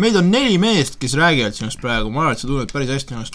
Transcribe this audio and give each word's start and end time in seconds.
meid 0.00 0.16
on 0.18 0.30
neli 0.32 0.56
meest, 0.62 0.98
kes 1.02 1.14
räägivad 1.18 1.56
sinust 1.56 1.80
praegu, 1.82 2.10
ma 2.12 2.24
arvan, 2.24 2.36
et 2.36 2.42
sa 2.42 2.48
tunned 2.48 2.72
päris 2.72 2.90
hästi 2.94 3.16
ennast. 3.16 3.34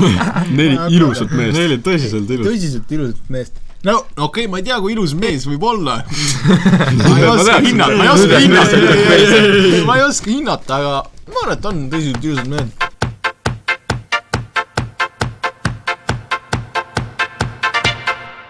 neli 0.58 0.76
ilusat 0.96 1.32
meest. 1.32 1.54
Neli 1.58 1.76
tõsiselt 1.84 2.28
ilus. 2.34 2.46
tõsiselt 2.48 2.88
ilusat 2.96 3.32
meest. 3.34 3.54
no 3.86 3.94
okei 4.00 4.26
okay,, 4.26 4.50
ma 4.50 4.60
ei 4.60 4.66
tea, 4.66 4.78
kui 4.82 4.90
ilus 4.96 5.12
mees 5.18 5.46
võib 5.48 5.64
olla. 5.68 5.94
ma 7.04 7.14
ei 7.14 7.30
oska 7.30 7.60
hinnata, 7.64 7.94
ma 7.94 8.04
ei 8.04 8.12
oska 8.16 8.36
hinnata, 8.44 8.74
ma 9.86 9.92
ei 10.00 10.04
oska 10.08 10.28
hinnata, 10.32 10.82
aga 10.82 10.92
ma 11.28 11.36
arvan, 11.44 11.58
et 11.58 11.72
on 11.72 11.76
tõsiselt 11.94 12.30
ilusad 12.30 12.54
mehed. 12.54 12.70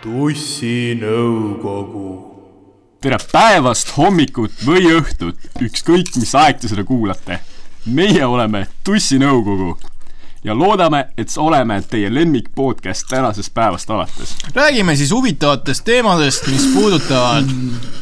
tussinõukogu. 0.09 2.28
Tere 2.99 3.19
päevast, 3.31 3.93
hommikut 3.95 4.65
või 4.67 4.89
õhtut, 4.91 5.45
ükskõik 5.63 6.17
mis 6.19 6.33
aeg 6.35 6.59
te 6.59 6.71
seda 6.71 6.83
kuulate. 6.85 7.39
meie 7.87 8.25
oleme 8.27 8.67
Tussinõukogu 8.85 9.79
ja 10.45 10.55
loodame, 10.55 11.05
et 11.17 11.31
oleme 11.39 11.79
teie 11.83 12.11
lemmik 12.15 12.49
podcast 12.55 13.07
tänasest 13.09 13.55
päevast 13.55 13.91
alates. 13.91 14.35
räägime 14.55 14.97
siis 14.97 15.11
huvitavatest 15.11 15.85
teemadest, 15.85 16.47
mis 16.47 16.67
puudutavad 16.75 17.47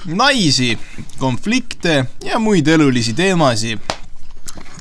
naisi, 0.06 0.78
konflikte 1.18 2.06
ja 2.24 2.38
muid 2.38 2.66
elulisi 2.66 3.12
teemasid. 3.12 3.78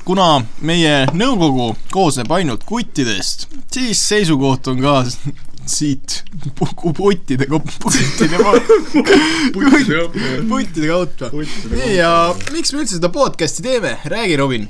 kuna 0.04 0.42
meie 0.60 1.06
nõukogu 1.12 1.76
koosneb 1.90 2.30
ainult 2.30 2.64
kuttidest, 2.64 3.48
siis 3.72 4.08
seisukoht 4.08 4.66
on 4.66 4.80
ka 4.80 5.04
siit 5.66 6.22
pu- 6.58 6.92
puttide, 6.96 7.46
puttide 10.48 10.86
kaupa. 10.88 11.30
nii 11.74 11.96
ja 11.96 12.10
miks 12.54 12.72
me 12.72 12.82
üldse 12.84 12.96
seda 12.98 13.10
podcast'i 13.14 13.62
teeme, 13.66 13.96
räägi, 14.04 14.36
Robin. 14.40 14.68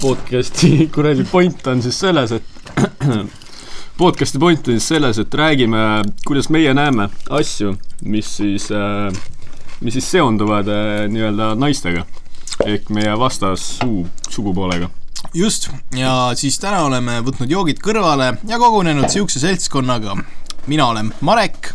podcast'i 0.00 0.88
kuradi 0.94 1.24
point 1.30 1.66
on 1.66 1.82
siis 1.82 1.98
selles, 2.00 2.32
et 2.32 2.44
podcast'i 4.00 4.38
point 4.40 4.68
on 4.68 4.78
siis 4.80 4.88
selles, 4.94 5.18
et 5.18 5.34
räägime, 5.34 5.84
kuidas 6.26 6.48
meie 6.52 6.74
näeme 6.76 7.08
asju, 7.30 7.74
mis 8.04 8.36
siis 8.40 8.70
äh,, 8.72 9.12
mis 9.80 9.96
siis 9.98 10.10
seonduvad 10.16 10.68
äh, 10.68 11.04
nii-öelda 11.12 11.54
naistega 11.58 12.06
ehk 12.66 12.90
meie 12.92 13.12
vastas 13.18 13.62
suu, 13.78 14.02
sugupoolega. 14.28 14.90
just, 15.34 15.70
ja 15.96 16.32
siis 16.34 16.58
täna 16.58 16.82
oleme 16.84 17.20
võtnud 17.26 17.50
joogid 17.50 17.82
kõrvale 17.82 18.34
ja 18.48 18.58
kogunenud 18.58 19.10
siukse 19.10 19.40
seltskonnaga. 19.42 20.16
mina 20.66 20.86
olen 20.86 21.14
Marek 21.20 21.74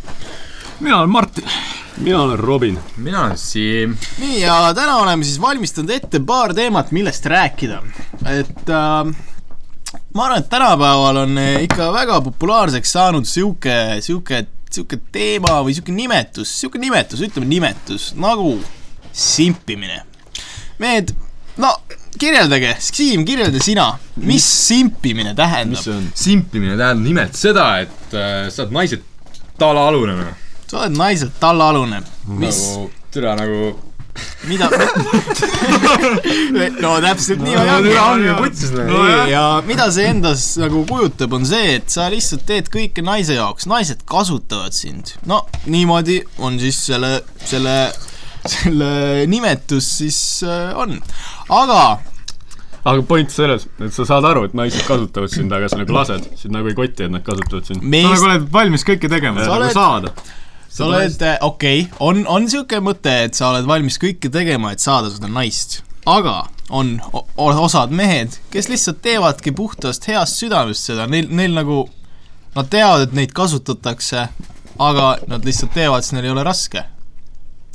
mina 0.79 0.97
olen 0.97 1.09
Martin. 1.09 1.43
mina 1.97 2.21
olen 2.21 2.39
Robin. 2.39 2.79
mina 2.97 3.25
olen 3.25 3.37
Siim. 3.37 3.97
nii, 4.17 4.41
ja 4.41 4.73
täna 4.73 4.97
oleme 4.97 5.23
siis 5.23 5.41
valmistanud 5.41 5.89
ette 5.89 6.19
paar 6.19 6.53
teemat, 6.53 6.91
millest 6.91 7.25
rääkida. 7.25 7.81
et 8.25 8.69
äh, 8.69 9.15
ma 10.13 10.25
arvan, 10.25 10.39
et 10.39 10.49
tänapäeval 10.49 11.17
on 11.17 11.37
eh, 11.37 11.63
ikka 11.63 11.93
väga 11.93 12.21
populaarseks 12.21 12.91
saanud 12.91 13.25
sihuke, 13.25 13.75
sihuke, 14.01 14.45
sihuke 14.71 14.99
teema 15.11 15.61
või 15.63 15.75
sihuke 15.75 15.95
nimetus, 15.95 16.51
sihuke 16.59 16.79
nimetus, 16.79 17.21
ütleme 17.21 17.47
nimetus 17.47 18.13
nagu 18.15 18.57
simpimine. 19.13 20.03
mehed, 20.79 21.15
no 21.57 21.77
kirjeldage, 22.19 22.75
Siim, 22.79 23.25
kirjelda 23.27 23.61
sina, 23.63 23.87
mis 24.15 24.45
simpimine 24.67 25.35
tähendab? 25.37 25.87
on? 25.93 26.09
simpimine 26.15 26.77
tähendab 26.77 27.05
nimelt 27.05 27.39
seda, 27.39 27.69
et 27.85 28.15
äh, 28.15 28.47
sa 28.49 28.65
oled 28.65 28.75
naise 28.75 29.01
talaalune 29.59 30.19
noh. 30.19 30.37
sa 30.67 30.83
oled 30.83 30.95
naiselt 30.99 31.35
tallaalune, 31.39 32.01
mis, 32.39 32.61
nagu, 32.61 32.87
türa 33.13 33.35
nagu. 33.39 33.73
mida 34.47 34.69
no 36.83 36.93
täpselt 37.03 37.41
niimoodi 37.43 37.97
ongi. 37.99 38.31
putsis 38.39 38.71
nagu. 38.71 38.95
Nii, 38.95 39.31
ja 39.33 39.43
mida 39.67 39.89
see 39.91 40.07
endas 40.07 40.45
nagu 40.61 40.85
kujutab, 40.87 41.35
on 41.35 41.43
see, 41.47 41.75
et 41.81 41.91
sa 41.91 42.07
lihtsalt 42.11 42.45
teed 42.47 42.71
kõike 42.71 43.03
naise 43.03 43.35
jaoks, 43.35 43.67
naised 43.67 44.05
kasutavad 44.07 44.75
sind. 44.75 45.17
no 45.27 45.43
niimoodi 45.67 46.21
on 46.39 46.59
siis 46.63 46.79
selle, 46.87 47.17
selle, 47.43 47.75
selle 48.51 49.25
nimetus 49.29 49.87
siis 50.01 50.19
äh, 50.45 50.73
on, 50.77 50.99
aga 51.49 51.81
aga 52.85 53.01
point 53.09 53.31
selles, 53.33 53.65
et 53.81 53.93
sa 53.95 54.05
saad 54.07 54.25
aru, 54.29 54.45
et 54.45 54.55
naised 54.57 54.85
kasutavad 54.85 55.33
sind, 55.33 55.53
aga 55.55 55.69
sa 55.71 55.79
nagu 55.81 55.95
lased, 55.95 56.27
sind 56.37 56.53
nagu 56.53 56.69
ei 56.69 56.77
koti, 56.77 57.07
et 57.07 57.13
nad 57.13 57.25
kasutavad 57.25 57.69
sind. 57.69 57.81
sa 57.81 57.91
meest 57.95 58.11
nagu 58.13 58.27
oled 58.29 58.49
valmis 58.53 58.85
kõike 58.85 59.09
tegema, 59.11 59.45
Sa 59.45 59.57
nagu 59.57 59.73
saada. 59.73 60.13
sa 60.69 60.89
oled, 60.89 61.17
okei 61.47 61.85
okay,, 61.87 61.97
on, 62.05 62.25
on 62.29 62.45
niisugune 62.45 62.85
mõte, 62.85 63.15
et 63.25 63.37
sa 63.37 63.49
oled 63.53 63.65
valmis 63.69 63.97
kõike 64.01 64.29
tegema, 64.33 64.75
et 64.75 64.83
saada 64.83 65.09
seda 65.13 65.31
naist, 65.31 65.79
aga 66.05 66.43
on 66.69 66.97
osad 67.37 67.93
mehed, 67.93 68.37
kes 68.53 68.69
lihtsalt 68.69 69.01
teevadki 69.05 69.53
puhtast 69.55 70.05
heast 70.09 70.41
südamest 70.41 70.89
seda, 70.89 71.09
neil, 71.09 71.29
neil 71.29 71.57
nagu, 71.57 71.85
nad 72.55 72.69
teavad, 72.69 73.07
et 73.07 73.17
neid 73.17 73.33
kasutatakse, 73.37 74.27
aga 74.81 75.15
nad 75.29 75.45
lihtsalt 75.45 75.73
teevad, 75.73 76.05
sest 76.05 76.17
neil 76.17 76.29
ei 76.29 76.35
ole 76.37 76.45
raske. 76.45 76.85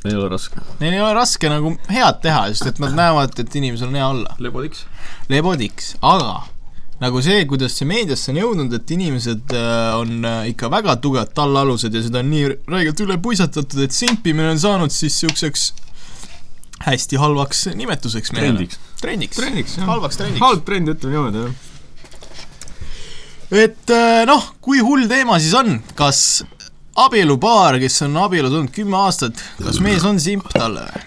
Ei 0.05 0.15
ole 0.17 0.29
raske. 0.33 0.63
Neil 0.81 0.95
ei 0.97 1.03
ole 1.03 1.13
raske 1.17 1.51
nagu 1.53 1.75
head 1.93 2.23
teha, 2.25 2.47
sest 2.53 2.71
et 2.73 2.81
nad 2.83 2.95
näevad, 2.97 3.37
et 3.43 3.59
inimesel 3.61 3.91
on 3.91 3.99
hea 4.01 4.07
olla. 4.15 4.37
lebodiks. 4.41 4.87
lebodiks, 5.29 5.95
aga 6.01 6.41
nagu 7.01 7.21
see, 7.25 7.45
kuidas 7.49 7.77
see 7.79 7.89
meediasse 7.89 8.33
on 8.33 8.39
jõudnud, 8.41 8.75
et 8.77 8.91
inimesed 8.97 9.55
äh, 9.57 9.93
on 9.97 10.25
äh, 10.29 10.51
ikka 10.53 10.69
väga 10.73 10.99
tugevad 11.01 11.33
tallaalused 11.37 11.95
ja 11.97 12.03
seda 12.05 12.21
on 12.21 12.29
nii 12.33 12.51
räigelt 12.69 13.01
üle 13.05 13.17
puisatatud, 13.23 13.81
et 13.87 13.97
simpimine 13.97 14.53
on 14.53 14.61
saanud 14.61 14.93
siis 14.93 15.17
siukseks 15.23 15.71
hästi 16.85 17.21
halvaks 17.21 17.67
nimetuseks 17.77 18.33
mehele. 18.33 18.53
trendiks. 18.53 18.79
trendiks, 19.01 19.37
Trendiks, 19.41 19.77
halvaks 19.85 20.21
trendiks. 20.21 20.45
halb 20.45 20.65
trend, 20.69 20.93
ütleme 20.93 21.17
niimoodi 21.17 21.39
jah. 21.45 21.53
et 23.65 23.93
äh, 23.97 24.23
noh, 24.29 24.53
kui 24.65 24.81
hull 24.85 25.09
teema 25.09 25.41
siis 25.41 25.57
on, 25.57 25.79
kas 25.97 26.43
abielupaar, 26.97 27.79
kes 27.83 28.01
on 28.07 28.17
abielus 28.25 28.53
olnud 28.57 28.73
kümme 28.75 28.97
aastat, 29.05 29.39
kas 29.63 29.79
mees 29.85 30.05
on 30.09 30.19
simp 30.23 30.49
talle 30.55 30.87
või? 30.89 31.07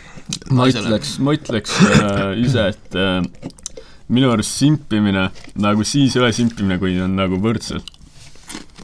ma 0.56 0.66
ütleks, 0.72 1.18
ma 1.20 1.34
ütleks 1.36 1.74
äh, 1.84 2.22
ise, 2.40 2.70
et 2.72 2.96
äh, 2.96 3.52
minu 4.14 4.30
arust 4.32 4.56
simpimine 4.56 5.28
nagu 5.60 5.84
siis 5.88 6.16
ei 6.16 6.22
ole 6.24 6.32
simpimine, 6.36 6.78
kui 6.80 6.96
on 7.04 7.12
nagu 7.20 7.38
võrdselt. 7.44 7.84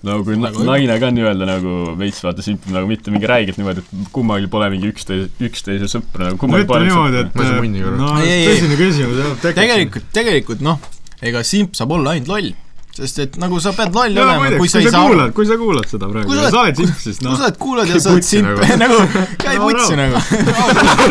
nagu 0.04 0.24
kui 0.28 0.36
na 0.40 0.48
Nagu- 0.50 0.64
naine 0.68 0.96
ka 1.00 1.10
nii-öelda 1.16 1.48
nagu 1.48 1.72
veits 2.00 2.20
vaata 2.24 2.44
simpib 2.44 2.72
nagu 2.76 2.88
mitte 2.88 3.12
mingi 3.12 3.28
räigelt 3.28 3.58
niimoodi, 3.60 3.81
et 3.84 4.12
kummalgi 4.16 4.48
pole 4.52 4.70
mingi 4.76 4.92
üksteise, 4.94 5.28
üksteise 5.44 5.90
sõpra 5.92 6.30
nagu 6.30 6.38
ma 6.38 6.44
kummalgi 6.44 6.66
ütlen 6.68 6.72
pole 6.74 6.86
niimoodi, 6.88 7.24
et 7.24 7.36
Ma 7.36 7.44
ei 7.44 7.50
saa 7.50 7.64
munni 7.64 7.84
korra. 7.84 7.98
no 8.04 8.14
Ei, 8.20 8.30
ei, 8.30 8.40
ei. 8.46 8.54
tõsine 8.54 8.78
küsimus 8.80 9.20
jah, 9.24 9.36
tegelikult, 9.60 10.08
tegelikult 10.16 10.64
noh, 10.70 10.80
ega 11.24 11.44
simp 11.48 11.76
saab 11.80 11.96
olla 11.98 12.16
ainult 12.16 12.31
loll, 12.31 12.52
sest 13.00 13.20
et 13.24 13.38
nagu 13.40 13.56
sa 13.64 13.72
pead 13.78 13.94
loll 13.96 14.18
olema, 14.20 14.50
kui 14.52 14.60
kui 14.66 14.70
sa 14.72 14.78
ei 14.82 14.86
sa 14.90 14.94
saa 14.98 15.04
kuulad, 15.08 15.30
kui 15.38 15.46
sa 15.48 15.56
kuulad 15.62 15.88
seda 15.88 16.06
praegu 16.12 16.28
Kui 16.30 16.38
sa 16.44 16.60
oled- 16.64 16.78
simp, 16.82 16.96
siis 17.00 17.18
kui 17.22 17.28
noh 17.30 17.38
sa, 17.40 17.44
oled 17.48 17.58
kuulad 17.62 17.88
ja 17.94 17.98
sa 18.04 18.10
oled 18.14 18.26
simp, 18.28 18.48
nagu. 18.60 18.78
nagu 18.84 18.98
käi 19.40 19.56
putsi 19.64 19.96
nagu. 20.00 20.18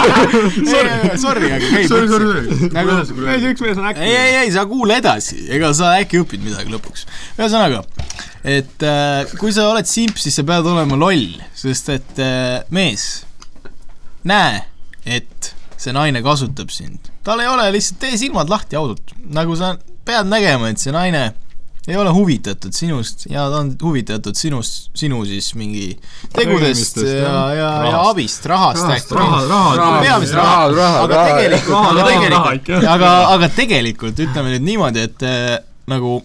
sorry, 1.24 1.48
aga 1.52 1.64
käi 1.72 1.88
sorry, 1.88 2.06
putsi. 2.06 2.12
sorry, 2.12 2.14
sorry. 2.28 2.68
Nagu- 2.76 3.48
üks 3.52 3.62
mees 3.64 3.78
on 3.80 3.86
äkki. 3.90 4.02
ei, 4.04 4.16
ei, 4.16 4.34
ei, 4.42 4.50
sa 4.54 4.64
kuula 4.68 4.98
edasi, 5.00 5.38
ega 5.56 5.68
sa 5.76 5.84
äkki 6.02 6.20
õpid 6.22 6.40
midagi 6.44 6.72
lõpuks. 6.72 7.00
ühesõnaga, 7.38 7.80
et 8.44 8.84
äh, 8.86 9.36
kui 9.40 9.52
sa 9.54 9.68
oled 9.72 9.86
simp, 9.88 10.16
siis 10.20 10.36
sa 10.38 10.42
pead 10.48 10.66
olema 10.68 10.96
loll, 11.00 11.38
sest 11.56 11.88
et 11.94 12.12
äh, 12.22 12.60
mees, 12.74 13.08
näe, 14.28 14.62
et 15.08 15.52
see 15.78 15.92
naine 15.94 16.22
kasutab 16.26 16.70
sind. 16.74 16.98
tal 17.26 17.40
ei 17.42 17.48
ole 17.50 17.64
lihtsalt, 17.74 17.98
tee 18.02 18.14
silmad 18.20 18.48
lahti 18.50 18.74
ausalt, 18.78 19.06
nagu 19.32 19.56
sa 19.58 19.66
pead 20.08 20.26
nägema, 20.30 20.70
et 20.72 20.78
see 20.80 20.92
naine 20.94 21.22
ei 21.88 21.96
ole 21.96 22.12
huvitatud 22.12 22.76
sinust 22.76 23.26
ja 23.30 23.46
ta 23.50 23.62
on 23.62 23.72
huvitatud 23.82 24.36
sinust, 24.36 24.90
sinu 24.98 25.22
siis 25.28 25.54
mingi 25.58 25.86
tegudest 26.36 27.00
ja, 27.00 27.08
ja, 27.08 27.34
ja 27.56 27.68
Rahast. 27.88 28.10
abist, 28.10 28.46
rahast 28.46 28.90
äkki. 28.92 29.14
raha, 29.16 29.42
raha, 29.48 30.00
peamiselt 30.02 30.40
raha, 30.40 30.68
raha, 30.76 31.04
aga 31.06 31.22
tegelikult, 31.32 31.78
aga 31.78 32.08
tegelikult 32.10 32.88
aga, 32.94 33.12
aga 33.34 33.52
tegelikult 33.56 34.26
ütleme 34.26 34.56
nüüd 34.56 34.68
niimoodi, 34.68 35.06
et 35.08 35.24
äh, 35.26 35.54
nagu 35.88 36.18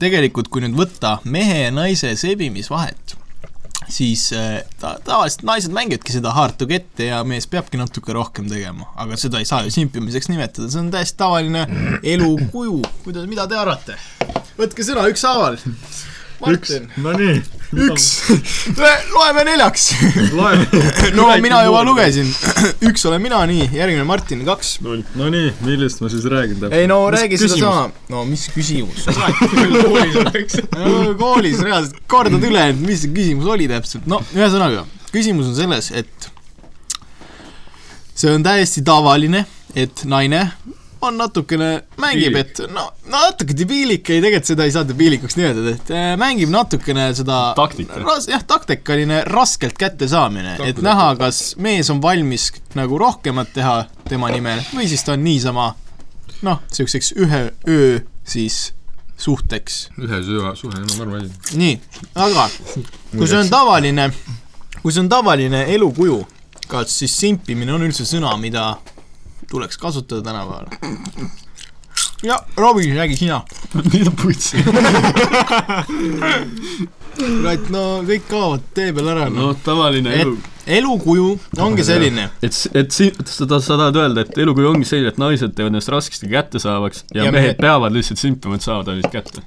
tegelikult, 0.00 0.48
kui 0.48 0.64
nüüd 0.64 0.76
võtta 0.78 1.18
mehe 1.28 1.66
ja 1.66 1.72
naise 1.74 2.14
sebimisvahet, 2.18 3.16
siis 3.90 4.28
äh, 4.36 4.60
ta, 4.80 4.94
tavaliselt 5.04 5.44
naised 5.48 5.74
mängivadki 5.74 6.14
seda 6.14 6.32
hard 6.36 6.56
to 6.60 6.68
get'e 6.70 7.10
ja 7.10 7.22
mees 7.26 7.48
peabki 7.50 7.80
natuke 7.80 8.14
rohkem 8.16 8.48
tegema, 8.50 8.88
aga 9.00 9.18
seda 9.20 9.42
ei 9.42 9.48
saa 9.48 9.64
ju 9.66 9.74
simpimiseks 9.74 10.30
nimetada, 10.32 10.70
see 10.70 10.84
on 10.84 10.92
täiesti 10.94 11.20
tavaline 11.20 11.66
elukuju, 12.14 12.80
kuidas, 13.04 13.28
mida 13.30 13.48
te 13.50 13.58
arvate? 13.60 13.98
Võtke 14.58 14.86
sõna 14.86 15.06
ükshaaval. 15.10 15.58
üks 15.60 15.90
Martin,, 16.40 16.86
no 17.04 17.12
nii. 17.12 17.40
üks, 17.84 18.04
loeme 19.12 19.42
neljaks 19.44 19.90
loeme. 20.32 20.64
no 21.18 21.26
mina 21.44 21.58
juba 21.66 21.82
lugesin, 21.84 22.30
üks 22.88 23.04
olen 23.10 23.20
mina, 23.22 23.42
nii, 23.50 23.66
järgmine 23.76 24.06
Martin, 24.08 24.40
kaks. 24.48 24.78
no 24.80 25.28
nii, 25.28 25.50
millest 25.66 26.00
ma 26.00 26.08
siis 26.12 26.24
räägin 26.32 26.56
täpselt? 26.56 26.78
ei 26.80 26.88
no 26.88 27.02
räägi 27.12 27.38
sedasama, 27.42 27.90
no 28.12 28.24
mis 28.28 28.46
küsimus? 28.54 29.04
no 30.72 31.14
koolis 31.20 31.60
reaalselt 31.60 32.00
kordad 32.08 32.48
üle, 32.48 32.70
et 32.72 32.82
mis 32.88 33.04
see 33.04 33.12
küsimus 33.14 33.52
oli 33.52 33.68
täpselt, 33.70 34.08
no 34.08 34.22
ühesõnaga, 34.32 34.86
küsimus 35.12 35.52
on 35.52 35.60
selles, 35.60 35.92
et 35.92 36.30
see 38.16 38.32
on 38.32 38.44
täiesti 38.48 38.80
tavaline, 38.86 39.44
et 39.76 40.08
naine 40.08 40.46
on 41.06 41.16
natukene, 41.20 41.70
mängib, 42.00 42.36
et 42.40 42.62
no 42.72 42.86
natuke 43.10 43.54
debiilik, 43.56 44.04
ei 44.12 44.22
tegelikult 44.22 44.50
seda 44.50 44.66
ei 44.68 44.74
saa 44.74 44.86
debiilikuks 44.88 45.36
nimetada, 45.38 45.74
et 45.76 45.92
äh, 45.94 46.08
mängib 46.20 46.52
natukene 46.52 47.08
seda 47.16 47.40
Taktika. 47.58 48.00
ras-, 48.04 48.28
jah, 48.30 48.44
taktikaline 48.46 49.22
raskelt 49.28 49.78
kättesaamine, 49.80 50.58
et 50.68 50.82
näha, 50.84 51.12
kas 51.20 51.54
mees 51.60 51.90
on 51.92 52.02
valmis 52.02 52.50
nagu 52.78 52.98
rohkemat 53.00 53.54
teha 53.56 53.76
tema 54.08 54.32
nimel 54.34 54.62
või 54.74 54.88
siis 54.90 55.04
ta 55.06 55.16
on 55.16 55.24
niisama 55.24 55.72
noh, 56.46 56.60
niisuguseks 56.70 57.14
ühe 57.20 57.42
öö 57.68 57.98
siis 58.24 58.72
suhteks. 59.20 59.88
Ühe 60.00 60.22
suve, 60.24 60.52
suhe, 60.56 60.84
arvan, 61.02 61.26
et 61.26 61.54
nii, 61.60 61.74
aga 62.16 62.46
kui 63.12 63.28
see 63.28 63.40
on 63.40 63.50
tavaline, 63.52 64.08
kui 64.80 64.92
see 64.92 65.02
on 65.04 65.10
tavaline 65.12 65.66
elukuju, 65.74 66.22
kas 66.70 66.94
siis 67.02 67.16
simpimine 67.20 67.74
on 67.74 67.84
üldse 67.88 68.06
sõna, 68.08 68.32
mida 68.40 68.72
tuleks 69.50 69.78
kasutada 69.78 70.22
tänapäeval? 70.22 70.66
ja 72.22 72.36
Robin, 72.56 72.94
räägi 72.96 73.16
sina. 73.16 73.42
mida 73.92 74.10
putsi? 74.22 74.56
kurat, 77.20 77.68
no 77.72 77.82
kõik 78.06 78.26
kaovad 78.30 78.62
tee 78.76 78.92
peal 78.96 79.08
ära, 79.12 79.26
no 79.32 79.50
noh. 79.50 79.56
tavaline 79.64 80.12
elu. 80.22 80.36
elukuju 80.78 81.26
ongi 81.64 81.84
selline. 81.86 82.28
et, 82.44 82.56
et 82.76 82.94
si-, 82.94 83.10
seda 83.28 83.58
sa 83.64 83.76
tahad 83.80 83.98
öelda, 84.00 84.24
et 84.26 84.38
elukuju 84.44 84.70
ongi 84.72 84.86
selline, 84.88 85.12
et 85.12 85.18
naised 85.20 85.54
teevad 85.56 85.72
ennast 85.74 85.90
raskesti 85.92 86.30
kättesaavaks 86.30 87.04
ja, 87.10 87.24
Ja 87.24 87.32
mehed 87.32 87.50
mehed- 87.54 87.60
peavad 87.60 87.96
lihtsalt 87.96 88.20
simpima, 88.22 88.54
et 88.60 88.64
saada 88.66 88.94
neid 88.96 89.10
kätte. 89.12 89.42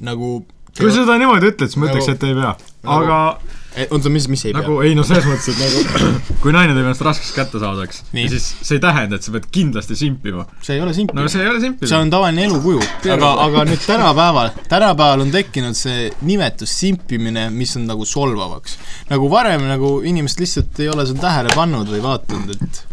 nagu 0.00 0.40
kui 0.76 0.88
sa 0.90 1.02
seda 1.02 1.16
niimoodi 1.20 1.50
ütled, 1.52 1.68
siis 1.70 1.76
ma 1.80 1.88
ütleks, 1.90 2.06
Nagu- 2.08 2.16
et 2.16 2.22
ei 2.28 2.34
pea. 2.34 2.52
nagu- 2.82 3.04
aga 3.04 3.20
Eh, 3.40 3.59
oota, 3.90 4.10
mis, 4.10 4.26
mis 4.30 4.44
ei 4.48 4.54
pea? 4.54 4.62
nagu 4.62 4.80
ei 4.86 4.96
no 4.98 5.04
selles 5.06 5.26
mõttes, 5.28 5.52
et 5.52 5.60
nagu 5.60 6.10
kui 6.42 6.54
naine 6.54 6.74
teeb 6.74 6.84
ennast 6.84 7.04
raskeks 7.06 7.32
kättesaadavaks, 7.36 8.02
siis 8.10 8.48
see 8.58 8.78
ei 8.78 8.82
tähenda, 8.82 9.18
et 9.18 9.26
sa 9.26 9.34
pead 9.34 9.46
kindlasti 9.54 9.98
simpima. 9.98 10.46
see 10.64 10.78
ei 10.78 10.84
ole 10.84 10.94
simpimine 10.96 11.26
no 11.26 11.32
see 11.32 11.44
ei 11.44 11.50
ole 11.52 11.62
simpimine. 11.62 11.90
see 11.92 12.00
on 12.00 12.12
tavaline 12.12 12.46
elukuju, 12.48 12.82
aga, 13.14 13.32
aga 13.46 13.64
nüüd 13.70 13.86
tänapäeval, 13.86 14.52
tänapäeval 14.70 15.24
on 15.26 15.32
tekkinud 15.34 15.78
see 15.78 16.10
nimetus 16.26 16.74
simpimine, 16.82 17.48
mis 17.54 17.76
on 17.78 17.86
nagu 17.90 18.06
solvavaks. 18.08 18.78
nagu 19.12 19.30
varem 19.30 19.68
nagu 19.70 19.98
inimesed 20.06 20.42
lihtsalt 20.42 20.82
ei 20.82 20.90
ole 20.90 21.06
seda 21.08 21.28
tähele 21.28 21.54
pannud 21.54 21.90
või 21.90 22.02
vaadanud, 22.04 22.56
et 22.56 22.84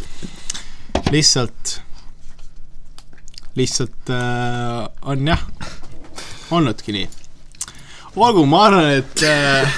lihtsalt, 1.12 1.80
lihtsalt 3.58 4.12
äh, 4.14 4.88
on 5.02 5.28
jah, 5.28 5.42
olnudki 6.52 6.96
nii. 6.96 7.10
olgu, 8.26 8.46
ma 8.50 8.64
arvan, 8.68 8.88
et 8.98 9.24
äh, 9.24 9.78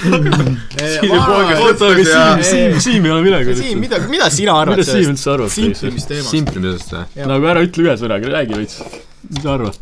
Siim, 2.44 2.74
Ei, 2.74 2.80
Siim, 2.80 3.04
ei 3.04 3.12
ole 3.12 3.22
midagi 3.24 3.56
Siim, 3.58 3.80
mida, 3.82 3.98
mida 4.10 4.30
sina 4.32 4.54
arvad 4.60 4.78
mida 4.80 4.86
Siim 4.88 5.12
üldse 5.12 5.32
arvab 5.34 5.52
sellest? 5.52 5.80
simpimisteemast? 5.82 6.30
simplimisest 6.34 6.94
või? 6.96 7.26
Nagu 7.32 7.50
ära 7.52 7.64
ütle 7.66 7.88
ühe 7.88 7.96
sõnaga, 8.00 8.32
räägi 8.36 8.56
veits. 8.60 8.80
mis 9.28 9.42
sa 9.44 9.56
arvad? 9.56 9.76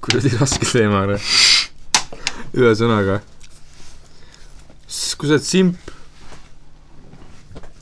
kuradi 0.00 0.32
raske 0.40 0.66
teema, 0.68 1.04
ühesõnaga. 2.56 3.20
kui 5.20 5.28
sa 5.28 5.36
oled 5.36 5.46
simp, 5.46 5.92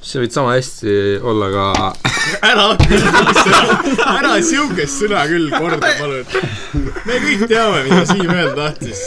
sa 0.09 0.23
võid 0.23 0.33
sama 0.33 0.55
hästi 0.57 0.93
olla 1.21 1.49
ka 1.53 1.65
ära, 2.51 2.67
ära 4.15 4.31
siukest 4.45 5.03
sõna 5.03 5.25
küll 5.29 5.51
korda, 5.53 5.91
palun. 5.99 6.25
me 7.05 7.19
kõik 7.25 7.45
teame, 7.51 7.83
mida 7.85 8.05
Siim 8.09 8.33
öelda 8.33 8.55
tahtis. 8.57 9.03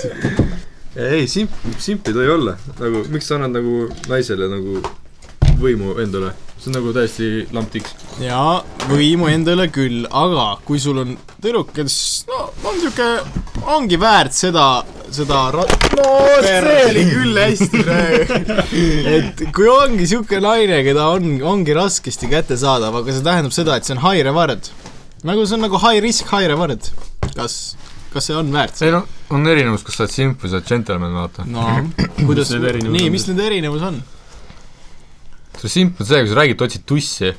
ei, 0.95 1.25
simp, 1.31 1.55
simp 1.81 2.09
ei 2.09 2.17
tohi 2.17 2.33
olla, 2.35 2.57
nagu 2.79 3.05
miks 3.13 3.31
sa 3.31 3.39
annad 3.39 3.57
nagu 3.57 3.87
naisele 4.11 4.49
nagu 4.51 4.81
võimu 5.61 5.97
endale, 6.03 6.35
see 6.61 6.69
on 6.69 6.75
nagu 6.77 6.91
täiesti 6.93 7.27
lamptiks. 7.55 7.95
jaa, 8.21 8.61
võimu 8.91 9.29
endale 9.31 9.65
küll, 9.73 10.03
aga 10.05 10.43
kui 10.67 10.77
sul 10.81 10.99
on 11.01 11.15
tüdruk, 11.41 11.71
kes 11.73 11.95
no 12.29 12.43
on 12.69 12.77
siuke, 12.83 13.07
ongi 13.73 13.97
väärt 14.01 14.35
seda, 14.37 14.65
seda 15.09 15.39
ra- 15.55 15.65
no 15.97 16.05
see 16.45 16.83
oli 16.83 17.07
küll 17.09 17.41
hästi 17.41 17.81
praegu. 17.87 18.37
et 19.15 19.43
kui 19.57 19.71
ongi 19.73 20.05
siuke 20.13 20.41
naine, 20.43 20.83
keda 20.85 21.09
on, 21.15 21.33
ongi 21.55 21.73
raskesti 21.77 22.29
kättesaadav, 22.29 23.01
aga 23.01 23.17
see 23.17 23.25
tähendab 23.25 23.57
seda, 23.57 23.79
et 23.79 23.89
see 23.89 23.97
on 23.97 24.05
high 24.05 24.21
reward. 24.29 24.69
nagu 25.25 25.47
see 25.47 25.57
on 25.57 25.65
nagu 25.65 25.81
high 25.81 25.97
risk, 26.05 26.29
high 26.29 26.45
reward. 26.53 26.93
kas, 27.33 27.59
kas 28.13 28.29
see 28.29 28.37
on 28.37 28.53
väärt? 28.53 28.77
ei 28.85 28.93
noh, 28.93 29.09
on 29.33 29.49
erinevus, 29.49 29.87
kas 29.87 29.97
sa 29.97 30.05
oled 30.05 30.13
simp 30.13 30.45
või 30.45 30.53
sa 30.53 30.61
oled 30.61 30.69
džentelmen, 30.69 31.21
vaata. 31.23 31.49
no 31.49 31.65
kuidas 32.21 32.53
nii, 32.53 33.07
on 33.09 33.15
mis 33.17 33.31
need 33.31 33.47
erinevus 33.49 33.89
on? 33.89 34.03
See 35.59 35.71
simp 35.71 36.01
on 36.01 36.07
see, 36.07 36.19
kui 36.23 36.31
sa 36.31 36.37
räägid, 36.41 36.61
otsid 36.65 36.83
tussi, 36.87 37.31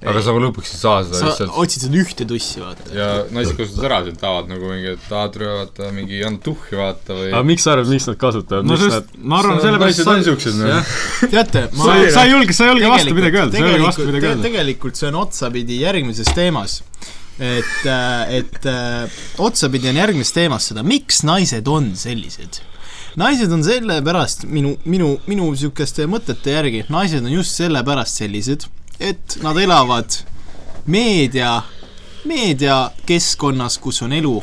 aga 0.00 0.20
sa 0.24 0.32
lõpuks 0.32 0.70
ei 0.72 0.78
saa 0.80 1.00
seda 1.04 1.18
sa 1.18 1.26
lihtsalt. 1.28 1.56
otsid 1.60 1.84
seda 1.84 1.98
ühte 2.00 2.26
tussi, 2.28 2.62
vaata. 2.62 2.86
ja 2.96 3.08
naised 3.34 3.58
kasutavad 3.58 3.88
ära 3.90 3.98
sind 4.06 4.20
tahavad 4.22 4.48
nagu 4.54 4.70
mingi, 4.70 4.94
et 4.94 5.04
tahad 5.10 5.36
vaata 5.42 5.90
mingi 5.96 6.22
anda 6.24 6.40
tuhhi 6.46 6.78
vaata 6.80 7.18
või 7.18 7.28
aga 7.34 7.42
miks 7.50 7.66
sa 7.66 7.74
arvad, 7.74 7.90
miks 7.92 8.08
nad 8.08 8.20
kasutavad, 8.22 8.70
no 8.70 8.78
sest 8.80 8.96
nad, 8.96 9.12
ma 9.20 9.42
arvan, 9.42 9.60
sellepärast 9.66 10.00
naised 10.00 10.12
on 10.14 10.24
siuksed, 10.30 10.58
noh. 10.62 10.94
teate, 11.34 11.66
ma 11.76 11.90
sa 11.90 12.24
ei, 12.24 12.32
julge, 12.32 12.56
sa 12.56 12.66
ei 12.66 12.72
julge 12.72 12.94
vastu 12.94 13.18
midagi 13.18 13.42
öelda, 13.42 13.52
sa 13.52 13.60
ei 13.60 13.66
julge 13.66 13.88
vastu 13.90 14.06
tegelikult, 14.06 14.16
midagi 14.16 14.32
öelda. 14.32 14.48
tegelikult 14.48 15.02
see 15.02 15.10
on 15.10 15.20
otsapidi 15.26 15.80
järgmises 15.82 16.32
teemas. 16.38 16.80
et, 17.40 17.86
et 18.40 18.66
äh, 18.68 19.20
otsapidi 19.40 19.92
on 19.92 20.00
järgmises 20.00 20.32
teemas 20.36 20.72
seda, 20.72 20.84
miks 20.86 21.22
naised 21.28 21.68
on 21.68 21.92
sellised 21.96 22.62
naised 23.16 23.52
on 23.52 23.64
sellepärast 23.64 24.44
minu, 24.50 24.76
minu, 24.84 25.14
minu 25.26 25.50
niisuguste 25.50 26.06
mõtete 26.10 26.54
järgi, 26.54 26.84
naised 26.92 27.24
on 27.24 27.32
just 27.32 27.58
sellepärast 27.58 28.22
sellised, 28.22 28.66
et 29.00 29.38
nad 29.42 29.58
elavad 29.58 30.20
meedia, 30.90 31.60
meediakeskkonnas, 32.28 33.78
kus 33.82 34.02
on 34.06 34.14
elu 34.16 34.36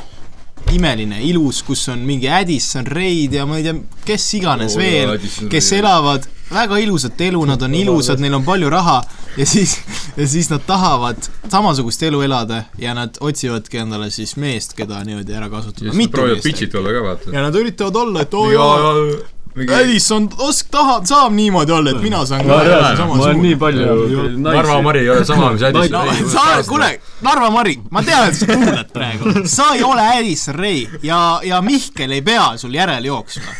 imeline, 0.75 1.21
ilus, 1.23 1.61
kus 1.63 1.85
on 1.93 2.01
mingi 2.05 2.29
Addison 2.29 2.87
Reid 2.87 3.37
ja 3.37 3.45
ma 3.47 3.59
ei 3.59 3.67
tea, 3.67 3.75
kes 4.07 4.25
iganes 4.39 4.75
oh, 4.75 4.81
veel 4.81 5.13
kes 5.51 5.71
elavad 5.77 6.27
väga 6.51 6.79
ilusat 6.79 7.21
elu, 7.21 7.45
nad 7.45 7.61
on 7.61 7.75
ilusad, 7.75 8.19
neil 8.19 8.33
on 8.39 8.45
palju 8.45 8.69
raha 8.69 9.01
ja 9.37 9.45
siis, 9.45 9.77
ja 10.17 10.27
siis 10.27 10.49
nad 10.49 10.63
tahavad 10.67 11.29
samasugust 11.51 12.03
elu 12.03 12.21
elada 12.21 12.63
ja 12.77 12.93
nad 12.93 13.17
otsivadki 13.19 13.77
endale 13.83 14.11
siis 14.11 14.35
meest, 14.35 14.75
keda 14.77 15.03
niimoodi 15.03 15.33
ära 15.33 15.49
kasutada. 15.49 15.85
ja 15.85 15.91
siis 15.93 16.05
nad 16.05 16.13
proovivad 16.13 16.45
pitch'it 16.45 16.77
olla 16.79 16.93
ka, 16.93 17.03
vaata. 17.03 17.33
ja 17.33 17.41
nad 17.41 17.55
üritavad 17.55 17.95
olla, 17.95 18.21
et 18.21 18.33
oo 18.33 18.45
oh, 18.47 18.53
jaa, 18.53 19.27
Addison 19.57 20.27
osk-, 20.37 20.69
tahab, 20.71 21.05
saab 21.09 21.33
niimoodi 21.33 21.73
olla, 21.73 21.93
et 21.95 22.01
mina 22.01 22.21
saan 22.29 22.45
ma 22.45 22.59
ka 22.59 22.65
reaalselt, 22.67 22.99
ma 22.99 23.13
olen 23.13 23.23
samasugune 23.23 23.47
nii 23.47 23.59
palju 23.61 24.25
Narva 24.45 24.81
Mari 24.85 24.99
ei 25.01 25.09
ole 25.09 25.25
sama, 25.25 25.51
mis 25.55 25.63
Addis 25.65 25.91
no 25.95 26.03
sa, 26.33 26.43
kuule, 26.67 26.91
Narva 27.25 27.49
Mari, 27.53 27.77
ma 27.91 28.03
tean, 28.05 28.29
et 28.29 28.37
sa 28.37 28.49
kuulad 28.51 28.91
praegu, 28.93 29.33
sa 29.49 29.71
ei 29.75 29.85
ole 29.87 30.05
Addison 30.17 30.57
Ray 30.57 30.85
ja, 31.03 31.21
ja 31.45 31.61
Mihkel 31.65 32.13
ei 32.17 32.21
pea 32.21 32.51
sul 32.61 32.77
järele 32.77 33.09
jooksma. 33.09 33.57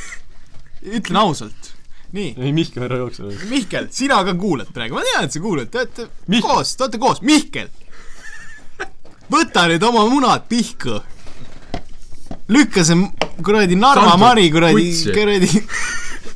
ütlen 0.87 1.17
ausalt, 1.23 1.66
nii. 2.15 2.35
ei 2.37 2.53
Mihkel 2.55 2.83
ära 2.87 2.97
jookse. 3.01 3.23
Mihkel, 3.49 3.87
sina 3.91 4.21
ka 4.25 4.33
kuulad 4.39 4.71
praegu, 4.73 4.95
ma 4.95 5.03
tean, 5.03 5.27
et 5.27 5.35
sa 5.35 5.41
kuulad, 5.43 5.69
te 5.71 5.81
olete 5.83 6.07
Mihkel. 6.27 6.49
koos, 6.49 6.73
te 6.75 6.83
olete 6.85 7.01
koos, 7.01 7.21
Mihkel. 7.21 7.69
võta 9.31 9.67
nüüd 9.67 9.83
oma 9.83 10.05
munad 10.07 10.47
pihku. 10.49 11.01
lükka 12.47 12.83
see 12.87 12.95
kuradi 13.43 13.75
Narva 13.75 14.13
Sandra, 14.13 14.17
Mari 14.17 14.51
kuradi, 14.51 14.85
kuradi, 15.11 15.49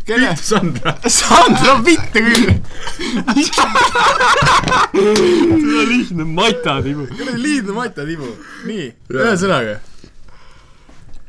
kelle, 0.06 0.34
Sandra. 0.36 0.98
Sandra 1.08 1.78
mitte 1.80 2.20
küll, 2.26 2.50
on 5.00 5.88
lihtne 5.88 6.24
matatibu. 6.24 7.08
kuradi 7.16 7.44
liidne 7.44 7.78
matatibu, 7.78 8.36
nii, 8.68 8.90
ühesõnaga. 9.14 9.80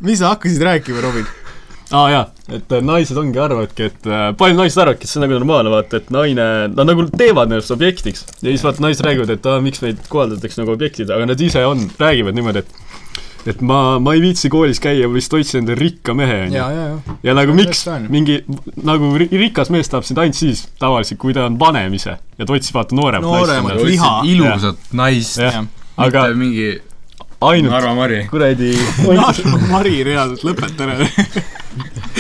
mis 0.01 0.19
sa 0.19 0.35
hakkasid 0.35 0.63
rääkima, 0.67 1.01
Robin? 1.01 1.31
Aa 1.93 2.05
ah, 2.05 2.11
jaa, 2.11 2.23
et 2.57 2.73
äh, 2.73 2.85
naised 2.85 3.19
ongi 3.21 3.41
arvavadki, 3.43 3.89
et 3.91 4.07
äh, 4.09 4.29
paljud 4.39 4.57
naised 4.63 4.81
arvavadki, 4.81 5.05
et 5.05 5.13
see 5.13 5.21
on 5.21 5.27
nagu 5.27 5.37
normaalne, 5.37 5.73
vaata, 5.75 6.01
et 6.01 6.13
naine, 6.15 6.47
nad 6.73 6.89
nagu 6.89 7.05
teevad 7.13 7.53
ennast 7.53 7.75
objektiks. 7.75 8.25
ja 8.41 8.49
siis 8.49 8.65
vaata, 8.65 8.85
naised 8.87 9.05
räägivad, 9.05 9.33
et 9.37 9.49
aa, 9.51 9.61
miks 9.65 9.83
meid 9.85 10.01
kohaldatakse 10.13 10.63
nagu 10.63 10.73
objektid, 10.73 11.13
aga 11.13 11.29
nad 11.29 11.45
ise 11.45 11.65
on, 11.69 11.85
räägivad 12.01 12.39
niimoodi, 12.39 12.65
et 12.65 12.81
et 13.47 13.61
ma, 13.67 13.99
ma 13.99 14.13
ei 14.15 14.21
viitsi 14.23 14.47
koolis 14.53 14.79
käia, 14.83 15.09
ma 15.11 15.19
lihtsalt 15.19 15.41
otsin 15.41 15.63
endale 15.63 15.81
rikka 15.81 16.15
mehe, 16.15 16.37
onju. 16.45 16.55
ja, 16.57 16.67
ja, 16.71 16.85
ja. 16.93 17.17
ja 17.27 17.35
nagu 17.35 17.55
miks 17.57 17.81
mingi, 18.13 18.39
nagu 18.87 19.11
ri- 19.19 19.31
rikas 19.35 19.73
mees 19.75 19.91
tahab 19.91 20.07
sind 20.07 20.21
ainult 20.23 20.39
siis 20.39 20.63
tavaliselt, 20.81 21.19
kui 21.23 21.35
ta 21.35 21.49
on 21.49 21.59
vanem 21.61 21.97
ise 21.99 22.15
ja 22.15 22.47
ta 22.47 22.55
otsib 22.55 22.79
vaata 22.79 22.95
nooremat 22.99 23.27
Nooremat 23.27 23.75
naist. 23.75 23.89
liha. 23.91 24.13
ilusat 24.31 24.95
naist, 24.95 25.43
mitte 25.43 26.07
aga 26.07 26.29
mingi 26.39 26.69
ainult 27.43 27.75
Narva 27.75 27.97
Mari. 27.99 28.21
kuradi 28.31 28.71
Narva 29.23 29.59
Mari 29.73 29.99
reaalselt, 30.07 30.47
lõpeta 30.47 30.87
ära. 30.87 31.11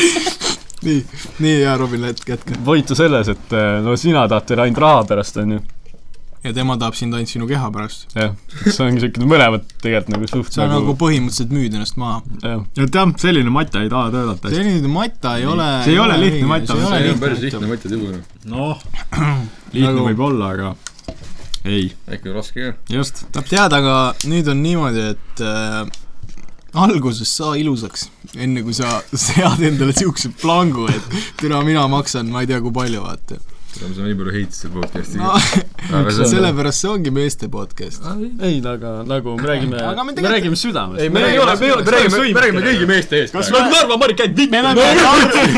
nii, 0.86 0.98
nii 1.42 1.54
hea, 1.60 1.76
Robin, 1.78 2.08
jätka. 2.10 2.58
võitu 2.66 2.96
selles, 2.98 3.30
et 3.32 3.54
äh, 3.56 3.78
no 3.84 3.94
sina 4.00 4.26
tahad 4.30 4.48
teile 4.48 4.66
ainult 4.66 4.82
raha 4.82 5.04
pärast, 5.08 5.38
onju. 5.42 5.60
ja 6.42 6.52
tema 6.56 6.74
tahab 6.80 6.96
sind 6.98 7.14
ainult 7.14 7.30
sinu 7.30 7.46
keha 7.50 7.70
pärast. 7.74 8.08
jah, 8.18 8.34
see 8.64 8.84
ongi 8.86 9.04
siuke 9.04 9.26
mõlemad 9.30 9.66
tegelikult 9.84 10.14
nagu 10.16 10.30
suht 10.30 10.56
sa 10.58 10.66
nagu 10.70 10.96
põhimõtteliselt 10.98 11.54
müüd 11.54 11.76
ennast 11.78 11.98
maha. 12.02 12.22
et 12.42 12.98
jah, 12.98 13.12
selline 13.24 13.52
mata 13.54 13.84
ei 13.84 13.92
taha 13.92 14.10
töötada. 14.14 14.54
selline 14.54 14.90
mata 14.92 15.36
ei 15.38 15.46
ole 15.46 15.68
See 15.86 15.94
ei 15.96 16.02
ole 16.02 16.18
lihtne 16.22 16.48
mata, 16.50 16.78
see 16.78 17.02
ei 17.02 17.10
ole 17.12 17.18
päris 17.26 17.44
lihtne 17.46 17.66
mata. 17.66 17.74
matjatibu. 17.76 18.22
noh, 18.54 18.88
lihtne 19.74 19.92
Nagu- 19.92 20.08
võib 20.10 20.26
olla, 20.30 20.54
aga 20.56 20.74
ei, 21.62 21.92
äkki 22.10 22.30
on 22.32 22.34
raske 22.40 22.64
ka. 22.64 22.78
just, 22.90 23.22
tead, 23.38 23.74
aga 23.76 23.98
nüüd 24.26 24.48
on 24.50 24.64
niimoodi, 24.64 25.12
et 25.14 25.42
äh, 25.46 25.84
alguses 26.72 27.28
saa 27.36 27.54
ilusaks, 27.60 28.06
enne 28.40 28.62
kui 28.64 28.74
sa 28.76 29.00
sead 29.26 29.62
endale 29.66 29.94
siukse 29.96 30.32
plangu, 30.40 30.88
et 30.88 31.16
türa, 31.40 31.62
mina 31.66 31.86
maksan, 31.90 32.30
ma 32.32 32.44
ei 32.44 32.50
tea, 32.50 32.60
kui 32.64 32.72
palju, 32.74 33.02
vaata. 33.04 33.40
me 33.82 33.88
saame 33.96 34.10
nii 34.10 34.16
palju 34.18 34.32
heita 34.34 34.56
selle 34.56 34.74
podcast'i 34.76 35.18
no 35.18 36.00
sellepärast 36.32 36.82
see 36.84 36.90
ongi 36.92 37.12
meeste 37.14 37.48
podcast. 37.52 38.04
ei, 38.44 38.58
aga 38.72 38.98
nagu 39.08 39.36
me 39.38 39.48
räägime, 39.48 39.80
Aga 39.80 40.04
me 40.04 40.12
räägime 40.12 40.58
südamest. 40.60 41.00
ei, 41.00 41.08
me 41.12 41.24
ei 41.30 41.38
ole, 41.40 41.56
me 41.56 41.66
ei 41.66 41.72
ole, 41.76 41.86
me 41.86 41.94
räägime 41.96 42.20
me 42.36 42.44
räägime 42.44 42.64
kõigi 42.66 42.88
meeste 42.90 43.22
eest. 43.22 43.36
kas 43.36 43.50
me 43.50 43.62
oleme 43.62 43.78
Narva 43.78 43.98
Mari 44.04 44.18
käinud 44.20 44.44
Narva, 44.52 44.86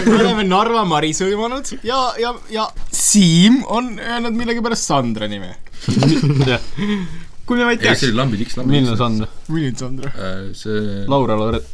me 0.07 0.17
oleme 0.21 0.47
Narva 0.47 0.87
Mari 0.95 1.11
sõimanud 1.19 1.75
ja, 1.83 2.01
ja, 2.23 2.35
ja 2.55 2.69
Siim 2.95 3.63
on 3.67 3.97
öelnud 3.99 4.35
millegipärast 4.39 4.91
Sandra 4.91 5.29
nime. 5.31 5.57
kui 7.47 7.59
me 7.61 7.69
vaid 7.69 7.81
ei, 7.81 7.85
see 7.85 7.91
teaks. 7.91 8.07
oli 8.09 8.19
Lambi 8.21 8.41
Tiks, 8.41 8.57
Lambi 8.61 8.77
milline. 8.77 8.97
Sandra? 8.97 9.29
milline 9.49 9.77
Sandra? 9.77 10.13
see, 10.57 11.05
Laura 11.11 11.37
Lauret-, 11.41 11.71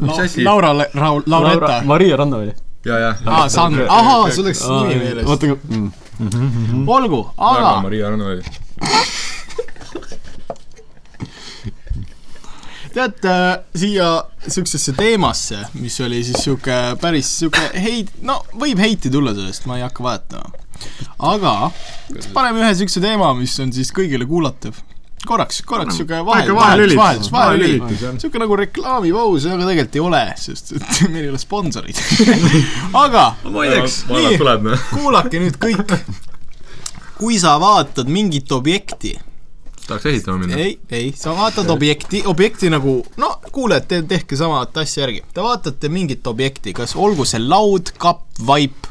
mis 0.00 0.18
asi? 0.24 0.44
Laura, 0.46 0.72
Laura, 0.74 1.22
Laureta. 1.26 1.80
Maria 1.84 2.16
Rannaväli. 2.20 2.54
ja, 2.84 2.98
ja. 2.98 3.14
aa, 3.26 3.48
Sandra, 3.48 3.86
ahaa, 3.88 4.30
sul 4.32 4.48
läks 4.48 4.64
nimi 4.68 5.00
meeles. 5.04 5.26
oota, 5.28 5.46
mm. 5.68 6.88
olgu, 6.88 7.24
Narva 7.36 7.74
aga 7.74 7.80
Maria 7.88 8.10
Rannaväli. 8.10 8.42
tead 12.94 13.24
äh, 13.24 13.60
siia 13.76 14.08
siuksesse 14.48 14.92
teemasse, 14.98 15.60
mis 15.78 16.00
oli 16.00 16.22
siis 16.26 16.42
sihuke 16.44 16.78
päris 17.00 17.30
sihuke 17.38 17.62
heit-, 17.78 18.12
no 18.26 18.40
võib 18.58 18.80
heiti 18.82 19.12
tulla 19.12 19.34
sellest, 19.36 19.66
ma 19.70 19.78
ei 19.78 19.84
hakka 19.86 20.04
vahetama. 20.04 20.50
aga 21.30 21.54
paneme 22.34 22.64
ühe 22.64 22.72
siukse 22.80 23.02
teema, 23.04 23.32
mis 23.38 23.54
on 23.62 23.72
siis 23.76 23.92
kõigile 23.94 24.26
kuulatav. 24.28 24.80
korraks, 25.26 25.62
korraks 25.66 25.96
sihuke 25.96 26.20
vahel, 26.26 26.42
Väike 26.42 26.54
vaheldus, 26.54 26.96
vahelülitus. 26.96 26.98
vaheldus, 26.98 27.32
vahelülitus. 27.32 27.80
Vahelülitus, 27.80 28.02
jah. 28.06 28.18
sihuke 28.22 28.42
nagu 28.42 28.58
reklaamipaus, 28.60 29.46
aga 29.46 29.68
tegelikult 29.68 29.98
ei 29.98 30.04
ole, 30.08 30.22
sest 30.40 30.72
et 30.76 31.00
meil 31.12 31.24
ei 31.24 31.32
ole 31.32 31.40
sponsorid. 31.40 32.02
aga 33.04 33.24
ma 33.44 33.64
ei 33.64 33.74
teaks. 33.76 34.02
Nii. 34.10 34.36
noh. 34.66 34.86
kuulake 34.94 35.42
nüüd 35.42 35.58
kõik. 35.62 35.96
kui 37.20 37.40
sa 37.40 37.58
vaatad 37.60 38.08
mingit 38.08 38.52
objekti, 38.56 39.12
tahaks 39.86 40.06
ehitama 40.06 40.38
minna. 40.44 40.56
ei, 40.56 40.78
ei, 40.90 41.10
sa 41.16 41.34
vaatad 41.36 41.68
objekti, 41.70 42.22
objekti 42.26 42.70
nagu, 42.72 43.00
no 43.20 43.34
kuulajad, 43.52 43.88
te 43.90 44.02
tehke 44.14 44.38
samat 44.40 44.80
asja 44.84 45.04
järgi. 45.04 45.24
Te 45.34 45.44
vaatate 45.44 45.90
mingit 45.92 46.26
objekti, 46.26 46.72
kas 46.76 46.96
olgu 46.96 47.26
see 47.28 47.42
laud, 47.42 47.92
kapp, 48.00 48.24
vaip, 48.46 48.88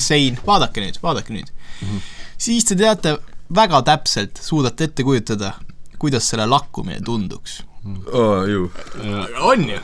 sein, 0.00 0.38
vaadake 0.46 0.84
nüüd, 0.84 1.00
vaadake 1.02 1.34
nüüd 1.34 1.48
mm. 1.50 1.88
-hmm. 1.88 2.04
siis 2.38 2.64
te 2.64 2.76
teate 2.78 3.16
väga 3.54 3.82
täpselt, 3.82 4.38
suudate 4.42 4.84
ette 4.84 5.04
kujutada, 5.06 5.52
kuidas 5.98 6.28
selle 6.30 6.46
lakkumine 6.50 7.00
tunduks. 7.04 7.60
oo, 8.12 8.44
ju. 8.46 8.70
on 9.40 9.68
ju? 9.68 9.78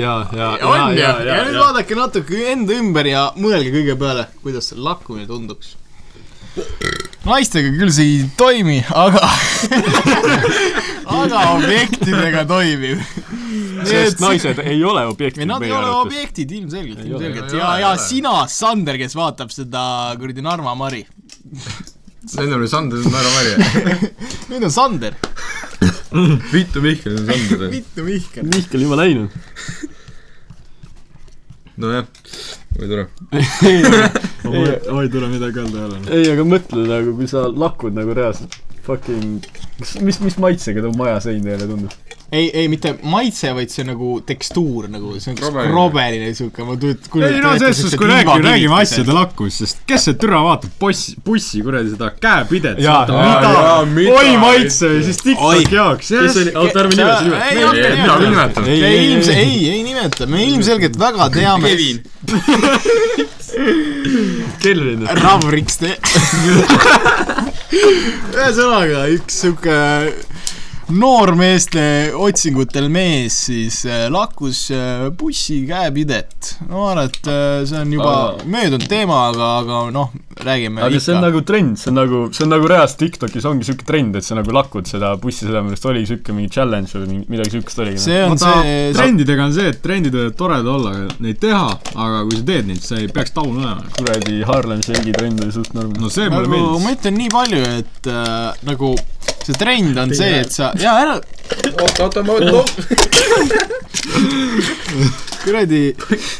ja, 0.00 0.14
ja, 0.36 0.48
on 0.66 0.96
ju, 0.96 0.98
ja 0.98 1.42
nüüd 1.46 1.58
vaadake 1.60 1.94
natuke 1.94 2.40
enda 2.52 2.74
ümber 2.74 3.06
ja 3.06 3.28
mõelge 3.38 3.70
kõige 3.74 3.94
peale, 4.00 4.26
kuidas 4.42 4.72
see 4.72 4.80
lakkumine 4.80 5.28
tunduks. 5.30 5.76
naistega 7.24 7.70
küll 7.76 7.92
see 7.94 8.16
ei 8.16 8.24
toimi, 8.36 8.80
aga 8.90 9.22
aga 11.20 11.44
objektidega 11.54 12.44
toimib. 12.48 13.04
sest 13.86 14.20
naised 14.22 14.60
ei 14.64 14.82
ole 14.84 15.06
objektid 15.08 15.44
ei, 15.44 15.48
nad 15.48 15.62
ei 15.62 15.70
ole 15.70 15.86
arvates. 15.86 16.02
objektid 16.06 16.52
ilmselgelt, 16.58 17.04
ilmselgelt 17.06 17.54
ja, 17.56 17.70
ja 17.84 17.94
sina, 18.00 18.34
Sander, 18.50 18.98
kes 19.00 19.16
vaatab 19.16 19.54
seda 19.54 19.82
kuradi 20.20 20.44
Narva 20.44 20.74
Mari. 20.78 21.04
Enne 22.38 22.58
oli 22.58 22.68
Sander 22.68 23.06
Narva 23.06 23.30
Mari. 23.38 24.00
nüüd 24.50 24.66
on 24.68 24.74
Sander, 24.74 25.16
Vittu 26.54 26.82
Mihkel 26.82 27.18
on 27.18 27.26
Sander. 27.26 27.68
vittu 27.70 28.04
Mihkel. 28.06 28.48
Mihkel 28.50 28.86
juba 28.86 28.98
näinud. 28.98 29.36
nojah, 31.80 32.08
oi 32.80 32.88
tore. 32.88 33.06
ei, 33.70 33.78
oi, 34.90 35.06
tule 35.08 35.30
midagi 35.32 35.62
öelda 35.62 35.78
ei 35.78 35.86
ole. 35.86 36.00
ei, 36.18 36.26
aga 36.32 36.44
mõtle 36.48 36.84
nagu, 36.88 37.14
kui 37.16 37.30
sa 37.30 37.46
lakud 37.48 37.96
nagu 37.96 38.16
reaalselt 38.16 38.58
fucking, 38.86 39.46
mis, 40.02 40.20
mis 40.24 40.38
maitsega 40.40 40.82
too 40.84 40.92
maja 40.98 41.20
sein 41.24 41.44
teile 41.46 41.68
tundub? 41.70 41.94
ei, 42.32 42.50
ei 42.54 42.68
mitte 42.70 42.94
maitse, 43.02 43.52
vaid 43.56 43.70
see 43.72 43.84
nagu 43.86 44.20
tekstuur 44.26 44.88
nagu, 44.90 45.14
see 45.18 45.30
on 45.32 45.36
Krobeline. 45.40 46.34
siuke, 46.34 46.64
ma 46.66 46.74
tujut-. 46.80 47.08
ei 47.26 47.40
no 47.42 47.58
selles 47.58 47.78
suhtes, 47.82 47.98
kui 47.98 48.06
räägime, 48.10 48.42
räägime 48.46 48.74
asjade 48.78 49.12
lakkust, 49.16 49.56
sest 49.64 49.76
kes 49.88 50.02
see 50.08 50.14
türa 50.20 50.40
vaatab 50.46 50.72
boss, 50.80 51.00
bussi 51.26 51.58
kuradi 51.66 51.88
seda 51.94 52.08
käepidet, 52.22 52.76
oi 54.14 54.30
maitse 54.40 54.86
siis. 55.06 55.18
TikToki 55.24 55.74
jaoks, 55.74 56.08
kes 56.14 56.36
oli, 56.44 56.52
oota, 56.54 56.76
ärme 56.84 56.94
nimesi 56.96 57.24
Ei, 57.40 57.54
nimeta. 57.58 57.88
ei 57.88 57.94
mina. 58.28 58.44
Ei, 58.66 58.70
ei, 58.70 58.74
ei, 58.84 58.90
ilmse-, 59.12 59.36
ei. 59.36 59.68
ei, 59.74 59.82
nimeta, 59.86 60.22
me 60.30 60.38
ilmselgelt 60.46 60.96
väga 61.00 61.24
teame. 61.34 61.66
Kevin. 61.68 61.96
Kelvin. 64.62 65.00
Ravriks 65.18 65.76
te-. 65.82 65.98
ühesõnaga, 68.34 69.04
üks 69.14 69.40
sihuke 69.42 69.76
noormeeste 70.90 71.82
otsingutel 72.18 72.88
mees 72.92 73.36
siis 73.46 73.82
äh, 73.88 74.06
lakkus 74.12 74.66
äh, 74.74 75.06
bussi 75.16 75.60
käepidet. 75.68 76.56
ma 76.68 76.90
arvan, 76.90 77.10
et 77.10 77.28
äh, 77.30 77.62
see 77.68 77.80
on 77.80 77.92
juba 77.94 78.10
Aa. 78.10 78.44
möödunud 78.44 78.86
teema, 78.90 79.20
aga, 79.30 79.50
aga 79.60 79.80
noh, 79.94 80.12
räägime 80.40 80.82
aga 80.84 81.00
see 81.02 81.14
on 81.14 81.24
nagu 81.24 81.42
trend, 81.46 81.78
see 81.80 81.92
on 81.92 82.00
nagu, 82.00 82.22
see 82.34 82.44
on 82.46 82.52
nagu 82.54 82.70
reaalselt 82.70 83.02
TikTokis 83.04 83.46
ongi 83.50 83.68
siuke 83.68 83.86
trend, 83.86 84.18
et 84.18 84.26
sa 84.26 84.38
nagu 84.38 84.54
lakud 84.54 84.88
seda 84.90 85.12
bussi, 85.20 85.46
selle 85.46 85.62
meelest 85.66 85.86
oli 85.90 86.04
siuke 86.08 86.34
mingi 86.36 86.52
challenge 86.56 86.96
või 86.96 87.08
mingi 87.14 87.34
midagi 87.36 87.56
siukest 87.56 87.84
oligi. 87.84 88.02
see 88.06 88.22
on 88.24 88.36
vaata 88.36 88.56
see, 88.64 88.90
trendidega 88.98 89.46
on 89.46 89.56
see, 89.56 89.70
et 89.74 89.82
trendid 89.84 90.18
võivad 90.18 90.38
toredad 90.40 90.72
olla, 90.74 90.96
neid 91.22 91.40
teha, 91.42 91.66
aga 91.94 92.24
kui 92.26 92.40
sa 92.40 92.46
teed 92.52 92.70
neid, 92.72 92.82
sa 92.84 93.00
ei 93.00 93.10
peaks 93.14 93.36
taun 93.36 93.60
olema. 93.60 93.86
kuradi 93.98 94.42
Harlem 94.48 94.84
Shake 94.84 95.14
trend 95.16 95.44
oli 95.44 95.54
suht 95.54 95.72
normaalne. 95.76 96.04
no 96.04 96.12
see 96.12 96.28
mulle 96.32 96.48
nagu 96.50 96.60
ma 96.60 96.84
meeldis. 96.86 96.98
ütlen 96.98 97.18
nii 97.20 97.34
palju, 97.36 97.64
et 97.80 98.10
äh, 98.10 98.62
nagu 98.68 98.94
see 99.46 99.56
trend 99.58 99.98
on 100.00 100.14
see, 100.14 100.40
et 100.42 100.52
sa, 100.54 100.72
jaa, 100.78 100.96
ära 101.02 101.16
oota, 101.80 102.06
oota, 102.06 102.22
ma 102.26 102.36
võtan. 102.36 102.64
kuradi, 105.44 105.82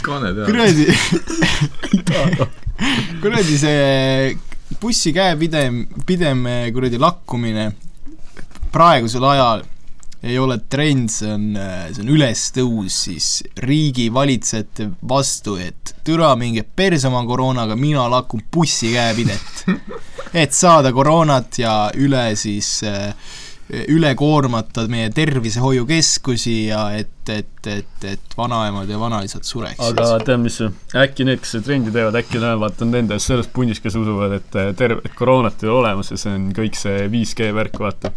Kane 0.05 0.33
teab. 0.37 0.47
kuradi, 0.47 0.87
kuradi 3.23 3.59
see 3.61 4.39
bussi 4.81 5.13
käepidem, 5.17 5.85
pidem 6.07 6.47
kuradi 6.75 7.01
lakkumine 7.01 7.71
praegusel 8.71 9.27
ajal 9.33 9.67
ei 10.23 10.37
ole 10.39 10.59
trend, 10.69 11.09
see 11.09 11.33
on, 11.33 11.47
see 11.95 12.03
on 12.05 12.11
ülestõus 12.13 12.97
siis 13.07 13.29
riigi 13.65 14.11
valitsejate 14.13 14.91
vastu, 15.09 15.57
et 15.57 15.95
türa 16.05 16.35
minge 16.37 16.65
perse 16.77 17.09
oma 17.09 17.23
koroonaga, 17.29 17.77
mina 17.77 18.05
lakun 18.13 18.45
bussi 18.53 18.93
käepidet. 18.93 19.65
Et 20.35 20.53
saada 20.55 20.93
koroonat 20.93 21.59
ja 21.59 21.75
üle 21.99 22.31
siis 22.39 22.81
äh, 22.87 23.15
üle 23.71 24.11
koormata 24.19 24.85
meie 24.91 25.11
tervishoiukeskusi 25.15 26.55
ja 26.71 26.83
et, 26.97 27.13
et, 27.31 27.67
et, 27.71 28.07
et 28.09 28.35
vanaemad 28.37 28.89
ja 28.91 28.99
vanaisad 28.99 29.47
sureksid. 29.47 29.85
aga 29.93 30.19
tead, 30.25 30.43
mis, 30.43 30.59
äkki 30.99 31.27
need, 31.29 31.43
kes 31.43 31.55
seda 31.55 31.69
trendi 31.69 31.95
teevad, 31.95 32.19
äkki 32.19 32.41
vaata 32.43 32.87
on 32.87 32.93
nende 32.97 33.21
selles 33.23 33.51
pundis, 33.55 33.81
kes 33.83 33.97
usuvad, 34.01 34.35
et 34.41 34.59
eh, 34.59 34.73
terve, 34.79 35.05
et 35.07 35.15
koroonat 35.19 35.63
ei 35.63 35.71
ole 35.71 35.85
olemas 35.85 36.11
ja 36.11 36.19
see 36.21 36.35
on 36.35 36.51
kõik 36.57 36.79
see 36.81 37.07
5G 37.13 37.51
värk, 37.57 37.79
vaata. 37.85 38.13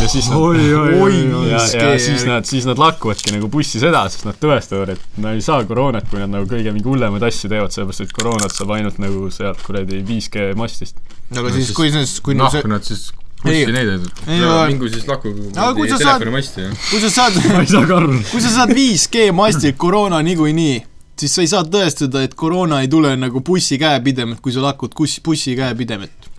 ja 0.00 0.10
siis 0.10 0.30
nad 0.32 0.42
oi, 0.42 0.66
oi, 0.66 0.98
oi, 0.98 1.22
oi. 1.22 1.48
ja, 1.52 1.62
5G 1.62 1.84
ja 1.84 2.04
siis 2.08 2.26
nad, 2.28 2.50
siis 2.50 2.66
nad 2.68 2.80
lakuvadki 2.80 3.36
nagu 3.36 3.50
bussis 3.52 3.84
edasi, 3.86 4.18
sest 4.18 4.30
nad 4.30 4.40
tõestavad, 4.42 4.96
et 4.96 5.20
nad 5.22 5.38
ei 5.38 5.44
saa 5.44 5.62
koroonat, 5.68 6.10
kui 6.10 6.22
nad 6.22 6.34
nagu 6.34 6.50
kõige 6.50 6.74
mingi 6.74 6.90
hullemaid 6.90 7.30
asju 7.30 7.52
teevad, 7.52 7.74
sellepärast 7.74 8.08
et 8.08 8.16
koroonat 8.16 8.56
saab 8.56 8.74
ainult 8.74 8.98
nagu 9.02 9.28
sealt 9.34 9.62
kuradi 9.62 10.02
5G 10.02 10.50
mastist. 10.58 10.98
Aga 11.40 11.52
siis, 11.54 11.72
kui 11.76 11.90
see, 11.94 12.04
kui 12.24 12.34
noh, 12.38 12.50
see, 12.52 12.62
kui 12.64 12.70
nad 12.72 12.84
siis 12.86 13.06
bussi 13.44 13.60
Ei. 13.60 13.66
neid, 13.72 13.88
Ei, 14.26 14.40
aga- 14.40 14.66
mingu 14.70 14.88
siis 14.88 15.06
laku 15.08 15.32
Aga 15.54 15.70
kui 15.76 15.88
sa 15.90 15.98
saad- 15.98 16.18
telefonimasti 16.22 16.60
ja 16.64 16.70
kui 16.90 17.00
sa 17.02 17.10
saad, 17.12 17.38
ma 17.52 17.60
ei 17.60 17.70
saa 17.70 17.86
ka 17.86 17.96
aru. 18.00 18.18
kui 18.30 18.40
sa 18.44 18.50
saad 18.54 18.72
5G 18.76 19.30
mastilt 19.36 19.76
koroona 19.76 20.22
niikuinii, 20.24 20.78
siis 21.20 21.34
sa 21.36 21.42
ei 21.44 21.50
saa 21.52 21.62
tõestada, 21.64 22.22
et 22.24 22.34
koroona 22.34 22.80
ei 22.84 22.88
tule 22.88 23.12
nagu 23.20 23.40
bussi 23.44 23.78
käepidemet, 23.78 24.40
kui 24.40 24.52
sa 24.54 24.64
lakud 24.64 24.94
kus-, 24.96 25.20
bussi 25.24 25.56
käepidemet. 25.58 26.30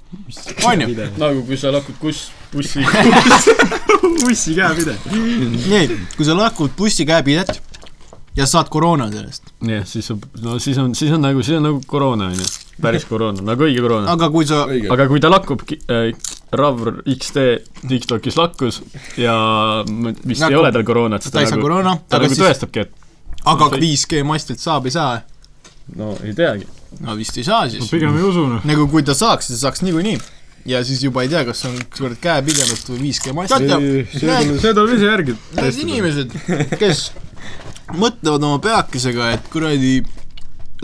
on 0.65 0.81
ju? 0.81 0.87
nagu 1.21 1.43
kui 1.45 1.57
sa 1.57 1.71
lakud 1.75 1.95
kus, 2.01 2.29
bussi 2.53 2.79
bussi 4.25 4.55
käepide. 4.55 4.95
nii, 5.69 5.87
kui 6.17 6.25
sa 6.25 6.35
lakud 6.37 6.71
bussi 6.77 7.05
käepidet 7.05 7.61
ja 8.37 8.45
saad 8.49 8.69
koroona 8.71 9.09
sellest, 9.11 9.51
jah, 9.63 9.85
siis 9.87 10.09
on, 10.11 10.21
no 10.43 10.57
siis 10.59 10.77
on, 10.81 10.95
siis 10.95 11.11
on 11.15 11.21
nagu, 11.23 11.43
siis 11.43 11.57
on 11.59 11.63
nagu 11.69 11.81
koroona, 11.87 12.31
on 12.33 12.39
ju. 12.39 12.47
Päris 12.81 13.05
koroona, 13.07 13.43
nagu 13.45 13.65
õige 13.67 13.83
koroona. 13.83 14.11
aga 14.11 14.29
kui 14.33 14.47
sa, 14.47 14.65
õige. 14.71 14.89
aga 14.91 15.07
kui 15.11 15.21
ta 15.23 15.31
lakkub 15.31 15.63
äh,, 15.71 16.09
Ravr 16.55 17.01
XD 17.11 17.45
TikTokis 17.89 18.37
lakkus 18.39 18.81
ja 19.19 19.35
vist 19.85 20.43
Nakku- 20.43 20.51
ei 20.51 20.59
ole 20.59 20.71
tal 20.75 20.85
koroonat, 20.87 21.23
siis 21.25 21.33
ta 21.33 21.43
ei 21.43 21.49
saa 21.49 21.57
nagu, 21.57 21.67
koroona, 21.67 21.95
ta 22.07 22.19
aga 22.19 22.27
nagu 22.27 22.35
siis, 22.35 22.43
tõestabki, 22.45 22.85
et 22.85 22.91
aga 23.45 23.69
5G 23.75 24.23
mastilt 24.27 24.63
saab, 24.63 24.87
ei 24.89 24.95
saa? 24.95 25.19
no 25.95 26.15
ei 26.23 26.33
teagi. 26.37 26.67
no 27.05 27.15
vist 27.19 27.37
ei 27.37 27.47
saa 27.47 27.67
siis. 27.69 27.89
pigem 27.91 28.15
ei 28.17 28.25
usu, 28.27 28.47
noh. 28.49 28.65
nagu 28.67 28.87
kui 28.91 29.05
ta 29.07 29.15
saaks, 29.17 29.51
ta 29.51 29.59
saaks 29.59 29.83
niikuinii. 29.85 30.17
ja 30.71 30.83
siis 30.83 31.03
juba 31.05 31.23
ei 31.25 31.31
tea, 31.31 31.45
kas 31.47 31.63
on 31.69 31.77
kurat 31.95 32.19
käepidemust 32.21 32.91
või 32.91 33.11
5G 33.11 33.35
mast. 33.37 33.55
see 33.55 34.59
see 34.59 34.73
tuleb 34.73 34.97
ise 34.97 35.11
järgi 35.11 35.37
Need 35.59 35.81
inimesed, 35.85 36.37
kes 36.81 37.09
mõtlevad 37.93 38.43
oma 38.43 38.59
peakesega, 38.63 39.31
et 39.37 39.49
kuradi 39.53 39.99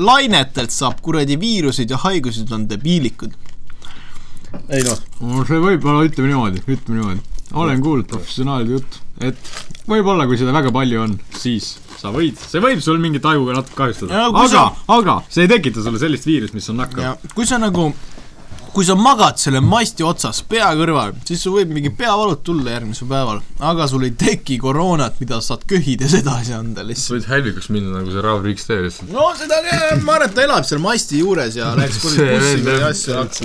lainetelt 0.01 0.73
saab 0.73 1.01
kuradi 1.05 1.37
viiruseid 1.41 1.91
ja 1.91 1.99
haigused 2.05 2.51
on 2.55 2.67
debiilikud. 2.69 3.35
ei 4.69 4.83
noh, 4.83 5.03
no 5.21 5.45
see 5.47 5.61
võib 5.63 5.85
olla, 5.87 6.07
ütleme 6.07 6.31
niimoodi, 6.31 6.63
ütleme 6.65 6.99
niimoodi. 6.99 7.21
olen 7.53 7.83
kuulnud 7.83 8.09
professionaalide 8.11 8.77
juttu, 8.77 9.05
et 9.21 9.53
võib-olla 9.87 10.27
kui 10.27 10.39
seda 10.39 10.53
väga 10.55 10.73
palju 10.75 11.01
on, 11.05 11.17
siis 11.37 11.75
sa 12.01 12.11
võid, 12.13 12.39
see 12.39 12.63
võib 12.63 12.81
sul 12.83 12.99
mingit 13.01 13.25
ajuga 13.27 13.59
natuke 13.59 13.77
kahjustada 13.77 14.25
kui 14.31 14.47
aga, 14.47 14.65
aga 14.97 15.17
see 15.29 15.45
ei 15.45 15.51
tekita 15.51 15.83
sulle 15.85 16.01
sellist 16.01 16.27
viirust, 16.27 16.57
mis 16.57 16.69
on 16.73 16.81
nakkav 16.81 17.05
ja. 17.05 17.13
kui 17.35 17.47
sa 17.47 17.59
nagu, 17.61 17.91
kui 18.71 18.85
sa 18.87 18.95
magad 18.95 19.39
selle 19.41 19.59
masti 19.63 20.03
otsas 20.07 20.41
pea 20.47 20.69
kõrval, 20.79 21.11
siis 21.27 21.41
sul 21.43 21.57
võib 21.57 21.73
mingi 21.75 21.91
peavalud 21.95 22.39
tulla 22.45 22.77
järgmisel 22.77 23.09
päeval, 23.09 23.41
aga 23.71 23.87
sul 23.91 24.05
ei 24.07 24.13
teki 24.17 24.57
koroonat, 24.63 25.19
mida 25.19 25.41
sa 25.41 25.53
saad 25.53 25.65
köhides 25.69 26.15
edasi 26.21 26.55
anda 26.55 26.81
sa 26.81 26.87
lihtsalt. 26.87 27.13
võid 27.17 27.27
hälvikuks 27.33 27.67
minna 27.73 27.99
nagu 27.99 28.13
see 28.13 28.23
Raul 28.23 28.41
Riks 28.45 28.69
tee 28.69 28.79
lihtsalt. 28.85 29.11
no 29.11 29.27
seda 29.39 29.59
ma 30.05 30.15
arvan, 30.15 30.29
et 30.29 30.35
ta 30.37 30.45
elab 30.47 30.67
seal 30.67 30.81
masti 30.83 31.19
juures 31.19 31.59
ja 31.59 31.73
läheks 31.77 31.99
kuradi 32.05 32.27
bussiga 32.31 32.71
ja 32.79 32.85
asju. 32.91 33.43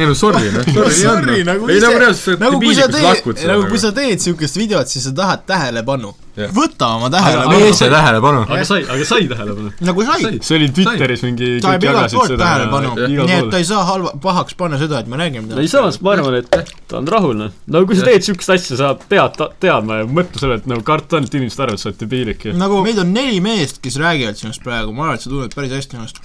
ei 0.00 0.10
no 0.10 0.14
sorry 0.18 0.50
noh, 0.50 0.90
sorry, 0.90 1.42
nagu 1.46 1.70
nagu 1.70 2.60
kui 2.62 2.74
sa 2.74 2.90
teed, 2.90 3.46
nagu 3.46 3.70
kui 3.70 3.82
sa 3.82 3.94
teed 3.94 4.22
siukest 4.22 4.58
videot, 4.58 4.90
siis 4.90 5.06
sa 5.06 5.14
tahad 5.14 5.46
tähelepanu. 5.46 6.14
Võta 6.36 6.90
oma 6.96 7.08
aga 7.08 7.16
tähelepanu. 7.16 7.60
mees 7.62 7.78
sai 7.80 7.90
tähelepanu. 7.92 8.42
aga 8.44 8.64
sai, 8.68 8.82
aga 8.84 9.06
sai 9.08 9.28
tähelepanu? 9.30 9.72
nagu 9.88 10.06
sai. 10.08 10.32
see 10.44 10.58
oli 10.58 10.68
Twitteris 10.76 11.24
mingi, 11.24 11.52
saab 11.64 11.86
igalt 11.86 12.12
poolt 12.12 12.32
seda 12.32 12.42
tähelepanu, 12.42 12.92
nii 13.06 13.36
et 13.38 13.50
ta 13.54 13.60
ei 13.62 13.68
saa 13.68 13.84
halva, 13.88 14.12
pahaks 14.22 14.58
panna 14.58 14.80
seda, 14.80 15.00
et 15.00 15.08
me 15.08 15.20
räägime 15.20 15.56
ei 15.62 15.70
samas 15.72 16.00
ma 16.04 16.12
arvan, 16.16 16.36
et 16.42 16.50
ta 16.90 17.00
on 17.00 17.08
rahul 17.08 17.40
noh. 17.40 17.54
no 17.72 17.84
kui 17.88 17.96
sa 17.98 18.08
teed 18.10 18.26
siukest 18.28 18.52
asja, 18.56 18.78
sa 18.82 18.92
pead 19.08 19.40
teadma 19.64 20.02
ja 20.02 20.10
mõtle 20.18 20.42
selle, 20.42 20.60
et 20.60 20.68
nagu 20.70 20.84
karta 20.86 21.20
on, 21.20 21.28
et 21.28 21.38
inimesed 21.40 21.64
arvavad, 21.64 21.80
et 21.80 21.84
sa 21.84 21.90
oled 21.90 22.02
debiilik 22.04 22.48
ja 22.50 22.56
nagu 22.60 22.82
meid 22.84 23.00
on 23.00 23.12
neli 23.16 23.40
meest, 23.44 23.80
kes 23.84 23.96
räägivad 24.02 24.36
sinust 24.38 24.64
praegu, 24.66 24.92
ma 24.92 25.08
arvan, 25.08 25.20
et 25.20 25.24
sa 25.24 25.32
tunned 25.32 25.56
päris 25.56 25.72
hästi 25.76 25.98
ennast. 25.98 26.20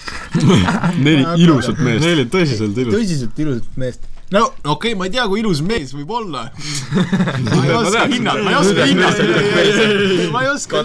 neli 1.08 1.26
ilusat 1.42 1.80
meest. 1.80 2.04
Neil 2.04 2.20
oli 2.20 2.28
tõsiselt 2.32 2.84
ilus. 2.84 2.96
tõsiselt 2.98 3.44
ilusat 3.46 3.80
meest. 3.82 4.11
No 4.32 4.46
okei 4.48 4.72
okay,, 4.72 4.96
ma 4.96 5.08
ei 5.08 5.14
tea, 5.14 5.28
kui 5.28 5.42
ilus 5.44 5.62
mees 5.66 5.94
võib 5.96 6.12
olla. 6.16 6.48
ma 7.56 7.62
ei 7.66 7.76
oska 7.76 8.08
hinnata, 8.08 8.44
ma 8.44 8.54
ei 8.54 8.60
oska 8.62 8.88
hinnata. 8.90 9.22
ma 10.32 10.44
ei 10.44 10.50
oska, 10.56 10.84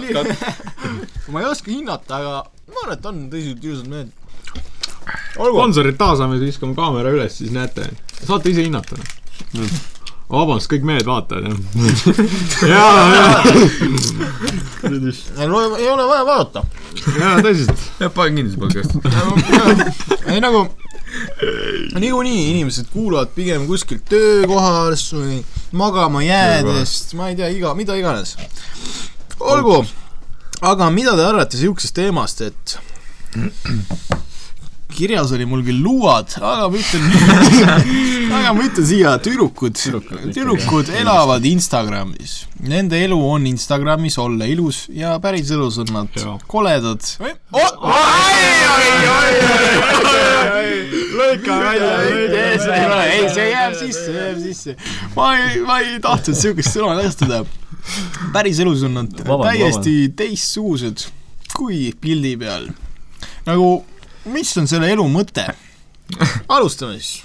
ma 1.31 1.43
ei 1.43 1.49
oska 1.51 1.71
hinnata, 1.71 2.21
aga 2.21 2.31
ma 2.67 2.81
arvan, 2.83 2.97
et 2.97 3.05
on 3.11 3.19
tõsiselt 3.31 3.67
ilusad 3.67 3.91
mehed. 3.91 4.09
sponsorid 5.35 5.99
taasame, 5.99 6.39
siis 6.39 6.55
viskame 6.55 6.75
kaamera 6.77 7.13
üles, 7.15 7.37
siis 7.39 7.53
näete. 7.55 7.87
saate 8.23 8.51
ise 8.51 8.65
hinnata. 8.67 8.99
vabandust, 10.27 10.67
kõik 10.73 10.83
mehed 10.87 11.07
vaatavad, 11.07 11.47
jah. 11.47 11.57
jaa, 12.73 12.99
jaa, 13.15 13.35
ei 15.39 15.87
ole 15.87 16.09
vaja 16.09 16.25
vaadata. 16.27 16.65
jaa, 17.15 17.37
tõsiselt. 17.45 17.87
jah, 18.03 18.11
panen 18.11 18.41
kinni 18.41 18.51
see 18.51 18.59
podcast. 18.59 18.91
ei 20.33 20.43
nagu, 20.43 20.67
niikuinii 21.99 22.49
inimesed 22.51 22.89
kuulavad 22.93 23.31
pigem 23.35 23.67
kuskilt 23.69 24.05
töökohas 24.09 25.07
või 25.15 25.39
magama 25.77 26.23
jäädes, 26.25 26.97
ma 27.17 27.31
ei 27.31 27.39
tea, 27.39 27.51
iga, 27.53 27.73
mida 27.77 27.95
iganes. 27.99 28.35
olgu, 29.39 29.81
aga 30.61 30.91
mida 30.91 31.15
te 31.17 31.25
arvate 31.25 31.59
siuksest 31.59 31.95
teemast, 31.97 32.41
et 32.41 32.77
kirjas 34.97 35.31
oli 35.35 35.45
mul 35.45 35.61
küll 35.65 35.83
luuad, 35.83 36.31
aga 36.41 36.69
ma 36.71 36.79
ütlen, 36.79 37.03
aga 38.39 38.53
ma 38.57 38.65
ütlen 38.65 38.87
siia 38.89 39.13
tüdrukud, 39.21 39.77
tüdrukud 40.33 40.89
elavad 41.01 41.45
Instagramis. 41.45 42.39
Nende 42.65 43.03
elu 43.05 43.19
on 43.29 43.45
Instagramis 43.49 44.17
olla 44.21 44.47
ilus 44.49 44.87
ja 44.89 45.19
päriselus 45.21 45.77
on 45.83 45.93
nad 45.93 46.21
koledad. 46.49 47.01
Lõika 51.27 51.59
välja, 51.61 51.91
ei, 52.07 53.27
see 53.33 53.47
jääb 53.51 53.77
sisse, 53.77 54.15
jääb 54.15 54.41
sisse. 54.41 54.75
ma 55.15 55.29
ei, 55.37 55.61
ma 55.67 55.79
ei 55.83 55.99
tahtnud 56.03 56.39
siukest 56.39 56.75
sõna 56.75 56.97
kasutada. 57.01 57.43
päriselus 58.33 58.83
on 58.87 58.97
nad 59.01 59.21
Vabandan, 59.21 59.53
täiesti 59.53 59.95
teistsugused 60.17 61.07
kui 61.55 61.91
pildi 62.01 62.35
peal. 62.39 62.67
nagu, 63.47 63.69
mis 64.33 64.51
on 64.59 64.67
selle 64.69 64.91
elu 64.95 65.05
mõte? 65.11 65.47
alustame 66.57 66.99
siis. 66.99 67.23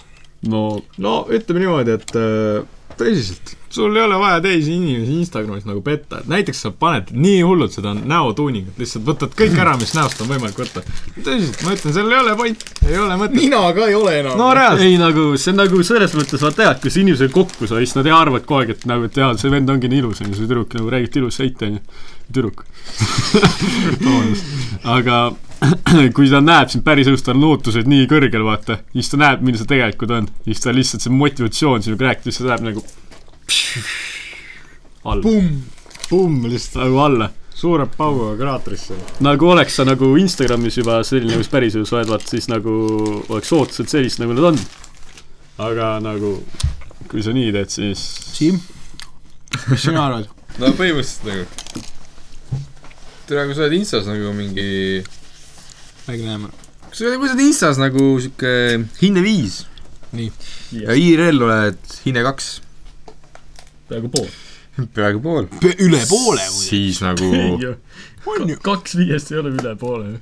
no 0.49 0.83
no 0.99 1.23
ütleme 1.31 1.65
niimoodi, 1.65 1.99
et 1.99 2.17
äh, 2.19 2.63
tõsiselt, 2.99 3.57
sul 3.73 3.97
ei 3.97 4.03
ole 4.03 4.19
vaja 4.21 4.41
teisi 4.45 4.75
inimesi 4.77 5.15
Instagramis 5.23 5.65
nagu 5.69 5.81
petta, 5.85 6.21
et 6.21 6.29
näiteks 6.29 6.61
sa 6.67 6.71
paned 6.71 7.13
nii 7.17 7.41
hullult 7.47 7.73
seda 7.73 7.95
näotuuningut, 7.97 8.77
lihtsalt 8.81 9.07
võtad 9.07 9.33
kõik 9.39 9.57
ära, 9.63 9.75
mis 9.81 9.95
näost 9.97 10.21
on 10.21 10.29
võimalik 10.29 10.59
võtta. 10.61 10.83
tõsiselt, 11.17 11.63
ma 11.65 11.77
ütlen, 11.77 11.97
seal 11.97 12.13
ei 12.13 12.19
ole 12.21 12.37
point, 12.37 12.67
ei 12.89 12.99
ole 13.01 13.19
mõtet. 13.21 13.39
mina 13.41 13.63
ka 13.77 13.89
ei 13.89 13.97
ole 13.97 14.19
enam. 14.21 14.37
no 14.41 14.51
reaalselt, 14.57 14.87
ei 14.89 14.99
nagu 15.01 15.29
see 15.41 15.55
on 15.55 15.63
nagu 15.63 15.83
selles 15.89 16.17
mõttes 16.19 16.45
vaata 16.45 16.67
jah, 16.69 16.77
et 16.77 16.85
kui 16.85 16.93
sa 16.93 17.01
inimesega 17.01 17.35
kokku 17.35 17.71
saad, 17.71 17.85
siis 17.87 17.97
nad 17.97 18.11
ei 18.11 18.17
arva, 18.17 18.43
et 18.43 18.49
kogu 18.49 18.61
aeg, 18.61 18.75
et 18.77 18.89
nagu, 18.91 19.09
et 19.09 19.23
jaa, 19.23 19.33
see 19.41 19.53
vend 19.53 19.73
ongi 19.73 19.93
nii 19.93 20.05
ilus, 20.05 20.21
onju, 20.25 20.37
see 20.37 20.49
tüdruk 20.49 20.77
nagu 20.77 20.93
räägib 20.93 21.23
ilusaid, 21.23 21.65
onju. 21.69 21.81
tüdruk. 22.33 22.65
aga 24.97 25.23
kui 26.17 26.31
ta 26.31 26.41
näeb 26.43 26.73
sind 26.73 26.85
päriselus, 26.87 27.23
tal 27.25 27.39
on 27.39 27.53
ootused 27.53 27.89
nii 27.89 28.09
kõrgel, 28.11 28.45
vaata, 28.47 28.81
siis 28.93 29.13
ta 29.13 29.21
näeb, 29.21 29.45
milline 29.45 29.63
sa 29.63 29.69
tegelikult 29.71 30.13
on. 30.17 30.29
siis 30.45 30.61
ta 30.65 30.75
lihtsalt, 30.75 31.05
see 31.05 31.15
motivatsioon 31.15 31.85
sinuga 31.87 32.11
rääkida, 32.11 32.31
siis 32.31 32.43
ta 32.43 32.51
läheb 32.51 32.67
nagu 32.73 32.85
alla, 35.05 35.23
pumm. 36.09 36.45
lihtsalt 36.49 36.85
nagu 36.85 36.99
alla. 37.03 37.31
suure 37.55 37.87
pauguga 37.87 38.37
kraatrisse. 38.41 38.97
nagu 39.23 39.49
oleks 39.53 39.77
sa 39.79 39.85
nagu 39.87 40.17
Instagramis 40.19 40.79
juba 40.81 41.03
selline, 41.07 41.37
kus 41.39 41.51
päriselus 41.53 41.93
oled, 41.95 42.11
vaata 42.11 42.27
siis 42.33 42.49
nagu 42.51 42.73
oleks 43.29 43.53
ootused 43.55 43.91
sellised, 43.93 44.23
nagu 44.23 44.35
nad 44.35 44.53
on. 44.53 44.61
aga 45.63 45.97
nagu, 46.03 46.37
kui 47.11 47.23
sa 47.23 47.35
nii 47.35 47.53
teed, 47.55 47.71
siis 47.71 48.03
Siim, 48.33 48.61
mis 49.71 49.85
sina 49.85 50.07
arvad? 50.09 50.31
no 50.59 50.73
põhimõtteliselt 50.79 51.29
nagu. 51.29 51.47
tere, 53.29 53.47
kui 53.47 53.57
sa 53.59 53.67
oled 53.67 53.77
Instas 53.79 54.09
nagu 54.11 54.33
mingi, 54.37 55.03
kui 56.07 56.25
sa 56.25 57.15
kui 57.17 57.29
sa 57.29 57.37
oled 57.37 57.45
Instas 57.47 57.79
nagu 57.81 58.09
sihuke 58.21 58.55
hinne 59.01 59.23
viis 59.25 59.63
Nii. 60.13 60.29
ja 60.83 60.93
IRL 60.99 61.41
oled 61.47 61.95
hinne 62.05 62.25
kaks, 62.27 62.49
peaaegu 63.93 64.13
pool. 64.13 64.31
peaaegu 64.97 65.21
pool, 65.25 65.49
üle 65.77 66.01
poole 66.09 66.47
muidugi. 66.49 66.69
siis 66.69 67.03
nagu 67.05 67.29
on 68.33 68.49
ju, 68.49 68.57
kaks 68.65 68.97
viiest 69.01 69.33
ei 69.35 69.43
ole 69.43 69.53
üle 69.53 69.75
poole. 69.81 70.15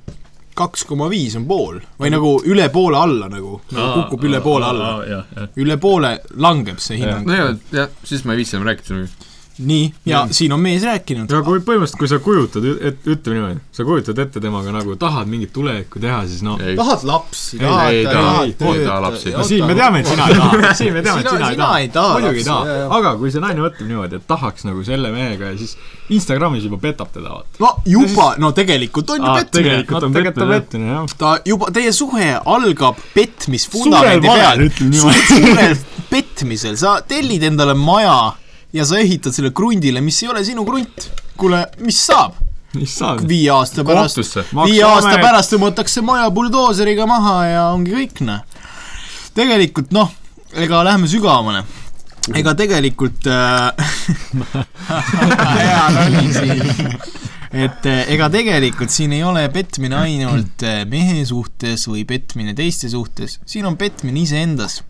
kaks 0.57 0.83
koma 0.89 1.07
viis 1.11 1.37
on 1.39 1.47
pool 1.47 1.79
või 1.99 2.11
nagu 2.11 2.35
üle 2.51 2.67
poole 2.73 2.99
alla 2.99 3.31
nagu, 3.31 3.61
nagu 3.71 4.03
kukub 4.03 4.27
üle 4.27 4.41
poole 4.43 4.67
alla. 4.67 5.23
üle 5.55 5.77
poole 5.81 6.17
langeb 6.35 6.81
see 6.83 6.99
hinnang. 7.01 7.27
no 7.27 7.37
ja, 7.39 7.51
jah, 7.71 7.99
siis 8.03 8.25
ma 8.27 8.35
ei 8.35 8.43
viitsi 8.43 8.57
enam 8.59 8.67
rääkida 8.71 8.91
sinuga. 8.91 9.30
nii, 9.65 9.93
ja 10.05 10.23
siin 10.31 10.53
on 10.55 10.59
mees 10.63 10.83
rääkinud. 10.87 11.31
ja 11.31 11.41
kui 11.45 11.59
põhimõtteliselt, 11.65 11.99
kui 12.01 12.09
sa 12.09 12.19
kujutad, 12.23 12.65
et 12.81 13.05
ütleme 13.07 13.37
niimoodi, 13.37 13.59
sa 13.75 13.85
kujutad 13.87 14.19
ette 14.23 14.41
temaga 14.43 14.73
nagu 14.75 14.95
tahad 14.99 15.29
mingit 15.31 15.53
tulevikku 15.53 16.01
teha, 16.01 16.21
siis 16.29 16.43
no 16.45 16.57
ei, 16.61 16.75
tahad 16.79 17.05
lapsi, 17.07 17.57
Ei, 17.61 18.03
tahad, 18.07 18.53
tahad 18.59 18.75
ei 18.79 18.85
taha 18.85 18.99
lapsi. 19.07 19.33
no 19.35 19.45
siin 19.47 19.65
me 19.69 19.75
teame, 19.77 20.01
et 20.01 20.11
sina 20.11 20.27
ei 20.27 20.37
taha, 20.39 20.73
siin 20.81 20.93
me 20.93 21.03
teame, 21.05 21.21
et 21.25 21.29
Sina- 21.31 21.51
sina 21.53 21.69
ei 21.79 21.89
taha 21.93 22.17
muidugi 22.19 22.43
ei 22.43 22.47
taha, 22.49 22.77
aga 22.97 23.15
kui 23.21 23.31
see 23.33 23.43
naine 23.43 23.63
mõtleb 23.65 23.87
niimoodi, 23.91 24.21
et 24.21 24.27
tahaks 24.27 24.67
nagu 24.69 24.83
selle 24.87 25.11
mehega 25.13 25.53
ja 25.53 25.57
siis 25.61 25.77
Instagramis 26.11 26.65
juba 26.67 26.77
petab 26.81 27.11
teda, 27.13 27.29
vaata. 27.37 27.61
no 27.63 27.71
juba, 27.87 28.31
no 28.41 28.51
tegelikult 28.55 29.13
on 29.15 29.23
ju 29.23 29.35
petmine. 29.37 29.69
tegelikult 29.77 30.03
on 30.03 30.13
petmine, 30.13 30.91
jah. 30.91 31.15
ta 31.17 31.37
juba, 31.47 31.71
teie 31.71 31.93
suhe 31.95 32.33
algab 32.45 32.99
petmisvundamendi 33.15 34.27
Suurel 34.27 34.27
peal 34.27 34.45
valel,. 34.45 34.67
ütleme 34.67 34.91
niimoodi. 34.95 35.25
suurel 35.29 35.77
petmisel, 36.11 36.75
sa 36.77 36.97
tellid 37.07 37.43
endale 37.47 37.73
maja 37.77 38.17
ja 38.73 38.85
sa 38.87 38.99
ehitad 39.01 39.35
selle 39.35 39.51
krundile, 39.55 40.01
mis 40.01 40.21
ei 40.23 40.31
ole 40.31 40.45
sinu 40.45 40.65
krunt. 40.67 41.09
kuule, 41.37 41.65
mis 41.81 41.99
saab 42.05 42.37
mis 42.77 42.93
saab? 42.95 43.23
viie 43.27 43.51
aasta 43.51 43.83
pärast? 43.87 44.21
viie 44.53 44.83
aasta 44.87 45.17
pärast 45.19 45.55
tõmmatakse 45.55 46.03
maja 46.05 46.29
buldooseriga 46.33 47.07
maha 47.09 47.35
ja 47.49 47.63
ongi 47.73 47.95
kõik, 47.95 48.21
noh. 48.27 48.43
tegelikult 49.37 49.91
noh, 49.95 50.11
ega 50.55 50.83
lähme 50.87 51.09
sügavamale. 51.11 51.65
ega 52.37 52.53
tegelikult 52.55 53.27
äh, 53.27 53.71
hea 55.57 55.83
nali 55.97 56.25
siin. 56.37 56.95
et 57.51 57.87
äh, 57.89 58.03
ega 58.15 58.29
tegelikult 58.31 58.93
siin 58.93 59.17
ei 59.17 59.23
ole 59.27 59.47
petmine 59.51 59.99
ainult 60.05 60.63
äh, 60.67 60.83
mehe 60.87 61.25
suhtes 61.27 61.87
või 61.91 62.05
petmine 62.07 62.55
teiste 62.55 62.91
suhtes, 62.93 63.39
siin 63.45 63.67
on 63.67 63.79
petmine 63.79 64.23
iseendas. 64.23 64.81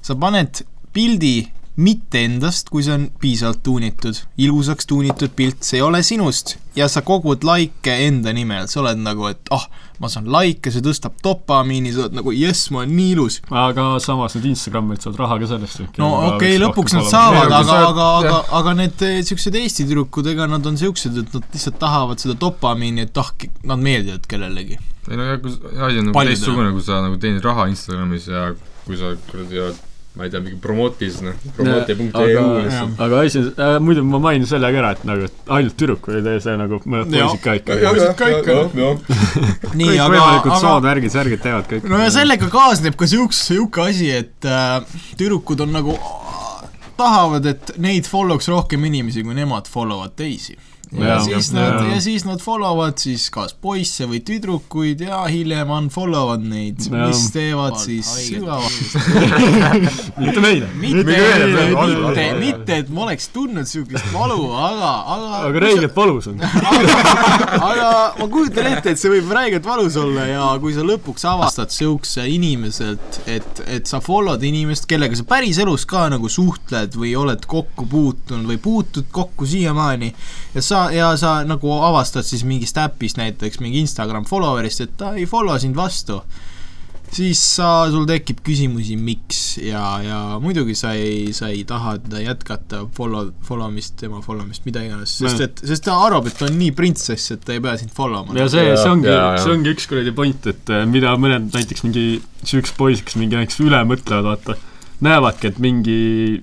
sa 0.00 0.16
paned 0.16 0.64
pildi 0.94 1.50
mitte 1.80 2.24
endast, 2.26 2.68
kui 2.72 2.84
see 2.84 2.94
on 2.94 3.06
piisavalt 3.20 3.62
tuunitud, 3.64 4.18
ilusaks 4.40 4.88
tuunitud 4.90 5.32
pilt, 5.36 5.62
see 5.64 5.78
ei 5.80 5.84
ole 5.86 6.02
sinust 6.06 6.56
ja 6.76 6.86
sa 6.90 7.02
kogud 7.06 7.44
likee 7.46 8.06
enda 8.06 8.32
nimel, 8.34 8.68
sa 8.70 8.80
oled 8.82 9.00
nagu, 9.02 9.26
et 9.30 9.50
ah, 9.54 9.64
ma 10.02 10.10
saan 10.12 10.28
likee, 10.30 10.72
see 10.74 10.84
tõstab 10.84 11.16
dopamiini, 11.24 11.92
sa 11.94 12.04
oled 12.04 12.18
nagu 12.20 12.34
jess, 12.36 12.70
ma 12.74 12.82
olen 12.82 12.94
nii 12.98 13.10
ilus. 13.16 13.40
aga 13.62 13.86
samas 14.02 14.36
need 14.36 14.50
Instagramid 14.52 15.02
saavad 15.02 15.22
raha 15.24 15.40
ka 15.42 15.50
sellest 15.54 15.82
ju. 15.82 15.88
no 16.02 16.12
okei 16.30 16.54
okay,, 16.54 16.62
lõpuks 16.62 16.96
nad 16.98 17.10
saavad, 17.10 17.50
Aga 17.60 17.80
aga 17.88 18.06
aga, 18.20 18.38
aga 18.60 18.76
need 18.84 19.04
eh, 19.06 19.18
siuksed 19.26 19.58
Eesti 19.60 19.88
tüdrukud, 19.88 20.30
ega 20.30 20.46
nad 20.50 20.66
on 20.68 20.78
siuksed, 20.80 21.18
et 21.24 21.36
nad 21.36 21.52
lihtsalt 21.56 21.80
tahavad 21.82 22.22
seda 22.22 22.38
dopamiini, 22.40 23.08
et 23.08 23.22
ah, 23.22 23.34
nad 23.72 23.82
meeldivad 23.82 24.28
kellelegi. 24.30 24.78
ei 25.10 25.18
no 25.18 25.28
jah, 25.32 25.42
kui 25.42 25.54
asi 25.56 26.02
on 26.02 26.10
nagu 26.12 26.26
teistsugune, 26.28 26.72
kui 26.76 26.86
sa 26.86 27.02
nagu 27.04 27.20
teenid 27.20 27.46
raha 27.46 27.70
Instagramis 27.72 28.30
ja 28.30 28.50
kui 28.86 28.98
sa 29.00 29.16
kuradi 29.30 29.64
oled 29.66 29.86
ma 30.18 30.24
ei 30.26 30.30
tea, 30.32 30.40
mingi 30.42 30.58
promotid, 30.58 31.20
noh, 31.22 31.36
promote.ee 31.54 32.08
aga- 32.10 32.46
lihtsalt. 32.64 33.02
aga 33.06 33.20
asi 33.22 33.42
äh,, 33.46 33.76
muidu 33.78 34.02
ma 34.04 34.18
mainin 34.24 34.48
selle 34.50 34.70
ka 34.74 34.80
ära, 34.82 34.90
et 34.96 35.04
nagu 35.06 35.28
et 35.28 35.52
ainult 35.56 35.76
tüdrukuid 35.78 36.18
ei 36.18 36.24
tee 36.26 36.40
see 36.46 36.56
nagu 36.58 36.80
mõned 36.82 37.12
poisid 37.14 37.44
ka 37.44 37.54
ikka. 37.60 37.76
jah, 37.84 38.00
ka 38.18 38.30
ikka. 38.34 38.56
nii, 38.74 39.86
kõik 39.86 40.00
aga, 40.00 40.08
võimalikud 40.16 40.56
sood, 40.64 40.82
värgid, 40.88 41.14
särgid 41.14 41.44
teevad 41.44 41.70
kõik. 41.70 41.86
no 41.92 42.02
ja 42.02 42.10
sellega 42.14 42.50
kaasneb 42.50 42.98
ka 42.98 43.06
siuks-, 43.10 43.44
siuke 43.52 43.86
asi, 43.86 44.10
et 44.22 44.50
äh, 44.50 44.80
tüdrukud 45.20 45.62
on 45.62 45.78
nagu 45.78 45.94
tahavad, 47.00 47.46
et 47.46 47.72
neid 47.80 48.08
follow'ks 48.10 48.50
rohkem 48.52 48.84
inimesi, 48.90 49.22
kui 49.24 49.36
nemad 49.38 49.70
follow 49.70 50.02
avad 50.02 50.18
teisi. 50.18 50.58
Ja 50.92 51.06
Jaa, 51.06 51.20
siis 51.24 51.52
nad, 51.54 51.76
ja. 51.92 52.00
siis 52.02 52.24
nad 52.26 52.40
follow 52.42 52.74
avad 52.74 52.98
siis 52.98 53.28
kas 53.30 53.54
poisse 53.54 54.08
või 54.10 54.18
tüdrukuid 54.26 55.04
ja 55.06 55.20
hiljem 55.30 55.70
unfollow 55.70 56.32
avad 56.32 56.42
neid, 56.50 56.82
mis 56.90 57.26
teevad 57.34 57.78
siis 57.78 58.08
sügavalt 58.26 58.96
mitte 60.22 60.42
meile. 60.42 60.70
mitte, 60.80 61.04
mitte, 61.06 62.26
mitte, 62.40 62.80
et 62.82 62.90
ma 62.90 63.06
oleks 63.06 63.30
tundnud 63.34 63.70
siukest 63.70 64.10
valu, 64.14 64.48
aga, 64.56 64.90
aga 65.14 65.30
aga 65.50 65.62
räigelt 65.66 65.96
valus 65.96 66.30
on. 66.30 66.42
aga 67.70 67.90
ma 68.18 68.28
kujutan 68.32 68.70
ette, 68.72 68.94
et 68.94 69.00
see 69.00 69.12
võib 69.12 69.30
räigelt 69.36 69.66
valus 69.66 69.98
olla 70.00 70.26
ja 70.28 70.48
kui 70.62 70.74
sa 70.74 70.84
lõpuks 70.86 71.26
avastad 71.30 71.72
siukse 71.74 72.26
inimeselt, 72.30 73.22
et, 73.30 73.62
et 73.70 73.90
sa 73.90 74.02
follow'd 74.04 74.44
inimest, 74.46 74.88
kellega 74.90 75.18
sa 75.18 75.26
päriselus 75.28 75.86
ka 75.90 76.08
nagu 76.12 76.30
suhtled 76.30 76.98
või 76.98 77.14
oled 77.18 77.46
kokku 77.50 77.86
puutunud 77.90 78.50
või 78.50 78.60
puutud 78.62 79.10
kokku 79.14 79.46
siiamaani 79.48 80.12
ja 80.54 80.64
sa, 80.64 80.79
ja 80.94 81.10
sa 81.20 81.40
nagu 81.46 81.72
avastad 81.84 82.26
siis 82.26 82.44
mingist 82.48 82.78
äpist 82.80 83.20
näiteks 83.20 83.60
mingi 83.64 83.82
Instagram 83.84 84.26
follower'ist, 84.28 84.86
et 84.86 84.96
ta 85.00 85.14
ei 85.18 85.26
follow 85.30 85.58
sind 85.60 85.76
vastu, 85.78 86.20
siis 87.10 87.40
sa, 87.56 87.68
sul 87.90 88.06
tekib 88.08 88.40
küsimusi, 88.46 88.94
miks 89.00 89.40
ja, 89.62 89.82
ja 90.04 90.18
muidugi 90.42 90.76
sa 90.78 90.92
ei, 90.94 91.32
sa 91.36 91.50
ei 91.50 91.64
taha 91.68 91.96
teda 92.04 92.22
jätkata 92.22 92.84
follow, 92.96 93.32
follow 93.46 93.70
mist, 93.74 93.96
tema 94.00 94.22
follow 94.24 94.46
mist, 94.46 94.64
mida 94.68 94.84
iganes, 94.86 95.16
sest 95.18 95.44
et, 95.46 95.62
sest 95.72 95.86
ta 95.88 95.98
arvab, 96.06 96.30
et 96.30 96.38
ta 96.38 96.46
on 96.46 96.56
nii 96.60 96.72
printsess, 96.78 97.34
et 97.34 97.44
ta 97.46 97.56
ei 97.56 97.62
pea 97.64 97.76
sind 97.80 97.94
follow 97.96 98.28
ma. 98.28 98.38
ja 98.38 98.46
see, 98.52 98.66
see 98.78 98.94
ongi 98.94 99.10
see 99.10 99.54
ongi 99.56 99.74
üks 99.74 99.90
kuradi 99.90 100.14
point, 100.16 100.50
et 100.54 100.74
äh, 100.74 100.86
mida 100.90 101.16
mõned 101.20 101.50
näiteks 101.56 101.86
mingi 101.86 102.06
siuksed 102.44 102.76
poisid, 102.78 103.06
kes 103.08 103.18
mingi 103.20 103.38
näiteks 103.38 103.60
üle 103.66 103.82
mõtlevad, 103.90 104.30
vaata, 104.30 104.69
näevadki, 105.04 105.50
et 105.50 105.58
mingi, 105.62 105.96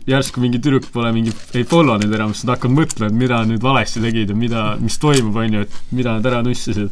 järsku 0.09 0.41
mingi 0.43 0.59
tüdruk 0.63 0.87
pole 0.93 1.11
mingi, 1.15 1.33
ei 1.57 1.65
follow 1.67 1.99
neid 2.01 2.13
enam, 2.17 2.33
siis 2.33 2.47
nad 2.47 2.55
hakkavad 2.55 2.77
mõtlema, 2.79 3.11
et 3.11 3.19
mida 3.21 3.41
nüüd 3.49 3.63
valesti 3.63 4.01
tegid 4.03 4.33
ja 4.33 4.37
mida, 4.37 4.63
mis 4.81 4.97
toimub, 5.01 5.37
on 5.37 5.59
ju, 5.59 5.65
et 5.67 5.93
mida 5.97 6.17
nad 6.17 6.25
ära 6.31 6.41
nussisid. 6.45 6.89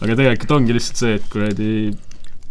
aga 0.00 0.16
tegelikult 0.16 0.54
ongi 0.56 0.72
lihtsalt 0.76 1.02
see, 1.02 1.16
et 1.18 1.26
kuradi 1.32 1.70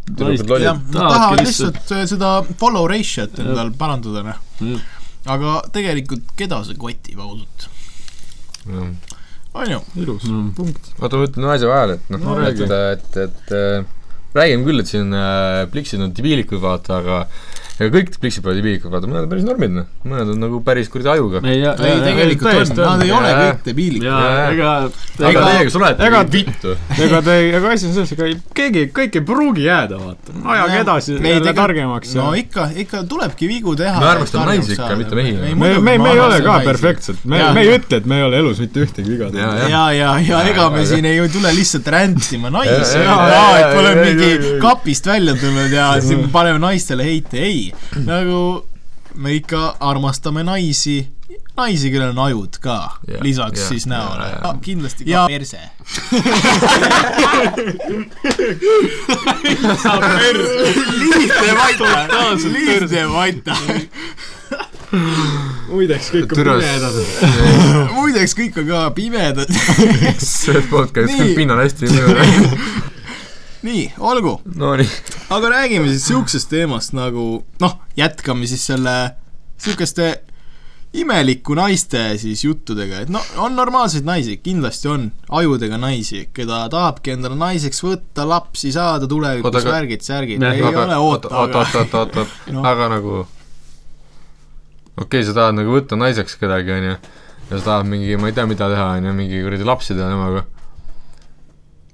Tüdrukud 0.10 0.50
lollid. 0.50 0.66
jah, 0.66 0.78
nad 0.94 1.12
tahavad 1.14 1.44
lihtsalt- 1.46 1.94
seda 2.10 2.32
follow 2.62 2.88
ratio't 2.90 3.40
endal 3.42 3.72
parandada, 3.78 4.24
noh. 4.24 4.80
Aga 5.30 5.60
tegelikult 5.74 6.34
keda 6.40 6.64
see 6.66 6.78
kotib 6.80 7.20
ausalt, 7.20 7.68
on 9.54 9.72
ju? 9.72 9.80
ilus 10.02 10.26
mm.. 10.30 10.50
oota, 11.02 11.18
ma 11.18 11.26
ütlen 11.26 11.48
ühe 11.48 11.54
asja 11.56 11.70
vahele, 11.70 11.98
et 11.98 12.12
noh 12.14 12.22
No 12.24 12.36
räägi. 12.38 12.66
et, 12.66 12.74
et, 12.94 13.18
et 13.26 13.54
äh, 13.56 13.86
räägime 14.38 14.68
küll, 14.68 14.84
et 14.84 14.92
siin 14.92 15.14
äh, 15.16 15.64
pliksid 15.74 16.04
on 16.06 16.14
debiilikud, 16.16 16.62
vaata, 16.62 17.00
aga 17.02 17.22
ega 17.80 17.90
kõik 17.96 18.10
pliksid 18.20 18.44
pole 18.44 18.58
debiilikud, 18.60 18.92
vaata, 18.92 19.08
mõned 19.08 19.24
on 19.26 19.30
päris 19.32 19.46
normid, 19.48 19.72
noh. 19.72 19.86
mõned 20.04 20.34
on 20.34 20.42
nagu 20.44 20.60
päris 20.66 20.90
kuradi 20.92 21.12
ajuga. 21.14 21.42
ei, 21.48 21.62
ei, 21.64 22.02
tegelikult 22.04 22.50
on, 22.52 22.82
nad 22.84 23.04
ei 23.06 23.14
ole 23.16 23.30
kõik 23.40 23.62
debiilid. 23.70 24.04
ja 24.04 24.18
Jaa. 24.20 24.50
ega 24.54 24.72
aga 24.80 25.30
Ega- 25.30 25.46
teiega, 25.48 25.74
olete 25.80 26.08
ega- 26.10 26.24
vittu. 26.34 26.76
ega 27.06 27.22
ta 27.26 27.36
ei, 27.40 27.54
aga 27.56 27.72
asi 27.76 27.88
on 27.90 27.94
selles, 27.96 28.12
ega 28.16 28.28
keegi, 28.60 28.86
kõik 28.96 29.16
ei 29.20 29.24
pruugi 29.32 29.66
jääda, 29.68 30.00
vaata. 30.02 30.36
ajage 30.56 30.82
edasi, 30.84 31.18
jälle 31.30 31.54
targemaks 31.54 32.16
ja 32.16 32.22
no 32.24 32.34
ikka, 32.38 32.70
ikka 32.84 33.04
tulebki 33.10 33.48
vigu 33.52 33.76
teha. 33.80 34.00
Me 34.00 34.10
armastame 34.12 34.46
naisi 34.54 34.76
ikka, 34.76 34.96
mitte 35.00 35.16
mehi. 35.20 35.34
me, 35.56 35.74
me, 35.80 35.98
me 35.98 36.12
ei 36.14 36.20
ole 36.20 36.42
ka. 36.46 36.60
perfektsed, 36.66 37.24
me, 37.24 37.42
me 37.56 37.64
ei 37.66 37.74
ütle, 37.78 38.02
et 38.02 38.06
me 38.10 38.20
ei 38.20 38.28
ole 38.28 38.44
elus 38.44 38.60
mitte 38.64 38.84
ühtegi 38.86 39.16
viga 39.16 39.32
teinud. 39.32 39.70
ja, 39.72 39.86
ja, 39.96 40.12
ja 40.20 40.44
ega 40.52 40.70
me 40.74 40.86
siin 40.90 41.06
ei 41.10 41.22
tule 41.32 41.54
lihtsalt 41.56 41.88
rändima 41.88 42.52
naisi, 42.54 42.70
Ja, 42.70 42.80
et 42.80 42.94
ja, 42.96 43.16
ja, 43.30 43.60
ja, 43.60 43.68
me 43.74 43.80
oleme 43.80 44.02
ja, 44.02 44.06
ja, 44.06 44.14
mingi 44.14 44.30
ja, 44.30 44.54
ja. 44.56 44.62
kapist 44.62 45.06
välja 45.08 45.36
tulnud 45.40 45.72
ja 45.74 45.88
siin 46.04 46.28
paneme 46.34 46.60
naistele 46.60 47.06
heite, 47.08 47.40
ei. 47.42 47.69
Nagu 48.06 48.66
me 49.16 49.34
ikka 49.34 49.76
armastame 49.80 50.44
naisi, 50.44 51.00
naisi, 51.58 51.90
kellel 51.92 52.14
on 52.14 52.20
ajud 52.28 52.60
ka 52.62 52.76
Ja,, 53.08 53.18
lisaks 53.26 53.60
ja, 53.60 53.68
siis 53.68 53.88
näole 53.90 54.30
ja. 54.30 54.40
no,. 54.44 54.54
kindlasti 54.62 55.04
ka 55.06 55.10
ja. 55.12 55.26
perse. 55.28 55.60
lihtne 61.00 61.56
vaita, 61.58 62.08
lihtne 62.54 63.08
vaita. 63.14 63.56
muideks, 65.70 66.10
kõik 66.14 66.32
on 66.34 66.40
Türa- 66.40 66.56
pimedad. 66.58 66.94
muideks 67.94 68.34
kõik 68.38 68.58
on 68.62 68.70
ka 68.70 68.86
pimedad. 68.98 69.52
see 70.18 70.62
podcast 70.72 71.12
Nii. 71.14 71.20
küll 71.20 71.36
pinnal 71.38 71.62
hästi. 71.62 71.92
nii, 73.70 73.86
olgu, 74.02 74.40
Nonii. 74.56 74.88
aga 75.36 75.50
räägime 75.56 75.92
siis 75.94 76.08
siuksest 76.10 76.50
teemast 76.50 76.96
nagu 76.98 77.44
noh, 77.62 77.78
jätkame 77.98 78.48
siis 78.50 78.66
selle 78.72 78.96
siukeste 79.60 80.10
imeliku 80.98 81.54
naiste 81.54 82.02
siis 82.18 82.42
juttudega, 82.48 83.04
et 83.06 83.10
no 83.14 83.22
on 83.38 83.54
normaalseid 83.56 84.08
naisi, 84.08 84.40
kindlasti 84.42 84.90
on 84.90 85.04
ajudega 85.38 85.78
naisi, 85.78 86.24
keda 86.34 86.64
tahabki 86.74 87.14
endale 87.14 87.38
naiseks 87.38 87.84
võtta, 87.86 88.26
lapsi 88.26 88.72
saada 88.74 89.06
tulevikus, 89.10 89.60
aga- 89.62 89.76
värgid, 89.76 90.02
särgid, 90.02 90.42
ei 90.50 90.64
ole 90.66 90.98
oota, 90.98 91.30
oot, 91.30 91.54
aga 91.54 91.62
oot, 91.62 91.76
oot, 91.76 91.94
oot, 92.02 92.18
oot, 92.24 92.38
Noh. 92.56 92.66
aga 92.66 92.88
nagu 92.96 93.14
okei 94.98 95.06
okay,, 95.06 95.24
sa 95.30 95.36
tahad 95.38 95.60
nagu 95.62 95.78
võtta 95.78 96.00
naiseks 96.00 96.40
kedagi, 96.42 96.74
onju, 96.80 96.96
ja 97.52 97.60
sa 97.60 97.62
tahad 97.68 97.92
mingi, 97.92 98.18
ma 98.18 98.32
ei 98.32 98.40
tea, 98.40 98.48
mida 98.50 98.72
teha, 98.74 98.88
onju, 98.98 99.14
mingi 99.22 99.44
kuradi 99.46 99.70
lapsi 99.70 99.94
teha 99.94 100.10
temaga 100.10 100.48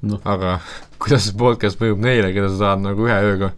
Noh. 0.05 0.19
aga 0.23 0.59
kuidas 1.01 1.29
see 1.29 1.37
podcast 1.39 1.81
mõjub 1.81 2.03
neile, 2.03 2.31
keda 2.35 2.51
sa 2.51 2.61
tahad 2.61 2.85
nagu 2.85 3.07
ühe 3.07 3.17
ööga 3.31 3.51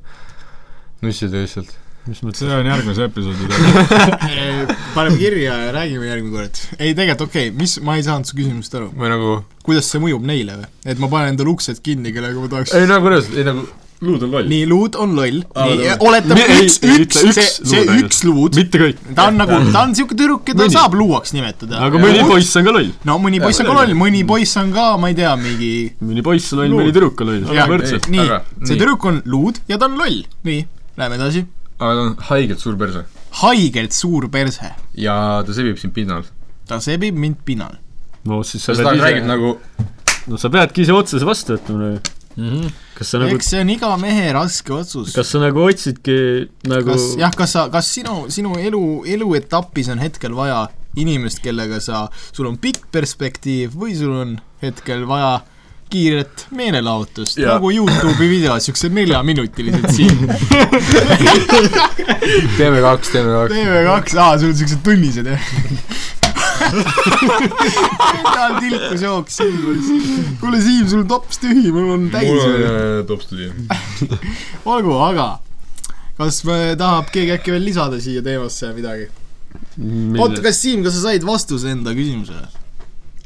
nussida 1.03 1.43
lihtsalt? 1.43 1.75
mis 2.07 2.21
see 2.21 2.27
mõttes? 2.27 2.51
on 2.55 2.69
järgmise 2.69 3.07
episoodi 3.07 3.47
teema. 3.51 4.77
paneme 4.95 5.19
kirja 5.19 5.57
ja 5.65 5.73
räägime 5.75 6.07
järgmine 6.07 6.35
kord. 6.37 6.61
ei, 6.77 6.93
tegelikult 6.93 7.27
okei 7.27 7.49
okay,, 7.49 7.57
mis, 7.59 7.77
ma 7.83 7.97
ei 7.99 8.05
saanud 8.07 8.29
su 8.29 8.37
küsimusest 8.37 8.77
aru, 8.79 8.91
või 8.95 9.11
nagu, 9.11 9.33
kuidas 9.67 9.89
see 9.91 10.01
mõjub 10.03 10.23
neile 10.27 10.61
või? 10.61 10.71
et 10.93 11.03
ma 11.03 11.11
panen 11.11 11.35
endale 11.35 11.53
uksed 11.53 11.83
kinni, 11.83 12.13
kellega 12.15 12.39
ma 12.39 12.51
tahaks 12.53 12.75
ei 12.77 12.87
nagu 12.89 13.07
kuidas, 13.09 13.29
ei 13.35 13.47
nagu 13.47 13.67
luud 14.05 14.23
on 14.27 14.31
loll. 14.35 14.47
nii, 14.51 14.67
luud 14.69 14.97
on 15.01 15.15
loll, 15.17 15.41
Aa, 15.55 15.65
nii 15.71 15.95
oletame 16.05 16.45
üks, 16.61 16.77
üks, 16.85 17.19
see, 17.33 17.47
see 17.71 17.83
üks 17.97 18.21
luud, 18.27 18.57
mitte 18.59 18.81
kõik. 18.81 19.01
ta 19.17 19.27
on 19.31 19.39
nagu, 19.41 19.57
ta 19.73 19.83
on 19.87 19.95
siuke 19.97 20.17
tüdruk, 20.17 20.43
keda 20.47 20.65
Mõni. 20.65 20.75
saab 20.75 20.97
luuaks 20.99 21.33
nimetada. 21.33 21.81
aga 21.87 22.01
mõni 22.03 22.23
poiss 22.29 22.59
on 22.59 22.67
ka 22.69 22.75
loll. 22.77 22.93
no 23.09 23.17
mõni 23.23 23.41
poiss 23.43 23.63
on 23.63 23.69
ka 23.71 23.77
loll, 23.79 23.97
mõni 23.97 24.23
poiss 24.29 24.61
on 24.61 24.73
ka, 24.75 24.87
ma 25.01 25.11
ei 25.13 25.17
tea, 25.17 25.33
mingi 25.41 25.73
mõni 26.03 26.25
poiss 26.25 26.53
on 26.53 26.63
loll, 26.63 26.79
mõni 26.81 26.93
tüdruk 26.93 27.25
on 27.25 27.33
loll. 27.33 27.45
Nii 27.47 28.23
Aga,, 28.23 28.41
see 28.63 28.75
tüdruk 28.77 29.05
on 29.09 29.21
luud 29.25 29.61
ja 29.71 29.81
ta 29.81 29.89
on 29.89 29.97
loll, 29.99 30.23
nii, 30.47 30.65
läheme 30.99 31.21
edasi. 31.21 31.47
aga 31.77 31.93
ta 31.93 32.03
on 32.07 32.17
haigelt 32.29 32.61
suur 32.61 32.77
perse 32.79 33.07
haigelt 33.41 33.93
suur 33.93 34.27
perse, 34.33 34.71
ja 34.97 35.15
ta 35.45 35.55
sebib 35.55 35.77
sind 35.81 35.93
pinnal. 35.95 36.25
ta 36.67 36.79
sebib 36.83 37.17
mind 37.17 37.41
pinnal. 37.45 37.77
no 38.27 38.41
siis 38.47 38.65
sa 38.65 38.75
pead 38.77 39.01
räägid 39.01 39.23
ise, 39.23 39.29
nagu, 39.29 39.57
no 40.27 40.39
sa 40.41 40.51
peadki 40.53 40.85
ise 40.85 40.95
otsuse 40.95 41.27
vastu 41.27 41.57
võtma. 41.57 41.97
Kas 42.97 43.13
sa 43.13 43.21
nagu, 43.21 43.33
eks 43.37 43.49
see 43.53 43.61
on 43.63 43.71
iga 43.73 43.91
mehe 44.01 44.29
raske 44.35 44.73
otsus. 44.75 45.13
kas 45.15 45.31
sa 45.33 45.41
nagu 45.41 45.63
otsidki 45.65 46.17
nagu 46.69 46.91
kas, 46.91 47.09
jah, 47.19 47.33
kas 47.33 47.55
sa, 47.57 47.67
kas 47.73 47.89
sinu, 47.97 48.27
sinu 48.33 48.55
elu, 48.61 48.83
eluetapis 49.17 49.89
on 49.93 50.03
hetkel 50.03 50.37
vaja 50.37 50.67
inimest, 50.97 51.41
kellega 51.43 51.81
sa, 51.83 52.07
sul 52.33 52.49
on 52.49 52.57
pikk 52.61 52.89
perspektiiv 52.93 53.77
või 53.77 53.97
sul 53.97 54.13
on 54.17 54.35
hetkel 54.63 55.05
vaja 55.09 55.39
kiiret 55.87 56.47
meelelahutust, 56.51 57.39
nagu 57.39 57.69
Youtube'i 57.71 58.27
videod, 58.27 58.59
siuksed 58.63 58.91
neljaminutilised 58.91 59.87
siin. 59.95 60.25
teeme 62.59 62.81
kaks, 62.83 63.13
teeme 63.13 63.31
kaks. 63.31 63.53
TV2, 63.53 64.19
aa, 64.19 64.33
sul 64.41 64.51
on 64.51 64.57
siuksed 64.59 64.83
tunnised, 64.83 65.29
jah? 65.31 66.26
tal 68.35 68.57
tilkus 68.61 69.03
jooks 69.03 69.39
silmas. 69.39 69.89
kuule, 70.41 70.61
Siim, 70.63 70.87
sul 70.91 71.03
tops 71.09 71.41
tühi, 71.43 71.71
mul 71.73 71.91
on 71.95 72.07
täis 72.13 72.29
mul 72.29 72.43
on 72.43 72.63
äh, 72.67 73.03
top 73.09 73.23
stuudio. 73.25 73.51
olgu, 74.73 74.95
aga 75.07 75.27
kas 76.17 76.41
me 76.47 76.59
tahab 76.79 77.11
keegi 77.13 77.35
äkki 77.37 77.53
veel 77.55 77.67
lisada 77.67 78.01
siia 78.03 78.23
teemasse 78.25 78.71
midagi? 78.77 79.09
oota, 80.17 80.41
kas 80.45 80.61
Siim, 80.63 80.83
kas 80.85 80.97
sa 80.97 81.09
said 81.09 81.27
vastuse 81.27 81.71
enda 81.73 81.95
küsimusele? 81.97 82.47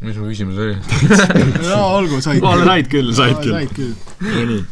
mis 0.02 0.18
mu 0.18 0.30
küsimus 0.32 0.62
oli? 0.62 0.78
no 1.70 1.82
olgu, 1.98 2.22
said 2.26 2.42
said 2.42 2.94
küll, 2.94 3.12
said 3.18 3.42
küll. 3.44 3.58
said 3.58 3.76
küll. 3.78 3.94
no 4.26 4.46
nii, 4.50 4.64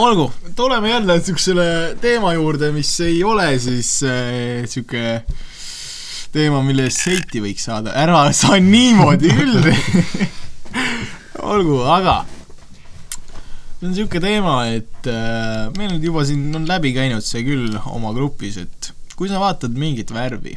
olgu, 0.00 0.28
tuleme 0.56 0.92
jälle 0.92 1.16
niisugusele 1.18 1.70
teema 2.02 2.34
juurde, 2.36 2.72
mis 2.74 2.92
ei 3.04 3.22
ole 3.24 3.48
siis 3.62 3.98
niisugune 4.04 5.16
äh, 5.16 5.48
teema, 6.32 6.62
mille 6.64 6.86
eest 6.88 7.04
seiti 7.04 7.42
võiks 7.44 7.66
saada, 7.68 7.92
ära 7.98 8.24
sa 8.36 8.56
niimoodi 8.60 9.32
küll. 9.36 9.72
olgu, 11.52 11.82
aga 11.90 12.22
see 13.82 13.88
on 13.88 13.92
niisugune 13.92 14.22
teema, 14.22 14.56
et 14.70 15.08
äh, 15.10 15.70
meil 15.76 15.96
on 15.96 16.02
juba 16.04 16.24
siin 16.28 16.52
on 16.54 16.68
läbi 16.68 16.92
käinud 16.94 17.24
see 17.26 17.42
küll 17.46 17.78
oma 17.90 18.12
grupis, 18.16 18.60
et 18.62 18.92
kui 19.18 19.30
sa 19.30 19.40
vaatad 19.42 19.74
mingit 19.78 20.12
värvi, 20.14 20.54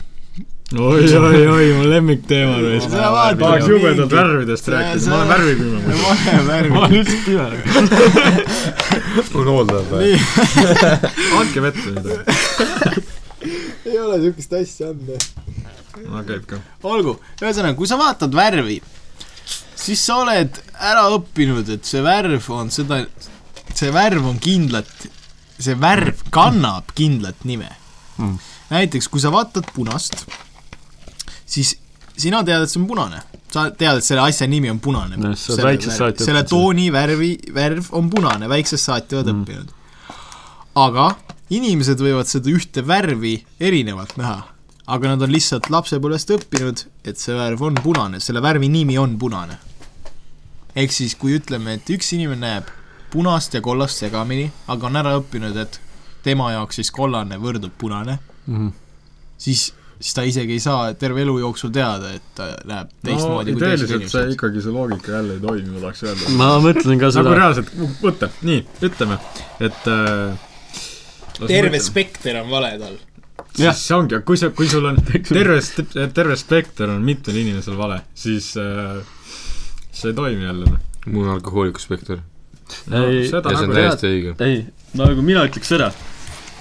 oi, 0.78 1.04
oi, 1.18 1.42
oi, 1.48 1.66
mu 1.78 1.90
lemmikteema 1.90 2.56
raisk. 2.62 2.94
Tahaks 2.94 3.68
jubedalt 3.70 4.14
värvidest 4.14 4.70
rääkida, 4.74 5.02
sa- 5.02 5.10
ma 5.10 5.18
olen 5.18 5.34
värvipime 5.34 5.82
muidu. 5.82 5.98
pane 6.06 6.48
värvi 6.48 6.70
ma. 6.70 6.80
olen 6.80 6.96
üldse 7.02 7.18
pime. 7.26 7.48
mul 9.34 9.52
hooldajad 9.52 9.92
või? 9.92 10.14
nii, 10.14 10.18
andke 11.42 11.68
vett 11.68 11.84
või 11.84 11.94
midagi. 12.00 12.26
ei 13.90 13.98
ole 14.00 14.18
niisugust 14.22 14.54
asja 14.60 14.90
anda. 14.94 15.20
no 16.06 16.24
käib 16.28 16.46
ka. 16.50 16.60
olgu, 16.84 17.18
ühesõnaga, 17.42 17.76
kui 17.80 17.88
sa 17.90 17.98
vaatad 18.00 18.34
värvi, 18.36 18.80
siis 19.76 20.02
sa 20.06 20.22
oled 20.24 20.58
ära 20.80 21.06
õppinud, 21.16 21.70
et 21.76 21.86
see 21.88 22.02
värv 22.06 22.50
on 22.56 22.72
seda, 22.74 23.04
see 23.74 23.92
värv 23.96 24.26
on 24.32 24.40
kindlat, 24.44 24.92
see 25.60 25.76
värv 25.80 26.26
kannab 26.36 26.92
kindlat 26.98 27.46
nime 27.48 27.72
Mm. 28.16 28.38
näiteks, 28.72 29.10
kui 29.12 29.20
sa 29.20 29.28
vaatad 29.28 29.66
punast, 29.76 30.22
siis 31.46 31.74
sina 32.16 32.40
tead, 32.48 32.64
et 32.64 32.72
see 32.72 32.80
on 32.80 32.86
punane. 32.88 33.20
sa 33.52 33.66
tead, 33.72 33.98
et 34.00 34.04
selle 34.08 34.22
asja 34.24 34.48
nimi 34.48 34.70
on 34.72 34.80
punane 34.84 35.16
saati 35.36 36.24
selle 36.24 36.42
õppinud 36.44 36.50
tooni 36.50 36.86
värvi, 36.96 37.30
värv 37.56 37.90
on 37.96 38.08
punane, 38.12 38.48
väiksest 38.52 38.88
saati 38.88 39.16
oled 39.20 39.28
Mm. 39.34 39.44
õppinud. 39.44 39.70
aga 40.76 41.10
inimesed 41.50 42.00
võivad 42.02 42.26
seda 42.30 42.50
ühte 42.50 42.82
värvi 42.88 43.38
erinevalt 43.60 44.18
näha 44.18 44.44
aga 44.88 45.08
nad 45.16 45.22
on 45.26 45.32
lihtsalt 45.34 45.70
lapsepõlvest 45.74 46.30
õppinud, 46.36 46.84
et 47.10 47.18
see 47.18 47.34
värv 47.38 47.62
on 47.66 47.78
punane, 47.82 48.20
selle 48.22 48.42
värvi 48.46 48.70
nimi 48.70 48.98
on 49.02 49.16
punane. 49.18 49.58
ehk 50.76 50.92
siis, 50.92 51.16
kui 51.16 51.38
ütleme, 51.40 51.78
et 51.80 51.90
üks 51.90 52.12
inimene 52.14 52.42
näeb 52.42 52.68
punast 53.14 53.54
ja 53.56 53.62
kollast 53.64 53.98
segamini, 54.02 54.50
aga 54.68 54.88
on 54.90 54.96
ära 55.00 55.14
õppinud, 55.22 55.56
et 55.58 55.80
tema 56.26 56.52
jaoks 56.52 56.76
siis 56.82 56.92
kollane 56.92 57.38
võrdub 57.42 57.72
punane, 57.78 58.20
Mhm. 58.48 58.68
siis, 59.38 59.72
siis 60.00 60.14
ta 60.14 60.22
isegi 60.22 60.54
ei 60.54 60.60
saa 60.60 60.94
terve 60.94 61.22
elu 61.22 61.40
jooksul 61.40 61.72
teada, 61.72 62.12
et 62.14 62.22
ta 62.36 62.52
näeb 62.66 62.92
no 62.92 63.10
teistmoodi 63.10 63.54
kui 63.54 63.62
teised 63.62 63.88
ideeliselt 63.90 64.12
see 64.12 64.22
inimesed. 64.22 64.34
ikkagi, 64.38 64.62
see 64.62 64.72
loogika 64.72 65.12
jälle 65.12 65.34
ei 65.34 65.40
toimi, 65.40 65.70
ma 65.70 65.80
tahaks 65.80 66.04
öelda. 66.04 66.30
ma 66.38 66.50
mõtlen 66.60 67.00
ka 67.00 67.06
nagu 67.10 67.12
seda, 67.18 67.36
reaalselt, 67.40 67.72
võta, 68.04 68.30
nii, 68.44 68.66
ütleme, 68.86 69.18
et 69.60 69.88
äh, 69.88 70.38
terve 71.44 71.80
spekter 71.84 72.40
on 72.42 72.50
vale 72.52 72.72
tal. 72.80 72.96
jah, 73.60 73.76
see 73.78 73.96
ongi, 73.98 74.20
kui 74.28 74.40
sa, 74.40 74.52
kui 74.56 74.70
sul 74.72 74.88
on 74.90 75.00
terve, 75.28 75.60
terve 76.16 76.40
spekter 76.40 76.92
on 76.92 77.04
mitmel 77.06 77.42
inimesel 77.44 77.78
vale, 77.80 78.02
siis 78.18 78.54
äh, 78.62 79.00
see 79.92 80.12
ei 80.12 80.18
toimi 80.18 80.48
jälle. 80.48 80.72
noh. 80.72 80.82
mul 81.06 81.28
on 81.28 81.38
alkohooliku 81.38 81.80
spekter. 81.80 82.20
ei, 82.92 83.28
seda 83.30 83.54
ja 83.54 83.62
see 83.62 83.70
on 83.70 83.72
nagu 83.72 83.80
täiesti 83.80 84.12
õige. 84.12 84.36
ei, 84.46 84.60
nagu 85.00 85.26
mina 85.26 85.46
ütleks 85.48 85.72
seda, 85.76 85.92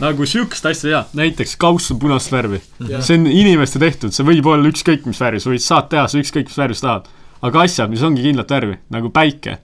nagu 0.03 0.27
siukest 0.29 0.67
asja 0.71 0.91
jaa, 0.91 1.03
näiteks 1.17 1.57
kauss 1.61 1.93
on 1.95 2.01
punast 2.03 2.33
värvi. 2.33 2.63
see 3.01 3.19
on 3.19 3.29
inimeste 3.31 3.83
tehtud, 3.83 4.15
see 4.15 4.27
võib 4.27 4.49
olla 4.51 4.71
ükskõik 4.71 5.07
mis 5.09 5.21
värvi, 5.23 5.43
sa 5.43 5.53
võid 5.53 5.65
saad 5.65 5.93
teha 5.93 6.09
see 6.11 6.25
ükskõik 6.25 6.51
mis 6.51 6.59
värvi 6.61 6.79
sa 6.79 6.89
tahad. 6.89 7.13
aga 7.45 7.69
asjad, 7.69 7.93
mis 7.93 8.03
ongi 8.07 8.25
kindlat 8.25 8.51
värvi, 8.51 8.81
nagu 8.95 9.13
päike, 9.15 9.59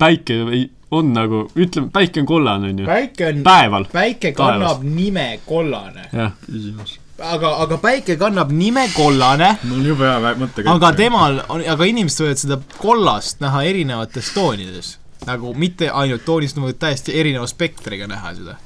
päike 0.00 0.36
ei, 0.50 0.68
on 0.90 1.12
nagu, 1.14 1.44
ütleme, 1.56 1.90
päike 1.92 2.20
on 2.20 2.26
kollane, 2.26 2.70
on 2.72 2.78
ju, 2.82 2.86
päike 2.86 3.28
on, 3.28 3.42
päeval, 3.46 3.86
päike 3.92 4.32
kannab 4.36 4.82
nime 4.82 5.40
kollane. 5.46 6.08
jah. 6.12 6.32
küsimus. 6.46 6.96
aga, 7.18 7.52
aga 7.64 7.78
päike 7.78 8.16
kannab 8.18 8.50
nime 8.50 8.88
kollane 8.94 9.52
mul 9.62 9.78
on 9.78 9.86
jube 9.92 10.08
hea 10.08 10.34
mõttekäik. 10.40 10.72
aga 10.72 10.92
temal 10.98 11.42
on, 11.48 11.62
aga 11.74 11.90
inimesed 11.92 12.24
võivad 12.24 12.42
seda 12.42 12.58
kollast 12.78 13.44
näha 13.44 13.62
erinevates 13.70 14.32
toonides. 14.34 14.96
nagu 15.28 15.54
mitte 15.54 15.90
ainult 15.90 16.24
toonist, 16.26 16.56
nad 16.56 16.66
võivad 16.66 16.82
täiesti 16.88 17.18
erineva 17.20 17.46
spektriga 17.46 18.10
näha 18.10 18.34
seda. 18.34 18.58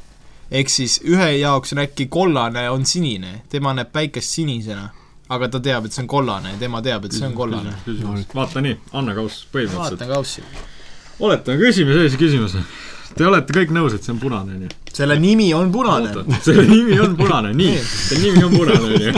ehk 0.51 0.73
siis 0.73 1.01
ühe 1.05 1.31
jaoks 1.43 1.77
on 1.77 1.85
äkki 1.85 2.09
kollane 2.09 2.69
on 2.71 2.87
sinine, 2.89 3.43
tema 3.53 3.77
näeb 3.77 3.93
päikest 3.93 4.39
sinisena, 4.41 4.89
aga 5.29 5.49
ta 5.49 5.61
teab, 5.61 5.85
et 5.85 5.93
see 5.93 6.07
on 6.07 6.09
kollane 6.09 6.57
ja 6.57 6.61
tema 6.61 6.81
teab, 6.83 7.05
et 7.05 7.13
see 7.13 7.27
on 7.29 7.37
kollane. 7.37 7.75
vaata 8.35 8.65
nii, 8.65 8.79
Anna 8.93 9.15
Kauss 9.15 9.45
põhimõtteliselt. 9.53 9.99
vaatan 9.99 10.17
kaussi. 10.17 10.73
oletame, 11.21 11.59
küsime 11.61 11.95
sellise 11.95 12.21
küsimuse. 12.21 12.65
Te 13.15 13.27
olete 13.29 13.55
kõik 13.55 13.71
nõus, 13.71 13.95
et 13.95 14.03
see 14.03 14.11
on 14.15 14.19
punane, 14.19 14.57
onju? 14.57 14.73
selle 14.95 15.17
nimi 15.19 15.49
on 15.55 15.71
punane. 15.75 16.11
selle 16.43 16.65
nimi 16.67 16.97
on 17.03 17.15
punane, 17.19 17.53
nii, 17.55 17.79
selle 17.83 18.23
nimi 18.25 18.43
on 18.47 18.53
punane, 18.55 18.91
onju. 18.91 19.15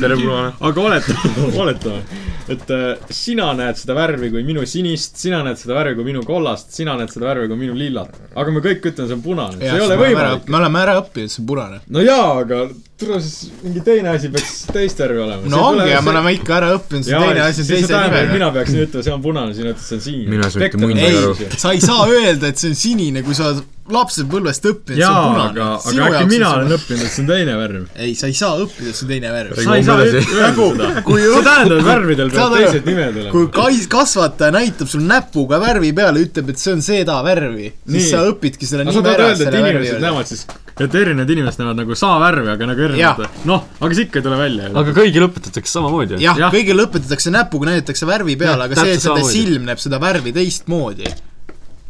tere, 0.00 0.18
punane. 0.18 0.52
aga 0.68 0.84
oletame, 0.84 1.46
oletame, 1.62 2.22
et 2.54 2.72
äh, 2.74 2.86
sina 3.10 3.48
näed 3.58 3.78
seda 3.80 3.96
värvi 3.98 4.30
kui 4.34 4.46
minu 4.46 4.66
sinist, 4.66 5.18
sina 5.22 5.42
näed 5.46 5.58
seda 5.58 5.74
värvi 5.78 5.98
kui 5.98 6.06
minu 6.06 6.22
kollast, 6.26 6.74
sina 6.74 6.94
näed 6.98 7.10
seda 7.14 7.30
värvi 7.30 7.50
kui 7.50 7.60
minu 7.64 7.74
lillat. 7.78 8.14
aga 8.34 8.54
me 8.54 8.62
kõik 8.62 8.90
ütleme, 8.92 9.10
see 9.10 9.18
on 9.18 9.24
punane, 9.26 9.60
see 9.62 9.74
ei 9.74 9.86
ole 9.86 9.98
võimalik. 10.02 10.50
me 10.50 10.60
oleme 10.62 10.82
ära 10.86 10.98
õppinud, 11.02 11.34
see 11.34 11.42
on 11.42 11.50
punane. 11.50 11.80
no 11.86 12.06
jaa, 12.06 12.28
aga 12.44 12.66
tule 13.00 13.20
siis 13.20 13.52
mingi 13.62 13.82
teine 13.84 14.08
asi 14.14 14.30
peaks 14.32 14.52
teist 14.72 15.00
värvi 15.02 15.20
olema. 15.20 15.50
no 15.52 15.62
ongi 15.70 15.90
ja 15.90 16.00
me 16.04 16.12
oleme 16.14 16.32
ikka 16.38 16.56
ära 16.56 16.72
õppinud, 16.78 17.04
see 17.04 17.20
teine 17.20 17.42
asi 17.44 17.64
on 17.64 17.70
teise 17.70 17.92
nimega. 17.92 18.32
mina 18.32 18.50
peaksin 18.54 18.82
ütlema, 18.86 19.06
see 19.08 19.14
on 19.16 19.24
punane, 19.24 19.56
sina 19.56 19.72
ütled, 19.74 19.84
see 19.84 19.98
on 19.98 20.04
sinine. 20.06 20.30
Mina 20.32 20.48
ei 20.48 20.54
saa 20.54 20.62
mitte 20.64 21.08
ei 21.10 21.18
aru. 21.20 21.34
sa 21.60 21.74
ei 21.76 21.82
saa 21.84 22.06
öelda, 22.08 22.52
et 22.52 22.62
see 22.62 22.72
on 22.72 22.78
sinine, 22.80 23.24
kui 23.26 23.36
sa 23.36 23.52
lapsepõlvest 23.92 24.66
õppinud, 24.70 24.98
see 24.98 25.06
on, 25.06 25.26
punane 25.30 25.50
aga, 25.52 25.66
aga 25.90 26.06
äkki 26.08 26.28
mina 26.30 26.50
olen 26.56 26.74
õppinud, 26.76 27.04
et 27.06 27.12
see 27.14 27.22
on 27.22 27.28
teine 27.30 27.54
värv. 27.60 27.84
ei, 27.94 28.14
sa 28.18 28.30
ei 28.30 28.36
saa 28.38 28.58
õppida, 28.62 28.90
et 28.90 28.98
see 28.98 29.06
on 29.06 29.12
teine 29.12 29.32
värv. 29.34 29.54
Sa 29.62 29.76
ei 29.76 29.86
saa 29.86 30.06
seda. 30.10 30.90
kui 31.06 31.22
see 31.22 31.42
tähendab, 31.46 31.78
et 31.78 31.86
värvidel 31.86 32.32
peavad 32.34 32.56
teised 32.60 32.90
nimed 32.90 33.20
olema. 33.20 33.32
kui 33.34 33.48
kais-, 33.54 33.88
kasvataja 33.92 34.54
näitab 34.56 34.90
sul 34.90 35.04
näpuga 35.06 35.60
värvi 35.62 35.92
peale, 35.96 36.22
ütleb, 36.26 36.50
et 36.54 36.62
see 36.62 36.74
on 36.76 36.84
seda 36.86 37.18
värvi, 37.26 37.72
siis 37.96 38.10
sa 38.14 38.22
õpidki 38.30 38.68
selle 38.68 38.86
aga 38.86 38.96
sa 38.96 39.02
nime 39.02 39.12
tahad 39.12 39.20
ära 39.20 39.28
öelda, 39.32 39.50
et 39.50 39.60
inimesed 39.60 40.02
näevad 40.06 40.32
siis, 40.32 40.46
et 40.76 40.98
erinevad 41.02 41.30
inimesed 41.36 41.62
näevad 41.62 41.80
nagu 41.82 41.98
sama 41.98 42.18
värvi, 42.26 42.50
aga 42.56 42.70
nagu 42.72 42.86
erinevad. 42.88 43.38
noh, 43.48 43.64
aga 43.80 43.98
see 43.98 44.08
ikka 44.08 44.20
ei 44.20 44.26
tule 44.26 44.40
välja. 44.40 44.72
aga 44.82 44.96
kõigil 44.98 45.28
õpetatakse 45.28 45.76
samamoodi. 45.78 46.18
jah 46.24 46.42
Jah., 46.42 46.52
kõigile 46.52 46.84
õpetatakse 46.88 47.32
näpuga, 47.34 47.70
näidatakse 47.70 48.08
värvi 48.08 48.36
peale, 48.40 48.66
aga 48.68 48.82
see, 48.82 48.98
et 48.98 49.06
nende 49.06 49.30
silm 49.30 49.70
näeb 49.70 49.80
seda 49.82 50.00
värvi 50.02 50.34
teistmoodi, 50.36 51.08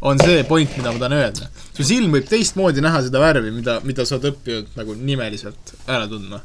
on 0.07 0.19
see 0.21 0.43
point, 0.47 0.77
mida 0.77 0.93
ma 0.93 1.01
tahan 1.01 1.17
öelda. 1.17 1.49
Su 1.77 1.83
silm 1.87 2.11
võib 2.17 2.27
teistmoodi 2.29 2.81
näha 2.83 3.01
seda 3.07 3.21
värvi, 3.23 3.51
mida, 3.61 3.79
mida 3.87 4.05
sa 4.05 4.17
oled 4.17 4.31
õppinud 4.33 4.75
nagu 4.81 4.95
nimeliselt 4.97 5.75
ära 5.87 6.07
tundma. 6.09 6.41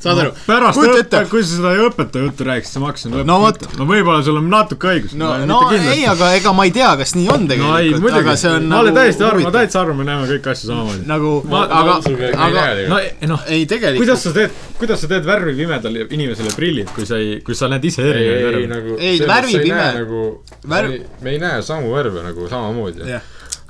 saad 0.00 0.16
aru? 0.16 0.30
pärast 0.46 0.78
õppe 0.80 1.18
kui 1.28 1.42
sa 1.44 1.58
seda 1.58 1.70
õpetaja 1.84 2.24
juttu 2.24 2.44
rääkisid, 2.48 2.72
siis 2.72 2.80
ma 2.80 2.86
hakkasin 2.88 3.16
No 3.28 3.34
vot. 3.42 3.58
no 3.76 3.84
võib-olla 3.84 4.22
sul 4.24 4.38
on 4.40 4.46
natuke 4.48 4.88
õigus. 4.88 5.12
no, 5.12 5.34
no 5.44 5.58
ei, 5.76 6.06
aga 6.08 6.30
ega 6.38 6.54
ma 6.56 6.64
ei 6.64 6.70
tea, 6.72 6.94
kas 6.96 7.12
nii 7.18 7.26
on 7.28 7.42
no 7.44 7.52
ei, 7.52 7.58
tegelikult, 7.58 8.00
muidugi 8.06 8.22
aga 8.22 8.36
see 8.40 8.52
on. 8.56 8.64
ma 8.70 8.78
olen 8.80 8.94
täiesti 8.96 9.26
arvan, 9.26 9.42
ma 9.44 9.50
täitsa 9.58 9.80
arvan, 9.82 9.98
me 10.00 10.06
näeme 10.08 10.28
kõiki 10.30 10.50
asju 10.54 10.70
samamoodi. 10.70 11.04
nagu, 11.10 11.32
Ma- 11.52 11.66
aga, 11.82 11.98
aga 12.46 12.62
no 12.94 12.98
ei- 13.02 13.28
noh, 13.28 13.44
ei 13.52 13.66
tegelikult 13.68 14.00
kuidas 14.00 14.24
sa 14.24 14.32
teed, 14.38 14.56
kuidas 14.80 15.04
sa 15.04 15.10
teed 15.12 15.28
värvi 15.28 15.52
pimedale 15.60 16.06
inimesele 16.08 16.54
prillid, 16.56 16.88
kui 16.96 17.04
sa 17.10 17.18
ei, 17.20 17.42
kui 17.44 17.54
sa 17.60 17.68
näed 17.68 17.84
ise 17.84 18.00
erinevaid 18.00 18.46
värve? 18.48 18.70
nagu 18.72 18.96
Ei, 19.10 19.20
värvi 19.34 19.60
pime- 19.66 19.92
nagu 20.00 20.22
värv- 20.64 21.04
me 21.20 21.30
ei 21.36 21.38
näe 21.44 21.60
samu 21.62 21.92
värve 21.92 22.24
nagu 22.24 22.48
samamoodi 22.48 23.04
Jah. 23.10 23.20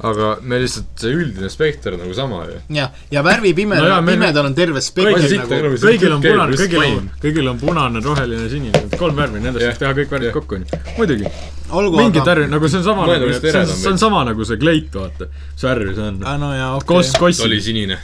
Aga 0.03 0.29
me 0.43 0.57
lihtsalt, 0.63 0.87
see 1.01 1.11
üldine 1.13 1.49
spekter 1.53 1.93
on 1.97 2.01
nagu 2.05 2.15
sama 2.17 2.39
ju. 2.49 2.59
jah, 2.77 2.91
ja 3.13 3.23
värvi 3.27 3.53
pime 3.55 3.77
No 3.77 4.01
meil- 4.01 4.17
pimedal 4.17 4.47
on 4.49 4.55
terve 4.55 4.81
spekter 4.81 5.27
siit 5.29 5.43
nagu 5.45 5.75
kõigil 5.83 6.15
on 6.15 6.23
punane, 6.25 6.57
kõigil 6.57 6.85
on 6.87 7.11
kõigil 7.23 7.51
on 7.51 7.59
punane, 7.61 8.01
roheline, 8.05 8.49
sinine, 8.53 8.85
kolm 8.97 9.17
värvi, 9.17 9.43
nendest 9.45 9.67
saab 9.67 9.79
teha 9.83 9.93
kõik 9.99 10.15
värvid 10.15 10.31
Jah. 10.31 10.37
kokku, 10.39 10.55
onju. 10.61 10.81
muidugi, 10.99 11.27
olgu 11.71 11.97
mingid 12.01 12.25
värvid, 12.31 12.49
nagu 12.55 12.69
see 12.73 12.79
on 12.81 12.85
sama 12.89 13.07
nagu, 13.11 13.33
see 13.41 13.53
on, 13.61 13.67
see 13.67 13.91
on 13.93 13.99
sama 14.07 14.25
nagu 14.31 14.45
see 14.49 14.57
kleit, 14.63 14.89
vaata, 14.95 15.29
mis 15.53 15.67
värvi 15.69 15.95
see 15.99 16.09
on. 16.09 16.23
ah, 16.25 16.39
no 16.41 16.55
jaa, 16.57 16.71
okei 16.79 16.87
koss, 16.95 17.13
koss 17.21 17.39
ta, 17.45 17.49
oli 17.51 17.61
sinine. 17.61 17.99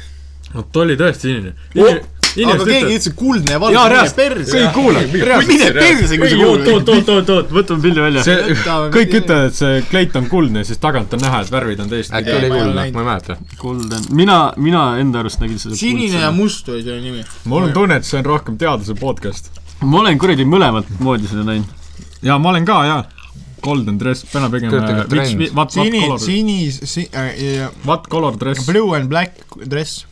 no 0.55 0.67
ta 0.73 0.85
oli 0.85 0.97
tõesti 1.01 1.33
sinine. 1.33 1.55
Aga 2.45 2.65
keegi 2.69 2.97
ütles 2.99 3.15
kuldne 3.17 3.55
ja 3.55 3.61
valge, 3.63 3.83
mine 3.87 4.13
perse 4.17 4.59
kõik. 4.59 4.73
kuulavad. 4.77 5.49
mine 5.49 5.71
perse, 5.77 6.19
kui 6.21 6.31
sa 6.31 6.37
oot, 6.37 6.47
oot, 6.47 6.67
kuulad. 6.67 6.89
oot, 6.89 7.09
oot, 7.15 7.33
oot, 7.37 7.55
võtame 7.57 7.85
pildi 7.87 8.05
välja. 8.05 8.25
see, 8.27 8.57
kõik 8.97 9.17
ütlevad, 9.21 9.51
et 9.51 9.59
see 9.61 9.83
kleit 9.91 10.17
on 10.21 10.29
kuldne, 10.33 10.65
siis 10.69 10.81
tagant 10.83 11.17
on 11.17 11.25
näha, 11.25 11.43
et 11.47 11.53
värvid 11.55 11.83
on 11.85 11.93
teist. 11.93 12.15
äkki 12.17 12.37
oli 12.37 12.53
kuldne, 12.53 12.75
ma 12.77 13.05
ei 13.05 13.11
mäleta. 13.11 13.39
Golden, 13.61 14.09
mina, 14.21 14.39
mina 14.57 14.85
enda 15.03 15.25
arust 15.25 15.41
nägin 15.43 15.61
seda 15.63 15.79
sinine 15.79 16.25
ja 16.27 16.33
must 16.35 16.69
oli 16.73 16.83
selle 16.85 17.01
nimi. 17.01 17.25
mul 17.45 17.69
on 17.69 17.77
tunne, 17.77 18.01
et 18.01 18.09
see 18.09 18.21
on 18.21 18.29
rohkem 18.29 18.59
teaduse 18.61 18.97
podcast. 19.01 19.53
ma 19.83 20.01
olen 20.05 20.19
kuradi 20.19 20.45
mõlemat 20.49 20.99
moodi 21.01 21.29
seda 21.31 21.47
näinud. 21.47 21.71
jaa, 22.23 22.39
ma 22.39 22.53
olen 22.55 22.69
ka, 22.69 22.81
jaa. 22.91 23.05
Golden 23.67 23.97
dress, 23.99 24.23
peame 24.31 24.51
pigem 24.53 24.71
which, 24.71 24.85
trend. 25.09 25.41
what, 25.41 25.55
what 25.57 25.73
sini, 25.73 26.01
color, 26.05 26.21
sinis, 26.21 26.81
si- 26.85 27.09
äh,, 27.13 27.71
what 27.87 28.07
color 28.09 28.37
dress. 28.37 28.67
blue 28.67 28.95
and 28.95 29.09
black 29.09 29.41
dress. 29.65 30.05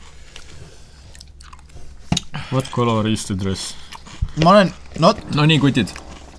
What 2.53 2.70
color 2.75 3.09
is 3.09 3.27
the 3.29 3.37
dress? 3.38 3.75
ma 4.42 4.51
olen, 4.51 4.73
no 4.99 5.12
no 5.35 5.44
nii, 5.47 5.61
kutid. 5.62 5.92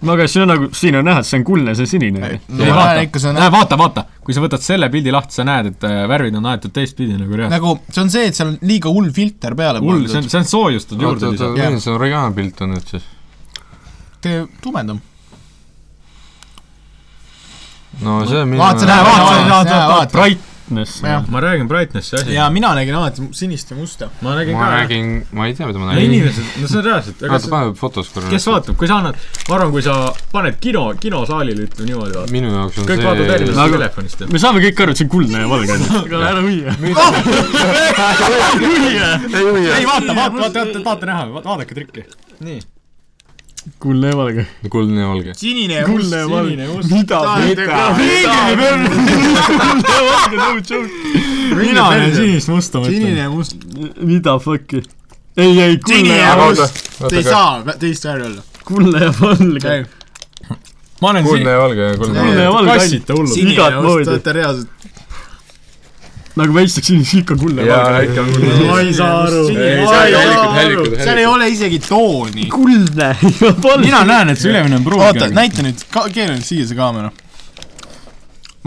no 0.05 0.13
aga 0.15 0.27
see 0.27 0.43
on 0.43 0.51
nagu, 0.51 0.67
siin 0.75 0.97
on 0.99 1.05
näha, 1.07 1.21
et 1.23 1.29
see 1.29 1.39
on 1.39 1.45
kuldne, 1.47 1.75
see 1.77 1.87
on 1.87 1.91
sinine. 1.93 2.19
ma 2.19 2.67
vaata 2.67 2.95
näen 2.97 3.07
ikka, 3.07 3.21
see 3.23 3.31
on 3.31 3.39
näe 3.39 3.51
vaata, 3.53 3.77
vaata, 3.79 4.03
kui 4.25 4.35
sa 4.35 4.43
võtad 4.43 4.63
selle 4.65 4.89
pildi 4.91 5.13
lahti, 5.15 5.37
sa 5.37 5.45
näed, 5.47 5.71
et 5.71 5.87
äh, 5.87 6.01
värvid 6.11 6.35
on 6.39 6.49
aetud 6.51 6.73
teistpidi 6.75 7.15
nagu 7.15 7.31
reaalselt. 7.31 7.55
nagu, 7.55 7.75
see 7.89 8.03
on 8.03 8.11
see, 8.13 8.29
et 8.31 8.37
seal 8.37 8.51
on 8.51 8.57
liiga 8.67 8.91
hull 8.91 9.11
filter 9.15 9.55
peale 9.57 9.83
hull, 9.83 10.07
see 10.11 10.21
on, 10.21 10.29
see 10.31 10.41
on 10.41 10.49
soojustatud 10.51 11.05
juurde 11.07 11.29
oota, 11.29 11.31
oota, 11.31 11.51
lihtsalt. 11.51 11.59
milline 11.61 11.85
see 11.85 11.95
originaalpilt 11.95 12.65
on 12.65 12.73
nüüd 12.75 12.95
siis? 12.95 13.07
tee 14.25 14.41
tumedam. 14.65 14.99
no 18.03 18.19
see 18.27 18.43
on 18.43 18.57
Vaata, 18.59 18.83
minu 18.83 18.91
näe, 18.91 19.07
vaata, 19.07 19.23
vaata, 19.23 19.39
näe, 19.39 19.55
vaata, 19.55 19.79
vaata. 19.95 20.19
vaata, 20.19 20.53
brightness 20.69 21.01
ma 21.27 21.41
räägin 21.41 21.67
brightnessi 21.67 22.15
asi. 22.15 22.33
ja 22.33 22.49
mina 22.49 22.75
nägin 22.75 22.95
alati 22.95 23.21
sinist 23.31 23.71
ja 23.71 23.77
musta. 23.77 24.09
ma 24.21 24.35
nägin 24.35 24.53
ma 24.53 24.65
ka. 24.65 24.71
räägin, 24.71 25.27
ma 25.31 25.47
ei 25.47 25.55
tea, 25.55 25.67
mida 25.67 25.79
ma 25.79 25.93
nägin. 25.93 26.11
inimesed, 26.11 26.43
no 26.61 26.67
see 26.67 26.77
on 26.77 26.85
reaalselt, 26.85 27.21
vaata, 27.21 27.47
pane 27.49 27.73
fotos 27.73 28.09
korra. 28.09 28.29
kes 28.29 28.47
vaatab, 28.47 28.77
kui 28.77 28.87
sa 28.87 28.97
annad, 28.97 29.15
ma 29.49 29.55
arvan, 29.55 29.71
kui 29.71 29.81
sa 29.85 30.13
paned 30.31 30.59
kino, 30.59 30.93
kinosaalile, 30.99 31.67
ütleme 31.67 31.89
niimoodi, 31.91 32.17
vaata. 32.17 32.31
minu 32.31 32.53
jaoks 32.53 32.77
on 32.81 32.89
kõik 32.89 33.03
vaatavad 33.03 33.27
see 33.27 33.35
erinevat 33.39 33.61
Nagu- 33.61 33.77
telefonist 33.77 34.25
me 34.31 34.39
saame 34.41 34.63
kõik 34.65 34.83
aru, 34.85 34.91
et 34.95 35.01
see 35.01 35.07
on 35.07 35.13
kuldne 35.15 35.43
ja 35.43 35.49
valge. 35.49 35.73
aga 36.01 36.23
ära 36.31 36.41
hüüa. 36.45 36.77
ei 39.75 39.85
vaata, 39.85 40.15
vaata, 40.15 40.39
vaata, 40.39 40.59
vaata, 40.59 40.85
vaata 40.89 41.11
näha, 41.11 41.27
vaadake 41.43 41.77
trikki. 41.77 42.07
nii. 42.39 42.61
Kuldne 43.79 44.07
ja 44.07 44.17
valge. 44.17 44.45
kuldne 44.69 45.01
ja 45.01 45.07
valge. 45.07 45.33
sinine 45.37 45.73
ja 45.73 45.87
must, 45.87 46.03
kuldne 46.03 46.17
ja 46.17 46.29
valge 46.29 46.49
sinine 46.49 46.63
ja. 46.63 46.69
must. 46.73 46.89
mida? 46.89 47.21
mina 51.55 51.87
olen 51.87 52.15
sinist 52.15 52.47
musta, 52.47 52.79
ma 52.79 52.85
sinine 52.85 53.19
ja 53.19 53.29
must. 53.29 53.57
mida 54.01 54.37
fuck'i? 54.39 54.83
ei, 55.37 55.61
ei, 55.61 55.77
kuldne 55.77 55.97
sinine 55.97 56.17
ja 56.17 56.35
must. 56.41 56.83
Te 57.09 57.17
ei 57.17 57.23
saa 57.23 57.63
teist 57.79 58.05
värvi 58.05 58.25
olla. 58.29 58.41
kuldne 58.65 58.99
ja 59.05 59.13
valge. 59.21 59.85
ma 61.01 61.09
olen 61.09 61.23
kuldne 61.23 61.43
siin, 61.43 61.51
ja 61.51 61.59
valge 61.59 61.81
ja 61.81 61.97
kuldne 61.97 62.19
Kuldne 62.19 62.43
ja 62.43 62.53
valge. 62.53 62.77
kassite 62.77 63.13
hullud. 63.13 63.33
sinine 63.33 63.57
igat 63.57 63.73
must, 63.79 63.87
moodi. 63.87 64.09
olete 64.09 64.33
reaalselt. 64.33 64.69
Nagu 66.35 66.53
ma 66.53 66.63
istuksin 66.65 67.03
ikka 67.19 67.37
kuldne 67.39 67.63
ja 67.63 67.75
jaa, 67.75 67.99
ikka 68.03 68.23
on 68.23 68.31
kuldne. 68.33 68.63
ma 68.67 68.79
ei 68.83 68.93
saa 68.93 69.19
aru. 69.23 69.43
Seal 70.99 71.19
ei 71.21 71.27
ole 71.31 71.49
isegi 71.51 71.79
tooni. 71.79 72.49
kuldne 72.51 73.13
mina 73.85 74.03
näen, 74.07 74.33
et 74.33 74.41
see 74.41 74.51
ülemine 74.51 74.81
on 74.81 74.87
pruun. 74.87 75.05
oota, 75.05 75.29
näita 75.31 75.63
nüüd, 75.63 75.85
keera 76.11 76.33
nüüd 76.35 76.43
siia 76.43 76.67
see 76.67 76.75
kaamera. 76.75 77.13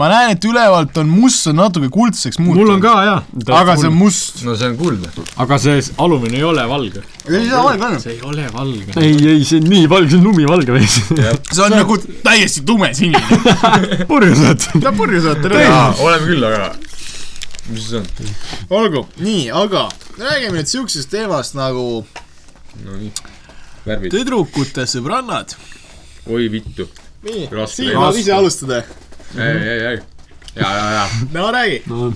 ma 0.01 0.09
näen, 0.09 0.33
et 0.33 0.49
ülevalt 0.49 0.97
on 0.97 1.13
must, 1.13 1.43
see 1.43 1.53
on 1.53 1.61
natuke 1.61 1.91
kuldseks 1.93 2.41
muutunud. 2.41 2.63
mul 2.63 2.75
on 2.79 2.83
ka 2.87 2.95
jaa. 3.05 3.21
aga 3.61 3.77
see 3.77 3.91
on 3.91 3.97
must. 4.01 4.43
no 4.49 4.57
see 4.57 4.73
on 4.73 4.81
kuldne. 4.81 5.13
aga 5.45 5.61
see 5.61 5.85
alumine 6.01 6.41
ei 6.41 6.49
ole 6.49 6.65
valge. 6.73 7.05
ei 7.29 7.45
saa 7.53 7.63
valge 7.69 7.89
olla. 7.91 8.01
see 8.01 8.17
ei 8.17 8.21
ole 8.33 8.49
valge. 8.57 8.97
ei, 8.97 9.15
ei, 9.35 9.45
see 9.45 9.61
on 9.61 9.73
nii 9.75 9.85
valge, 9.93 10.15
see 10.15 10.23
on 10.23 10.29
lumivalge 10.31 10.73
veits. 10.73 11.01
see 11.13 11.65
on 11.69 11.77
nagu 11.77 12.01
täiesti 12.25 12.65
tume 12.65 12.95
sinine. 12.97 13.41
purjused. 14.09 14.71
ta 14.81 14.97
purju 15.03 15.27
saate 15.29 15.67
jaa, 15.67 15.91
oleme 16.01 16.31
küll, 16.33 16.49
aga 16.49 16.71
mis 17.69 17.89
see 17.89 17.99
on? 17.99 18.07
olgu, 18.69 19.05
nii, 19.23 19.49
aga 19.53 19.87
räägime 20.19 20.59
nüüd 20.59 20.71
siuksest 20.71 21.11
teemast 21.11 21.57
nagu 21.57 22.05
no 22.85 22.95
nii, 22.97 23.11
värvid. 23.85 24.13
tüdrukute 24.13 24.87
sõbrannad. 24.89 25.55
oi 26.29 26.49
vittu. 26.51 26.87
nii, 27.25 27.45
Siim 27.49 27.91
teema. 27.91 27.99
tahad 27.99 28.23
ise 28.23 28.33
alustada? 28.33 28.81
ei, 29.35 29.53
ei, 29.57 29.85
ei. 29.91 30.01
ja, 30.55 30.71
ja, 30.71 30.89
ja. 30.97 31.05
no 31.33 31.51
räägi. 31.53 31.83
no 31.85 32.13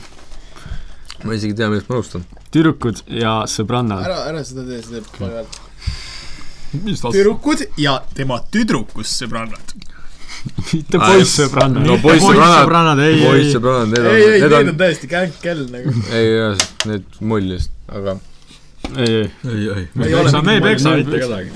ma 1.24 1.34
isegi 1.38 1.54
ei 1.54 1.58
tea, 1.58 1.70
millest 1.72 1.90
ma 1.90 2.00
alustan. 2.00 2.26
tüdrukud 2.54 3.04
ja 3.22 3.36
sõbrannad. 3.50 4.04
ära, 4.06 4.20
ära 4.32 4.44
seda 4.48 4.66
tee, 4.68 4.82
see 4.84 4.98
teeb 4.98 5.10
palju 5.18 5.40
häält. 5.40 5.60
mis 6.84 7.04
ta 7.04 7.14
tüdrukud 7.14 7.68
ja 7.80 8.00
tema 8.18 8.42
tüdrukust 8.54 9.24
sõbrannad. 9.24 9.76
Mitte 10.74 11.00
Aa, 11.00 11.14
poissõbrannad. 11.14 11.88
no 11.88 11.98
poissõbrannad, 12.04 12.66
sõbrannad, 12.66 13.02
ei, 13.06 13.16
ei, 13.22 13.56
on, 13.62 13.96
ei, 14.02 14.28
ei, 14.34 14.44
need 14.44 14.74
on 14.74 14.78
täiesti 14.84 15.10
känk-kell 15.12 15.66
nagu. 15.72 15.96
ei, 16.12 16.38
need 16.90 17.20
mullis, 17.24 17.70
aga 17.92 18.18
ei, 18.98 19.06
ei, 19.06 19.32
ei, 19.46 19.70
ei. 19.70 19.78
Ei 19.78 19.88
me 19.96 20.08
ei 20.08 20.30
saa, 20.30 20.42
me 20.42 20.54
ei 20.58 20.62
peksa 20.62 20.96
mitte 20.98 21.20
kedagi. 21.20 21.52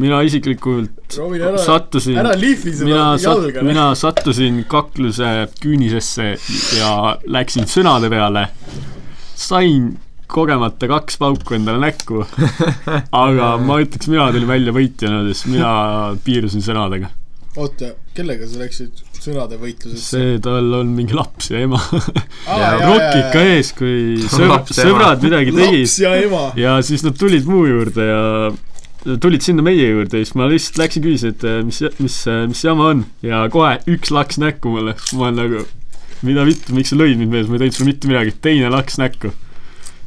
mina 0.00 0.22
isiklikult 0.26 1.18
ära, 1.20 1.58
sattusin, 1.60 2.16
mina 2.84 3.04
sat-, 3.20 3.60
mina 3.62 3.90
sattusin 3.94 4.64
kakluse 4.68 5.34
küünisesse 5.60 6.32
ja 6.78 6.90
läksin 7.26 7.68
sõnade 7.70 8.10
peale. 8.12 8.48
sain 9.36 9.92
kogemata 10.26 10.88
kaks 10.90 11.20
pauku 11.20 11.54
endale 11.54 11.78
näkku, 11.84 12.24
aga 13.24 13.52
ma 13.62 13.78
ütleks, 13.84 14.08
mina 14.10 14.30
tulin 14.34 14.48
välja 14.48 14.74
võitjana, 14.74 15.22
sest 15.28 15.46
mina 15.52 15.70
piirdusin 16.24 16.64
sõnadega. 16.66 17.12
oota, 17.56 17.92
kellega 18.16 18.46
sa 18.50 18.60
läksid 18.60 19.02
sõnade 19.20 19.56
võitlusesse? 19.60 20.10
see, 20.12 20.36
tal 20.44 20.68
on 20.78 20.90
mingi 20.96 21.16
laps 21.16 21.50
ja 21.50 21.62
ema. 21.64 21.80
Jaa, 22.46 22.72
rokk 22.84 23.18
ikka 23.22 23.44
ees, 23.54 23.72
kui 23.76 23.96
sõb- 24.34 24.50
Laps 24.52 24.76
ja 24.76 24.84
ema. 24.84 24.92
sõbrad 24.92 25.24
midagi 25.26 25.54
tegid 25.56 25.82
laps 25.86 25.98
ja 26.04 26.14
ema. 26.22 26.44
ja 26.60 26.76
siis 26.86 27.04
nad 27.06 27.16
tulid 27.18 27.48
mu 27.50 27.64
juurde 27.68 28.06
ja 28.10 29.16
tulid 29.22 29.44
sinna 29.46 29.62
meie 29.62 29.88
juurde 29.92 30.18
ja 30.20 30.26
siis 30.26 30.34
ma 30.38 30.48
lihtsalt 30.50 30.80
läksin 30.82 31.04
küsisin, 31.04 31.34
et 31.36 31.44
eh, 31.46 31.58
mis, 31.66 31.80
mis, 32.02 32.20
mis 32.50 32.62
jama 32.66 32.88
on 32.92 33.04
ja 33.22 33.44
kohe 33.54 33.76
üks 33.94 34.10
laks 34.14 34.38
näkku 34.42 34.72
mulle, 34.76 34.96
ma 35.14 35.28
olen 35.28 35.38
nagu 35.44 35.64
mida 36.26 36.42
vittu, 36.48 36.74
miks 36.74 36.90
sa 36.90 36.96
lõid 36.98 37.18
mind 37.20 37.30
mees, 37.34 37.46
ma 37.46 37.54
ei 37.58 37.66
teinud 37.66 37.76
sulle 37.76 37.90
mitte 37.92 38.08
midagi, 38.10 38.32
teine 38.42 38.70
laks 38.72 38.96
näkku. 38.98 39.30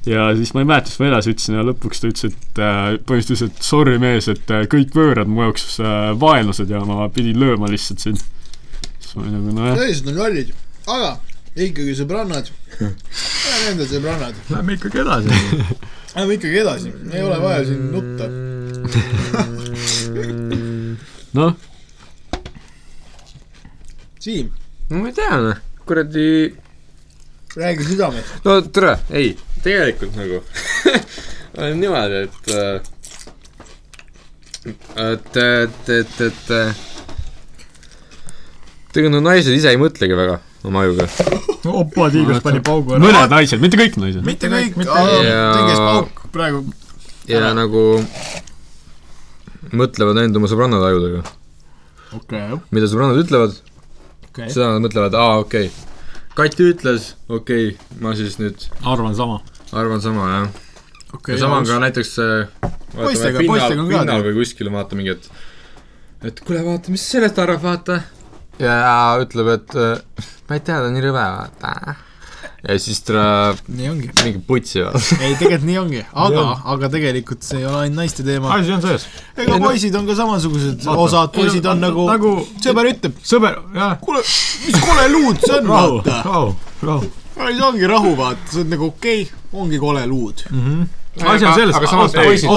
Ja 0.05 0.29
siis 0.35 0.53
ma 0.53 0.63
ei 0.63 0.69
mäleta, 0.69 0.91
mis 0.91 0.99
ma 1.01 1.09
edasi 1.09 1.33
ütlesin 1.33 1.57
ja 1.57 1.65
lõpuks 1.67 2.01
ta 2.01 2.09
ütles, 2.11 2.31
et 2.31 2.61
äh, 2.63 2.81
põhimõtteliselt, 3.07 3.55
et 3.55 3.67
sorry 3.67 3.97
mees, 4.01 4.29
et 4.31 4.53
äh, 4.55 4.65
kõik 4.71 4.95
võõrad 4.95 5.31
mu 5.31 5.43
jaoks 5.47 5.79
äh, 5.83 6.11
vaenlased 6.19 6.71
ja 6.71 6.83
ma 6.87 7.09
pidin 7.13 7.39
lööma 7.41 7.71
lihtsalt 7.71 8.03
sind. 8.03 8.23
siis 8.99 9.15
ma 9.15 9.25
olin 9.25 9.35
nagu 9.37 9.55
nojah, 9.57 9.79
tõeliselt 9.81 10.11
on 10.13 10.19
kallid, 10.21 10.53
aga 10.87 11.11
ikkagi 11.59 11.95
sõbrannad. 11.97 12.51
Lähme 12.79 13.71
enda 13.73 13.87
sõbrannad. 13.89 14.37
Lähme 14.53 14.77
ikkagi 14.77 15.01
edasi. 15.03 15.41
Lähme 16.15 16.37
ikkagi 16.37 16.61
edasi, 16.61 16.93
ei 17.11 17.25
ole 17.25 17.41
vaja 17.43 17.65
siin 17.67 17.91
nutta. 17.91 18.29
noh, 21.37 21.57
Siim, 24.19 24.49
no 24.89 24.99
ma 24.99 25.07
ei 25.07 25.13
tea, 25.15 25.35
noh, 25.39 25.59
kuradi 25.87 26.23
räägi 27.55 27.85
südamet. 27.87 28.25
no 28.43 28.57
tere, 28.61 28.97
ei, 29.15 29.37
tegelikult 29.63 30.15
nagu 30.19 30.41
on 31.59 31.79
niimoodi, 31.79 32.23
et 32.27 32.53
äh, 32.55 32.81
et, 34.65 35.37
et, 35.37 35.89
et, 35.89 36.21
et 36.27 36.51
äh, 36.51 36.85
tegelikult 38.93 39.15
no 39.15 39.23
naised 39.29 39.55
ise 39.55 39.71
ei 39.71 39.79
mõtlegi 39.79 40.17
väga 40.17 40.39
oma 40.67 40.83
ajuga. 40.83 41.07
opa, 41.69 42.09
tiigas 42.13 42.43
pani 42.43 42.61
paugu 42.65 42.95
ära. 42.95 43.03
mõned 43.03 43.33
naised, 43.33 43.61
mitte 43.63 43.79
kõik 43.79 43.99
naised. 44.01 44.23
mitte 44.25 44.51
kõik, 44.51 44.77
mitte 44.79 44.91
kõik. 44.91 45.27
Ja- 45.27 45.75
pauk 45.79 46.23
praegu. 46.33 46.63
ja 47.29 47.53
nagu 47.57 47.83
mõtlevad 49.69 50.19
ainult 50.21 50.41
oma 50.41 50.51
sõbrannade 50.51 50.89
ajudega. 50.91 51.23
okei, 52.17 52.59
mida 52.75 52.89
sõbrannad 52.91 53.21
ütlevad, 53.23 53.59
okei. 54.29 54.49
seda 54.49 54.73
nad 54.73 54.83
mõtlevad, 54.87 55.15
aa 55.15 55.39
okei 55.45 55.69
okay.. 55.69 55.88
Kati 56.39 56.69
ütles, 56.71 57.13
okei 57.27 57.73
okay,, 57.73 57.97
ma 57.99 58.13
siis 58.15 58.37
nüüd 58.39 58.63
arvan 58.87 59.15
sama. 59.17 59.41
arvan 59.75 59.99
sama, 59.99 60.27
jah. 60.31 60.45
okei 61.17 61.35
ja 61.35 61.41
sama 61.41 61.57
on 61.59 61.67
ka 61.67 61.79
näiteks 61.83 62.13
äh, 62.23 62.69
Poistega- 62.95 63.43
poistega 63.43 63.81
on 63.81 63.89
ka 63.89 63.97
pinnal 63.97 64.23
või 64.23 64.37
kuskil 64.37 64.71
vaata 64.71 64.95
mingi, 64.95 65.17
et 65.17 65.27
et 66.31 66.39
kuule, 66.47 66.63
vaata, 66.63 66.93
mis 66.95 67.03
sellest 67.11 67.39
arvab, 67.43 67.59
vaata. 67.65 67.99
ja 68.59 69.17
ütleb, 69.19 69.51
et 69.57 69.75
äh, 69.75 70.29
ma 70.47 70.55
ei 70.55 70.63
tea, 70.63 70.79
ta 70.79 70.87
on 70.87 70.95
nii 70.95 71.05
rõve, 71.09 71.25
vaata. 71.41 71.97
Ja 72.67 72.75
siis 72.79 72.99
ta 73.07 73.55
nii 73.67 73.89
ongi. 73.89 74.09
mingi 74.23 74.41
putsi, 74.47 74.81
vaata. 74.83 74.99
ei, 75.21 75.35
tegelikult 75.39 75.67
nii 75.69 75.77
ongi, 75.79 76.01
aga, 76.25 76.43
aga 76.73 76.89
tegelikult 76.91 77.45
see 77.47 77.61
ei 77.61 77.67
ole 77.69 77.85
ainult 77.85 78.01
naiste 78.01 78.25
teema. 78.27 78.51
asi 78.57 78.75
on 78.75 78.83
sees. 78.83 79.07
ega 79.37 79.59
poisid 79.63 79.95
on 79.99 80.09
ka 80.09 80.17
samasugused, 80.19 80.83
Vaata. 80.83 80.99
osad 81.05 81.33
poisid 81.35 81.69
on 81.71 81.83
nagu, 81.85 82.07
nagu 82.09 82.35
sõber 82.59 82.91
ütleb, 82.91 83.17
sõber, 83.23 83.61
jah. 83.75 83.97
kuule, 84.03 84.23
mis 84.65 84.79
kole 84.83 85.07
luud 85.15 85.41
see 85.45 85.57
on, 85.61 85.73
rahu, 85.73 85.97
vaata. 86.01 86.21
rahu, 86.27 86.53
rahu. 86.91 87.11
siis 87.39 87.65
ongi 87.71 87.91
rahu, 87.95 88.15
vaata, 88.19 88.53
see 88.53 88.63
on 88.65 88.73
nagu 88.75 88.91
okei 88.91 89.27
okay,, 89.27 89.43
ongi 89.63 89.79
kole 89.79 90.05
luud. 90.11 90.43
asi 91.19 91.45
on 91.45 91.55
selles, 91.55 91.75
aga 91.79 91.87
samas 91.87 92.13
poisid- 92.15 92.51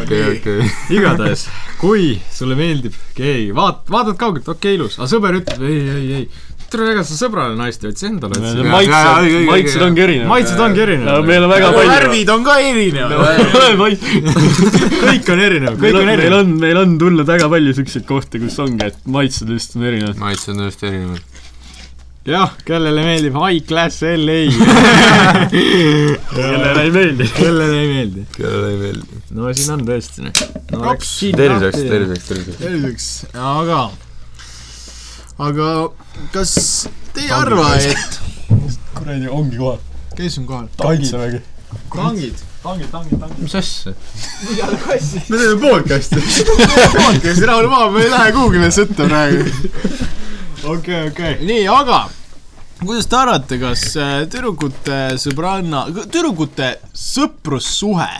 okei. 0.00 0.72
igatahes, 0.96 1.46
kui 1.80 2.14
sulle 2.32 2.56
meeldib 2.56 2.96
gei, 3.16 3.50
vaat-, 3.52 3.84
vaatad 3.92 4.16
kaugelt, 4.16 4.48
okei 4.48 4.72
okay,, 4.72 4.80
ilus, 4.80 4.96
aga 4.98 5.12
sõber 5.12 5.42
ütleb 5.42 5.68
ei, 5.68 5.80
ei, 5.84 6.12
ei, 6.22 6.28
tere, 6.72 6.90
ega 6.92 7.02
sa 7.06 7.16
sõbrale 7.16 7.56
naist 7.56 7.84
ei 7.84 7.92
otsi, 7.92 8.06
endale 8.10 8.36
otsi. 8.36 8.64
maitsed 8.68 9.46
maitsed 9.48 9.84
ongi 9.86 10.04
erinevad. 10.04 10.30
maitsed 10.32 10.62
ongi 10.64 10.82
erinevad. 10.84 11.28
meil 11.28 11.46
on 11.46 11.52
väga 11.52 11.70
palju. 11.76 11.92
värvid 11.94 12.32
on 12.34 12.44
ka 12.44 12.56
erinevad. 12.64 13.42
kõik 15.08 15.32
on 15.32 15.42
erinev, 15.46 15.78
kõik 15.80 15.98
on 16.00 16.08
meil 16.10 16.14
erinev. 16.18 16.38
on, 16.42 16.54
meil 16.60 16.80
on 16.82 16.96
tulnud 17.00 17.28
väga 17.28 17.48
palju 17.52 17.74
siukseid 17.80 18.06
kohti, 18.08 18.40
kus 18.42 18.58
ongi, 18.64 18.90
et 18.92 18.98
maitsed 19.18 19.52
lihtsalt 19.52 19.80
on 19.80 19.90
erinevad. 19.92 20.20
maitsed 20.20 20.52
on 20.54 20.64
tõesti 20.66 20.90
erinevad. 20.90 21.44
jah, 22.28 22.52
kellele 22.68 23.04
meeldib 23.06 23.38
High 23.40 23.64
Class 23.68 24.04
LA. 24.04 24.40
kellele 26.34 26.82
ei 26.82 26.92
meeldi. 26.98 27.30
kellele 27.38 27.78
ei 27.78 27.88
meeldi. 27.94 28.26
kellele 28.36 28.74
ei 28.74 28.82
meeldi. 28.82 29.22
no 29.38 29.54
siin 29.54 29.72
on 29.78 29.86
tõesti 29.88 30.26
noh. 30.26 30.44
no 30.74 30.98
terviseks, 30.98 31.80
terviseks, 31.80 32.28
terviseks. 32.28 32.60
selliseks, 32.60 33.08
aga, 33.32 33.86
aga 35.38 35.88
kas 36.32 36.52
te 37.14 37.22
ei 37.22 37.30
arva, 37.30 37.70
et 37.78 38.18
kuradi, 38.96 39.28
ongi 39.30 39.60
kohal. 39.60 39.78
kes 40.18 40.38
on 40.40 40.46
kohal? 40.48 40.68
kaitsevägi. 40.80 41.40
tangid. 41.94 42.40
tangid, 42.62 42.90
tangid, 42.90 43.20
tangid. 43.20 43.38
mis 43.38 43.54
asja? 43.54 43.94
me 45.28 45.38
teeme 45.38 45.60
podcast'i. 45.62 46.22
podcast, 46.98 47.42
rahune 47.46 47.70
maha, 47.70 47.90
me 47.94 48.02
ei 48.02 48.10
lähe 48.10 48.32
kuhugile 48.34 48.72
sõtta 48.74 49.06
praegu. 49.06 49.46
okei, 50.74 51.04
okei. 51.12 51.38
nii, 51.46 51.68
aga 51.70 52.00
kuidas 52.82 53.06
te 53.06 53.18
arvate, 53.20 53.60
kas 53.62 53.86
äh, 53.94 54.18
tüdrukute 54.30 54.98
sõbranna, 55.22 55.86
tüdrukute 56.02 56.74
sõprussuhe 56.94 58.10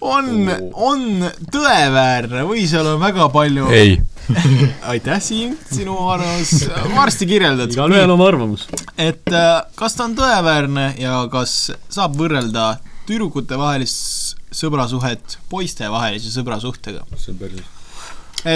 on, 0.00 0.50
on 0.72 1.06
tõeväärne 1.52 2.44
või 2.48 2.66
seal 2.68 2.88
on 2.94 3.00
väga 3.02 3.28
palju 3.34 3.68
ei. 3.74 3.96
aitäh, 4.92 5.20
Siim, 5.22 5.54
sinu 5.70 5.96
arvamus, 6.10 6.66
varsti 6.96 7.28
kirjeldad. 7.30 7.70
igalühel 7.72 8.10
oma 8.10 8.26
arvamus. 8.32 8.66
et 8.98 9.28
äh, 9.30 9.62
kas 9.78 9.94
ta 9.96 10.08
on 10.08 10.16
tõeväärne 10.18 10.88
ja 11.00 11.22
kas 11.32 11.70
saab 11.88 12.18
võrrelda 12.18 12.76
tüdrukutevahelist 13.06 14.36
sõbrasuhet 14.56 15.38
poistevahelise 15.50 16.32
sõbrasuhtega? 16.34 17.06
see 17.14 17.32
on 17.34 17.40
päris. 17.40 17.72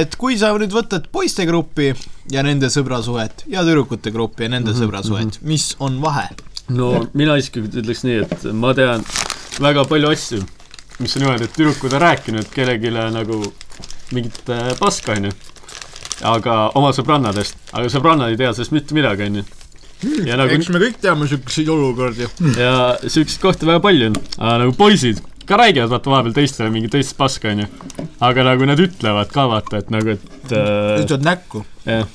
et 0.00 0.16
kui 0.18 0.38
sa 0.40 0.52
nüüd 0.58 0.74
võtad 0.74 1.06
poiste 1.12 1.46
gruppi 1.48 1.92
ja 2.32 2.44
nende 2.46 2.70
sõbrasuhet 2.72 3.46
ja 3.50 3.64
tüdrukute 3.66 4.12
gruppi 4.14 4.48
ja 4.48 4.54
nende 4.56 4.74
sõbrasuhet, 4.76 5.40
mis 5.46 5.74
on 5.78 6.00
vahe? 6.02 6.28
no 6.70 6.92
mina 7.14 7.38
isiklikult 7.38 7.78
ütleks 7.82 8.06
nii, 8.06 8.24
et 8.26 8.48
ma 8.54 8.74
tean 8.74 9.06
väga 9.60 9.84
palju 9.90 10.10
asju, 10.10 10.42
mis 11.00 11.16
on 11.16 11.24
niimoodi, 11.24 11.48
et 11.48 11.56
tüdrukud 11.56 11.94
on 11.96 12.04
rääkinud 12.04 12.50
kellelegi 12.52 12.92
nagu 12.92 13.40
mingit 14.14 14.52
äh, 14.52 14.74
paska, 14.80 15.16
onju. 15.16 15.32
aga 16.28 16.58
oma 16.76 16.92
sõbrannadest, 16.92 17.56
aga 17.72 17.88
sõbrannad 17.92 18.32
ei 18.32 18.38
tea 18.40 18.52
sellest 18.52 18.74
mitte 18.76 18.96
midagi, 18.96 19.28
onju. 19.30 19.44
ja 20.28 20.38
nagu, 20.40 20.54
eks 20.56 20.70
me 20.72 20.82
kõik 20.82 21.00
teame 21.02 21.28
siukseid 21.30 21.70
olukordi. 21.72 22.28
ja 22.58 22.74
siukseid 23.06 23.40
kohti 23.42 23.68
väga 23.68 23.82
palju 23.84 24.10
on, 24.10 24.22
aga 24.38 24.56
nagu 24.64 24.76
poisid 24.76 25.22
ka 25.50 25.58
räägivad 25.58 25.90
vaata 25.90 26.12
vahepeal 26.12 26.34
teistele 26.36 26.70
mingit 26.70 26.92
teist 26.94 27.16
paska, 27.18 27.50
onju. 27.54 27.66
aga 28.22 28.46
nagu 28.52 28.68
nad 28.70 28.80
ütlevad 28.82 29.32
ka 29.34 29.48
vaata, 29.50 29.82
et 29.82 29.92
nagu, 29.94 30.16
et 30.16 30.54
äh, 30.54 30.96
ütlevad 31.02 31.26
näkku 31.26 31.64
jah, 31.86 32.08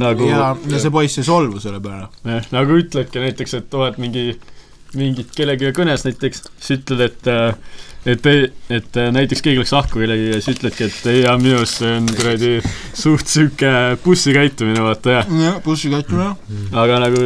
nagu 0.00 0.28
ja, 0.28 0.52
ja 0.70 0.82
see 0.82 0.92
poiss 0.94 1.20
ei 1.20 1.26
solvu 1.26 1.62
selle 1.62 1.80
peale. 1.84 2.08
jah, 2.28 2.52
nagu 2.54 2.78
ütledki 2.80 3.22
näiteks, 3.24 3.58
et 3.60 3.74
oled 3.78 3.98
mingi, 4.02 4.38
mingit 4.98 5.34
kellegagi 5.36 5.74
kõnes 5.76 6.06
näiteks, 6.06 6.46
siis 6.58 6.78
ütled, 6.78 7.04
et 7.10 7.32
äh, 7.32 7.82
et 8.06 8.26
et 8.68 8.96
äh, 9.00 9.10
näiteks 9.14 9.42
keegi 9.44 9.62
läks 9.62 9.72
lahku 9.74 10.00
kellegagi 10.02 10.34
ja 10.34 10.40
siis 10.42 10.58
ütledki, 10.58 10.88
et 10.90 11.06
ei, 11.12 11.22
minu 11.40 11.58
arust 11.60 11.80
see 11.80 11.92
on 11.96 12.08
kuradi 12.12 12.52
suht 12.92 13.30
sihuke 13.32 13.72
bussikäitumine, 14.04 14.82
vaata 14.84 15.18
jah. 15.18 15.30
jah, 15.40 15.60
bussikäitumine. 15.64 16.34
aga 16.84 17.00
nagu, 17.06 17.22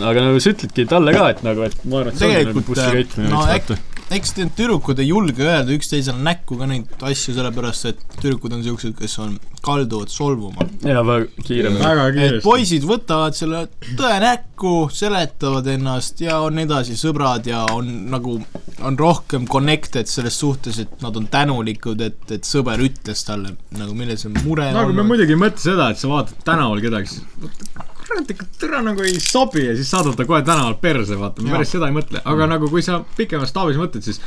aga 0.00 0.28
nagu 0.28 0.40
sa 0.40 0.54
ütledki 0.54 0.86
talle 0.90 1.16
ka, 1.16 1.28
et 1.34 1.44
nagu, 1.46 1.66
et 1.68 1.76
ma 1.84 2.00
arvan, 2.02 2.14
et 2.14 2.20
see 2.22 2.30
ongi 2.30 2.38
nagu 2.40 2.54
Tegelikult, 2.54 2.70
bussikäitumine 2.72 3.32
no 3.32 3.42
no,, 3.42 3.48
äk- 3.52 3.68
vaata. 3.74 3.93
Eks 4.12 4.34
need 4.36 4.52
tüdrukud 4.58 4.98
ei 5.00 5.08
julge 5.08 5.44
öelda 5.46 5.72
üksteisele 5.74 6.20
näkku 6.24 6.58
ka 6.60 6.68
neid 6.68 7.04
asju, 7.08 7.34
sellepärast 7.36 7.88
et 7.88 8.02
tüdrukud 8.18 8.52
on 8.52 8.64
siuksed, 8.64 8.92
kes 8.98 9.16
on, 9.22 9.36
kalduvad 9.64 10.12
solvuma. 10.12 10.66
ja 10.84 11.00
väga 11.06 11.44
kiiremini. 11.46 11.80
väga 11.80 12.26
et 12.26 12.42
poisid 12.44 12.84
võtavad 12.88 13.36
selle 13.38 13.64
tõe 13.96 14.18
näkku, 14.24 14.74
seletavad 14.92 15.70
ennast 15.72 16.20
ja 16.24 16.40
on 16.44 16.60
edasi 16.60 16.98
sõbrad 17.00 17.48
ja 17.48 17.64
on 17.72 17.90
nagu, 18.12 18.36
on 18.84 19.00
rohkem 19.00 19.48
connected 19.48 20.10
selles 20.10 20.36
suhtes, 20.38 20.82
et 20.84 21.00
nad 21.04 21.16
on 21.16 21.30
tänulikud, 21.32 22.04
et, 22.04 22.20
et 22.36 22.44
sõber 22.48 22.82
ütles 22.84 23.24
talle 23.24 23.56
nagu, 23.78 23.96
milles 23.96 24.28
on 24.28 24.36
mure 24.44 24.68
nagu 24.74 24.92
me 24.92 25.06
muidugi 25.06 25.36
ei 25.36 25.40
mõtle 25.46 25.64
seda, 25.64 25.90
et 25.94 26.00
sa 26.00 26.12
vaatad 26.12 26.44
tänaval 26.44 26.84
kedagi, 26.84 27.16
siis 27.16 27.92
kurat 28.08 28.30
ikka 28.30 28.46
türa 28.60 28.82
nagu 28.84 29.04
ei 29.04 29.16
sobi 29.20 29.64
ja 29.66 29.74
siis 29.76 29.90
saadad 29.90 30.16
ta 30.18 30.26
kohe 30.28 30.42
tänaval 30.44 30.76
perse, 30.82 31.16
vaata, 31.18 31.42
Jaa. 31.42 31.54
päris 31.56 31.72
seda 31.74 31.88
ei 31.88 31.96
mõtle, 31.96 32.20
aga 32.24 32.48
nagu 32.50 32.68
kui 32.72 32.84
sa 32.84 33.00
pikemas 33.16 33.52
staabis 33.52 33.80
mõtled, 33.80 34.04
siis 34.04 34.20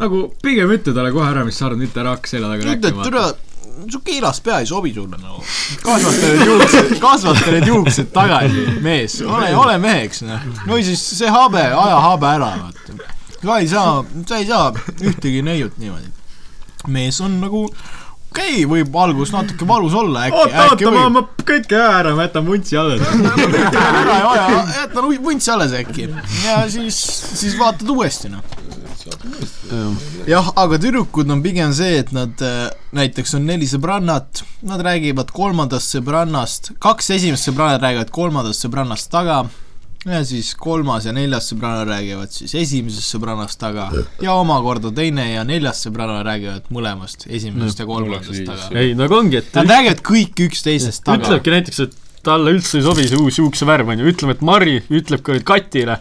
nagu 0.00 0.24
pigem 0.42 0.72
ütle 0.74 0.94
talle 0.96 1.12
kohe 1.14 1.28
ära, 1.30 1.44
mis 1.46 1.58
sa 1.58 1.68
arvad, 1.68 1.82
mitte 1.84 2.02
ära 2.02 2.16
hakka 2.16 2.32
selja 2.32 2.50
taga 2.52 2.68
rääkima. 2.68 3.06
türa, 3.06 3.24
su 3.92 4.00
kiilas 4.04 4.40
pea 4.44 4.58
ei 4.62 4.66
sobi 4.66 4.94
sulle 4.94 5.18
nagu. 5.20 5.42
kasvata 5.82 6.32
need 6.32 6.46
juuksed, 6.50 6.94
kasvata 7.02 7.54
need 7.54 7.70
juuksed 7.70 8.12
tagasi, 8.14 8.66
mees, 8.84 9.20
ole, 9.26 9.54
ole 9.56 9.78
meheks, 9.82 10.24
noh. 10.26 10.50
või 10.66 10.84
siis 10.86 11.02
see 11.18 11.30
habe, 11.30 11.62
aja 11.62 12.02
habe 12.08 12.32
ära, 12.34 12.52
vaata. 12.66 12.98
sa 13.42 13.58
ei 13.58 13.70
saa, 13.70 13.96
sa 14.28 14.42
ei 14.42 14.50
saa 14.50 14.70
ühtegi 15.00 15.42
neiut 15.46 15.78
niimoodi. 15.82 16.10
mees 16.90 17.20
on 17.22 17.38
nagu, 17.42 17.68
okei 18.32 18.64
okay,, 18.64 18.68
võib 18.70 18.96
algus 19.04 19.32
natuke 19.34 19.68
valus 19.68 19.94
olla, 19.98 20.26
äkki, 20.28 20.40
oota, 20.40 20.66
oota, 20.72 20.92
ma, 20.94 21.04
ma 21.12 21.22
kõike 21.44 21.76
aja 21.76 21.92
ära, 22.00 22.14
ma 22.16 22.26
jätan 22.26 22.48
vuntsi 22.48 22.78
alles. 22.80 23.04
ära 23.04 24.16
ei 24.16 24.26
vaja, 24.26 24.64
jäta 24.80 25.04
vunts 25.26 25.48
alles 25.52 25.76
äkki 25.76 26.08
ja 26.46 26.62
siis, 26.72 26.98
siis 27.36 27.56
vaatad 27.60 27.90
uuesti, 27.92 28.32
noh. 28.32 28.44
jah, 30.28 30.52
aga 30.56 30.78
tüdrukud 30.80 31.30
on 31.32 31.42
pigem 31.44 31.74
see, 31.76 32.00
et 32.02 32.12
nad 32.16 32.44
äh, 32.44 32.70
näiteks 32.96 33.36
on 33.38 33.46
neli 33.48 33.68
sõbrannat, 33.68 34.44
nad 34.68 34.84
räägivad 34.84 35.32
kolmandast 35.34 35.96
sõbrannast, 35.96 36.72
kaks 36.82 37.12
esimest 37.18 37.50
sõbrannat 37.50 37.84
räägivad 37.84 38.14
kolmandast 38.14 38.64
sõbrannast 38.64 39.12
taga 39.12 39.42
ja 40.06 40.24
siis 40.26 40.52
kolmas 40.58 41.06
ja 41.06 41.12
neljas 41.14 41.46
sõbranna 41.52 41.84
räägivad 41.86 42.32
siis 42.34 42.54
esimesest 42.58 43.14
sõbrannast 43.14 43.58
taga 43.60 43.88
ja 44.22 44.34
omakorda 44.34 44.90
teine 44.94 45.28
ja 45.32 45.44
neljas 45.46 45.84
sõbranna 45.86 46.22
räägivad 46.26 46.66
mõlemast, 46.74 47.28
esimesest 47.30 47.82
ja 47.82 47.86
kolmandast 47.86 48.42
taga. 48.48 48.70
ei, 48.78 48.96
nagu 48.98 49.14
ongi, 49.20 49.38
et 49.42 49.54
Nad 49.60 49.70
räägivad 49.70 50.02
kõik 50.06 50.46
üksteisest 50.48 51.04
taga. 51.06 51.22
ütlebki 51.22 51.54
näiteks, 51.54 51.84
et 51.86 51.94
talle 52.26 52.54
üldse 52.56 52.78
ei 52.78 52.86
sobi 52.86 53.06
see 53.10 53.18
uus 53.18 53.38
juuksevärv 53.38 53.94
onju, 53.94 54.10
ütleme, 54.10 54.36
et 54.36 54.42
Mari 54.46 54.76
ütleb 54.90 55.22
ka 55.26 55.36
nüüd 55.36 55.46
Katile, 55.46 55.98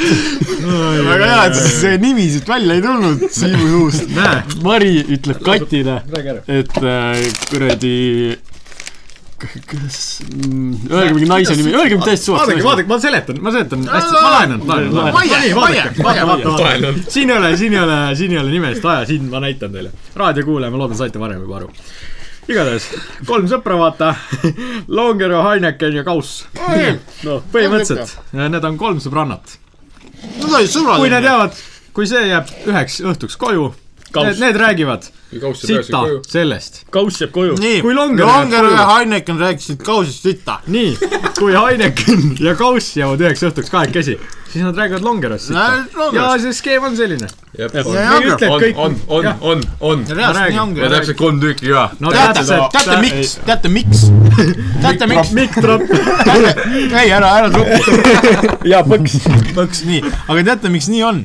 väga 0.00 1.26
hea, 1.26 1.40
et 1.48 1.58
see 1.60 1.96
nimi 2.00 2.28
siit 2.32 2.48
välja 2.48 2.76
ei 2.76 2.84
tulnud 2.84 3.26
Siimu 3.32 3.66
suust. 3.74 4.14
Mari 4.64 4.94
ütleb 5.16 5.42
Katile, 5.44 6.00
et 6.48 6.80
äh, 6.80 7.24
kuradi 7.48 7.96
kas, 9.40 9.98
öelge 10.90 11.14
mingi 11.16 11.28
naise 11.30 11.54
nimi, 11.56 11.72
öelge 11.74 11.96
mingi 11.96 12.06
täiesti 12.08 12.28
suvaks 12.28 12.44
vaadake, 12.44 12.64
vaadake, 12.64 12.88
ma 12.90 12.98
seletan, 13.02 13.40
ma 13.44 13.52
seletan 13.54 13.86
hästi, 13.88 14.12
ma 14.14 14.32
laenan, 14.34 14.62
laenan. 14.68 15.12
Maie, 15.16 15.40
Maie, 15.56 15.84
Maie, 16.02 16.26
vaata, 16.28 16.92
siin 17.08 17.32
ei 17.32 17.36
ole, 17.38 17.50
siin 17.60 17.76
ei 17.76 17.82
ole, 17.82 17.98
siin 18.20 18.34
ei 18.36 18.40
ole 18.42 18.54
nimelist 18.54 18.84
vaja, 18.84 19.06
siin 19.08 19.28
ma 19.32 19.40
näitan 19.44 19.72
teile. 19.72 19.92
raadiokuulaja, 20.16 20.72
ma 20.74 20.82
loodan, 20.82 21.00
saite 21.00 21.22
varem 21.22 21.42
juba 21.46 21.60
aru. 21.62 21.70
igatahes, 22.50 22.88
kolm 23.26 23.48
sõpra, 23.50 23.78
vaata. 23.80 24.14
Longer, 25.00 25.36
Heineken 25.48 26.00
ja 26.00 26.04
Kauss. 26.04 26.46
no 27.24 27.40
põhimõtteliselt, 27.52 28.16
need 28.36 28.64
on 28.64 28.78
kolm 28.80 29.02
sõbrannat. 29.02 29.56
Nad 30.40 30.80
kui 31.00 31.08
need 31.12 31.24
jäävad, 31.24 31.62
kui 31.96 32.08
see 32.10 32.26
jääb 32.28 32.50
üheks 32.68 33.00
õhtuks 33.06 33.38
koju. 33.40 33.70
need, 34.14 34.40
need 34.40 34.56
räägivad 34.56 35.08
sita 35.54 36.02
sellest. 36.28 36.84
kauss 36.90 37.20
jääb 37.20 37.30
koju. 37.32 37.54
nii, 37.60 37.80
Kui 37.84 37.94
Longer 37.94 38.26
Longer 38.26 38.64
ja. 38.64 38.86
Heineken 38.96 39.38
rääkisid 39.38 39.82
kausist 39.86 40.22
sitta. 40.22 40.58
nii, 40.66 40.96
kui 41.38 41.54
Heineken 41.54 42.36
ja 42.40 42.54
Kauss 42.58 42.96
jäävad 42.96 43.22
üheks 43.22 43.44
õhtuks 43.46 43.70
kahekesi, 43.70 44.16
siis 44.50 44.64
nad 44.64 44.76
räägivad 44.76 45.06
Longerast 45.06 45.46
sita. 45.46 45.68
Longerast. 45.94 46.16
ja 46.16 46.42
see 46.42 46.56
skeem 46.58 46.88
on 46.88 46.98
selline. 46.98 47.28
on, 47.60 47.86
on 48.50 48.60
kõik-, 48.64 48.76
on, 48.76 48.98
on 49.10 49.64
on, 49.80 50.04
ja. 50.82 50.90
täpselt 50.96 51.18
kolm 51.18 51.40
tükki 51.42 51.70
ka. 51.70 51.88
no 52.02 52.14
teate, 52.14 52.44
teate 52.74 52.98
miks, 53.04 53.36
teate 53.46 53.72
miks? 53.72 54.04
teate 54.82 55.10
miks? 55.10 55.34
mikk 55.36 55.58
tropp 55.62 55.86
ei, 57.00 57.10
ära, 57.10 57.36
ära 57.38 57.50
trupi. 57.54 58.66
ja 58.72 58.82
põks. 58.86 59.20
põks, 59.54 59.84
nii, 59.86 60.02
aga 60.26 60.46
teate, 60.52 60.74
miks 60.74 60.90
nii 60.90 61.06
on? 61.06 61.24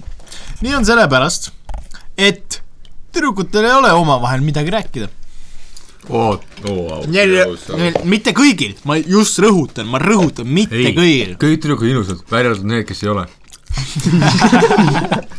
nii 0.62 0.78
on 0.78 0.86
sellepärast, 0.88 1.52
et 2.18 2.45
tüdrukutel 3.16 3.66
ei 3.70 3.78
ole 3.80 3.94
omavahel 3.96 4.44
midagi 4.46 4.74
rääkida. 4.76 5.08
oo, 6.10 6.36
oo, 6.70 7.00
Neil, 7.10 7.32
neil, 7.78 7.96
mitte 8.06 8.36
kõigil, 8.38 8.76
ma 8.86 8.98
just 9.00 9.40
rõhutan, 9.42 9.88
ma 9.90 9.98
rõhutan, 10.02 10.46
mitte 10.46 10.78
Ei. 10.78 10.94
kõigil. 10.94 11.34
kõik 11.42 11.64
tüdrukud 11.64 11.90
ilusad, 11.90 12.22
välja 12.30 12.54
arvatud 12.54 12.70
need, 12.70 12.86
kes 12.86 13.04
ei 13.04 13.10
ole. 13.16 13.26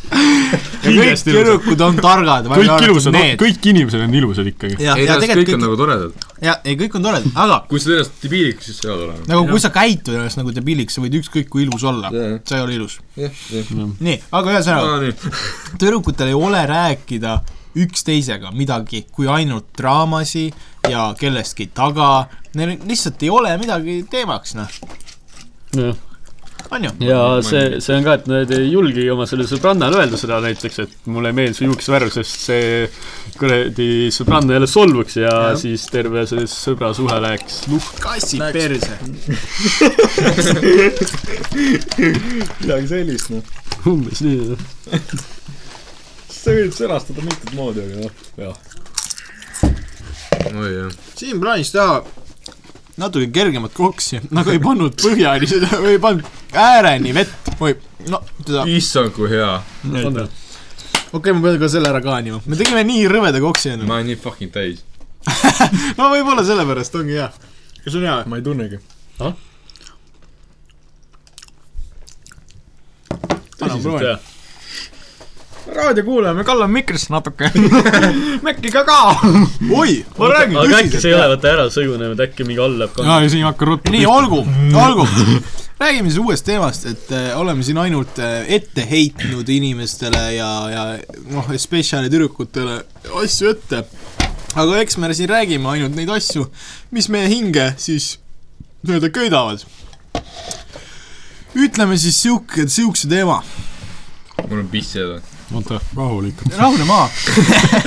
kõik 0.87 1.23
tüdrukud 1.27 1.83
on 1.87 1.99
targad, 2.01 2.49
kõik 2.51 2.85
ilusad, 2.87 3.17
kõik 3.41 3.69
inimesed 3.71 4.03
on 4.05 4.17
ilusad 4.21 4.51
ikkagi. 4.51 4.77
ja, 4.83 4.97
ei, 4.99 5.07
ja 5.07 5.17
tegelikult 5.23 5.49
kõik 5.49 5.57
on 5.57 5.65
nagu 5.67 5.79
toredad. 5.81 6.27
ja, 6.45 6.57
ei 6.67 6.77
kõik 6.79 6.99
on 6.99 7.07
toredad, 7.07 7.31
aga 7.45 7.59
kui 7.71 7.83
sa 7.83 7.95
ennast 7.97 8.23
debiiliks, 8.23 8.69
siis 8.69 8.81
sa 8.81 8.89
ei 8.89 8.93
ole 8.95 9.03
tore. 9.05 9.17
nagu 9.31 9.43
kui 9.51 9.63
sa 9.63 9.71
käitud 9.75 10.15
ennast 10.15 10.41
nagu 10.41 10.55
debiiliks, 10.57 10.97
sa 10.97 11.05
võid 11.05 11.19
ükskõik 11.21 11.49
kui 11.53 11.67
ilus 11.67 11.87
olla 11.87 12.09
sa 12.13 12.59
ei 12.59 12.65
ole 12.65 12.79
ilus. 12.79 12.99
nii, 13.17 14.17
aga 14.31 14.57
ühesõnaga, 14.57 14.99
nii. 15.05 15.13
tüdrukutel 15.81 16.33
ei 16.33 16.39
ole 16.39 16.63
rääkida 16.71 17.39
üksteisega 17.77 18.51
midagi 18.57 19.05
kui 19.13 19.29
ainult 19.29 19.69
draamasi 19.79 20.49
ja 20.91 21.11
kellestki 21.19 21.71
taga 21.75 22.27
neil 22.57 22.77
lihtsalt 22.89 23.23
ei 23.23 23.31
ole 23.33 23.57
midagi 23.61 24.03
teemaks, 24.11 24.55
noh, 24.57 24.69
on 26.71 26.85
ju? 26.85 26.91
ja 26.99 27.43
see, 27.45 27.81
see 27.85 27.97
on 27.99 28.05
ka, 28.07 28.13
et 28.19 28.27
nad 28.31 28.51
ei 28.55 28.71
julgi 28.71 29.11
oma 29.13 29.27
sellele 29.29 29.49
sõbrannale 29.51 29.97
öelda 30.01 30.17
seda 30.21 30.37
näiteks, 30.45 30.77
et 30.83 30.93
mulle 31.13 31.29
ei 31.31 31.37
meeldi 31.37 31.57
su 31.59 31.65
juuksevärv, 31.69 32.09
sest 32.15 32.37
see 32.49 32.67
kuradi 33.39 33.91
sõbranna 34.15 34.51
jälle 34.57 34.69
solvuks 34.71 35.15
ja, 35.21 35.35
ja. 35.51 35.57
Siis 35.61 35.83
terve 35.93 36.21
see 36.31 36.45
sõbrasuhe 36.51 37.17
läheks 37.23 37.55
luhk. 37.71 37.95
kassi 38.03 38.39
perse. 38.41 38.95
midagi 42.63 42.87
sellist, 42.91 43.27
noh. 43.35 43.45
umbes 43.87 44.19
nii, 44.27 44.39
jah. 44.51 44.61
sa 46.47 46.55
võid 46.55 46.77
sõnastada 46.77 47.25
mitut 47.27 47.55
moodi, 47.59 47.83
aga 47.83 47.95
noh, 48.05 48.13
jah. 48.39 48.57
oi 50.55 50.71
jah. 50.71 50.93
siin 51.19 51.41
plaanis 51.43 51.73
teha 51.75 51.97
natuke 53.03 53.29
kergemat 53.35 53.75
koksi, 53.77 54.21
nagu 54.37 54.53
ei 54.55 54.61
pannud 54.63 54.95
põhjani 55.03 55.49
seda 55.51 55.81
või 55.83 55.97
ei 55.97 56.03
pannud 56.03 56.27
ääreni 56.57 57.15
vett 57.17 57.51
või 57.59 57.75
no 58.13 58.23
seda, 58.45 58.67
issand, 58.71 59.11
kui 59.17 59.31
hea. 59.33 59.57
okei 59.91 60.29
okay,, 61.19 61.35
ma 61.35 61.43
pean 61.49 61.59
ka 61.65 61.73
selle 61.73 61.91
ära 61.91 62.03
kaanima, 62.05 62.39
me 62.47 62.61
tegime 62.61 62.87
nii 62.87 63.09
rõveda 63.11 63.43
koksi 63.43 63.75
enne. 63.75 63.89
ma 63.89 63.99
olen 63.99 64.13
nii 64.13 64.21
fucking 64.23 64.55
täis. 64.55 64.85
no 65.99 66.13
võib-olla 66.15 66.47
sellepärast 66.47 66.95
ongi 67.01 67.19
hea. 67.19 67.29
kas 67.83 67.99
on 67.99 68.07
hea? 68.07 68.21
ma 68.31 68.39
ei 68.39 68.47
tunnegi. 68.47 68.79
anna 73.67 73.77
proovin. 73.83 74.36
raadiokuulaja, 75.75 76.35
me 76.35 76.45
kallame 76.45 76.81
mikrisse 76.81 77.13
natuke. 77.13 77.51
Mäkki 78.47 78.71
ka 78.71 78.85
ka. 78.85 78.99
oi, 79.71 80.05
ma 80.19 80.29
räägin. 80.31 80.59
aga 80.61 80.81
äkki 80.81 81.01
see 81.01 81.11
ei 81.11 81.17
ole 81.19 81.29
vaata 81.35 81.53
ära 81.53 81.69
sõgunenud, 81.73 82.21
äkki 82.23 82.47
mingi 82.47 82.63
all 82.63 82.77
läheb 82.81 82.95
ka. 82.97 83.07
jaa, 83.07 83.21
ja 83.25 83.31
siin 83.33 83.47
hakkab 83.47 83.73
ruttu. 83.73 83.95
nii, 83.95 84.07
olgu, 84.11 84.43
olgu. 84.85 85.07
räägime 85.81 86.11
siis 86.11 86.21
uuest 86.23 86.47
teemast, 86.47 86.87
et 86.91 87.15
äh, 87.15 87.31
oleme 87.39 87.67
siin 87.67 87.81
ainult 87.83 88.21
äh, 88.23 88.45
ette 88.59 88.87
heitnud 88.91 89.49
inimestele 89.53 90.25
ja, 90.37 90.51
ja 90.73 90.85
noh, 91.33 91.51
spetsiali 91.59 92.13
tüdrukutele 92.13 92.81
asju 93.23 93.51
ette. 93.55 93.85
aga 94.55 94.83
eks 94.85 95.01
me 95.03 95.13
siin 95.15 95.31
räägime 95.33 95.75
ainult 95.75 95.99
neid 95.99 96.13
asju, 96.15 96.47
mis 96.95 97.11
meie 97.13 97.29
hinge 97.33 97.73
siis 97.81 98.17
nii-öelda 98.87 99.11
köidavad. 99.11 99.67
ütleme 101.57 101.97
siis 101.99 102.23
sihuke, 102.23 102.69
sihukese 102.69 103.09
teema. 103.09 103.43
mul 104.49 104.61
on 104.61 104.69
piss 104.69 104.95
jääda. 104.97 105.36
oota, 105.55 105.81
rahulikult. 105.97 106.57
rahune 106.57 106.85
maha. 106.85 107.11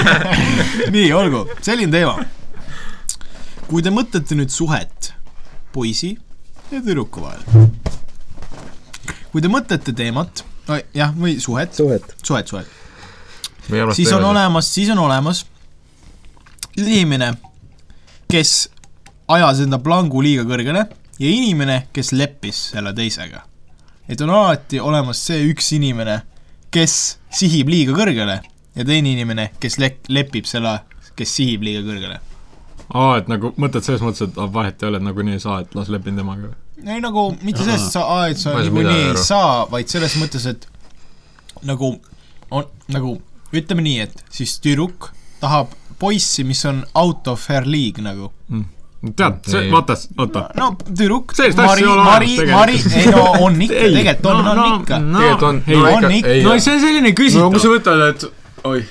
nii, 0.96 1.12
olgu, 1.14 1.46
selline 1.62 1.92
teema. 1.92 2.16
kui 3.70 3.84
te 3.86 3.92
mõtlete 3.94 4.38
nüüd 4.38 4.50
suhet 4.54 5.12
poisi 5.74 6.16
ja 6.72 6.80
tüdruku 6.82 7.22
vahel, 7.22 7.68
kui 9.34 9.44
te 9.44 9.52
mõtlete 9.52 9.94
teemat, 9.96 10.44
jah, 10.96 11.14
või 11.14 11.38
suhet, 11.42 11.76
suhet. 11.78 12.16
suhet, 12.24 12.50
suhet, 12.50 12.72
siis 13.94 14.12
on. 14.14 14.26
olemas, 14.32 14.72
siis 14.74 14.90
on 14.90 15.04
olemas 15.04 15.44
inimene, 16.80 17.34
kes 18.30 18.70
ajas 19.30 19.62
enda 19.66 19.80
plangu 19.84 20.24
liiga 20.26 20.46
kõrgele 20.50 20.88
ja 21.20 21.30
inimene, 21.30 21.84
kes 21.94 22.14
leppis 22.16 22.70
selle 22.74 22.94
teisega. 22.98 23.44
et 24.10 24.22
on 24.22 24.30
alati 24.34 24.80
olemas 24.80 25.22
see 25.28 25.44
üks 25.52 25.74
inimene, 25.78 26.22
kes 26.74 26.96
sihib 27.34 27.70
liiga 27.72 27.96
kõrgele 27.98 28.40
ja 28.76 28.86
teine 28.88 29.14
inimene, 29.14 29.50
kes 29.62 29.80
le-, 29.82 29.98
lepib 30.10 30.48
selle, 30.50 30.80
kes 31.18 31.36
sihib 31.40 31.66
liiga 31.66 31.84
kõrgele. 31.86 32.20
aa, 32.94 33.20
et 33.20 33.30
nagu 33.32 33.54
mõtled 33.58 33.86
selles 33.86 34.04
mõttes, 34.06 34.26
et 34.28 34.38
ah, 34.40 34.50
vahet 34.54 34.82
ei 34.82 34.90
ole, 34.90 35.02
et 35.02 35.08
nagunii 35.08 35.38
ei 35.38 35.44
saa, 35.44 35.62
et 35.66 35.76
las 35.78 35.92
lepin 35.94 36.18
temaga. 36.20 36.54
ei 36.86 37.02
nagu 37.04 37.30
mitte 37.42 37.66
sellest 37.66 37.94
sa, 37.98 38.06
et 38.30 38.40
sa 38.42 38.56
Ma 38.56 38.64
ei 38.64 38.70
saa 38.70 38.74
niikuinii 38.74 39.08
ei 39.10 39.24
saa, 39.24 39.54
vaid 39.72 39.92
selles 39.92 40.18
mõttes, 40.22 40.46
et 40.50 40.68
nagu 41.68 41.96
on, 42.52 42.68
nagu 42.94 43.18
ütleme 43.54 43.84
nii, 43.86 44.00
et 44.08 44.26
siis 44.34 44.58
tüdruk 44.64 45.12
tahab 45.42 45.74
poissi, 46.00 46.46
mis 46.48 46.62
on 46.66 46.84
out 46.96 47.28
of 47.28 47.50
her 47.52 47.66
league 47.68 48.04
nagu. 48.04 48.32
tead, 49.16 49.38
see, 49.48 49.62
Ei. 49.64 49.72
vaata, 49.72 49.96
oota. 50.20 50.42
no 50.60 50.70
tüdruk, 50.90 51.32
Mari, 51.56 51.82
ei 51.86 51.88
ole 51.88 52.04
Mari, 52.04 52.34
Mari, 52.52 52.80
ei 53.00 53.06
no 53.14 53.26
on 53.46 53.62
ikka, 53.62 53.76
Ei. 53.86 53.94
tegelikult 53.96 54.26
on, 54.34 54.44
No, 54.44 54.52
on 54.52 54.58
no, 54.58 54.68
ikka. 54.82 55.00
no. 55.00 55.20
tegelikult 55.20 55.50
on. 55.50 55.62
ei, 55.68 55.78
on 55.80 56.12
ikka. 56.18 56.34
no 56.50 56.56
see 56.60 56.74
on 56.76 56.82
selline 56.84 57.08
no 57.12 57.16
kui 57.16 57.30
küsitav 57.30 57.60
sa. 57.64 57.72
võtad, 57.76 58.04
et 58.10 58.26
oi, 58.68 58.82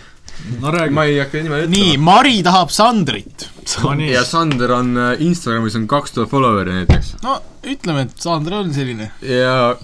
no 0.63 0.73
räägi. 0.73 0.95
ma 0.97 1.05
ei 1.11 1.19
hakka 1.21 1.43
nime 1.45 1.61
nii, 1.67 1.85
ütlema. 1.93 2.05
Mari 2.09 2.35
tahab 2.47 2.73
Sandrit. 2.73 3.49
no 3.85 3.93
nii 4.01 4.11
ja. 4.15 4.25
Sander 4.25 4.73
on 4.79 4.95
äh, 4.97 5.13
Instagramis 5.29 5.77
on 5.77 5.85
kaks 5.91 6.17
tuhat 6.17 6.33
follower'i 6.33 6.73
näiteks 6.81 7.15
no 7.27 7.37
ütleme, 7.69 8.07
et 8.09 8.17
Sander 8.25 8.55
on 8.63 8.73
selline. 8.75 9.11
ja 9.21 9.77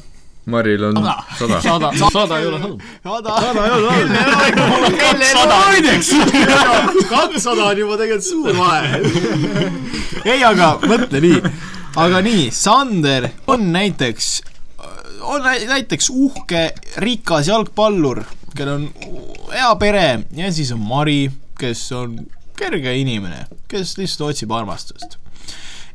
Maril 0.46 0.82
on 0.84 0.96
sada. 1.38 1.60
sada, 1.62 1.90
sada 2.12 2.38
ei 2.38 2.46
ole 2.46 2.58
halb. 2.60 2.80
sada, 3.02 3.36
sada 3.40 3.62
ei 3.64 3.70
ole 3.70 3.88
kakssada 5.00 5.56
muideks. 5.68 6.10
kakssada 7.08 7.64
on 7.70 7.78
juba 7.78 7.96
tegelikult 7.96 8.26
suur 8.28 8.56
vahe. 8.58 9.00
ei, 10.24 10.42
aga 10.44 10.68
mõtle 10.84 11.20
nii, 11.24 11.40
aga 12.04 12.20
nii, 12.26 12.48
Sander 12.54 13.28
on 13.46 13.70
näiteks, 13.72 14.28
on 15.22 15.42
nä- 15.46 15.64
näiteks 15.70 16.10
uhke 16.12 16.66
rikas 17.04 17.48
jalgpallur, 17.48 18.24
kellel 18.56 18.74
on 18.74 18.88
hea 19.52 19.72
pere 19.80 20.06
ja 20.36 20.52
siis 20.52 20.72
on 20.76 20.82
Mari, 20.84 21.30
kes 21.58 21.86
on 21.96 22.18
kerge 22.58 22.92
inimene, 23.00 23.46
kes 23.68 23.96
lihtsalt 23.98 24.28
otsib 24.34 24.52
armastust. 24.52 25.16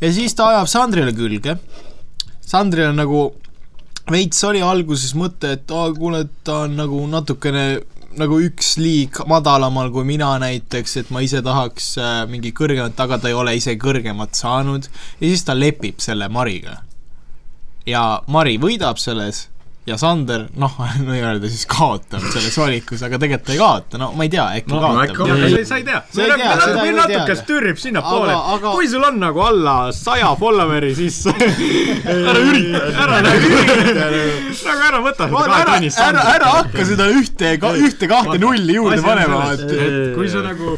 ja 0.01 0.09
siis 0.13 0.33
ta 0.35 0.49
ajab 0.55 0.67
Sandrile 0.71 1.13
külge. 1.13 1.57
Sandril 2.49 2.89
on 2.89 2.97
nagu 2.97 3.19
veits 4.11 4.43
oli 4.47 4.61
alguses 4.65 5.13
mõte, 5.17 5.55
et 5.57 5.71
aa, 5.71 5.93
kuule, 5.95 6.23
et 6.25 6.35
ta 6.47 6.63
on 6.65 6.75
nagu 6.79 7.01
natukene 7.09 7.65
nagu 8.19 8.39
üks 8.41 8.73
liig 8.81 9.19
madalamal 9.29 9.91
kui 9.93 10.05
mina 10.07 10.31
näiteks, 10.41 10.95
et 11.01 11.11
ma 11.13 11.21
ise 11.21 11.43
tahaks 11.45 11.91
äh, 12.01 12.23
mingi 12.29 12.51
kõrgemat, 12.57 12.97
aga 12.99 13.19
ta 13.21 13.29
ei 13.29 13.37
ole 13.37 13.53
ise 13.59 13.75
kõrgemat 13.79 14.37
saanud 14.37 14.89
ja 14.89 15.25
siis 15.27 15.45
ta 15.45 15.55
lepib 15.57 16.01
selle 16.01 16.29
Mariga. 16.29 16.79
ja 17.85 18.21
Mari 18.27 18.57
võidab 18.61 18.99
selles 19.01 19.47
ja 19.89 19.97
Sander, 19.99 20.45
noh, 20.59 20.75
nii-öelda 21.07 21.49
siis 21.51 21.65
kaotab 21.69 22.23
selles 22.33 22.55
valikus, 22.59 23.01
aga 23.05 23.19
tegelikult 23.21 23.47
ta 23.49 23.55
ei 23.55 23.59
kaota, 23.61 23.99
no 24.01 24.11
ma 24.17 24.27
ei 24.27 24.31
tea, 24.33 24.45
äkki 24.59 24.73
No, 24.73 24.81
kaotab. 24.83 25.17
no,. 25.27 25.63
sa 25.65 25.79
ei 25.79 25.85
tea, 25.87 26.01
Sa 26.13 26.25
ei 26.25 26.33
tea, 26.37 26.51
seda 26.61 26.73
ei 26.75 26.81
või 26.83 26.95
natuke 26.99 27.35
stürrib 27.39 27.79
sinnapoole. 27.81 28.35
Aga-, 28.55 28.73
kui 28.77 28.89
sul 28.91 29.03
on 29.07 29.19
nagu 29.21 29.43
alla 29.43 29.75
saja 29.95 30.31
follower'i, 30.39 30.93
siis 30.97 31.19
ära 31.29 32.37
ürita, 32.39 32.83
ära 33.05 33.19
ürita, 33.33 34.09
nagu 34.69 34.87
ära 34.89 35.03
võta 35.05 35.29
seda 35.29 35.45
kahe 35.49 35.61
ära, 35.61 35.75
tunnist 35.75 36.03
ära, 36.03 36.25
ära 36.35 36.53
hakka 36.59 36.85
seda 36.93 37.09
ühte, 37.13 37.55
ühte 37.85 38.09
kahte 38.11 38.37
nulli 38.41 38.77
juurde 38.77 39.01
panema, 39.05 39.43
et 39.55 39.65
et 39.79 40.13
kui 40.17 40.29
sa 40.31 40.43
nagu 40.45 40.75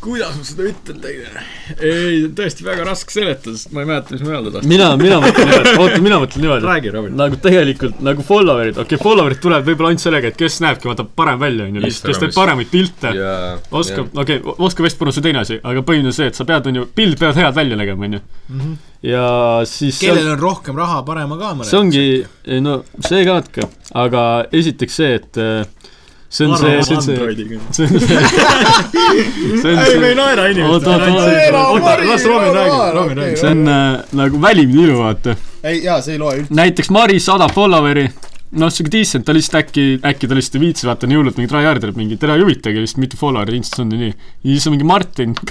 kuidas 0.00 0.36
ma 0.38 0.44
seda 0.46 0.66
ütlen 0.70 1.00
teile? 1.02 1.42
ei, 1.76 2.22
tõesti 2.36 2.64
väga 2.64 2.84
raske 2.88 3.12
seletada, 3.12 3.52
sest 3.56 3.72
ma 3.76 3.82
ei 3.82 3.88
mäleta, 3.90 4.14
mis 4.14 4.24
ma 4.24 4.32
öelda 4.32 4.52
tahtsin. 4.54 4.72
mina, 4.72 4.88
mina 5.00 5.18
mõtlen 5.20 5.50
niimoodi, 5.50 5.74
oota, 5.84 6.00
mina 6.06 6.20
mõtlen 6.22 6.44
niimoodi. 6.44 6.68
räägi, 6.70 6.92
Robin. 6.94 7.16
nagu 7.20 7.40
tegelikult 7.44 8.00
nagu 8.06 8.24
follower'id, 8.26 8.78
okei 8.78 8.96
okay,, 8.96 9.02
follower'id 9.04 9.42
tulevad 9.44 9.68
võib-olla 9.68 9.92
ainult 9.92 10.04
sellega, 10.04 10.32
et 10.32 10.38
kes 10.40 10.60
näebki 10.64 10.88
vaata 10.90 11.04
parem 11.20 11.40
välja, 11.42 11.66
onju, 11.68 11.82
lihtsalt 11.84 12.12
kes 12.12 12.22
teeb 12.24 12.36
paremaid 12.36 12.70
pilte 12.72 13.12
ja 13.16 13.34
oskab, 13.82 14.12
okei 14.14 14.40
okay,, 14.40 14.54
oskab 14.68 14.88
hästi 14.88 15.02
panna, 15.02 15.16
see 15.16 15.26
teine 15.26 15.42
asi, 15.44 15.58
aga 15.72 15.84
põhiline 15.90 16.12
on 16.12 16.16
see, 16.16 16.30
et 16.32 16.38
sa 16.38 16.48
pead, 16.48 16.70
onju, 16.72 16.86
pildid 16.96 17.20
peavad 17.20 17.42
head 17.42 17.58
välja 17.60 17.80
nägema, 17.80 18.08
onju. 18.08 18.22
ja 19.10 19.26
siis 19.68 20.00
kellel 20.00 20.32
on 20.32 20.40
rohkem 20.40 20.80
raha, 20.80 21.02
parema 21.08 21.36
kaamera. 21.40 21.68
see 21.68 21.80
ongi, 21.80 22.06
no 22.64 22.80
see 23.04 23.26
ka 23.28 23.36
natuke, 23.42 23.68
aga 24.00 24.24
esiteks 24.56 25.00
see, 25.02 25.20
et 25.20 25.40
äh, 25.44 25.68
see 26.30 26.46
on 26.46 26.56
see, 26.56 26.82
see 26.82 26.94
on 26.94 27.02
see, 27.02 27.16
see 27.16 27.18
on 27.18 27.34
see, 27.72 27.86
on 29.72 29.78
ei, 29.82 29.98
me 29.98 30.08
ei 30.12 30.14
naera 30.14 30.46
inimestele. 30.46 30.98
las 32.06 32.24
Robin 32.24 32.54
räägib, 32.54 32.94
Robin 32.94 33.16
räägib. 33.18 33.36
see 33.40 33.50
on 33.50 33.68
äh, 33.68 34.00
nagu 34.12 34.42
välimine 34.42 34.82
ilu, 34.84 34.98
vaata. 35.02 35.36
ei, 35.62 35.84
jaa, 35.84 36.00
see 36.06 36.12
ei 36.14 36.18
loe 36.22 36.36
üldse. 36.38 36.54
näiteks 36.54 36.90
Mari 36.94 37.18
sada 37.20 37.48
follower'i, 37.50 38.06
noh, 38.62 38.70
siuke 38.70 38.90
decent, 38.94 39.26
ta 39.26 39.34
lihtsalt 39.34 39.58
äkki, 39.64 39.98
äkki 40.06 40.30
ta 40.30 40.34
lihtsalt 40.38 40.54
ei 40.60 40.64
viitsi 40.68 40.86
vaata 40.86 41.10
nii 41.10 41.18
hullult 41.18 41.36
mingi 41.42 41.50
tryhard 41.50 41.82
ib 41.90 41.98
mingi, 41.98 42.14
teda 42.22 42.38
ei 42.38 42.46
huvitagi 42.46 42.78
lihtsalt 42.86 43.02
mitu 43.08 43.18
follower'i 43.18 43.58
Instas 43.58 43.82
on 43.82 43.90
ja 43.90 43.98
nii. 44.06 44.14
ja 44.14 44.54
siis 44.54 44.70
on 44.70 44.78
mingi 44.78 44.86
Martin. 44.86 45.34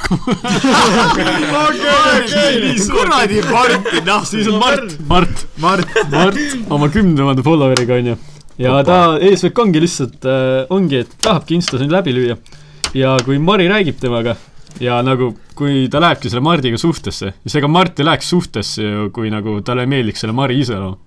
kuradi 2.95 3.43
Martin, 3.51 4.03
noh, 4.07 4.23
siis 4.31 4.47
on 4.47 4.63
Mart, 4.63 4.95
Mart, 5.11 5.47
Mart, 5.59 6.03
Mart 6.15 6.39
oma 6.71 6.87
kümne 6.87 7.19
tuhande 7.19 7.43
follower'iga 7.43 7.99
onju. 7.99 8.15
Ja 8.59 8.79
ta 8.87 8.99
eesmärk 9.23 9.63
ongi 9.65 9.83
lihtsalt 9.83 10.27
äh,, 10.27 10.67
ongi, 10.75 11.03
et 11.05 11.17
tahabki 11.23 11.57
Instas 11.57 11.83
nüüd 11.83 11.93
läbi 11.95 12.15
lüüa. 12.15 12.37
ja 12.97 13.17
kui 13.25 13.39
Mari 13.39 13.67
räägib 13.69 13.99
temaga 14.01 14.35
ja 14.83 14.99
nagu, 15.05 15.33
kui 15.57 15.87
ta 15.91 16.01
lähebki 16.03 16.29
selle 16.29 16.43
Mardiga 16.45 16.79
suhtesse, 16.79 17.33
siis 17.43 17.59
ega 17.59 17.69
Mart 17.71 17.99
ei 17.99 18.07
läheks 18.07 18.31
suhtesse 18.31 18.85
ju, 18.85 19.11
kui 19.15 19.31
nagu 19.33 19.59
talle 19.65 19.85
ei 19.85 19.93
meeldiks 19.95 20.25
selle 20.25 20.35
Mari 20.37 20.59
iseloom. 20.63 20.97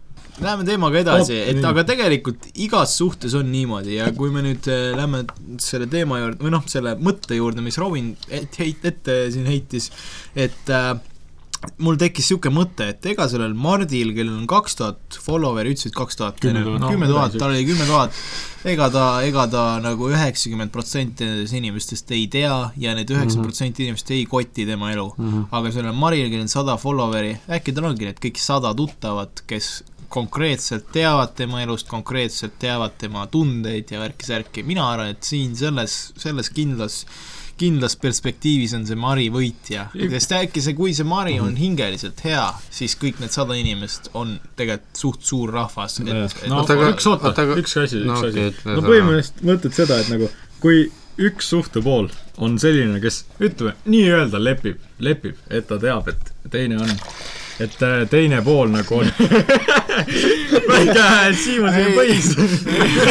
Läheme 0.43 0.65
teemaga 0.65 0.97
edasi, 1.03 1.37
et 1.53 1.61
aga 1.69 1.85
tegelikult 1.87 2.47
igas 2.65 2.95
suhtes 2.99 3.35
on 3.39 3.51
niimoodi 3.53 3.99
ja 3.99 4.09
kui 4.17 4.33
me 4.33 4.41
nüüd 4.43 4.67
äh, 4.73 4.95
lähme 4.97 5.27
selle 5.61 5.87
teema 5.93 6.23
juurde 6.23 6.47
või 6.47 6.55
noh, 6.55 6.65
selle 6.73 6.97
mõtte 6.99 7.37
juurde, 7.37 7.63
mis 7.63 7.77
Robin 7.79 8.15
et, 8.33 8.57
heit, 8.59 8.81
ette 8.89 9.19
siin 9.35 9.47
heitis, 9.47 9.91
et 10.35 10.73
äh, 10.73 10.95
mul 11.83 11.99
tekkis 12.01 12.27
niisugune 12.27 12.55
mõte, 12.57 12.89
et 12.93 13.07
ega 13.13 13.27
sellel 13.31 13.55
Mardil, 13.59 14.13
kellel 14.17 14.35
on 14.35 14.47
kaks 14.51 14.79
tuhat 14.79 15.19
follower'i, 15.23 15.75
ütlesid 15.77 15.95
kaks 15.97 16.19
tuhat, 16.19 16.41
Kümme 16.91 17.09
tuhat. 17.11 17.37
tal 17.39 17.53
oli 17.55 17.65
kümme 17.69 17.87
tuhat, 17.87 18.17
ega 18.73 18.89
ta, 18.95 19.05
ega 19.27 19.47
ta 19.51 19.63
nagu 19.83 20.11
üheksakümmend 20.11 20.73
protsenti 20.75 21.27
nendest 21.29 21.55
inimestest 21.59 22.11
ei 22.17 22.27
tea 22.33 22.57
ja 22.83 22.97
need 22.99 23.11
üheksakümmend 23.15 23.51
protsenti 23.51 23.87
inimest 23.87 24.11
ei 24.15 24.25
koti 24.31 24.67
tema 24.69 24.91
elu. 24.95 25.09
aga 25.51 25.73
sellel 25.75 25.95
Maril, 25.95 26.29
kellel 26.31 26.47
on 26.49 26.53
sada 26.53 26.77
follower'i, 26.83 27.37
äkki 27.59 27.75
tal 27.77 27.91
ongi 27.91 28.11
need 28.11 28.23
kõik 28.23 28.43
sada 28.43 28.75
tuttavat, 28.75 29.45
kes 29.47 29.83
konkreetselt 30.13 30.91
teavad 30.95 31.35
tema 31.39 31.63
elust, 31.65 31.89
konkreetselt 31.91 32.59
teavad 32.63 32.99
tema 33.01 33.27
tundeid 33.33 33.93
ja 33.93 34.03
värki-särki, 34.03 34.65
mina 34.67 34.89
arvan, 34.93 35.15
et 35.15 35.25
siin 35.27 35.57
selles, 35.59 36.13
selles 36.21 36.53
kindlas 36.53 37.03
kindlas 37.63 37.95
perspektiivis 38.01 38.73
on 38.75 38.87
see 38.89 38.97
Mari 38.99 39.29
võitja, 39.31 39.85
sest 39.95 40.33
äkki 40.35 40.63
see, 40.65 40.75
kui 40.75 40.95
see 40.97 41.07
Mari 41.07 41.37
on 41.43 41.53
hingeliselt 41.59 42.23
hea, 42.27 42.47
siis 42.73 42.97
kõik 42.99 43.21
need 43.23 43.35
sada 43.35 43.55
inimest 43.59 44.09
on 44.19 44.35
tegelikult 44.59 45.03
suht 45.03 45.29
suur 45.29 45.53
rahvas, 45.55 46.01
et, 46.03 46.09
et 46.11 46.49
no 46.51 46.63
Oota, 46.63 46.75
aga- 46.79 46.91
üks 46.95 47.07
oota. 47.11 47.33
üks 47.61 47.77
asi, 47.85 48.03
no 48.03 48.17
üks 48.17 48.25
okei, 48.25 48.33
asi 48.33 48.49
ütle 48.55 48.79
no 48.79 48.85
põhimõtteliselt 48.89 49.45
mõtled 49.53 49.79
seda, 49.79 50.01
et 50.03 50.11
nagu 50.11 50.31
kui 50.65 50.89
üks 51.23 51.53
suhtepool 51.53 52.09
on 52.43 52.59
selline, 52.59 52.99
kes 53.03 53.23
ütleme, 53.43 53.77
nii-öelda 53.85 54.41
lepib, 54.43 54.83
lepib, 55.03 55.39
et 55.53 55.69
ta 55.69 55.79
teab, 55.83 56.09
et 56.09 56.33
teine 56.51 56.81
on, 56.83 56.93
et 57.61 57.83
äh, 57.83 58.09
teine 58.11 58.43
pool 58.43 58.71
nagu 58.73 59.03
on 59.03 59.13
väike 60.69 61.07
Siimu 61.43 61.73
siin 61.75 61.93
põis. 61.97 62.33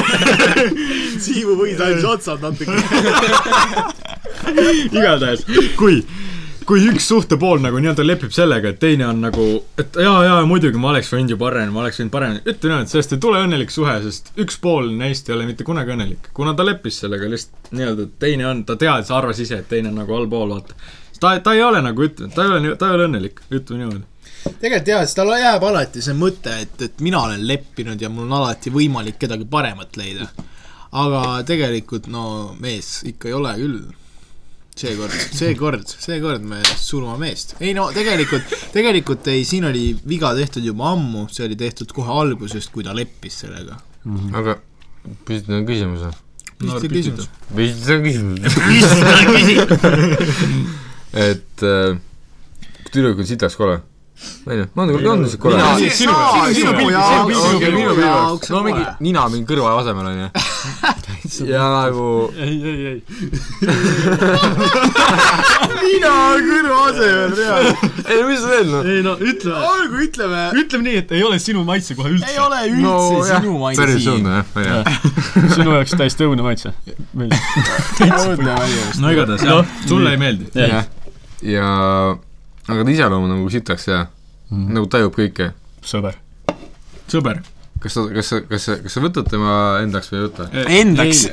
Siimu 1.26 1.56
võis 1.60 1.82
ainult 1.84 2.10
otsad 2.16 2.42
natuke. 2.44 2.78
igatahes, 4.98 5.46
kui, 5.78 6.02
kui 6.68 6.84
üks 6.90 7.08
suhtepool 7.12 7.62
nagu 7.64 7.80
nii-öelda 7.82 8.06
lepib 8.06 8.34
sellega, 8.36 8.72
et 8.74 8.80
teine 8.82 9.08
on 9.08 9.22
nagu, 9.26 9.48
et 9.82 9.98
jaa, 10.02 10.18
jaa, 10.26 10.40
muidugi 10.50 10.82
ma 10.82 10.92
oleks 10.94 11.12
võinud 11.14 11.36
ju 11.36 11.40
paremini, 11.42 11.74
ma 11.76 11.84
oleks 11.86 12.02
võinud 12.02 12.14
paremini, 12.14 12.44
ütle 12.46 12.72
niimoodi, 12.72 12.94
sellest 12.94 13.16
ei 13.16 13.24
tule 13.24 13.42
õnnelik 13.46 13.74
suhe, 13.74 13.98
sest 14.06 14.32
üks 14.42 14.60
pool 14.62 14.92
neist 14.98 15.30
ei 15.30 15.38
ole 15.38 15.48
mitte 15.50 15.68
kunagi 15.68 15.96
õnnelik. 15.96 16.32
kuna 16.38 16.56
ta 16.58 16.66
leppis 16.68 17.02
sellega 17.04 17.30
lihtsalt 17.32 17.74
nii-öelda, 17.76 18.08
et 18.08 18.16
teine 18.26 18.48
on, 18.50 18.64
ta 18.68 18.78
teadis, 18.80 19.12
arvas 19.16 19.42
ise, 19.44 19.62
et 19.62 19.70
teine 19.72 19.92
on 19.94 20.02
nagu 20.04 20.18
allpool, 20.18 20.56
vaata. 20.56 20.78
ta, 21.20 21.36
ta 21.44 21.58
ei 21.58 21.66
ole 21.66 21.84
nagu 21.86 22.08
ütleme, 22.08 22.34
ta 22.36 22.48
ei 22.48 22.56
ole, 22.56 22.76
ta 22.78 22.90
ei 22.90 23.00
ole 23.00 23.10
õnnelik, 23.10 23.44
ütleme 23.52 23.86
niimoodi. 23.86 24.08
Tegelikult 24.44 24.92
jaa, 24.94 25.06
sest 25.06 25.20
tal 25.20 25.32
jääb 25.36 25.64
alati 25.68 26.04
see 26.04 26.16
mõte, 26.18 26.54
et, 26.66 26.76
et 26.88 27.02
mina 27.04 27.24
olen 27.28 27.44
leppinud 27.48 28.02
ja 28.02 28.10
mul 28.12 28.28
on 28.28 28.38
alati 28.42 28.74
võimalik 28.74 29.20
kedagi 29.22 29.48
paremat 29.50 29.98
leida. 30.00 30.30
aga 30.92 31.44
tegelikult 31.48 32.10
no 32.12 32.24
mees 32.60 33.00
ikka 33.08 33.30
ei 33.30 33.36
ole 33.38 33.54
küll. 33.60 33.78
seekord, 34.82 35.14
seekord, 35.38 35.88
seekord 36.06 36.44
me 36.48 36.62
surma 36.80 37.18
meest. 37.22 37.56
ei 37.60 37.74
no 37.78 37.92
tegelikult, 37.96 38.56
tegelikult 38.74 39.28
ei, 39.34 39.46
siin 39.46 39.66
oli 39.70 39.92
viga 40.08 40.34
tehtud 40.36 40.66
juba 40.66 40.92
ammu, 40.96 41.28
see 41.30 41.46
oli 41.46 41.56
tehtud 41.60 41.92
kohe 41.96 42.12
algusest, 42.24 42.72
kui 42.74 42.84
ta 42.88 42.96
leppis 42.98 43.42
sellega. 43.46 43.80
aga 44.34 44.58
püstitan 45.28 45.66
küsimuse. 45.70 46.12
mis 46.62 46.78
see 46.78 46.94
küsimus? 46.98 47.30
püstitan 47.56 48.04
küsimuse. 48.06 48.48
et 51.30 51.66
äh, 51.68 51.98
tüdruk 52.92 53.20
on 53.20 53.28
sitaks 53.28 53.56
kole. 53.60 53.80
onju, 54.46 54.66
nagu, 54.76 54.98
on 55.12 55.24
lihtsalt 55.24 55.42
kole. 55.42 55.58
Sinu, 55.94 56.14
jaoks, 58.02 58.50
no 58.54 58.62
mingi 58.66 58.86
nina 59.06 59.28
mingi 59.32 59.48
kõrva 59.50 59.76
asemel 59.82 60.10
onju. 60.12 60.28
ja 61.48 61.64
nagu 61.72 62.06
ei, 62.42 62.56
ei, 62.72 62.86
ei. 62.92 63.00
mina 65.86 66.14
kõrva 66.46 66.80
asemel, 66.90 67.36
reaalselt. 67.38 68.02
ei 68.08 68.18
no 68.22 68.26
mis 68.30 68.42
sa 68.42 68.48
teed 68.54 68.72
noh? 68.72 68.90
ei 68.96 69.04
no 69.06 69.14
ütle, 69.18 69.54
olgu, 69.72 70.02
ütleme, 70.08 70.42
ütleme 70.64 70.88
nii, 70.88 70.98
et 71.04 71.14
ei 71.18 71.24
ole 71.28 71.38
sinu 71.42 71.64
maitse 71.68 71.98
kohe 71.98 72.12
ei 72.12 72.18
üldse. 72.18 72.34
ole 72.46 72.64
üldse 72.72 73.38
sinu 73.38 73.58
maitse 73.62 73.86
päris 73.86 74.10
õudne 74.12 74.42
jah, 74.66 74.84
sinu 75.56 75.78
jaoks 75.78 75.96
täiesti 75.98 76.28
õudne 76.28 76.44
maitse. 76.46 76.74
no 79.02 79.14
igatahes 79.14 79.46
Noh, 79.48 79.62
jah, 79.62 79.88
sulle 79.88 80.14
ei 80.16 80.22
meeldi. 80.22 80.52
jah, 80.58 80.90
ja 81.46 81.70
aga 82.72 82.86
ta 82.86 82.94
iseloom 82.94 83.28
on 83.28 83.34
nagu 83.36 83.50
sitaks 83.52 83.88
hea, 83.92 84.04
nagu 84.52 84.88
tajub 84.92 85.16
kõike. 85.16 85.52
sõber. 85.86 86.18
sõber. 87.12 87.42
kas 87.82 87.96
sa, 87.98 88.04
kas 88.14 88.28
sa, 88.30 88.42
kas 88.48 88.68
sa, 88.68 88.76
kas 88.84 88.98
sa 88.98 89.04
võtad 89.04 89.30
tema 89.30 89.54
endaks 89.82 90.12
või 90.12 90.20
ei 90.20 90.26
võta? 90.28 90.50
Endaks. 90.80 91.24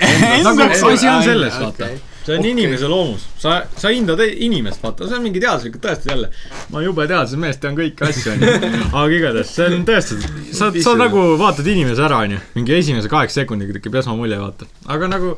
nagu 0.47 0.69
asi 0.69 1.11
on 1.11 1.27
selles, 1.27 1.59
vaata 1.61 1.85
okei.. 1.85 2.01
see 2.25 2.35
on 2.35 2.41
okay. 2.41 2.53
inimese 2.55 2.89
loomus, 2.89 3.27
sa, 3.43 3.59
sa 3.77 3.93
hindad 3.93 4.23
inimest, 4.25 4.83
vaata, 4.85 5.09
see 5.09 5.19
on 5.21 5.27
mingi 5.27 5.43
teaduslikult 5.45 5.85
tõestatud 5.85 6.15
jälle. 6.15 6.33
ma 6.73 6.85
jube 6.87 7.09
teaduse 7.11 7.41
mees, 7.41 7.61
tean 7.61 7.77
kõiki 7.79 8.09
asju, 8.09 8.35
onju. 8.35 8.75
aga 8.89 9.07
igatahes, 9.21 9.55
see 9.59 9.71
on 9.71 9.87
tõestatud, 9.89 10.43
sa, 10.57 10.73
sa 10.89 10.97
nagu 10.99 11.31
vaatad 11.41 11.69
inimese 11.69 12.07
ära, 12.09 12.25
onju. 12.25 12.43
mingi 12.57 12.79
esimese 12.81 13.13
kaheksa 13.13 13.43
sekundiga 13.43 13.77
tekib 13.77 14.01
esmamulje, 14.01 14.41
vaata. 14.41 14.71
aga 14.97 15.13
nagu 15.17 15.37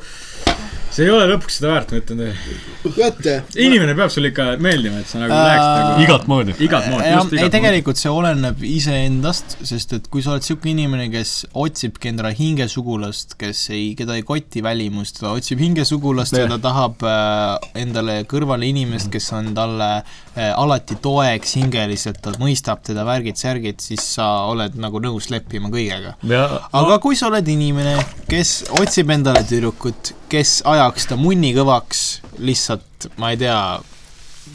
see 0.91 1.07
ei 1.07 1.13
ole 1.13 1.27
lõpuks 1.33 1.59
seda 1.59 1.73
väärt, 1.73 1.91
ma 1.91 2.01
ütlen 2.03 2.23
teile. 2.23 3.37
inimene 3.55 3.95
peab 3.97 4.11
sulle 4.13 4.31
ikka 4.31 4.51
meeldima, 4.61 5.01
et 5.01 5.11
sa 5.11 5.21
nagu 5.21 5.31
Äh, 5.31 5.47
läheksid 5.47 5.83
nagu 5.85 6.03
igat 6.05 6.27
moodi. 6.27 6.55
igat 6.59 6.87
moodi, 6.89 7.05
just, 7.05 7.11
ei 7.11 7.11
igat 7.13 7.31
moodi. 7.31 7.51
tegelikult 7.55 8.01
see 8.01 8.11
oleneb 8.11 8.63
iseendast, 8.67 9.55
sest 9.67 9.95
et 9.97 10.07
kui 10.11 10.23
sa 10.23 10.33
oled 10.35 10.45
niisugune 10.45 10.73
inimene, 10.75 11.07
kes 11.13 11.33
otsibki 11.63 12.11
endale 12.11 12.33
hingesugulast, 12.37 13.35
kes 13.41 13.63
ei, 13.75 13.91
keda 13.99 14.17
ei 14.19 14.25
koti 14.27 14.63
välimust, 14.65 15.21
ta 15.21 15.33
otsib 15.35 15.61
hingesugulast 15.63 16.37
ja 16.37 16.47
ta 16.51 16.59
tahab 16.61 17.05
äh, 17.07 17.71
endale 17.81 18.21
kõrvale 18.29 18.69
inimest, 18.69 19.11
kes 19.13 19.31
on 19.37 19.51
talle 19.57 19.89
äh, 20.01 20.51
alati 20.51 20.97
toeks 21.01 21.57
hingeliselt, 21.59 22.21
ta 22.23 22.35
mõistab 22.41 22.83
teda 22.87 23.05
värgid-särgid, 23.07 23.81
siis 23.83 24.05
sa 24.17 24.29
oled 24.51 24.77
nagu 24.81 25.01
nõus 25.03 25.29
leppima 25.33 25.71
kõigega. 25.73 26.15
ja, 26.27 26.47
aga 26.71 26.99
kui 27.03 27.19
sa 27.19 27.29
oled 27.31 27.47
inimene, 27.47 27.97
kes 28.29 28.61
otsib 28.81 29.11
endale 29.13 29.43
tüdrukut, 29.47 30.15
kes 30.31 30.61
ajaks 30.91 31.07
ta 31.07 31.15
munni 31.15 31.53
kõvaks 31.55 31.99
lihtsalt, 32.43 33.07
ma 33.15 33.31
ei 33.31 33.37
tea, 33.39 33.59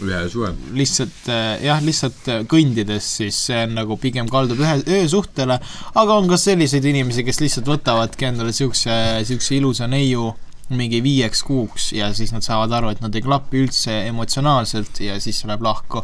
ühe 0.05 0.18
suve. 0.28 0.51
lihtsalt 0.76 1.30
äh, 1.32 1.62
jah, 1.64 1.80
lihtsalt 1.80 2.28
äh, 2.28 2.43
kõndides, 2.51 3.07
siis 3.22 3.39
see 3.49 3.62
on 3.64 3.72
nagu 3.78 3.97
pigem 3.97 4.28
kaldub 4.28 4.61
ühe 4.61 4.74
öösuhtele, 4.99 5.57
aga 5.97 6.18
on 6.20 6.28
ka 6.28 6.37
selliseid 6.41 6.84
inimesi, 6.84 7.24
kes 7.24 7.41
lihtsalt 7.41 7.70
võtavadki 7.72 8.28
endale 8.28 8.53
siukse, 8.53 8.93
siukse 9.24 9.57
ilusa 9.57 9.89
neiu 9.89 10.34
mingi 10.68 11.00
viieks 11.02 11.42
kuuks 11.46 11.92
ja 11.94 12.08
siis 12.14 12.32
nad 12.34 12.42
saavad 12.42 12.72
aru, 12.78 12.90
et 12.90 13.02
nad 13.04 13.14
ei 13.14 13.22
klapi 13.22 13.62
üldse 13.62 13.94
emotsionaalselt 14.08 15.00
ja 15.04 15.18
siis 15.22 15.38
see 15.40 15.50
läheb 15.50 15.62
lahku. 15.62 16.02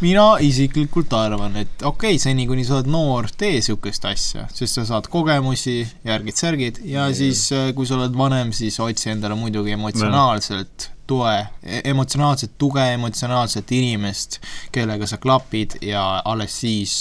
mina 0.00 0.26
isiklikult 0.44 1.12
arvan, 1.12 1.56
et 1.56 1.82
okei 1.82 2.16
okay,, 2.16 2.22
seni 2.22 2.46
kuni 2.48 2.64
sa 2.64 2.78
oled 2.78 2.88
noor, 2.92 3.28
tee 3.36 3.60
siukest 3.64 4.08
asja, 4.08 4.46
sest 4.54 4.80
sa 4.80 4.86
saad 4.88 5.10
kogemusi, 5.12 5.80
järgid-särgid 6.08 6.80
ja 6.88 7.08
siis, 7.14 7.48
kui 7.76 7.88
sa 7.88 7.98
oled 7.98 8.16
vanem, 8.16 8.54
siis 8.56 8.80
otsi 8.80 9.12
endale 9.12 9.36
muidugi 9.38 9.76
emotsionaalselt 9.76 10.90
toe, 11.08 11.46
emotsionaalset 11.84 12.58
tuge, 12.58 12.84
emotsionaalset 12.92 13.72
inimest, 13.72 14.40
kellega 14.72 15.06
sa 15.08 15.16
klapid 15.16 15.78
ja 15.82 16.02
alles 16.24 16.60
siis, 16.60 16.96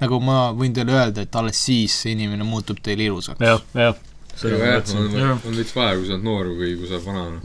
nagu 0.00 0.20
ma 0.24 0.46
võin 0.56 0.72
teile 0.76 0.96
öelda, 0.96 1.26
et 1.26 1.36
alles 1.36 1.60
siis 1.66 1.98
see 2.04 2.16
inimene 2.16 2.46
muutub 2.48 2.80
teile 2.82 3.10
ilusaks. 3.10 3.44
jah, 3.44 3.60
jah. 3.76 4.00
Aga 4.40 4.72
jah, 4.72 4.94
on, 4.96 5.40
on 5.48 5.58
veits 5.58 5.76
vahe, 5.76 5.98
kui 5.98 6.08
sa 6.08 6.16
oled 6.16 6.26
noor 6.26 6.52
või 6.56 6.74
kui 6.78 6.88
sa 6.88 6.98
oled 6.98 7.06
vanane. 7.10 7.40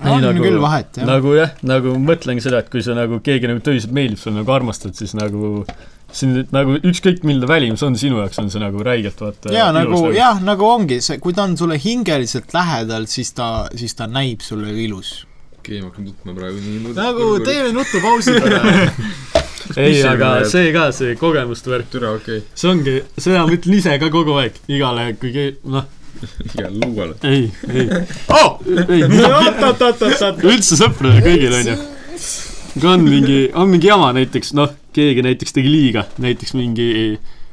on 0.00 0.24
nagu, 0.24 0.42
küll 0.42 0.60
vahet, 0.62 1.00
jah. 1.00 1.08
nagu 1.08 1.36
jah, 1.36 1.54
nagu 1.66 1.94
mõtlengi 2.00 2.44
seda, 2.44 2.64
et 2.64 2.70
kui 2.72 2.84
sa 2.84 2.96
nagu 2.98 3.20
keegi 3.24 3.50
nagu 3.50 3.62
tõsiselt 3.64 3.94
meeldib 3.96 4.20
sulle 4.20 4.40
nagu 4.40 4.54
armastad, 4.56 4.96
siis 4.96 5.16
nagu 5.18 5.64
siin 6.14 6.44
nagu 6.54 6.76
ükskõik 6.86 7.24
milline 7.26 7.48
välimus 7.48 7.82
on 7.86 7.96
sinu 7.98 8.20
jaoks, 8.20 8.38
on 8.42 8.50
see 8.52 8.62
nagu 8.62 8.82
räigelt 8.86 9.20
vaata 9.22 9.52
jaa, 9.54 9.70
nagu 9.74 9.96
ilus 10.06 10.16
jah, 10.18 10.40
nagu 10.44 10.66
ongi 10.66 11.00
see, 11.04 11.20
kui 11.22 11.34
ta 11.36 11.46
on 11.46 11.56
sulle 11.58 11.78
hingeliselt 11.80 12.54
lähedal, 12.56 13.06
siis 13.10 13.32
ta, 13.36 13.68
siis 13.76 13.94
ta 13.98 14.08
näib 14.10 14.44
sulle 14.44 14.74
ilus. 14.84 15.12
okei, 15.60 15.80
ma 15.82 15.90
hakkan 15.90 16.08
nutma 16.10 16.36
praegu 16.36 16.62
nii 16.64 16.96
nagu 16.96 17.30
teeme 17.46 17.70
nutupausi 17.76 18.34
korra. 18.42 18.62
ei, 19.76 20.02
aga 20.06 20.32
see 20.50 20.74
ka, 20.74 20.90
see 20.96 21.14
kogemuste 21.20 21.72
värk, 21.72 21.90
türa, 21.92 22.16
okei. 22.18 22.42
see 22.54 22.72
ongi, 22.72 22.98
seda 23.16 23.46
ma 23.46 23.56
ütlen 23.56 23.78
ise 23.78 23.96
ka 24.02 24.10
kogu 24.12 24.38
aeg 24.42 24.58
igale, 24.72 25.12
kui 25.20 25.50
noh, 25.70 25.86
igale 26.54 26.74
luuale. 26.84 27.16
ei, 27.24 27.48
ei, 27.70 27.86
oh! 28.34 28.58
ei, 28.66 29.02
oot-oot-oot-oot, 29.06 30.44
üldse 30.46 30.78
sõpradele 30.80 31.24
kõigile 31.24 31.60
onju. 31.62 31.76
kui 32.76 32.90
on 32.90 33.04
mingi, 33.06 33.40
on 33.54 33.70
mingi 33.72 33.90
jama 33.90 34.12
näiteks, 34.16 34.54
noh, 34.58 34.72
keegi 34.96 35.24
näiteks 35.26 35.56
tegi 35.56 35.72
liiga, 35.72 36.06
näiteks 36.22 36.56
mingi 36.58 36.90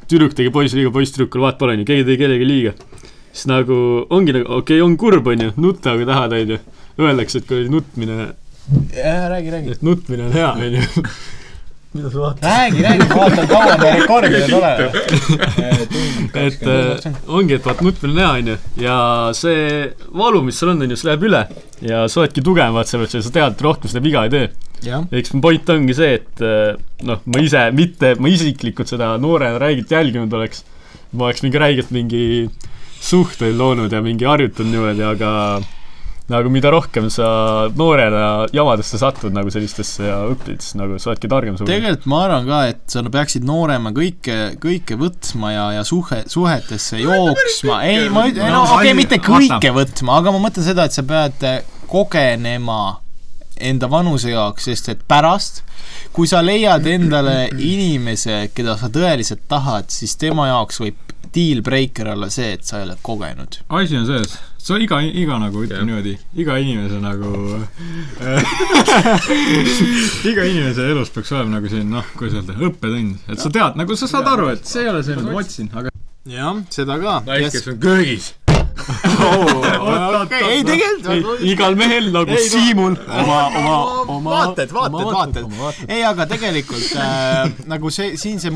tüdruk 0.08 0.36
tegi 0.38 0.52
poisile 0.54 0.84
liiga, 0.84 0.94
poiss 0.96 1.16
tüdrukule, 1.16 1.48
vahet 1.48 1.62
pole 1.62 1.78
onju, 1.78 1.88
keegi 1.88 2.08
tegi 2.08 2.22
kellelegi 2.24 2.50
liiga. 2.50 2.76
siis 3.32 3.48
nagu 3.52 3.78
ongi 4.10 4.36
nagu, 4.36 4.50
okei 4.62 4.80
okay,, 4.80 4.84
on 4.86 4.98
kurb 5.00 5.28
onju, 5.34 5.54
nutta 5.62 5.96
kui 5.98 6.08
tahad 6.10 6.36
onju. 6.38 6.60
Öeldakse, 6.98 7.44
et 7.44 7.50
kui 7.50 7.68
nutmine, 7.70 8.32
räägi, 8.98 9.52
räägi. 9.54 9.76
et 9.76 9.84
nutmine 9.86 10.30
on 10.30 10.34
hea 10.34 10.54
onju. 10.54 11.12
Mida 11.94 12.10
sa 12.12 12.20
vaatad? 12.20 12.44
räägi, 12.44 12.84
räägi, 12.84 13.08
ma 13.10 13.16
vaatan, 13.16 13.48
kaua 13.48 13.78
me 13.78 13.92
rekordinud 14.00 14.54
oleme. 14.58 14.90
et 16.46 16.68
äh, 16.68 17.14
ongi, 17.28 17.58
et 17.58 17.66
vaat 17.66 17.82
nutmine 17.86 18.14
on 18.14 18.20
hea 18.20 18.32
onju 18.42 18.58
ja 18.84 18.98
see 19.38 19.88
valu, 20.22 20.44
mis 20.48 20.60
sul 20.60 20.74
on, 20.74 20.84
onju, 20.86 21.00
see 21.00 21.10
läheb 21.10 21.28
üle 21.30 21.44
ja 21.88 22.04
sa 22.12 22.24
oledki 22.24 22.44
tugevam, 22.46 22.76
vaat 22.78 22.92
sellepärast, 22.92 23.20
et 23.22 23.28
sa 23.28 23.34
tead, 23.40 23.56
et 23.56 23.66
rohkem 23.68 23.92
seda 23.92 24.04
viga 24.04 24.26
ei 24.28 24.34
tee. 24.34 24.50
jah, 24.88 25.08
eks 25.22 25.34
mu 25.36 25.42
point 25.46 25.74
ongi 25.76 25.98
see, 25.98 26.20
et 26.20 26.46
äh, 26.46 26.76
noh, 27.08 27.24
ma 27.26 27.44
ise 27.44 27.64
mitte, 27.78 28.16
ma 28.20 28.32
isiklikult 28.34 28.92
seda 28.92 29.14
noorena 29.22 29.62
räigelt 29.64 29.96
jälginud 29.96 30.34
oleks, 30.40 30.66
ma 31.14 31.30
oleks 31.30 31.46
mingi 31.46 31.64
räigelt 31.64 31.96
mingi 31.96 32.26
suhteid 33.00 33.56
loonud 33.58 33.94
ja 33.94 34.02
mingi 34.04 34.26
harjutanud 34.28 34.74
niimoodi, 34.74 35.06
aga 35.06 35.32
nagu 36.32 36.52
mida 36.52 36.72
rohkem 36.74 37.08
sa 37.14 37.28
noorena 37.78 38.48
jamadesse 38.54 39.00
satud 39.00 39.36
nagu 39.36 39.52
sellistesse 39.54 40.10
ja 40.10 40.18
õpid, 40.28 40.60
siis 40.64 40.76
nagu 40.80 41.00
sa 41.00 41.14
oledki 41.14 41.30
targem 41.32 41.56
tegelikult 41.62 42.08
ma 42.12 42.22
arvan 42.26 42.50
ka, 42.50 42.62
et 42.74 42.84
sa 42.92 43.04
peaksid 43.08 43.48
noorema 43.48 43.94
kõike, 43.96 44.38
kõike 44.64 45.00
võtma 45.00 45.54
ja, 45.54 45.66
ja 45.78 45.88
suhe, 45.88 46.24
suhetesse 46.28 47.00
jooksma, 47.00 47.82
ei, 47.88 48.08
ma 48.12 48.28
ütlen, 48.28 48.52
no 48.52 48.58
No, 48.58 48.64
okei 48.74 48.92
okay,, 48.92 48.98
mitte 48.98 49.20
vaata. 49.22 49.60
kõike 49.60 49.74
võtma, 49.76 50.20
aga 50.22 50.34
ma 50.34 50.42
mõtlen 50.48 50.66
seda, 50.66 50.88
et 50.88 50.96
sa 50.96 51.04
pead 51.08 51.44
kogenema 51.88 52.98
enda 53.64 53.90
vanuse 53.90 54.32
jaoks, 54.34 54.68
sest 54.70 54.90
et 54.94 55.04
pärast, 55.10 55.64
kui 56.14 56.30
sa 56.30 56.44
leiad 56.46 56.86
endale 56.90 57.48
inimese, 57.54 58.48
keda 58.56 58.78
sa 58.80 58.90
tõeliselt 58.94 59.46
tahad, 59.50 59.90
siis 59.94 60.18
tema 60.20 60.50
jaoks 60.52 60.82
võib 60.84 61.16
deal 61.34 61.62
breaker 61.66 62.14
olla 62.14 62.30
see, 62.34 62.54
et 62.58 62.66
sa 62.66 62.80
ei 62.80 62.88
ole 62.88 62.98
kogenud. 63.06 63.60
asi 63.80 63.98
on 64.00 64.08
selles, 64.10 64.38
sa 64.68 64.76
iga, 64.84 64.98
iga 65.00 65.38
nagu 65.40 65.62
ütleme 65.64 65.86
niimoodi, 65.88 66.18
iga 66.44 66.58
inimese 66.60 66.98
nagu 67.00 67.30
iga 70.32 70.44
inimese 70.50 70.84
elus 70.92 71.10
peaks 71.16 71.32
olema 71.32 71.52
nagu 71.56 71.68
selline 71.72 71.92
noh, 71.94 72.06
kuidas 72.20 72.36
öelda, 72.42 72.54
õppetund, 72.68 73.16
et 73.32 73.40
sa 73.40 73.48
tead, 73.54 73.74
nagu 73.80 73.92
sa 74.00 74.06
saad 74.12 74.28
aru, 74.34 74.46
et 74.58 74.64
see 74.68 74.84
ei 74.84 74.90
ole 74.92 75.02
see, 75.08 75.16
mida 75.16 75.32
ma 75.32 75.40
otsin, 75.40 75.68
aga 75.72 75.88
jah, 76.28 76.60
seda 76.74 76.94
ka. 77.00 77.14
naist, 77.30 77.54
kes 77.56 77.66
on 77.72 77.78
köögis. 77.86 78.26
okei, 80.22 80.44
ei 80.52 80.62
tegelikult 80.68 81.40
igal 81.48 81.74
mehel 81.80 82.06
nagu 82.14 82.32
Ei, 82.36 82.44
Siimul 82.46 82.94
oma, 82.94 83.40
oma, 83.58 83.76
oma 84.14 84.30
vaated, 84.36 84.70
vaated, 84.76 85.00
oma 85.00 85.10
vaated. 85.16 85.46
ei, 85.88 86.02
aga 86.06 86.24
tegelikult 86.30 86.88
äh, 87.00 87.48
nagu 87.72 87.88
see, 87.94 88.10
siin 88.22 88.38
see 88.44 88.52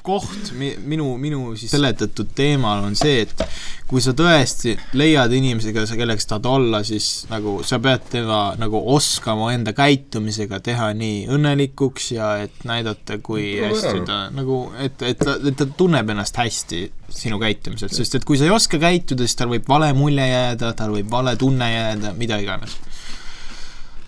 murekoht 0.00 0.52
mi, 0.56 0.74
minu, 0.84 1.16
minu 1.18 1.54
siis 1.56 1.70
seletatud 1.70 2.32
teemal 2.34 2.84
on 2.84 2.96
see, 2.96 3.22
et 3.24 3.42
kui 3.88 4.00
sa 4.00 4.12
tõesti 4.16 4.76
leiad 4.96 5.32
inimese, 5.32 5.72
keda 5.74 5.86
sa, 5.88 5.96
kelleks 5.98 6.26
tahad 6.30 6.46
olla, 6.46 6.82
siis 6.84 7.26
nagu 7.30 7.60
sa 7.66 7.80
pead 7.82 8.06
teda 8.10 8.40
nagu 8.60 8.80
oskama 8.94 9.52
enda 9.54 9.72
käitumisega 9.76 10.60
teha 10.60 10.92
nii 10.96 11.26
õnnelikuks 11.30 12.12
ja 12.14 12.30
et 12.44 12.64
näidata, 12.68 13.18
kui 13.18 13.56
Proovi 13.58 13.74
hästi 13.74 13.92
ära. 13.92 14.06
ta 14.06 14.20
nagu, 14.34 14.60
et, 14.78 15.02
et 15.02 15.18
ta, 15.18 15.36
et 15.36 15.58
ta 15.58 15.66
tunneb 15.66 16.14
ennast 16.14 16.38
hästi 16.38 16.86
sinu 17.10 17.40
käitumiselt, 17.42 17.92
sest 17.94 18.20
et 18.20 18.24
kui 18.24 18.38
sa 18.38 18.46
ei 18.46 18.54
oska 18.54 18.78
käituda, 18.80 19.26
siis 19.26 19.38
tal 19.38 19.50
võib 19.52 19.68
vale 19.68 19.92
mulje 19.98 20.26
jääda, 20.30 20.72
tal 20.78 20.94
võib 20.94 21.10
vale 21.10 21.36
tunne 21.40 21.72
jääda, 21.72 22.14
mida 22.18 22.38
iganes. 22.40 22.78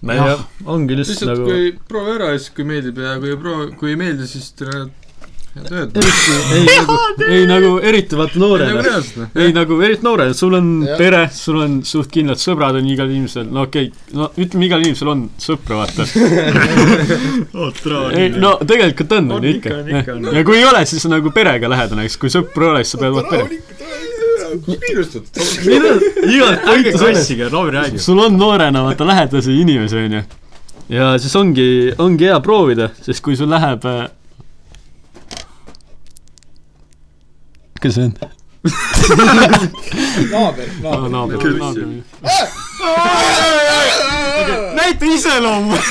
me 0.03 0.17
jah, 0.19 0.41
ongi 0.67 0.97
lihtsalt 0.99 1.21
lihtsalt 1.21 1.37
nagu 1.37 1.45
kui 1.47 1.71
proovi 1.89 2.17
ära 2.17 2.33
ja 2.33 2.39
siis 2.39 2.55
kui 2.57 2.65
meeldib 2.67 2.97
ja 2.99 3.19
kui 3.23 3.35
ei 3.35 3.39
proovi, 3.39 3.71
kui 3.79 3.93
ei 3.93 3.99
meeldi, 3.99 4.27
siis 4.31 4.49
tere, 4.59 4.87
head 5.53 5.69
ööd. 5.73 5.97
ei 6.57 6.65
nagu, 6.69 6.95
ei 7.27 7.47
nagu 7.49 7.71
eriti 7.85 8.17
vaata 8.17 8.33
ei 8.37 8.41
nagu 8.41 8.49
noorena, 8.49 8.83
noh. 9.19 9.27
ei 9.45 9.53
nagu 9.53 9.81
eriti 9.85 10.03
noorena, 10.07 10.33
sul 10.37 10.55
on 10.57 10.67
Jah. 10.87 10.99
pere, 11.01 11.29
sul 11.35 11.59
on 11.61 11.73
suht 11.87 12.11
kindlad 12.13 12.39
sõbrad 12.41 12.77
on 12.81 12.87
igal 12.89 13.11
inimesel, 13.13 13.47
no 13.53 13.61
okei 13.67 13.87
okay,, 13.91 14.15
no 14.17 14.25
ütleme, 14.41 14.65
igal 14.71 14.81
inimesel 14.85 15.09
on 15.13 15.21
sõpra, 15.43 15.75
vaata. 15.83 16.03
ei 18.19 18.27
no 18.33 18.51
tegelikult 18.65 19.13
on, 19.19 19.25
On 19.33 19.37
on 19.39 19.45
ikka, 19.49 19.71
ikka 19.99 20.13
ja 20.39 20.43
kui 20.49 20.57
ei 20.59 20.67
ole, 20.69 20.81
siis 20.89 21.03
on 21.09 21.13
nagu 21.19 21.29
perega 21.35 21.67
lähedane, 21.73 22.03
eks, 22.09 22.17
kui 22.21 22.31
sõpru 22.33 22.63
ei 22.69 22.73
ole, 22.73 22.81
siis 22.85 22.93
sa 22.97 23.01
pead 23.03 23.13
vaata 23.19 23.33
pere. 23.37 23.47
kiirustad. 24.67 25.25
igalt 26.33 26.61
selles, 26.97 27.19
kassiga, 27.21 27.45
Lauri 27.53 27.73
räägib. 27.77 28.01
sul 28.01 28.19
on 28.25 28.33
noorena 28.41 28.79
vaata 28.89 29.03
lähedasi 29.09 29.53
inimesi, 29.61 29.97
onju. 30.07 30.23
ja 30.97 31.05
siis 31.21 31.35
ongi, 31.37 31.69
ongi 32.01 32.25
hea 32.33 32.41
proovida, 32.41 32.87
sest 33.05 33.21
kui 33.25 33.35
sul 33.37 33.51
läheb 33.53 33.83
kes 37.83 37.95
see 37.99 38.05
on? 38.05 38.15
naaber, 40.33 40.69
naaber, 40.83 41.39
Küll. 41.43 41.59
naaber. 41.59 41.87
näita 44.79 45.05
iseloomu. 45.07 45.75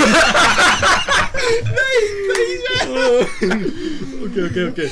okei, 4.25 4.43
okei, 4.45 4.65
okei. 4.69 4.89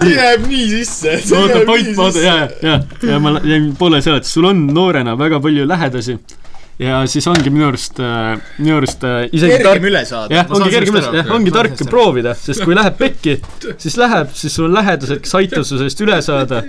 see 0.00 0.14
jääb 0.14 0.46
nii 0.48 0.66
sisse. 0.72 1.20
oota, 1.36 1.60
point, 1.66 1.96
vaata, 1.96 2.18
ja, 2.24 2.36
ja, 2.38 2.48
ja, 2.62 2.80
ja 3.12 3.20
ma 3.20 3.40
jäin 3.44 3.76
poole 3.78 4.00
seletada, 4.02 4.28
sul 4.28 4.44
on 4.48 4.66
noorena 4.72 5.18
väga 5.18 5.40
palju 5.40 5.68
lähedasi 5.68 6.18
ja 6.78 6.98
siis 7.10 7.26
ongi 7.30 7.50
minu 7.50 7.68
arust, 7.68 7.98
minu 8.58 8.76
arust 8.78 9.06
äh, 9.06 9.22
isegi 9.34 9.56
tark 9.58 9.78
kergem 9.78 9.88
üle 9.90 10.02
saada. 10.06 10.34
jah, 10.34 10.52
ongi 10.54 10.74
kergem 10.74 10.98
üles, 10.98 11.08
jah, 11.18 11.32
ongi 11.34 11.54
tark 11.54 11.80
proovida, 11.90 12.34
sest 12.38 12.62
kui 12.66 12.76
läheb 12.78 12.98
pekki, 13.00 13.38
siis 13.82 13.96
läheb, 13.98 14.30
siis 14.38 14.54
sul 14.54 14.68
on 14.68 14.76
lähedased, 14.78 15.22
kes 15.24 15.34
aitavad 15.40 15.66
sul 15.66 15.82
sellest 15.82 16.04
üle 16.06 16.20
saada. 16.24 16.62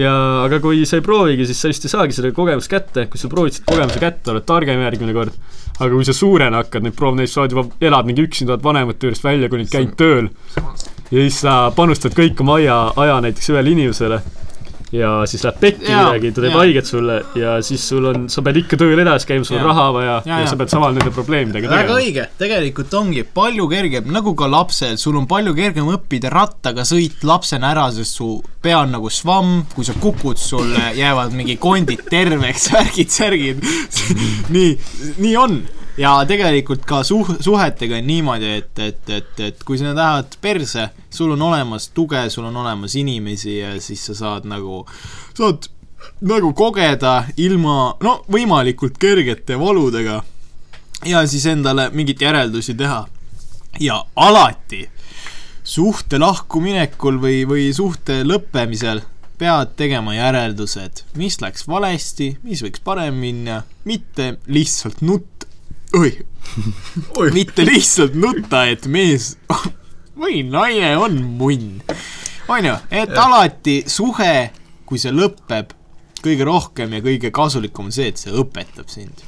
ja, 0.00 0.14
aga 0.46 0.58
kui 0.64 0.80
sa 0.88 0.98
ei 0.98 1.04
proovigi, 1.04 1.48
siis 1.50 1.60
sa 1.60 1.72
vist 1.72 1.84
ei 1.84 1.92
saagi 1.92 2.16
seda 2.16 2.32
kogemust 2.34 2.72
kätte, 2.72 3.04
kui 3.12 3.20
sa 3.20 3.28
proovid 3.32 3.58
selle 3.58 3.68
kogemuse 3.68 4.00
kätte, 4.02 4.32
oled 4.32 4.46
targem 4.48 4.80
järgmine 4.86 5.16
kord. 5.16 5.36
aga 5.76 5.90
kui 5.92 6.08
sa 6.08 6.16
suurena 6.16 6.62
hakkad 6.64 6.86
neid 6.86 6.96
proovima, 6.96 7.22
näiteks 7.22 7.36
sa 7.36 7.44
oled 7.44 7.58
juba, 7.58 7.66
elad 7.84 8.08
mingi 8.08 8.24
üksinda, 8.24 8.56
oled 8.56 8.64
vanemate 8.64 9.10
juurest 9.10 9.28
välja 9.28 9.52
kolinud, 9.52 9.72
käinud 9.74 9.98
tööl 10.00 10.32
ja 11.10 11.20
siis 11.20 11.42
sa 11.44 11.58
panustad 11.76 12.16
kõik 12.16 12.40
oma 12.40 12.56
aja, 12.62 12.78
aja 13.04 13.20
näiteks 13.28 13.52
ühele 13.52 13.76
inimesele 13.76 14.22
ja 14.94 15.10
siis 15.28 15.42
läheb 15.44 15.58
pekki 15.62 15.90
midagi, 15.90 16.30
ta 16.34 16.44
teeb 16.44 16.56
haiget 16.58 16.88
sulle 16.88 17.16
ja 17.38 17.56
siis 17.66 17.82
sul 17.88 18.06
on, 18.10 18.26
sa 18.32 18.44
pead 18.46 18.60
ikka 18.62 18.78
tööl 18.80 19.00
edasi 19.02 19.28
käima, 19.28 19.46
sul 19.46 19.58
on 19.58 19.66
raha 19.66 19.86
vaja 19.96 20.08
ja, 20.10 20.18
ja 20.28 20.40
jaa. 20.44 20.50
sa 20.52 20.58
pead 20.60 20.72
samal 20.72 20.94
nende 20.96 21.12
probleemidega 21.14 21.70
väga 21.70 21.82
tegema. 21.82 22.00
õige, 22.00 22.26
tegelikult 22.40 22.94
ongi 23.00 23.24
palju 23.38 23.68
kergem, 23.72 24.10
nagu 24.14 24.34
ka 24.38 24.48
lapsel, 24.50 24.98
sul 25.00 25.18
on 25.20 25.28
palju 25.30 25.54
kergem 25.56 25.90
õppida 25.96 26.32
rattaga 26.32 26.86
sõit 26.88 27.24
lapsena 27.26 27.72
ära, 27.74 27.88
sest 27.94 28.20
su 28.20 28.36
pea 28.64 28.82
on 28.84 28.94
nagu 28.94 29.10
svamm, 29.12 29.64
kui 29.74 29.86
sa 29.86 29.96
kukud, 30.00 30.40
sul 30.40 30.76
jäävad 30.96 31.34
mingi 31.36 31.58
kondid 31.60 32.06
terveks, 32.10 32.70
värgid, 32.74 33.10
särgid. 33.12 33.64
nii, 34.54 34.76
nii 35.18 35.34
on 35.40 35.58
ja 35.98 36.14
tegelikult 36.26 36.84
ka 36.88 37.02
suh-, 37.06 37.36
suhetega 37.40 37.98
on 38.00 38.06
niimoodi, 38.08 38.50
et, 38.58 38.78
et, 38.78 39.10
et, 39.10 39.40
et 39.48 39.64
kui 39.64 39.78
sa 39.78 39.92
lähevad 39.94 40.36
perse, 40.42 40.88
sul 41.10 41.34
on 41.36 41.42
olemas 41.50 41.88
tuge, 41.94 42.26
sul 42.30 42.48
on 42.50 42.56
olemas 42.64 42.96
inimesi 42.98 43.58
ja 43.58 43.74
siis 43.80 44.02
sa 44.10 44.16
saad 44.18 44.48
nagu, 44.50 44.82
saad 45.36 45.68
nagu 46.24 46.52
kogeda 46.56 47.24
ilma, 47.40 47.94
no 48.02 48.20
võimalikult 48.32 48.98
kergete 49.00 49.58
valudega 49.60 50.22
ja 51.08 51.24
siis 51.28 51.46
endale 51.50 51.90
mingeid 51.92 52.22
järeldusi 52.22 52.74
teha. 52.74 53.06
ja 53.80 54.04
alati 54.16 54.84
suhte 55.64 56.18
lahkuminekul 56.20 57.18
või, 57.18 57.42
või 57.48 57.72
suhte 57.74 58.20
lõppemisel 58.22 59.00
pead 59.38 59.72
tegema 59.76 60.14
järeldused, 60.14 61.02
mis 61.18 61.40
läks 61.42 61.66
valesti, 61.66 62.36
mis 62.46 62.62
võiks 62.62 62.82
parem 62.84 63.16
minna, 63.18 63.62
mitte 63.88 64.36
lihtsalt 64.46 65.02
nutta, 65.02 65.33
oi, 65.94 67.30
mitte 67.34 67.66
lihtsalt 67.66 68.14
nutta, 68.18 68.64
et 68.70 68.86
mees 68.90 69.34
või 70.18 70.42
naine 70.46 70.94
on 71.00 71.20
munn. 71.38 71.80
on 72.48 72.68
ju, 72.68 72.74
et 72.90 73.14
alati 73.18 73.82
suhe, 73.90 74.34
kui 74.86 75.00
see 75.00 75.14
lõpeb, 75.14 75.74
kõige 76.24 76.46
rohkem 76.48 76.96
ja 76.96 77.04
kõige 77.04 77.30
kasulikum 77.34 77.90
on 77.90 77.94
see, 77.94 78.10
et 78.12 78.20
see 78.20 78.32
õpetab 78.32 78.90
sind. 78.92 79.24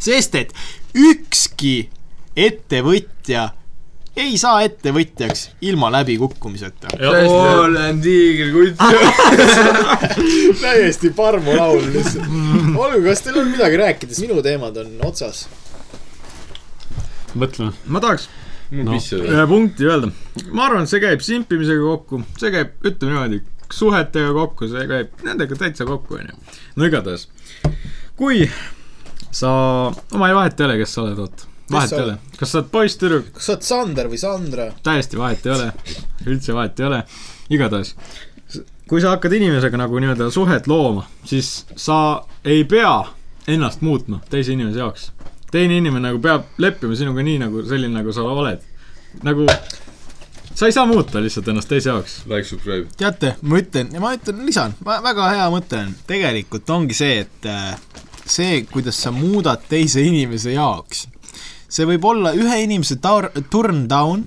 sest 0.00 0.34
et 0.34 0.54
ükski 0.96 1.90
ettevõtja 2.36 3.50
ei 4.20 4.38
saa 4.38 4.62
ettevõtjaks 4.66 5.50
ilma 5.60 5.90
läbikukkumiseta. 5.92 6.88
olen 7.62 8.00
tiigrikutt. 8.02 8.80
täiesti 10.64 11.12
parmu 11.16 11.56
laul 11.56 11.84
lihtsalt. 11.94 12.26
olgu, 12.76 13.02
kas 13.06 13.24
teil 13.24 13.40
on 13.42 13.50
midagi 13.52 13.80
rääkida, 13.80 14.14
sest 14.14 14.26
minu 14.26 14.42
teemad 14.42 14.76
on 14.82 14.96
otsas. 15.06 15.46
mõtleme. 17.38 17.72
ma 17.86 18.00
tahaks 18.00 18.28
No. 18.70 18.92
ühe 18.94 19.44
punkti 19.50 19.82
öelda. 19.82 20.12
ma 20.54 20.68
arvan, 20.68 20.86
see 20.86 21.00
käib 21.02 21.22
simpimisega 21.26 21.82
kokku, 21.82 22.20
see 22.38 22.52
käib, 22.54 22.68
ütleme 22.86 23.16
niimoodi, 23.16 23.40
suhetega 23.74 24.30
kokku, 24.36 24.68
see 24.70 24.84
käib 24.86 25.24
nendega 25.26 25.58
täitsa 25.58 25.86
kokku, 25.88 26.20
onju. 26.20 26.36
no 26.78 26.86
igatahes, 26.86 27.26
kui 28.14 28.44
sa, 29.30 29.50
oma 30.14 30.28
ei 30.30 30.36
vahet 30.38 30.60
ei 30.62 30.68
ole, 30.68 30.78
kes 30.84 30.94
sa 30.94 31.02
oled, 31.02 31.18
oot. 31.18 31.44
vahet 31.74 31.96
ei 31.98 32.04
ole, 32.04 32.16
kas 32.38 32.52
sa 32.54 32.60
oled 32.60 32.70
poiss, 32.70 33.00
tüdruk, 33.02 33.32
kas 33.34 33.50
sa 33.50 33.56
oled 33.56 33.66
Sander 33.72 34.10
või 34.12 34.22
Sandra? 34.22 34.68
täiesti 34.86 35.18
vahet 35.18 35.46
ei 35.50 35.56
ole, 35.56 35.68
üldse 36.30 36.54
vahet 36.54 36.78
ei 36.84 36.86
ole, 36.92 37.02
igatahes 37.50 37.96
kui 38.90 38.98
sa 39.02 39.12
hakkad 39.14 39.34
inimesega 39.34 39.78
nagu 39.78 39.98
nii-öelda 40.02 40.30
suhet 40.34 40.66
looma, 40.70 41.04
siis 41.26 41.64
sa 41.78 42.22
ei 42.44 42.62
pea 42.70 42.96
ennast 43.50 43.82
muutma 43.86 44.18
teise 44.30 44.54
inimese 44.54 44.78
jaoks. 44.82 45.10
Teine 45.50 45.78
inimene 45.80 46.08
nagu 46.08 46.20
peab 46.22 46.58
leppima 46.62 46.96
sinuga 46.98 47.24
nii 47.26 47.38
nagu 47.44 47.62
selline, 47.66 47.94
nagu 47.98 48.12
sa 48.14 48.26
oled. 48.26 48.66
nagu 49.26 49.46
sa 50.54 50.66
ei 50.66 50.72
saa 50.72 50.86
muuta 50.86 51.22
lihtsalt 51.22 51.48
ennast 51.48 51.70
teise 51.70 51.90
jaoks. 51.90 52.20
Like, 52.26 52.44
subscribe. 52.48 52.88
teate, 52.96 53.34
ma 53.42 53.60
ütlen, 53.60 53.92
ma 54.02 54.12
ütlen, 54.16 54.44
lisan, 54.46 54.74
väga 54.84 55.30
hea 55.34 55.46
mõte 55.52 55.78
on, 55.80 55.94
tegelikult 56.06 56.70
ongi 56.74 56.96
see, 56.96 57.22
et 57.24 57.48
äh, 57.48 57.72
see, 58.26 58.64
kuidas 58.70 58.98
sa 59.02 59.12
muudad 59.14 59.62
teise 59.70 60.02
inimese 60.04 60.54
jaoks, 60.54 61.06
see 61.70 61.88
võib 61.88 62.04
olla 62.12 62.34
ühe 62.36 62.62
inimese 62.66 62.98
taur-, 63.02 63.30
turn 63.50 63.86
down, 63.90 64.26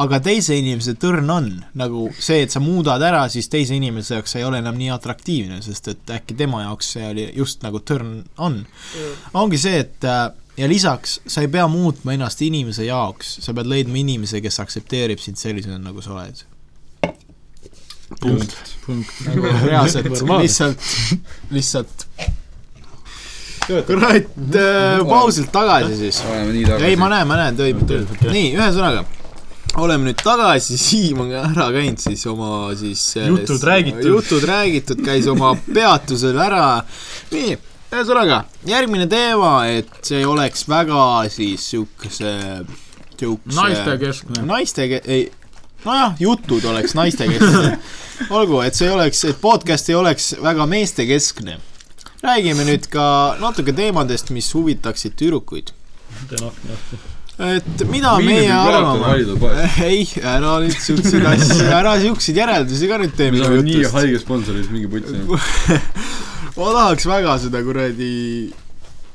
aga 0.00 0.18
teise 0.24 0.56
inimese 0.56 0.94
turn 1.00 1.30
on. 1.30 1.50
nagu 1.76 2.08
see, 2.18 2.42
et 2.46 2.54
sa 2.54 2.60
muudad 2.62 3.02
ära, 3.04 3.26
siis 3.32 3.50
teise 3.52 3.76
inimese 3.76 4.16
jaoks 4.16 4.32
see 4.32 4.42
ei 4.42 4.48
ole 4.48 4.60
enam 4.62 4.78
nii 4.78 4.90
atraktiivne, 4.94 5.60
sest 5.64 5.92
et 5.92 6.14
äkki 6.16 6.36
tema 6.38 6.64
jaoks 6.64 6.94
see 6.96 7.06
oli 7.10 7.28
just 7.36 7.64
nagu 7.66 7.82
turn 7.84 8.22
on. 8.38 8.62
ongi 9.36 9.60
see, 9.60 9.84
et 9.84 10.08
äh, 10.08 10.30
ja 10.56 10.68
lisaks 10.68 11.20
sa 11.26 11.44
ei 11.44 11.52
pea 11.52 11.66
muutma 11.68 12.16
ennast 12.16 12.42
inimese 12.46 12.88
jaoks, 12.88 13.36
sa 13.44 13.54
pead 13.56 13.68
leidma 13.70 14.00
inimese, 14.00 14.40
kes 14.44 14.60
aktsepteerib 14.64 15.20
sind 15.22 15.40
sellisena, 15.40 15.78
nagu 15.82 16.04
sa 16.04 16.16
oled. 16.16 16.44
punkt. 18.22 18.56
nagu 19.28 19.52
reaalselt, 19.66 20.12
lihtsalt, 20.40 20.90
lihtsalt 21.50 22.08
kurat 23.66 24.14
äh,, 24.54 25.08
pausilt 25.08 25.52
tagasi 25.52 25.96
siis. 25.96 26.22
oleme 26.24 26.52
nii 26.52 26.64
tagasi. 26.64 26.84
ei, 26.84 26.96
ma 26.96 27.08
näen, 27.10 27.26
ma 27.28 27.38
näen, 27.40 27.56
toimub, 27.58 27.86
toimub. 27.88 28.26
nii, 28.30 28.52
ühesõnaga, 28.54 29.02
oleme 29.82 30.10
nüüd 30.10 30.20
tagasi, 30.24 30.78
Siim 30.86 31.20
on 31.24 31.32
ära 31.36 31.68
käinud 31.74 32.00
siis 32.02 32.26
oma 32.30 32.74
siis 32.78 33.02
Jutud 33.20 33.62
räägitud. 33.64 34.08
jutud 34.10 34.44
räägitud, 34.48 35.02
käis 35.04 35.28
oma 35.30 35.54
peatusel 35.66 36.38
ära, 36.40 36.66
nii, 37.32 37.56
ühesõnaga, 37.92 38.42
järgmine 38.68 39.06
teema, 39.10 39.54
et 39.70 39.90
see 40.06 40.24
oleks 40.26 40.66
väga 40.70 41.00
siis 41.32 41.64
siukese, 41.72 42.34
siukse 43.18 43.56
naistekeskne. 43.56 44.44
naiste, 44.48 44.88
ei, 45.04 45.30
nojah, 45.84 46.16
jutud 46.20 46.64
oleks 46.72 46.96
naistekeskne. 46.98 47.78
olgu, 48.36 48.60
et 48.64 48.76
see 48.76 48.90
oleks, 48.90 49.24
et 49.28 49.40
podcast 49.40 49.90
ei 49.92 49.98
oleks 49.98 50.34
väga 50.42 50.66
meestekeskne. 50.70 51.58
räägime 52.22 52.64
nüüd 52.66 52.88
ka 52.90 53.36
natuke 53.40 53.72
teemadest, 53.76 54.32
mis 54.34 54.48
huvitaksid 54.54 55.14
tüdrukuid. 55.20 55.70
Et 57.36 57.82
mida 57.90 58.14
meie 58.24 58.48
arvame, 58.48 59.66
ei, 59.84 60.06
ära 60.22 60.54
nüüd 60.62 60.76
siukseid 60.80 61.26
asju, 61.34 61.66
ära 61.68 61.96
siukseid 62.00 62.38
järeldusi 62.40 62.88
ka 62.88 62.96
nüüd 63.02 63.16
tee 63.18 63.28
me 63.28 63.36
minu 63.36 63.48
saame 63.48 63.64
nii 63.66 63.74
jutust. 63.82 63.96
haige 63.98 64.20
sponsorit, 64.22 64.70
mingi 64.72 64.88
putsi. 64.88 65.20
ma 66.56 66.70
tahaks 66.78 67.08
väga 67.10 67.34
seda 67.42 67.60
kuradi 67.66 68.14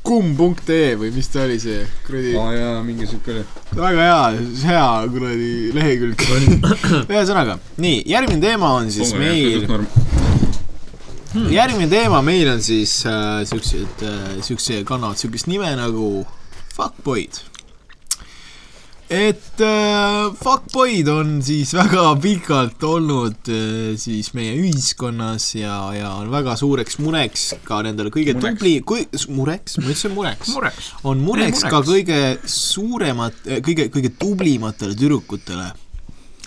kumm.ee 0.06 0.94
või 1.02 1.10
mis 1.14 1.30
ta 1.34 1.48
oli 1.48 1.58
see 1.62 1.82
kuradi 2.06 2.36
aa 2.38 2.54
jaa, 2.54 2.78
mingi 2.86 3.10
siuke 3.10 3.34
oli. 3.34 3.44
väga 3.80 4.06
hea, 4.06 4.46
hea 4.70 4.88
kuradi 5.16 5.52
lehekülg. 5.78 6.26
ühesõnaga, 7.12 7.58
nii, 7.82 8.04
järgmine 8.10 8.42
teema 8.46 8.74
on 8.78 8.94
siis 8.94 9.16
meil, 9.18 9.66
järgmine 11.54 11.90
teema 11.90 12.22
meil 12.26 12.54
on 12.54 12.62
siis 12.62 13.00
äh, 13.10 13.42
siuksed 13.50 14.06
äh,, 14.06 14.36
siukse, 14.46 14.84
kannavad 14.86 15.18
siukest 15.22 15.50
nime 15.50 15.74
nagu 15.80 16.20
fuckboyd. 16.76 17.42
Et 19.12 19.60
äh, 19.60 20.32
fuckboyd 20.40 21.10
on 21.12 21.32
siis 21.44 21.74
väga 21.76 22.04
pikalt 22.24 22.84
olnud 22.88 23.50
äh, 23.52 23.90
siis 24.00 24.30
meie 24.38 24.54
ühiskonnas 24.56 25.50
ja, 25.58 25.74
ja 25.92 26.14
on 26.22 26.30
väga 26.32 26.54
suureks 26.60 26.96
mureks 27.04 27.50
ka 27.68 27.82
nendele 27.84 28.08
kõige 28.14 28.38
Mureks. 28.38 28.56
tubli, 28.56 28.72
kui, 28.88 29.02
mureks, 29.36 29.76
ma 29.82 29.90
ütlesin 29.90 30.14
mureks 30.16 30.54
mureks. 30.56 30.92
on 31.04 31.20
mureks 31.26 31.66
Ei, 31.66 31.74
ka 31.74 31.82
mureks. 31.82 31.90
kõige 31.92 32.54
suuremat, 32.56 33.42
kõige, 33.68 33.90
kõige 33.92 34.14
tublimatele 34.22 34.96
tüdrukutele, 34.96 35.66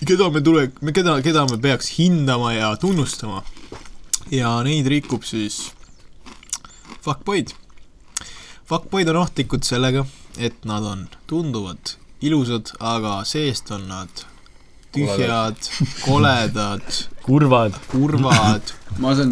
keda 0.01 0.29
me 0.33 0.41
tule, 0.47 0.63
keda, 0.89 1.19
keda 1.25 1.43
me 1.51 1.59
peaks 1.61 1.91
hindama 1.99 2.55
ja 2.55 2.71
tunnustama. 2.81 3.43
ja 4.33 4.55
neid 4.65 4.89
rikub 4.89 5.21
siis 5.27 5.67
fuckboyd. 7.05 7.53
Fuckboyd 8.65 9.13
on 9.13 9.21
ohtlikud 9.21 9.61
sellega, 9.61 10.07
et 10.41 10.65
nad 10.65 10.81
on 10.81 11.05
tunduvad 11.29 11.93
ilusad, 12.21 12.71
aga 12.79 13.19
seest 13.27 13.71
on 13.75 13.87
nad 13.89 14.25
tühjad, 14.95 15.59
koledad, 16.05 16.81
kurvad. 17.25 17.73
kurvad, 17.91 18.73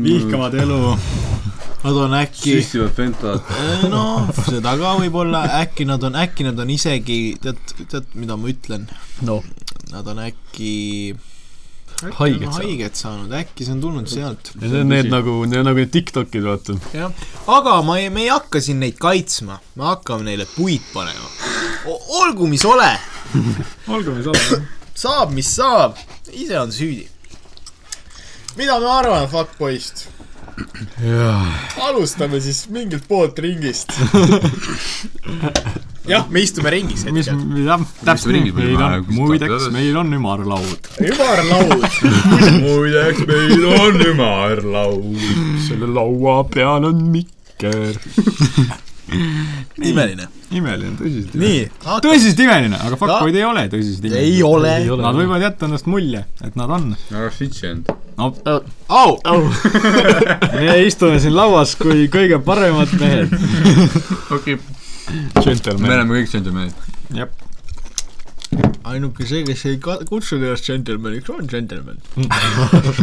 vihkavad 0.03 0.53
elu. 0.53 0.79
nad 1.83 1.97
on 1.99 2.13
äkki 2.13 2.57
süstivad 2.57 2.95
fentat. 2.95 3.53
noh, 3.91 4.27
seda 4.47 4.75
ka 4.79 4.95
võib-olla, 4.99 5.43
äkki 5.63 5.87
nad 5.87 6.03
on, 6.03 6.15
äkki 6.19 6.47
nad 6.47 6.59
on 6.59 6.71
isegi, 6.71 7.19
tead, 7.43 7.59
tead, 7.91 8.09
mida 8.19 8.39
ma 8.39 8.51
ütlen, 8.51 8.87
noh, 9.27 9.43
nad 9.91 10.07
on 10.07 10.23
äkki 10.23 10.73
haiget 12.11 12.47
on 12.47 12.53
saanud. 12.53 12.67
haiget 12.67 12.99
saanud, 12.99 13.35
äkki 13.39 13.67
see 13.67 13.75
on 13.75 13.81
tulnud 13.83 14.11
sealt. 14.11 14.51
Need 14.59 14.75
on 14.81 14.89
need 14.91 15.11
nagu, 15.11 15.39
need 15.47 15.63
on 15.63 15.69
nagu 15.71 15.83
need 15.83 15.91
Tiktokid, 15.95 16.43
vaata. 16.43 16.75
jah, 16.95 17.11
aga 17.47 17.79
ma 17.87 17.99
ei, 18.01 18.09
me 18.13 18.25
ei 18.27 18.31
hakka 18.33 18.63
siin 18.63 18.83
neid 18.83 18.99
kaitsma, 18.99 19.59
me 19.79 19.91
hakkame 19.91 20.27
neile 20.27 20.47
puid 20.55 20.83
panema. 20.95 21.52
olgu, 21.85 22.47
mis 22.47 22.65
ole, 22.65 22.91
olgu, 23.87 24.15
mis 24.15 24.27
olla. 24.27 24.61
saab, 24.95 25.33
mis 25.33 25.49
saab, 25.55 25.97
ise 26.33 26.59
on 26.59 26.71
süüdi. 26.71 27.07
mida 28.55 28.79
me 28.79 28.87
arvame 28.87 29.27
fuckboy'st? 29.27 30.07
alustame 31.81 32.39
siis 32.41 32.67
mingilt 32.69 33.07
poolt 33.07 33.39
ringist. 33.41 33.93
jah, 36.11 36.27
me 36.29 36.43
istume 36.43 36.69
ringis 36.73 37.05
mis, 37.09 37.27
hetkel. 37.27 37.65
jah, 37.65 37.83
täpselt 38.05 38.35
nii, 38.35 38.53
meil 38.55 38.77
on, 38.77 39.05
muideks 39.17 39.69
meil 39.73 39.97
on 39.97 40.13
ümarlaud. 40.19 40.89
ümarlaud. 41.01 41.89
muideks 42.63 43.25
meil 43.27 43.67
on 43.73 44.01
ümarlaud. 44.13 45.27
selle 45.67 45.91
laua 45.99 46.41
peal 46.53 46.89
on 46.91 47.05
mikker. 47.17 47.93
imeline. 49.11 50.27
imeline, 50.53 50.93
tõsiselt. 50.99 51.35
nii, 51.39 51.59
tõsiselt 52.03 52.39
imeline, 52.45 52.77
aga 52.77 52.97
fuckboyd 52.99 53.35
ei 53.37 53.45
ole 53.45 53.65
tõsiselt 53.71 54.07
imeline. 54.07 54.23
ei 54.29 54.43
ole. 54.45 54.73
Nad 55.03 55.17
võivad 55.17 55.43
jätta 55.43 55.67
endast 55.67 55.89
mulje, 55.91 56.23
et 56.45 56.57
nad 56.59 56.71
on. 56.71 56.93
ära 57.11 57.31
shit'i 57.33 57.69
end. 57.71 57.91
no 58.17 58.29
au, 58.87 59.41
me 60.55 60.77
istume 60.85 61.19
siin 61.23 61.35
lauas 61.35 61.75
kui 61.79 62.07
kõige 62.13 62.39
paremad 62.45 62.93
mehed. 63.01 63.33
okei. 64.37 64.59
me 64.59 65.89
oleme 65.89 66.21
kõik 66.21 66.31
džentelmenid. 66.31 66.87
jah, 67.17 67.33
ainuke 68.93 69.27
see, 69.27 69.43
kes 69.47 69.65
ei 69.67 69.81
kutsu 69.81 70.39
ennast 70.39 70.69
džentelmeniks, 70.69 71.33
on 71.33 71.49
džentelmen. 71.49 71.99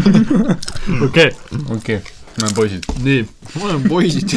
okei, 1.09 1.31
okei. 1.77 2.01
me 2.01 2.47
oleme 2.47 2.57
poisid. 2.57 2.91
nii, 3.05 3.23
ma 3.59 3.69
olen 3.69 3.87
poisid. 3.91 4.37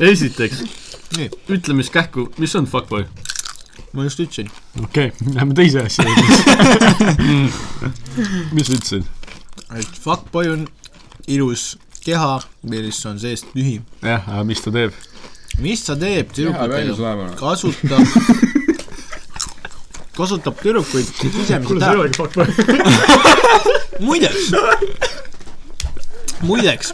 esiteks 0.00 0.85
Nii., 1.14 1.30
ütle, 1.54 1.76
mis 1.78 1.90
kähku, 1.94 2.30
mis 2.42 2.54
on 2.58 2.66
fuckboy? 2.66 3.06
ma 3.92 4.04
just 4.04 4.20
ütlesin. 4.20 4.50
okei 4.84 5.06
okay., 5.06 5.34
lähme 5.34 5.54
teise 5.54 5.82
asja 5.82 6.04
juurde. 6.04 6.26
mis 8.56 8.66
sa 8.66 8.72
ütlesid? 8.72 9.04
et 9.78 10.00
fuckboy 10.02 10.50
on 10.52 10.66
ilus 11.26 11.76
keha, 12.04 12.40
mis 12.62 13.06
on 13.06 13.18
seest 13.20 13.48
tühi. 13.54 13.80
jah, 14.02 14.26
aga 14.28 14.44
mis 14.48 14.62
ta 14.64 14.72
teeb? 14.74 14.92
mis 15.62 15.84
ta 15.86 15.96
teeb 15.98 16.32
keha 16.34 16.68
välja 16.68 16.94
tüdrukutega? 16.94 16.96
sulevana. 16.96 17.34
kasutab, 17.40 18.04
kasutab 20.18 20.60
tüdrukuid 20.62 21.12
sisemiselt 21.22 21.82
ära. 21.82 22.00
olegi 22.00 22.16
fuckboy? 22.20 22.46
muideks, 24.06 24.52
muideks, 26.42 26.92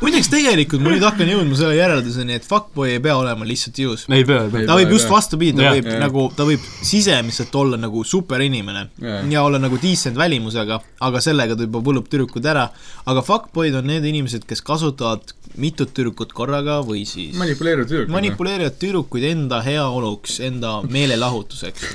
muideks 0.00 0.30
tegelikult 0.32 0.82
ma 0.84 0.92
nüüd 0.94 1.04
hakkan 1.04 1.28
jõudma 1.30 1.56
selle 1.58 1.76
järelduseni, 1.76 2.36
et 2.38 2.46
fuckboy 2.48 2.94
ei 2.94 3.02
pea 3.04 3.16
olema 3.20 3.46
lihtsalt 3.48 3.78
ilus. 3.82 4.06
ei 4.08 4.24
pea, 4.28 4.44
ei 4.46 4.52
pea. 4.54 4.66
ta 4.70 4.76
võib 4.78 4.94
just 4.96 5.10
vastupidi, 5.12 5.56
ta 5.58 5.66
Jah, 5.68 5.76
võib 5.76 5.90
jah. 5.90 5.98
nagu, 6.04 6.24
ta 6.36 6.46
võib 6.48 6.64
sisemiselt 6.86 7.54
olla 7.60 7.80
nagu 7.80 8.04
superinimene 8.06 8.86
Jah. 9.02 9.26
ja 9.34 9.44
olla 9.46 9.60
nagu 9.62 9.78
decent 9.82 10.16
välimusega, 10.20 10.80
aga 11.08 11.22
sellega 11.24 11.56
ta 11.58 11.68
juba 11.68 11.82
võlub 11.84 12.08
tüdrukud 12.10 12.46
ära. 12.48 12.70
aga 13.10 13.24
fuckboyd 13.26 13.76
on 13.80 13.90
need 13.90 14.04
inimesed, 14.08 14.46
kes 14.48 14.64
kasutavad 14.66 15.34
mitut 15.60 15.92
tüdrukut 15.96 16.32
korraga 16.32 16.78
või 16.86 17.04
siis 17.08 17.36
manipuleerivad 17.38 17.88
tüdrukud. 17.90 18.14
manipuleerivad 18.14 18.76
tüdrukuid 18.80 19.24
enda 19.32 19.60
heaoluks, 19.66 20.38
enda 20.46 20.78
meelelahutuseks. 20.88 21.88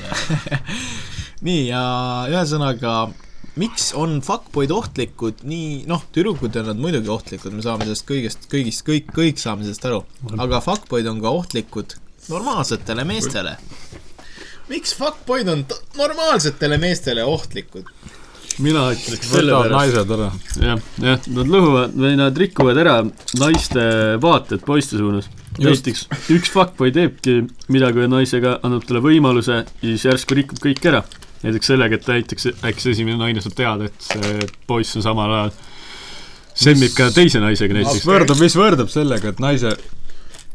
nii, 1.47 1.67
ja 1.69 1.83
ühesõnaga, 2.31 2.95
miks 3.59 3.91
on 3.95 4.17
fuckboyd 4.25 4.71
ohtlikud 4.75 5.45
nii, 5.47 5.85
noh, 5.89 6.03
tüdrukud 6.15 6.55
on 6.59 6.69
nad 6.71 6.81
muidugi 6.81 7.11
ohtlikud, 7.11 7.53
me 7.55 7.63
saame 7.63 7.87
sellest 7.87 8.07
kõigest, 8.09 8.49
kõigist, 8.51 8.83
kõik, 8.87 9.13
kõik 9.15 9.39
saame 9.41 9.67
sellest 9.67 9.87
aru, 9.87 10.01
aga 10.35 10.59
fuckboyd 10.63 11.07
on 11.11 11.21
ka 11.23 11.31
ohtlikud 11.39 11.95
normaalsetele 12.31 13.05
meestele. 13.07 13.55
miks 14.69 14.95
fuckboyd 14.97 15.49
on 15.51 15.65
normaalsetele 15.97 16.77
meestele 16.81 17.23
ohtlikud? 17.23 17.89
mina 18.63 18.85
ütleks, 18.93 19.29
võtavad 19.31 19.71
naised 19.73 20.11
ära. 20.15 20.29
jah, 20.61 20.83
jah, 21.03 21.25
nad 21.37 21.49
lõhuvad 21.51 21.95
või 21.99 22.13
nad 22.19 22.37
rikuvad 22.39 22.79
ära 22.79 22.95
naiste 23.39 23.83
vaated 24.23 24.63
poiste 24.67 24.99
suunas. 24.99 25.27
näiteks 25.59 26.07
üks 26.35 26.51
fuckboy 26.51 26.93
teebki 26.95 27.41
midagi 27.71 28.03
ühe 28.03 28.11
naisega, 28.11 28.59
annab 28.63 28.87
talle 28.87 29.03
võimaluse 29.03 29.61
ja 29.63 29.65
siis 29.85 30.07
järsku 30.07 30.37
rikub 30.39 30.59
kõik 30.63 30.83
ära. 30.91 31.03
Näiteks 31.45 31.71
sellega, 31.73 31.99
et 31.99 32.07
näiteks 32.09 32.49
äkki 32.65 32.83
see 32.83 32.95
esimene 32.97 33.19
naine 33.21 33.43
saab 33.43 33.55
teada, 33.57 33.89
et 33.89 34.09
see 34.11 34.47
poiss 34.69 34.97
on 34.99 35.05
samal 35.05 35.33
ajal 35.39 35.53
semmib 36.55 36.95
ka 36.95 37.09
teise 37.15 37.41
naisega 37.43 37.75
näiteks. 37.75 38.07
võrdub, 38.07 38.39
mis 38.41 38.55
võrdub 38.57 38.89
sellega, 38.91 39.33
et 39.33 39.41
naise 39.43 39.75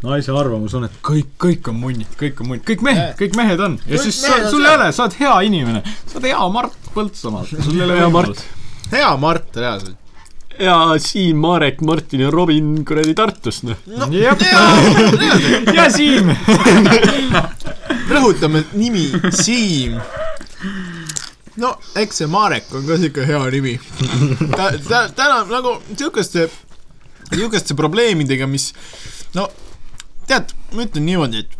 naise 0.00 0.32
arvamus 0.32 0.72
on, 0.78 0.86
et 0.88 0.94
kõik, 1.04 1.32
kõik 1.40 1.68
on 1.68 1.76
munnid, 1.76 2.08
kõik 2.20 2.38
on 2.40 2.48
munnid, 2.50 2.64
kõik 2.68 2.84
mehed, 2.86 3.10
kõik 3.18 3.34
mehed 3.36 3.60
on. 3.60 3.74
ja 3.84 3.96
Kõik 3.98 4.06
siis 4.06 4.20
sa, 4.24 4.38
sul 4.48 4.64
ei 4.64 4.76
ole, 4.78 4.86
sa 4.96 5.04
oled 5.04 5.16
hea 5.20 5.34
inimene, 5.50 5.82
sa 6.08 6.16
oled 6.18 6.30
hea 6.30 6.46
Mart 6.54 6.92
Põltsamaalt, 6.94 7.52
sul 7.52 7.76
ei 7.76 7.84
ole 7.84 7.98
Hea 7.98 8.06
võimalust. 8.08 8.46
hea 8.94 9.10
Mart, 9.20 9.50
reaalselt. 9.60 9.98
ja 10.60 10.78
Siim, 11.04 11.36
Marek, 11.44 11.84
Martin 11.84 12.24
ja 12.24 12.30
Robin 12.32 12.72
kuradi 12.88 13.14
Tartust, 13.18 13.68
noh. 13.68 13.76
ja 15.76 15.86
Siim. 15.92 16.32
rõhutame 18.14 18.64
nimi 18.72 19.04
Siim. 19.36 20.00
No 21.60 21.74
eks 21.96 22.22
see 22.22 22.30
Marek 22.30 22.68
on 22.74 22.86
ka 22.88 22.98
siuke 23.00 23.26
hea 23.26 23.40
nimi. 23.54 23.78
ta, 24.56 24.70
ta, 24.88 25.06
täna 25.16 25.42
nagu 25.50 25.76
siukeste, 25.96 26.48
siukeste 27.32 27.76
probleemidega, 27.78 28.46
mis 28.50 28.70
no 29.34 29.48
tead, 30.30 30.54
ma 30.74 30.86
ütlen 30.86 31.06
niimoodi, 31.08 31.44
et 31.44 31.56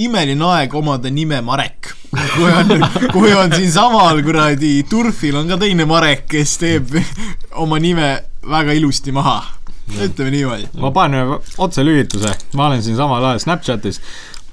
imeline 0.00 0.44
aeg 0.54 0.74
omada 0.76 1.10
nime 1.12 1.40
Marek. 1.44 1.94
kui 2.10 2.50
on, 2.50 2.72
kui 3.14 3.30
on 3.38 3.52
siinsamal 3.54 4.18
kuradi 4.26 4.80
turfil 4.90 5.38
on 5.38 5.50
ka 5.50 5.60
teine 5.60 5.86
Marek, 5.88 6.26
kes 6.30 6.56
teeb 6.60 6.96
oma 7.62 7.78
nime 7.82 8.12
väga 8.50 8.76
ilusti 8.76 9.14
maha. 9.14 9.38
ütleme 9.90 10.30
niimoodi. 10.30 10.68
ma 10.80 10.92
panen 10.94 11.36
otselühituse, 11.58 12.34
ma 12.54 12.68
olen 12.68 12.82
siin 12.82 12.98
samal 12.98 13.24
ajal 13.24 13.42
Snapchatis. 13.46 14.00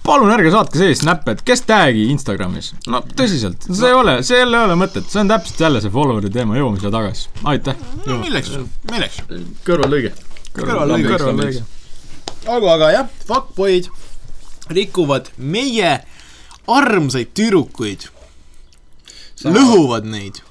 Palun 0.07 0.31
ärge 0.31 0.51
saatke 0.53 0.79
sellist 0.79 1.05
näppe, 1.07 1.35
et 1.35 1.43
kes 1.47 1.63
tag'i 1.67 2.07
Instagramis. 2.13 2.71
no 2.91 3.01
tõsiselt, 3.19 3.67
see 3.67 3.91
ei 3.91 3.97
ole, 3.97 4.17
see 4.27 4.39
jälle 4.39 4.61
ei 4.61 4.69
ole 4.69 4.77
mõtet, 4.79 5.07
see 5.11 5.21
on 5.23 5.31
täpselt 5.31 5.63
jälle 5.67 5.81
see 5.83 5.93
follower'i 5.93 6.31
teema, 6.33 6.57
jõuame 6.59 6.81
siia 6.81 6.91
tagasi. 6.93 7.29
aitäh. 7.53 7.79
no 8.05 8.19
milleks, 8.23 8.53
milleks? 8.91 9.21
kõrvallõige. 9.67 10.13
kõrvallõige, 10.55 11.13
kõrvallõige. 11.13 11.63
olgu, 12.47 12.71
aga 12.73 12.91
jah, 12.95 13.15
fuckboy'd 13.27 13.91
rikuvad 14.73 15.31
meie 15.37 15.93
armsaid 16.67 17.31
tüdrukuid, 17.37 18.09
lõhuvad 19.47 20.07
neid, 20.11 20.41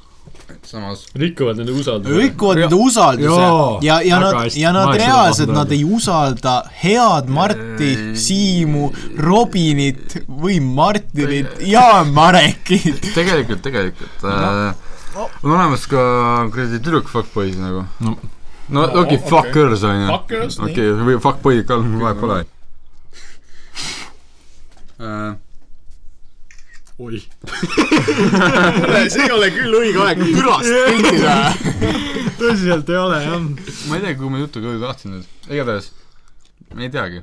samas 0.66 1.04
rikuvad 1.14 1.60
nende 1.60 1.72
usalduse. 1.72 2.16
rikuvad 2.20 2.58
nende 2.58 2.74
usalduse 2.74 3.86
ja, 3.86 4.00
ja 4.02 4.18
nad, 4.20 4.56
ja 4.56 4.72
nad 4.72 4.94
reaalselt, 4.94 5.52
nad 5.54 5.72
ei 5.72 5.84
usalda 5.84 6.56
head 6.82 7.30
Marti, 7.32 7.92
Siimu, 8.18 8.90
Robinit 9.18 10.18
või 10.28 10.58
Martinit 10.60 11.60
ja 11.66 12.04
Marekit. 12.04 13.12
tegelikult, 13.14 13.62
tegelikult 13.62 14.26
äh, 14.26 14.74
on 15.42 15.50
olemas 15.54 15.86
ka 15.90 16.02
kuradi 16.52 16.80
tüdruk 16.82 17.08
fuckboys 17.08 17.56
nagu. 17.60 17.86
No. 18.00 18.16
no 18.68 18.84
okei 18.84 19.16
okay,, 19.16 19.22
fuckers 19.30 19.86
on 19.86 20.02
ju. 20.02 20.20
Okei, 20.68 20.92
või 21.06 21.18
fuckboy'd 21.22 21.66
ka, 21.68 21.80
vahet 21.80 22.22
pole. 22.22 22.44
Äh, 26.96 27.04
oi. 27.04 27.20
see 29.10 29.24
ei 29.26 29.32
ole 29.34 29.50
küll 29.52 29.74
õige 29.76 30.00
aeg 30.00 30.22
pürast 30.24 30.70
piltida. 30.88 31.34
tõsiselt 32.40 32.88
ei 32.88 32.96
ole 32.96 33.18
jah. 33.20 33.42
ma 33.90 33.98
ei 33.98 34.04
tea, 34.04 34.14
kuhu 34.16 34.30
ma 34.32 34.40
jutuga 34.40 34.72
jõuda 34.72 34.92
tahtsin 34.92 35.16
nüüd, 35.16 35.26
igatahes 35.50 35.90
ma 36.72 36.86
ei 36.86 36.92
teagi. 36.94 37.20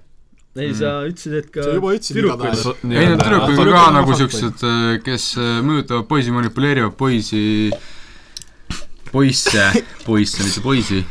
ei, 0.61 0.75
sa 0.77 0.93
ütlesid, 1.07 1.39
et 1.39 1.49
ka 1.53 1.65
sa 1.65 1.73
juba 1.73 1.95
ütlesid 1.97 2.21
igatahes. 2.21 2.67
ei, 2.85 2.93
need 2.93 3.25
tüdrukud 3.25 3.63
on 3.65 3.73
ka 3.73 3.83
nagu 3.97 4.19
siuksed, 4.21 4.67
kes 5.09 5.27
äh, 5.41 5.57
mõjutavad 5.65 6.05
poisi, 6.11 6.37
manipuleerivad 6.37 6.93
poisi, 6.99 7.43
poisse, 9.09 9.67
poisse, 10.05 10.45
mitte 10.45 10.65
poisi. 10.65 11.01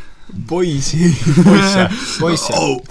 poisi, 0.49 1.09
poisse, 1.43 1.89
poisse 2.19 2.53
oh.. 2.57 2.81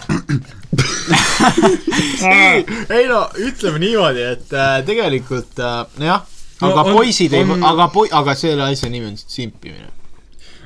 ei, 2.28 2.66
ei 2.90 3.09
no 3.09 3.24
ütleme 3.38 3.78
niimoodi, 3.82 4.22
et 4.36 4.53
äh, 4.57 4.78
tegelikult 4.86 5.59
äh, 5.61 5.82
jah, 6.07 6.22
No 6.62 6.70
aga 6.70 6.84
on- 6.86 6.95
poisid 7.01 7.32
ei 7.34 7.43
on-, 7.43 7.64
aga 7.66 7.88
poi-, 7.93 8.12
aga 8.14 8.36
selle 8.38 8.62
asja 8.70 8.90
nimi 8.93 9.11
on 9.11 9.18
simpimine. 9.18 9.90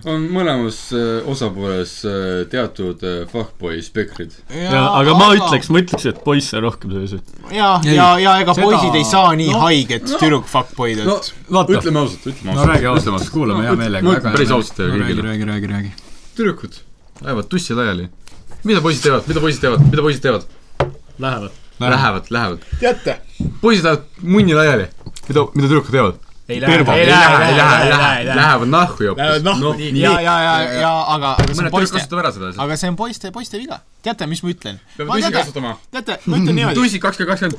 on 0.07 0.27
mõlemas 0.31 0.77
äh, 0.95 1.25
osapooles 1.33 1.93
äh, 2.07 2.43
teatud 2.53 3.01
äh, 3.03 3.23
fuckboy 3.31 3.81
spektrid. 3.83 4.37
ja, 4.53 4.85
aga 5.01 5.17
ma 5.19 5.31
ütleks, 5.35 5.71
ma 5.73 5.81
ütleks, 5.83 6.05
et 6.13 6.21
poisse 6.25 6.61
rohkem 6.63 6.93
selliseid. 6.93 7.33
ja, 7.51 7.73
ja, 7.89 8.11
ja 8.23 8.37
ega 8.45 8.55
seda- 8.55 8.69
poisid 8.69 9.01
ei 9.01 9.07
saa 9.09 9.33
nii 9.35 9.49
no- 9.51 9.57
no, 9.57 9.65
haiget 9.65 10.07
no, 10.13 10.21
tüdruk 10.21 10.47
fuckboy'd, 10.53 11.01
et 11.01 11.09
no 11.09 11.17
no, 11.57 11.65
ütleme 11.65 12.05
ausalt, 12.05 12.29
ütleme 12.29 12.53
no 12.53 12.61
ausalt. 12.61 12.75
räägi 12.75 12.93
ausalt, 12.93 13.31
kuulame 13.35 13.67
hea 13.67 13.79
meelega. 13.81 14.19
päris 14.29 14.53
ausalt 14.53 14.77
teile 14.83 14.93
räägi, 15.01 15.09
kõigile. 15.09 15.31
räägi, 15.33 15.51
räägi, 15.55 15.73
räägi. 15.75 16.06
Tüdrukud 16.37 16.81
ajavad 17.25 17.49
tussi 17.49 17.75
laiali. 17.75 18.09
mida 18.65 18.81
poisid 18.81 19.03
teevad, 19.07 19.29
mida 19.29 19.41
poisid 19.41 19.61
teevad, 19.65 19.89
mida 19.91 20.03
poisid 20.03 20.23
teevad? 20.23 20.47
Lähevad. 21.19 21.51
Lähevad, 21.81 22.31
lähevad. 22.31 22.69
teate, 22.81 23.19
poisid 23.61 23.85
ajavad 23.85 24.23
munni 24.23 24.55
laiali. 24.55 24.89
mida, 25.29 25.47
mida 25.55 25.69
tüdrukud 25.69 25.91
teevad? 25.91 26.23
ei 26.49 26.61
lähe, 26.61 26.75
ei 26.75 27.07
lähe, 27.07 27.49
ei 27.49 27.57
lähe, 27.57 27.83
ei 27.83 28.27
lähe, 28.27 28.37
lähevad 28.37 28.69
nahku 28.69 29.03
Lähevad 29.03 29.43
hoopis. 29.43 29.43
nahku, 29.43 29.75
ja, 29.95 30.21
ja, 30.21 30.41
ja, 30.43 30.73
ja 30.81 31.05
aga, 31.09 31.33
aga 31.33 31.55
see 31.55 31.65
on 31.65 31.71
poiste, 31.71 31.99
aga 32.59 32.77
see 32.77 32.89
on 32.89 32.97
poiste, 32.97 33.31
poiste 33.35 33.59
viga. 33.59 33.81
teate, 34.03 34.27
mis 34.31 34.43
ma 34.43 34.53
ütlen? 34.55 34.79
peavad 34.97 35.19
tussi 35.19 35.33
kasutama. 35.33 35.75
teate, 35.91 36.19
ma 36.27 36.39
ütlen 36.39 36.55
niimoodi, 36.61 36.79
tussi 36.79 37.01
kakskümmend 37.03 37.57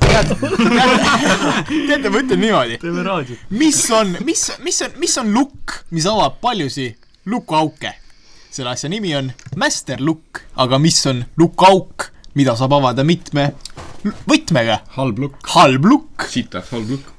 teate, 1.84 2.08
ma 2.14 2.22
ütlen 2.22 2.40
niimoodi, 2.40 3.38
mis 3.50 3.84
on, 3.92 4.16
mis, 4.24 4.48
mis 4.64 4.82
on, 4.82 4.96
mis 5.04 5.18
on 5.20 5.32
lukk, 5.36 5.80
mis 5.90 6.08
avab 6.08 6.40
paljusi 6.40 6.94
lukuauke? 7.26 7.92
Selle 8.58 8.74
asja 8.74 8.90
nimi 8.90 9.14
on 9.14 9.30
master 9.60 10.00
lukk, 10.02 10.42
aga 10.58 10.78
mis 10.82 10.98
on 11.06 11.22
lukuauk, 11.38 12.08
mida 12.38 12.56
saab 12.58 12.74
avada 12.78 13.04
mitme 13.06 13.52
võtmega? 14.26 14.80
halb 14.96 15.20
lukk. 15.22 15.38
halb 15.54 15.86
lukk 15.86 16.26
sitaks 16.32 16.72
halb 16.74 16.90
lukk. 16.96 17.12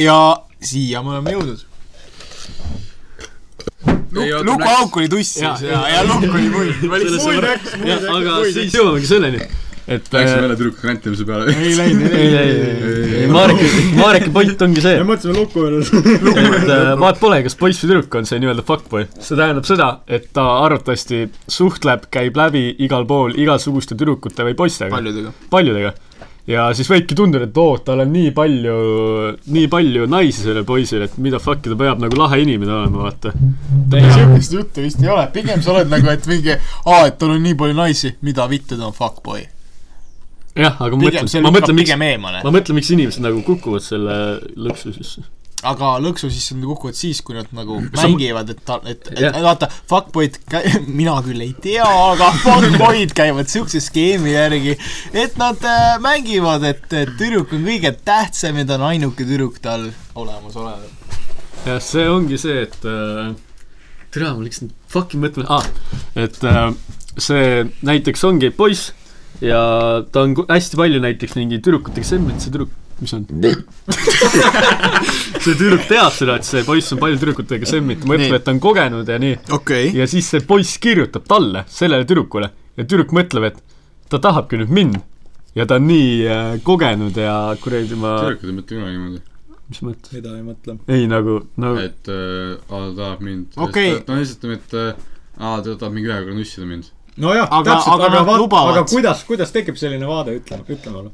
ja 0.00 0.16
siia 0.60 1.02
me 1.04 1.16
oleme 1.16 1.36
jõudnud. 1.36 1.64
Oota, 4.18 4.40
lukuauk 4.46 4.96
oli 4.96 5.08
tussis 5.12 5.42
ja, 5.42 5.52
ja, 5.60 5.82
ja 5.92 6.04
lukk 6.08 6.24
oli 6.24 6.48
muid. 6.54 6.86
aga 8.16 8.38
siis 8.48 8.72
jõuamegi 8.78 9.10
selleni, 9.10 9.44
et 9.88 10.12
Läksime 10.12 10.36
äh, 10.36 10.42
jälle 10.42 10.56
tüdruku 10.56 10.80
kräntimise 10.82 11.24
peale. 11.24 11.52
ei 11.64 11.76
läinud, 11.76 12.12
ei, 12.12 12.26
ei, 12.36 12.50
ei, 12.60 13.14
ei, 13.22 13.28
Mareki, 13.32 13.68
Mareki 13.96 14.32
point 14.34 14.64
ongi 14.66 14.84
see, 14.84 14.98
mõtlesime 15.08 15.36
lukku 15.38 15.64
juures. 15.64 15.92
et 16.58 16.72
äh, 16.74 16.90
vaat 17.00 17.20
pole, 17.22 17.40
kas 17.46 17.56
poiss 17.58 17.80
või 17.80 17.94
tüdruk 17.94 18.18
on 18.20 18.28
see 18.28 18.42
nii-öelda 18.42 18.64
fuckboy. 18.68 19.08
see 19.16 19.38
tähendab 19.38 19.68
seda, 19.68 19.88
et 20.04 20.28
ta 20.36 20.44
arvatavasti 20.66 21.24
suhtleb, 21.48 22.10
käib 22.12 22.36
läbi 22.36 22.68
igal 22.84 23.08
pool 23.08 23.32
igasuguste 23.40 23.96
tüdrukute 23.96 24.44
või 24.50 24.58
poistega, 24.60 24.92
paljudega. 24.92 25.34
paljudega. 25.48 25.96
ja 26.52 26.68
siis 26.76 26.92
võibki 26.92 27.16
tunduda, 27.16 27.48
et 27.48 27.64
oo, 27.64 27.80
tal 27.84 28.04
on 28.04 28.12
nii 28.12 28.36
palju, 28.36 28.78
nii 29.56 29.66
palju 29.72 30.08
naisi 30.12 30.44
sellel 30.44 30.68
poisil, 30.68 31.08
et 31.08 31.16
mida 31.16 31.40
fuck'i 31.40 31.72
ta 31.72 31.80
peab 31.80 32.04
nagu 32.04 32.20
lahe 32.20 32.42
inimene 32.44 32.76
olema, 32.82 33.08
vaata. 33.08 33.32
niisugust 33.96 34.60
juttu 34.60 34.84
vist 34.84 35.00
ei 35.00 35.16
ole, 35.16 35.30
pigem 35.32 35.64
sa 35.64 35.78
oled 35.78 35.96
nagu, 35.96 36.12
et 36.12 36.28
mingi, 36.28 36.60
aa, 36.84 37.06
et 37.06 37.16
tal 37.16 37.38
on 37.38 37.46
nii 37.48 37.56
palju 37.56 37.84
naisi, 37.86 38.18
mida 38.20 38.52
vittu 38.52 38.76
ta 38.76 38.92
on 38.92 38.96
fuckboy. 38.96 39.48
jah, 40.58 40.78
aga 40.82 40.98
ma 40.98 41.06
mõtlen, 41.06 41.28
ma 41.44 41.52
mõtlen, 41.54 41.76
miks, 41.78 41.96
ma 41.98 42.52
mõtlen, 42.52 42.78
miks 42.78 42.94
inimesed 42.94 43.24
nagu 43.24 43.42
kukuvad 43.46 43.84
selle 43.84 44.16
lõksu 44.58 44.92
sisse. 44.96 45.22
aga 45.68 45.94
lõksu 46.02 46.30
sisse 46.30 46.56
nad 46.56 46.66
kukuvad 46.70 46.98
siis, 46.98 47.20
kui 47.24 47.36
nad 47.38 47.48
nagu 47.56 47.80
mängivad, 47.86 48.50
et 48.54 48.72
et, 48.92 49.08
et 49.14 49.22
Jah. 49.26 49.38
vaata, 49.44 49.70
fuckboy'd 49.90 50.38
mina 51.00 51.16
küll 51.26 51.42
ei 51.44 51.54
tea, 51.62 51.86
aga 51.86 52.30
fuckboy'd 52.42 53.14
käivad 53.18 53.50
siukse 53.50 53.82
skeemi 53.84 54.34
järgi, 54.34 54.76
et 55.14 55.38
nad 55.40 55.62
äh, 55.66 55.96
mängivad, 56.02 56.66
et, 56.66 56.86
et 56.92 57.14
tüdruk 57.20 57.54
on 57.56 57.66
kõige 57.66 57.94
tähtsam 58.04 58.60
ja 58.60 58.68
ta 58.68 58.78
on 58.78 58.88
ainuke 58.92 59.26
tüdruk 59.26 59.60
tal 59.62 59.90
olemasolev. 60.18 60.86
jah, 61.66 61.82
see 61.82 62.06
ongi 62.10 62.38
see, 62.40 62.66
et 62.66 62.86
äh, 62.86 63.34
tere, 64.14 64.34
ma 64.34 64.46
läksin 64.46 64.74
fucking 64.90 65.22
mõtlema 65.22 65.60
ah,, 65.60 65.74
et 66.18 66.38
äh, 66.46 66.70
see 67.18 67.66
näiteks 67.86 68.24
ongi 68.26 68.50
poiss 68.54 68.92
ja 69.44 69.62
ta 70.12 70.26
on 70.26 70.34
hästi 70.48 70.78
palju 70.78 71.00
näiteks 71.02 71.36
mingi 71.38 71.60
tüdrukutega 71.62 72.06
semblit, 72.06 72.42
see 72.42 72.52
tüdruk, 72.54 72.72
mis 73.02 73.14
on? 73.14 73.26
see 75.44 75.54
tüdruk 75.54 75.84
teab 75.90 76.12
seda, 76.14 76.38
et 76.38 76.48
see 76.48 76.64
poiss 76.66 76.94
on 76.94 77.02
palju 77.02 77.20
tüdrukutega 77.22 77.70
semblit, 77.70 78.02
mõtleb, 78.08 78.38
et 78.40 78.46
ta 78.46 78.54
on 78.54 78.62
kogenud 78.62 79.08
ja 79.08 79.20
nii. 79.22 79.38
okei 79.54 79.90
okay.. 79.90 79.94
ja 80.00 80.08
siis 80.10 80.30
see 80.34 80.42
poiss 80.46 80.80
kirjutab 80.82 81.28
talle, 81.30 81.64
sellele 81.70 82.08
tüdrukule 82.08 82.50
ja 82.50 82.86
tüdruk 82.86 83.14
mõtleb, 83.16 83.52
et 83.52 83.62
ta 84.10 84.22
tahabki 84.26 84.62
nüüd 84.62 84.74
mind. 84.74 85.00
ja 85.58 85.66
ta 85.66 85.78
on 85.78 85.88
nii 85.90 86.12
äh, 86.26 86.52
kogenud 86.66 87.18
ja 87.18 87.38
kuradi 87.62 87.98
ma, 87.98 88.18
tüdrukud 88.24 88.50
ei 88.50 88.58
mõtle 88.58 88.82
kunagi 88.82 88.98
niimoodi. 88.98 89.24
mis 89.70 89.82
mõttes? 89.86 90.18
mida 90.18 90.34
ei 90.34 90.44
mõtle. 90.50 90.78
ei 90.98 91.08
nagu, 91.10 91.40
nagu 91.62 91.86
et 91.86 92.10
äh, 92.10 92.58
aa, 92.66 92.90
ta 92.90 92.92
tahab 93.04 93.26
mind. 93.30 93.54
Okei. 93.68 93.98
ta 94.02 94.16
on 94.16 94.24
lihtsalt, 94.24 94.50
et 94.58 94.78
äh, 94.82 95.10
aa, 95.38 95.58
ta 95.62 95.78
tahab 95.78 95.94
mingi 95.94 96.10
ühe 96.10 96.22
korra 96.24 96.34
nussida 96.34 96.66
mind. 96.66 96.90
nojah, 97.18 97.48
Aga- 97.50 97.74
täpselt, 97.74 97.94
aga 97.94 98.20
aga 98.22 98.36
lubavad. 98.38 98.76
aga 98.76 98.84
kuidas, 98.90 99.24
kuidas 99.28 99.52
tekib 99.54 99.76
selline 99.80 100.06
vaade, 100.08 100.38
ütle, 100.40 100.60
ütle 100.68 100.92
mulle. 100.94 101.10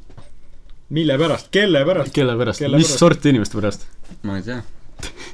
mille 0.95 1.19
pärast, 1.19 1.51
kelle 1.55 1.85
pärast? 1.89 2.13
kelle 2.15 2.37
pärast, 2.39 2.61
mis 2.61 2.71
pärast? 2.73 2.99
sorti 2.99 3.33
inimeste 3.35 3.59
pärast? 3.61 3.87
ma 4.23 4.37
ei 4.41 4.43
tea. 4.47 4.61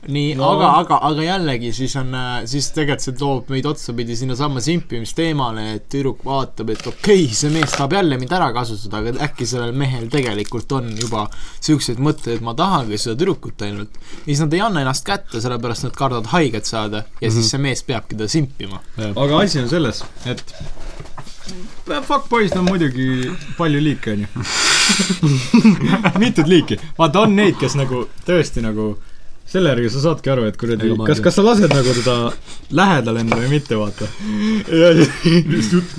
Nii 0.08 0.34
no., 0.38 0.50
aga, 0.54 0.70
aga, 0.80 0.98
aga 1.10 1.26
jällegi 1.26 1.72
siis 1.76 1.94
on, 2.00 2.14
siis 2.50 2.70
tegelikult 2.74 3.04
see 3.04 3.16
toob 3.20 3.52
meid 3.52 3.68
otsapidi 3.70 4.16
sinnasamma 4.18 4.62
simpimisteemale, 4.64 5.66
et 5.76 5.88
tüdruk 5.92 6.24
vaatab, 6.26 6.72
et 6.74 6.86
okei 6.86 7.24
okay,, 7.24 7.36
see 7.36 7.52
mees 7.54 7.74
tahab 7.76 7.96
jälle 7.98 8.18
mind 8.20 8.34
ära 8.36 8.50
kasutada, 8.56 9.02
aga 9.02 9.26
äkki 9.28 9.48
sellel 9.48 9.74
mehel 9.76 10.08
tegelikult 10.12 10.72
on 10.78 10.92
juba 10.98 11.26
siukseid 11.60 12.02
mõtteid, 12.02 12.38
et 12.38 12.46
ma 12.46 12.56
tahangi 12.58 12.98
seda 13.00 13.18
tüdrukut 13.20 13.66
ainult. 13.66 14.00
ja 14.20 14.26
siis 14.28 14.44
nad 14.44 14.58
ei 14.58 14.64
anna 14.66 14.84
ennast 14.84 15.06
kätte, 15.06 15.42
sellepärast 15.42 15.88
nad 15.88 15.96
kardavad 15.98 16.30
haiget 16.34 16.68
saada 16.68 17.04
ja 17.04 17.04
mm 17.04 17.26
-hmm. 17.26 17.34
siis 17.40 17.50
see 17.50 17.64
mees 17.68 17.82
peabki 17.82 18.16
ta 18.16 18.28
simpima. 18.28 18.80
aga 19.16 19.40
asi 19.40 19.60
on 19.60 19.68
selles, 19.68 20.04
et 20.26 20.44
fuckboy'st 22.06 22.56
on 22.56 22.64
muidugi 22.64 23.30
palju 23.58 23.80
liike, 23.82 24.12
onju. 24.12 24.26
mitut 26.22 26.46
liiki, 26.46 26.78
vaata 26.98 27.24
on 27.26 27.36
neid, 27.36 27.56
kes 27.60 27.76
nagu 27.78 28.04
tõesti 28.26 28.62
nagu 28.64 28.92
selle 29.50 29.72
järgi 29.72 29.90
sa 29.90 30.02
saadki 30.04 30.30
aru, 30.30 30.46
et 30.50 30.58
kuradi 30.60 30.92
kas, 31.08 31.20
kas 31.24 31.38
sa 31.38 31.44
lased 31.44 31.72
nagu 31.72 31.94
teda 31.96 32.16
lähedale 32.76 33.24
endale 33.24 33.46
või 33.46 33.56
mitte, 33.56 33.78
vaata. 33.78 34.06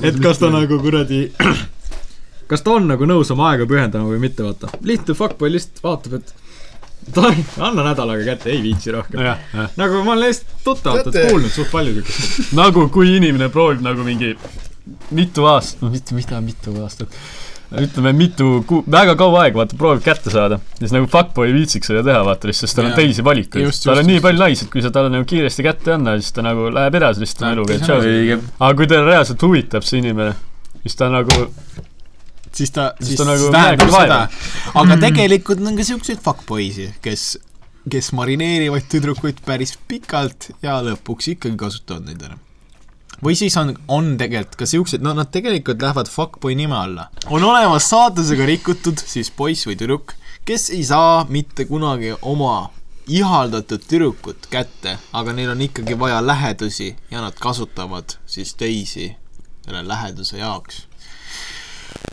et 0.07 0.21
kas 0.23 0.39
ta 0.41 0.51
nagu 0.53 0.79
kuradi, 0.83 1.25
kas 2.51 2.63
ta 2.63 2.77
on 2.77 2.87
nagu 2.91 3.07
nõus 3.09 3.31
oma 3.35 3.51
aega 3.51 3.67
pühendama 3.67 4.11
või 4.11 4.21
mitte, 4.23 4.45
vaata. 4.47 4.71
lihtne 4.87 5.17
fuckboy 5.17 5.51
lihtsalt 5.51 5.83
vaatab, 5.83 6.21
et 6.21 6.33
ta 7.15 7.27
ei, 7.33 7.43
anna 7.59 7.85
nädal 7.89 8.15
aega 8.15 8.31
kätte, 8.31 8.51
ei 8.53 8.63
viitsi 8.63 8.95
rohkem. 8.95 9.23
jah. 9.25 9.45
nagu 9.79 10.03
ma 10.05 10.15
olen 10.15 10.27
lihtsalt 10.29 10.65
tuttavatelt 10.65 11.31
kuulnud 11.31 11.51
suht 11.51 11.71
palju 11.73 11.97
siukest. 11.99 12.51
nagu 12.57 12.87
kui 12.93 13.15
inimene 13.17 13.51
proovib 13.51 13.83
nagu 13.83 14.07
mingi 14.07 14.35
mitu 15.11 15.45
aastat, 15.49 15.89
mitte, 15.91 16.15
mida 16.15 16.39
mitu 16.43 16.73
aastat, 16.81 17.19
ütleme 17.79 18.11
mitu 18.15 18.47
kuu, 18.67 18.81
väga 18.91 19.13
kaua 19.19 19.45
aega, 19.45 19.61
vaata, 19.61 19.77
proovib 19.79 20.03
kätte 20.03 20.31
saada. 20.33 20.57
ja 20.75 20.81
siis 20.83 20.95
nagu 20.95 21.07
fuckboy 21.11 21.47
ei 21.47 21.55
viitsiks 21.55 21.87
seda 21.91 22.03
teha, 22.03 22.23
vaata, 22.27 22.51
sest 22.55 22.75
tal 22.75 22.89
on 22.89 22.95
teisi 22.97 23.23
valikuid 23.23 23.63
tal 23.63 23.69
just, 23.69 23.87
on 23.87 24.01
nii 24.07 24.17
just. 24.17 24.25
palju 24.25 24.41
naisi, 24.41 24.65
et 24.65 24.73
kui 24.73 24.83
sa 24.83 24.91
talle 24.91 25.11
nagu 25.13 25.27
kiiresti 25.29 25.65
kätte 25.65 25.93
ei 25.93 25.95
anna, 25.95 26.17
siis 26.19 26.35
ta 26.35 26.43
nagu 26.45 26.67
läheb 26.73 26.97
edasi, 26.99 27.23
lihtsalt 27.23 27.45
oma 27.45 27.53
eluga, 27.55 27.77
et 27.77 27.87
tšau. 27.87 28.41
aga 28.59 28.71
kui 28.81 28.89
teda 28.91 29.05
reaalselt 29.07 29.47
huvitab 29.47 29.87
see 29.87 30.03
inimene, 30.03 30.35
siis 30.83 30.99
ta 30.99 31.07
nagu, 31.13 31.39
siis 32.51 32.75
ta, 32.75 32.91
Siis 32.99 33.13
siis 33.13 33.23
ta 33.23 33.29
nagu 33.29 33.47
tähendab 33.55 33.95
seda 33.95 34.19
aga 34.83 34.99
tegelikult 35.07 35.63
on 35.63 35.79
ka 35.79 35.87
siukseid 35.87 36.19
fuckboy'si, 36.27 36.91
kes, 37.05 37.27
kes 37.87 38.11
marineerivad 38.19 38.91
tüdrukuid 38.91 39.39
päris 39.47 39.77
pikalt 39.87 40.51
ja 40.65 40.81
lõpuks 40.83 41.37
ikkagi 41.37 41.59
kasutavad 41.63 42.11
neid 42.11 42.27
ära. 42.27 42.41
Või 43.23 43.37
siis 43.37 43.57
on, 43.57 43.73
on 43.87 44.15
tegelikult 44.17 44.57
ka 44.59 44.67
siuksed, 44.69 45.03
no 45.05 45.13
nad 45.17 45.31
tegelikult 45.33 45.81
lähevad 45.81 46.09
fuckboy 46.09 46.55
nime 46.55 46.75
alla. 46.77 47.07
on 47.29 47.43
olemas 47.43 47.89
saatusega 47.89 48.45
rikutud 48.49 49.01
siis 49.05 49.31
poiss 49.31 49.67
või 49.69 49.77
tüdruk, 49.79 50.15
kes 50.45 50.69
ei 50.75 50.83
saa 50.85 51.25
mitte 51.29 51.65
kunagi 51.69 52.13
oma 52.21 52.71
ihaldatud 53.07 53.83
tüdrukut 53.87 54.47
kätte, 54.51 54.97
aga 55.13 55.33
neil 55.33 55.51
on 55.53 55.61
ikkagi 55.61 55.97
vaja 55.99 56.21
lähedusi 56.25 56.95
ja 57.11 57.21
nad 57.21 57.37
kasutavad 57.39 58.17
siis 58.25 58.55
teisi 58.55 59.11
selle 59.65 59.83
läheduse 59.87 60.37
jaoks 60.37 60.85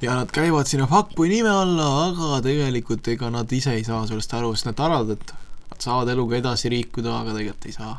ja 0.02 0.14
nad 0.14 0.30
käivad 0.32 0.66
sinna 0.66 0.86
fuckboy 0.86 1.28
nime 1.28 1.50
alla, 1.50 1.88
aga 2.08 2.40
tegelikult 2.44 3.08
ega 3.08 3.30
nad 3.34 3.52
ise 3.52 3.74
ei 3.78 3.84
saa 3.86 4.04
sellest 4.06 4.34
aru, 4.34 4.52
sest 4.54 4.68
nad 4.70 4.82
arvavad, 4.84 5.16
et 5.16 5.32
nad 5.72 5.82
saavad 5.82 6.12
eluga 6.12 6.38
edasi 6.38 6.70
liikuda, 6.72 7.14
aga 7.22 7.34
tegelikult 7.36 7.66
ei 7.66 7.76
saa. 7.76 7.96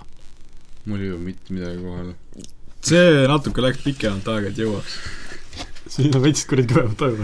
mul 0.86 1.01
ei 1.03 1.12
jõua 1.12 1.22
mitte 1.24 1.53
midagi 1.53 1.84
kohale. 1.84 2.16
See 2.86 3.28
natuke 3.30 3.64
läks 3.64 3.82
pikemalt 3.84 4.28
aega, 4.34 4.52
et 4.52 4.60
jõuaks. 4.60 5.00
siin 5.90 6.14
on 6.16 6.22
veits 6.24 6.46
kuradi 6.50 6.68
kõvemat 6.70 7.02
aju. 7.08 7.18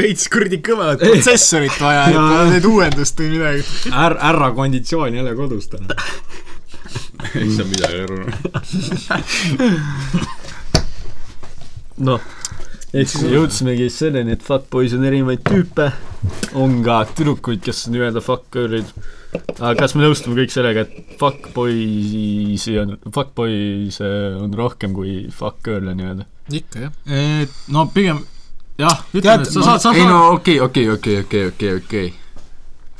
veits 0.00 0.28
kuradi 0.32 0.60
kõvemat 0.64 1.02
protsessorit 1.02 1.80
vaja, 1.80 2.04
et 2.10 2.18
Jaa. 2.18 2.44
need 2.52 2.68
uuendust 2.68 3.22
või 3.22 3.32
midagi. 3.36 3.64
Är-, 3.90 4.18
ärra 4.30 4.52
konditsioon 4.58 5.18
jälle 5.20 5.34
kodus 5.38 5.70
täna. 5.72 5.96
ei 7.38 7.50
saa 7.56 7.66
midagi 7.66 8.04
aru. 8.04 8.16
noh, 12.10 12.20
ehk 12.92 13.08
siis 13.08 13.24
jõudsimegi 13.32 13.88
selleni, 13.92 14.36
et 14.36 14.44
fuckboys 14.44 14.92
on 14.96 15.06
erinevaid 15.08 15.42
tüüpe, 15.46 15.88
on 16.60 16.80
ka 16.84 17.02
tüdrukuid, 17.16 17.62
kes 17.64 17.86
on 17.86 17.96
nii-öelda 17.96 18.22
fuck-girl'id. 18.24 18.90
aga 19.58 19.72
kas 19.80 19.94
me 19.96 20.04
nõustume 20.04 20.36
kõik 20.42 20.52
sellega, 20.52 20.84
et 20.84 21.16
fuckboy'si 21.20 22.76
on, 22.82 22.98
fuckboy'se 23.08 24.10
on 24.42 24.52
rohkem 24.58 24.92
kui 24.96 25.22
fuck-girl'e 25.32 25.96
nii-öelda? 25.96 26.28
ikka 26.52 26.86
jah. 26.86 26.98
et 27.06 27.56
no 27.72 27.86
pigem 27.94 28.20
jah, 28.80 29.00
ütleme, 29.14 29.40
et 29.40 29.48
sa 29.48 29.64
saad, 29.64 29.80
sa 29.84 29.94
ei 29.94 30.02
saad 30.02 30.12
no 30.12 30.20
okei, 30.36 30.58
okei, 30.60 30.90
okei, 30.92 31.22
okei, 31.24 31.46
okei, 31.52 31.78
okei. 31.80 32.12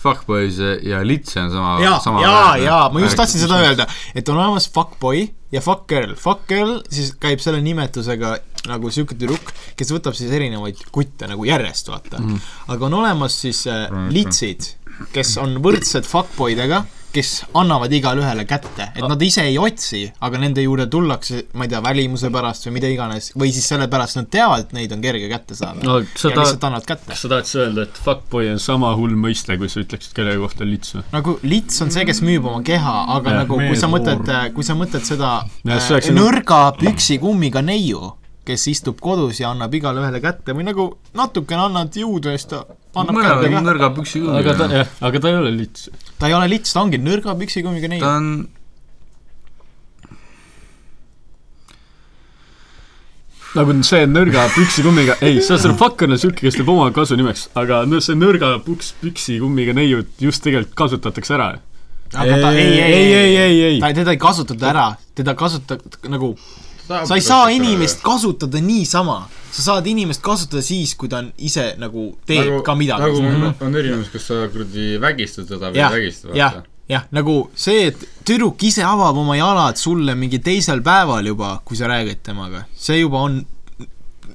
Fuckboys 0.03 0.57
ja 0.83 0.99
Litse 1.07 1.39
on 1.45 1.53
sama, 1.53 1.77
ja, 1.79 1.93
sama 2.03 2.25
ja, 2.25 2.39
ja 2.59 2.79
ma 2.91 3.05
just 3.05 3.15
tahtsin 3.15 3.45
seda. 3.45 3.61
öelda, 3.63 3.87
et 4.17 4.29
on 4.33 4.41
olemas 4.41 4.67
fuckboy 4.73 5.29
ja 5.53 5.61
fuckgirl. 5.65 6.17
Fuckgirl 6.19 6.81
siis 6.91 7.13
käib 7.21 7.43
selle 7.45 7.63
nimetusega 7.65 8.37
nagu 8.71 8.93
siuke 8.95 9.17
tüdruk, 9.19 9.53
kes 9.79 9.91
võtab 9.95 10.15
siis 10.17 10.31
erinevaid 10.35 10.79
kutte 10.95 11.27
nagu 11.31 11.47
järjest, 11.47 11.91
vaata 11.91 12.21
mm. 12.23 12.53
aga 12.75 12.87
on 12.87 12.99
olemas 13.01 13.41
siis 13.45 13.65
äh, 13.71 13.89
litsid, 14.15 14.69
kes 15.13 15.37
on 15.43 15.57
võrdsed 15.65 16.09
fuckboydega, 16.09 16.85
kes 17.13 17.31
annavad 17.61 17.93
igale 17.93 18.23
ühele 18.23 18.45
kätte, 18.49 18.87
et 18.97 19.05
nad 19.05 19.23
ise 19.25 19.45
ei 19.45 19.59
otsi, 19.61 20.07
aga 20.25 20.41
nende 20.41 20.65
juurde 20.65 20.87
tullakse, 20.93 21.43
ma 21.61 21.67
ei 21.67 21.73
tea, 21.73 21.83
välimuse 21.85 22.31
pärast 22.33 22.67
või 22.67 22.79
mida 22.79 22.89
iganes, 22.93 23.31
või 23.39 23.53
siis 23.53 23.67
sellepärast 23.69 24.19
nad 24.19 24.31
teavad, 24.33 24.65
et 24.65 24.73
neid 24.77 24.95
on 24.97 25.05
kerge 25.05 25.29
kätte 25.31 25.57
saada. 25.59 25.85
No 25.85 25.99
ja 26.01 26.07
sa 26.09 26.33
lihtsalt, 26.33 26.65
annavad 26.69 26.89
kätte. 26.89 27.11
kas 27.13 27.25
sa 27.25 27.33
tahad 27.35 27.51
siis 27.51 27.61
öelda, 27.67 27.87
et 27.89 28.01
fuckboy 28.07 28.49
on 28.55 28.63
sama 28.63 28.95
hull 28.97 29.19
mõiste, 29.27 29.59
kui 29.61 29.69
sa 29.73 29.85
ütleksid 29.85 30.17
kellegi 30.17 30.41
kohta 30.41 30.69
lits 30.69 30.97
või? 30.97 31.05
nagu 31.13 31.37
lits 31.45 31.85
on 31.85 31.93
see, 31.95 32.07
kes 32.09 32.23
müüb 32.25 32.49
oma 32.49 32.65
keha, 32.67 32.97
aga 33.19 33.37
ja, 33.37 33.43
nagu 33.45 33.61
kui 33.61 33.77
sa 33.79 33.93
mõtled, 33.93 34.33
kui 34.57 34.67
sa 34.67 34.79
mõtled 34.79 35.05
seda 35.07 35.35
Ja 35.69 35.77
äh, 35.77 36.11
nõrga 36.17 36.65
püksikummiga 36.81 37.61
neiu, 37.65 38.15
kes 38.47 38.65
istub 38.73 38.99
kodus 39.03 39.39
ja 39.39 39.53
annab 39.55 39.75
igale 39.79 40.03
ühele 40.03 40.19
kätte 40.23 40.55
või 40.57 40.67
nagu 40.67 40.89
natukene 41.19 41.69
annad 41.69 41.95
jõudu 41.95 42.33
ja 42.33 42.39
siis 42.41 42.51
ta 42.51 42.65
annab 42.99 43.15
mõnel 43.15 43.37
kätte 43.37 43.53
ka. 43.53 43.61
nõrga 43.69 43.93
püksi 43.99 44.25
aga 44.39 44.57
ta, 44.59 44.67
jah, 44.81 44.97
aga 45.09 45.23
ta 45.23 45.31
ei 45.31 45.39
ole 45.39 45.53
lits. 45.61 45.87
ta 46.19 46.31
ei 46.31 46.35
ole 46.39 46.49
lits, 46.51 46.75
ta 46.75 46.83
ongi 46.83 46.99
nõrga 46.99 47.37
püksikummiga 47.39 47.93
neiu 47.93 48.03
ta. 48.03 48.17
on, 48.19 48.33
nagu 53.59 53.75
see 53.87 54.07
nõrga 54.09 54.47
püksikummiga, 54.55 55.19
ei, 55.25 55.41
see 55.45 55.59
on 55.59 56.17
siuke, 56.19 56.41
kes 56.41 56.57
teeb 56.59 56.71
oma 56.73 56.89
kasu 56.95 57.19
nimeks, 57.21 57.49
aga 57.59 57.83
no 57.89 58.01
see 58.03 58.17
nõrga 58.19 58.57
puks, 58.65 58.95
püksikummiga 59.03 59.77
neiud 59.77 60.09
just 60.23 60.43
tegelikult 60.45 60.75
kasutatakse 60.79 61.37
ära. 61.37 61.53
aga 62.13 62.41
ta 62.43 62.53
ei, 62.57 62.67
ei, 62.67 62.93
ei, 62.93 63.13
ei, 63.15 63.37
ei, 63.39 63.63
ei. 63.69 63.81
ta, 63.81 63.93
teda 63.97 64.17
ei 64.17 64.21
kasutata 64.21 64.71
ära, 64.73 64.87
teda 65.15 65.37
kasutatakse 65.39 66.11
nagu, 66.13 66.35
sa 66.89 67.15
ei 67.15 67.25
saa 67.25 67.49
inimest 67.55 68.03
kasutada 68.03 68.61
niisama. 68.61 69.23
sa 69.53 69.63
saad 69.63 69.87
inimest 69.87 70.23
kasutada 70.25 70.63
siis, 70.65 70.95
kui 70.97 71.09
ta 71.13 71.21
on 71.21 71.33
ise 71.39 71.75
nagu 71.79 72.07
teeb 72.27 72.47
nagu, 72.47 72.61
ka 72.65 72.75
midagi 72.75 73.05
nagu 73.05 73.21
mm. 73.21 73.43
on, 73.49 73.57
on 73.69 73.75
erinevus, 73.77 74.09
kas 74.13 74.29
sa 74.31 74.47
kuradi 74.53 74.95
vägistad 75.01 75.49
teda 75.51 75.73
või 75.73 75.83
ei 75.83 75.97
vägista, 75.99 76.33
jah 76.37 76.63
jah, 76.89 77.05
nagu 77.15 77.37
see, 77.55 77.89
et 77.91 78.05
tüdruk 78.27 78.63
ise 78.67 78.85
avab 78.87 79.19
oma 79.23 79.37
jalad 79.39 79.79
sulle 79.81 80.17
mingi 80.19 80.41
teisel 80.45 80.83
päeval 80.85 81.27
juba, 81.27 81.55
kui 81.65 81.79
sa 81.79 81.91
räägid 81.91 82.23
temaga, 82.27 82.65
see 82.75 83.03
juba 83.03 83.27
on 83.29 83.43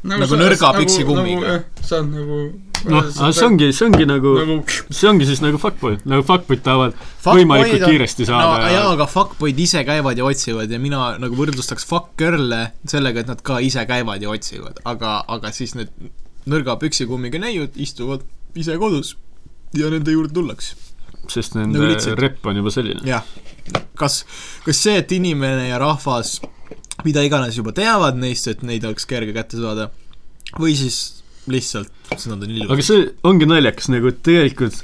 nagu 0.07 0.39
nõrga 0.39 0.71
püksikummiga.. 0.77 1.59
sa 1.81 2.01
oled 2.01 2.13
nagu 2.13 2.39
noh, 2.85 3.07
aga 3.07 3.29
see 3.35 3.45
ongi, 3.47 3.69
see 3.75 3.87
ongi 3.87 4.07
nagu, 4.09 4.33
nagu 4.39 4.57
see 4.69 5.09
ongi 5.09 5.27
siis 5.29 5.41
nagu 5.43 5.59
fuckboy, 5.61 5.97
nagu 6.09 6.25
fuckboy'd 6.27 6.63
tahavad 6.65 6.97
võimalikult 7.25 7.85
kiiresti 7.87 8.27
saada 8.29 8.61
no,. 8.61 8.71
jaa, 8.73 8.87
aga 8.93 9.07
fuckboy'd 9.11 9.61
ise 9.63 9.83
käivad 9.87 10.19
ja 10.19 10.27
otsivad 10.27 10.71
ja 10.73 10.79
mina 10.81 11.13
nagu 11.21 11.37
võrdlustaks 11.39 11.87
fuck 11.89 12.13
girl'e 12.19 12.63
sellega, 12.87 13.23
et 13.23 13.31
nad 13.31 13.43
ka 13.45 13.61
ise 13.63 13.85
käivad 13.89 14.23
ja 14.23 14.33
otsivad, 14.33 14.81
aga, 14.89 15.19
aga 15.37 15.53
siis 15.55 15.75
need 15.79 15.93
nõrga 16.47 16.77
püksikummiga 16.81 17.41
neiud 17.43 17.75
istuvad 17.81 18.25
ise 18.57 18.77
kodus 18.81 19.15
ja 19.77 19.89
nende 19.93 20.13
juurde 20.13 20.35
tullakse. 20.37 20.77
sest 21.27 21.57
nagu 21.57 21.73
nende 21.73 21.93
lihtsalt- 21.93 22.21
rep 22.21 22.45
on 22.47 22.61
juba 22.61 22.71
selline. 22.73 23.01
jah, 23.07 23.25
kas, 23.99 24.21
kas 24.65 24.85
see, 24.85 24.99
et 25.01 25.11
inimene 25.11 25.67
ja 25.69 25.81
rahvas 25.81 26.37
mida 27.05 27.21
iganes 27.25 27.57
juba 27.57 27.73
teavad 27.75 28.17
neist, 28.17 28.47
et 28.49 28.63
neid 28.65 28.85
oleks 28.87 29.05
kerge 29.09 29.35
kätte 29.35 29.59
saada, 29.59 29.89
või 30.57 30.73
siis 30.79 31.23
lihtsalt, 31.51 31.91
sest 32.11 32.29
nad 32.31 32.43
on 32.43 32.51
aga 32.51 32.77
ilusad. 32.77 32.85
see 32.89 33.07
ongi 33.27 33.49
naljakas 33.49 33.89
nagu, 33.93 34.11
et 34.13 34.21
tegelikult 34.25 34.83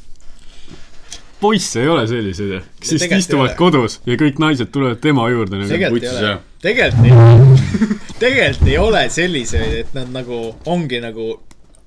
poisse 1.44 1.82
ei 1.82 1.90
ole 1.92 2.06
selliseid, 2.08 2.68
kes 2.80 3.04
ei 3.04 3.18
istuvad 3.20 3.56
kodus 3.60 4.00
ja 4.08 4.16
kõik 4.20 4.40
naised 4.40 4.72
tulevad 4.72 5.02
tema 5.04 5.28
juurde 5.32 5.60
nagu 5.60 5.70
Tegelikult 5.70 6.00
putsis 6.00 6.14
ei 6.14 6.22
ole. 6.22 6.30
jah. 6.30 6.44
tegelikult 6.64 7.08
ei, 7.10 7.80
tegelikult 8.24 8.70
ei 8.72 8.78
ole 8.80 9.02
selliseid, 9.18 9.74
et 9.82 9.98
nad 9.98 10.14
nagu 10.16 10.40
ongi 10.72 11.02
nagu 11.04 11.34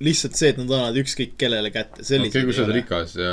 lihtsalt 0.03 0.35
see, 0.37 0.49
et 0.53 0.57
nad 0.59 0.69
annavad 0.69 0.97
ükskõik 1.01 1.31
kellele 1.41 1.71
kätte, 1.73 2.01
okei, 2.03 2.05
selliseid 2.05 2.43
kui 2.45 2.53
sa 2.53 2.61
oled 2.63 2.69
ei 2.69 2.73
ole. 2.73 2.81
rikas 2.83 3.13
ja 3.17 3.31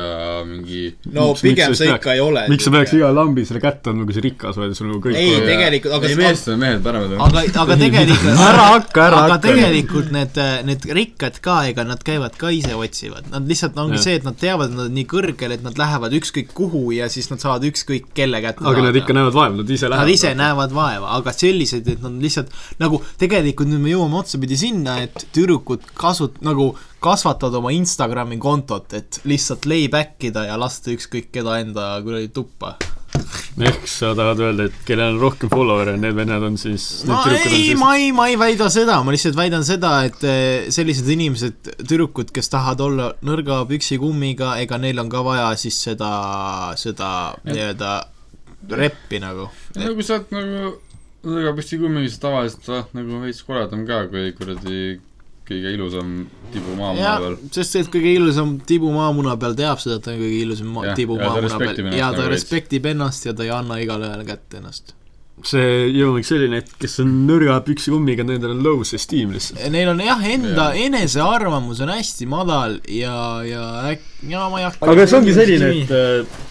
mingi 0.49 0.79
no 1.13 1.27
Miks- 1.35 1.43
pigem 1.45 1.73
miks 1.75 1.81
sa 1.83 1.89
ikka 1.99 2.15
ei 2.15 2.21
ole. 2.25 2.45
miks 2.49 2.65
sa 2.65 2.71
peaks 2.73 2.95
iga 2.97 3.11
lambi 3.13 3.45
selle 3.45 3.61
kätte 3.61 3.91
andma, 3.93 4.07
kui 4.09 4.17
sa 4.17 4.23
rikas 4.25 4.57
oled 4.61 4.73
ja 4.73 4.79
sul 4.79 4.89
nagu 4.89 5.01
kõik 5.05 5.19
ei, 5.21 5.35
tegelikult, 5.45 5.95
aga 5.99 6.09
ei, 6.09 6.17
meest 6.23 6.49
on 6.49 6.59
mehed 6.63 6.81
paremad. 6.87 7.13
aga, 7.27 7.43
aga 7.65 7.77
tegelikult 7.83 8.41
ära 8.47 8.65
hakka, 8.71 9.03
ära 9.09 9.19
aga 9.27 9.35
hakka. 9.35 9.49
tegelikult 9.49 10.09
need, 10.17 10.41
need 10.71 10.87
rikkad 11.01 11.41
ka, 11.45 11.59
ega 11.73 11.85
nad 11.85 12.01
käivad 12.07 12.39
ka 12.41 12.53
ise 12.55 12.73
otsivad, 12.79 13.29
nad 13.35 13.45
lihtsalt 13.51 13.77
ongi 13.85 13.99
Jah. 13.99 14.05
see, 14.07 14.15
et 14.23 14.25
nad 14.25 14.41
teavad, 14.41 14.73
et 14.73 14.77
nad 14.79 14.87
on 14.89 14.97
nii 14.97 15.07
kõrgel, 15.13 15.53
et 15.59 15.63
nad 15.67 15.77
lähevad 15.79 16.17
ükskõik 16.17 16.55
kuhu 16.57 16.87
ja 16.97 17.11
siis 17.13 17.29
nad 17.35 17.45
saavad 17.45 17.69
ükskõik 17.69 18.09
kelle 18.17 18.41
kätte 18.41 18.65
aga 18.65 18.87
nad 18.89 18.97
ikka 19.03 19.13
näevad 19.17 19.37
vaeva, 19.37 19.61
nad 19.61 19.69
ise 19.77 19.85
Nad 19.91 19.99
lähevad. 19.99 20.15
ise 20.17 20.33
näevad 20.39 20.73
vaeva, 20.73 21.13
aga 21.21 21.33
sellised, 21.37 21.89
et 21.93 22.01
nad 22.03 22.17
lihtsalt 22.25 22.49
nagu 22.81 23.03
tegelikult 23.21 23.69
nüüd 23.69 23.85
me 23.85 23.93
jõuame 23.93 24.17
otsapidi 24.25 24.57
sinna, 24.57 24.97
et 25.05 25.27
tüdrukud 25.35 25.85
kasut-, 25.99 26.41
nagu 26.41 26.54
kasvatavad 27.05 27.61
oma 27.61 27.73
Instagrami 27.75 28.39
kontot, 28.41 28.93
et 28.97 29.21
lihtsalt 29.29 29.69
layback 29.69 30.29
ida 30.31 30.47
ja 30.49 30.59
lasta 30.61 30.93
ükskõik 30.95 31.31
keda 31.35 31.61
enda 31.63 31.95
kuradi 32.05 32.31
tuppa. 32.35 32.77
ehk 33.65 33.85
sa 33.87 34.11
tahad 34.19 34.41
öelda, 34.43 34.65
et 34.67 34.79
kellel 34.87 35.15
on 35.15 35.21
rohkem 35.23 35.51
follower'e, 35.53 35.95
need 36.01 36.17
vennad 36.17 36.43
on 36.43 36.57
siis, 36.59 37.05
on 37.07 37.31
ei, 37.31 37.45
siis 37.45 37.79
ma 37.79 37.93
ei, 37.97 38.09
ma 38.17 38.27
ei 38.33 38.39
väida 38.39 38.67
seda, 38.73 38.97
ma 39.07 39.15
lihtsalt 39.15 39.37
väidan 39.39 39.67
seda, 39.67 39.93
et 40.09 40.25
eh, 40.27 40.67
sellised 40.75 41.11
inimesed, 41.15 41.71
tüdrukud, 41.85 42.33
kes 42.35 42.51
tahavad 42.51 42.83
olla 42.83 43.13
nõrga 43.27 43.61
püksikummiga, 43.71 44.57
ega 44.65 44.81
neil 44.83 44.99
on 45.05 45.13
ka 45.13 45.23
vaja 45.27 45.53
siis 45.61 45.79
seda, 45.87 46.11
seda 46.81 47.13
nii-öelda 47.47 47.95
reppi 48.75 49.23
nagu. 49.23 49.49
no 49.79 49.95
kui 49.95 50.07
sa 50.07 50.19
oled 50.19 50.35
nagu 50.35 50.75
nõrga 51.25 51.55
püstikummiga, 51.57 52.09
siis 52.09 52.21
tavaliselt 52.23 52.67
sa 52.67 52.79
oled 52.79 52.97
nagu 52.99 53.21
veits 53.25 53.43
koledam 53.47 53.85
ka, 53.89 54.05
kui 54.13 54.33
kuradi 54.39 54.79
kõige 55.49 55.73
ilusam 55.77 56.11
tibu 56.55 56.75
maamuna 56.79 57.15
peal., 57.21 57.39
sest 57.53 57.77
see, 57.77 57.85
et 57.85 57.93
kõige 57.93 58.13
ilusam 58.17 58.57
tibu 58.69 58.91
maamuna 58.95 59.37
peal 59.41 59.57
teab 59.59 59.81
seda, 59.83 59.99
et 60.01 60.07
ta 60.07 60.15
on 60.15 60.21
kõige 60.23 60.43
ilusam 60.47 60.77
Jah, 60.81 60.97
tibu 60.99 61.19
ja 61.19 61.25
ta 61.25 61.31
maamuna 61.33 61.59
peal 61.61 61.81
ennast 61.83 61.99
ja 61.99 62.11
nagu 62.11 62.17
ta 62.17 62.27
veits. 62.27 62.35
respektib 62.35 62.87
ennast 62.93 63.27
ja 63.29 63.35
ta 63.37 63.47
ei 63.47 63.53
anna 63.55 63.81
igale 63.83 64.09
ühele 64.09 64.29
kätte 64.29 64.61
ennast. 64.63 64.95
see 65.45 65.91
jõuamegi 65.91 66.29
selline, 66.31 66.63
et 66.63 66.73
kes 66.81 67.01
on 67.03 67.13
nõrga 67.29 67.59
püksikummiga, 67.67 68.25
nendel 68.25 68.55
on 68.55 68.63
low 68.65 68.85
esteem 68.87 69.35
lihtsalt. 69.35 69.61
Neil 69.75 69.91
on 69.91 70.01
jah, 70.01 70.23
enda 70.31 70.71
enesearvamus 70.79 71.83
on 71.85 71.91
hästi 71.93 72.29
madal 72.31 72.79
ja, 72.89 73.17
ja 73.45 73.65
äk-, 73.91 74.11
ja 74.31 74.47
ma 74.49 74.63
ei 74.63 74.69
hakka 74.71 74.93
aga 74.95 75.09
see 75.11 75.19
ongi 75.19 75.35
selline, 75.37 75.73
et 75.83 75.93
äh, 75.99 76.45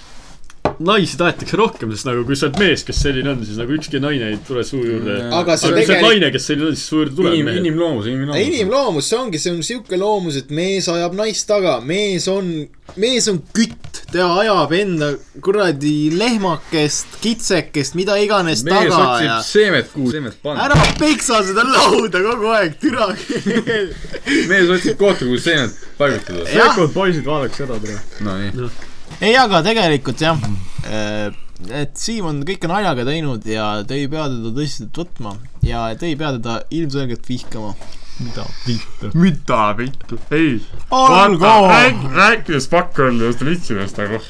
naisi 0.80 1.18
tahetakse 1.20 1.58
rohkem, 1.60 1.92
sest 1.94 2.08
nagu 2.10 2.24
kui 2.28 2.38
sa 2.40 2.48
oled 2.50 2.60
mees, 2.62 2.84
kes 2.88 3.02
selline 3.06 3.34
on, 3.34 3.42
siis 3.46 3.60
nagu 3.62 3.76
ükski 3.76 4.02
naine 4.04 4.32
ei 4.34 4.40
tule 4.48 4.64
suu 4.68 4.82
juurde. 4.84 5.18
Aga 5.28 5.42
aga 5.44 5.54
aga 5.54 5.58
see 5.62 5.74
kui 5.74 5.86
sa 5.86 5.98
oled 5.98 6.08
naine, 6.08 6.30
kes 6.34 6.48
selline 6.50 6.70
on, 6.70 6.78
siis 6.78 6.90
suu 6.90 7.02
juurde 7.02 7.18
tuleb 7.18 7.36
inim, 7.36 7.50
mehed. 7.50 7.60
inimloomus, 7.64 8.08
inimloomus. 8.12 8.48
inimloomus, 8.48 9.10
see 9.10 9.20
ongi, 9.20 9.42
see 9.44 9.54
on 9.54 9.66
siuke 9.66 10.00
loomus, 10.00 10.38
et 10.42 10.54
mees 10.54 10.88
ajab 10.92 11.18
naist 11.18 11.48
taga, 11.50 11.76
mees 11.86 12.28
on, 12.32 12.52
mees 13.00 13.28
on 13.32 13.42
kütt, 13.56 14.02
ta 14.14 14.30
ajab 14.44 14.74
enda 14.78 15.10
kuradi 15.44 15.96
lehmakest, 16.14 17.20
kitsekest, 17.24 17.98
mida 18.00 18.18
iganes 18.22 18.64
mees 18.68 18.88
taga 18.88 19.02
otsib 19.02 19.28
ja 19.28 19.42
seemet, 19.48 19.92
kuhu 19.94 20.14
seemet 20.14 20.40
panna. 20.46 20.70
ära 20.70 20.96
peksa 21.02 21.42
seda 21.48 21.66
lauda 21.68 22.24
kogu 22.30 22.54
aeg, 22.54 22.80
türa. 22.82 23.12
mees 24.52 24.74
otsib 24.78 24.98
kohta, 25.02 25.26
kuhu 25.26 25.42
seemet 25.42 25.78
paigutada. 26.00 26.50
jah, 26.54 26.82
poisid, 26.94 27.26
vaadake 27.28 27.64
seda 27.64 27.80
tere. 27.84 28.02
no 28.26 28.40
nii. 28.42 28.92
ei, 29.24 29.36
aga 29.40 29.64
tegelikult 29.66 30.22
jah, 30.24 30.40
et 31.72 31.96
Siim 32.00 32.28
on 32.28 32.44
kõike 32.48 32.70
naljaga 32.70 33.06
teinud 33.08 33.46
ja 33.48 33.68
te 33.88 33.98
ei 34.02 34.10
pea 34.12 34.28
teda 34.32 34.54
tõsiselt 34.58 35.02
võtma 35.04 35.36
ja 35.64 35.88
te 36.00 36.10
ei 36.12 36.20
pea 36.20 36.34
teda 36.38 36.60
ilmselgelt 36.76 37.30
vihkama. 37.30 37.74
mida 38.20 38.46
vittu. 38.68 39.10
mida 39.18 39.64
vittu, 39.78 40.20
ei. 40.32 40.60
olgu, 40.92 41.50
rääkides 42.14 42.70
pakkõldudest 42.70 43.46
vitsidest 43.48 44.02
nagu. 44.02 44.22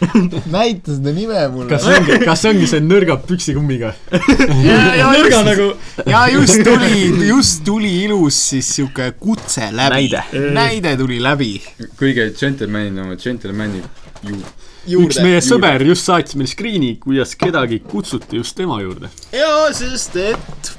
näita 0.56 0.94
seda 0.96 1.12
nime 1.12 1.40
mulle. 1.52 1.68
kas 1.68 1.84
see 1.84 1.98
ongi, 2.00 2.18
kas 2.24 2.42
see 2.42 2.52
ongi 2.54 2.68
see 2.70 2.80
nõrga 2.84 3.18
püksikummiga? 3.28 3.92
ja 4.64 5.10
nõrga 5.12 5.42
just, 5.42 5.48
nagu 5.50 5.66
ja 6.08 6.22
just 6.32 6.62
tuli, 6.64 7.28
just 7.28 7.64
tuli 7.66 7.92
ilus 8.06 8.40
siis 8.54 8.70
siuke 8.78 9.10
kutse 9.20 9.68
läbi. 9.74 10.08
Näide. 10.56 10.96
tuli 11.00 11.20
läbi 11.22 11.52
kõige 12.00 12.30
džentelmenid 12.32 13.04
oma 13.04 13.18
džentelmeni 13.20 13.84
ju. 14.26 14.36
üks 14.36 15.16
juurde. 15.16 15.24
meie 15.24 15.40
sõber 15.44 15.84
just 15.88 16.08
saatis 16.08 16.36
meile 16.38 16.52
screen'i, 16.52 16.94
kuidas 17.02 17.36
kedagi 17.38 17.80
kutsuti 17.86 18.40
just 18.40 18.56
tema 18.58 18.80
juurde. 18.82 19.12
ja 19.34 19.52
sest, 19.76 20.16
et 20.16 20.72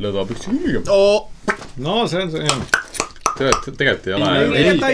lõdvapüksi 0.00 0.50
kummiga. 0.50 0.80
oh, 0.92 1.28
no 1.82 2.04
see 2.10 2.22
on 2.24 2.32
see, 2.32 2.42
jah. 2.44 2.58
tegelikult, 3.34 3.76
tegelikult 3.78 4.06
ei 4.06 4.14
ole. 4.14 4.26
ei, 4.34 4.44
tegelikult, 4.44 4.88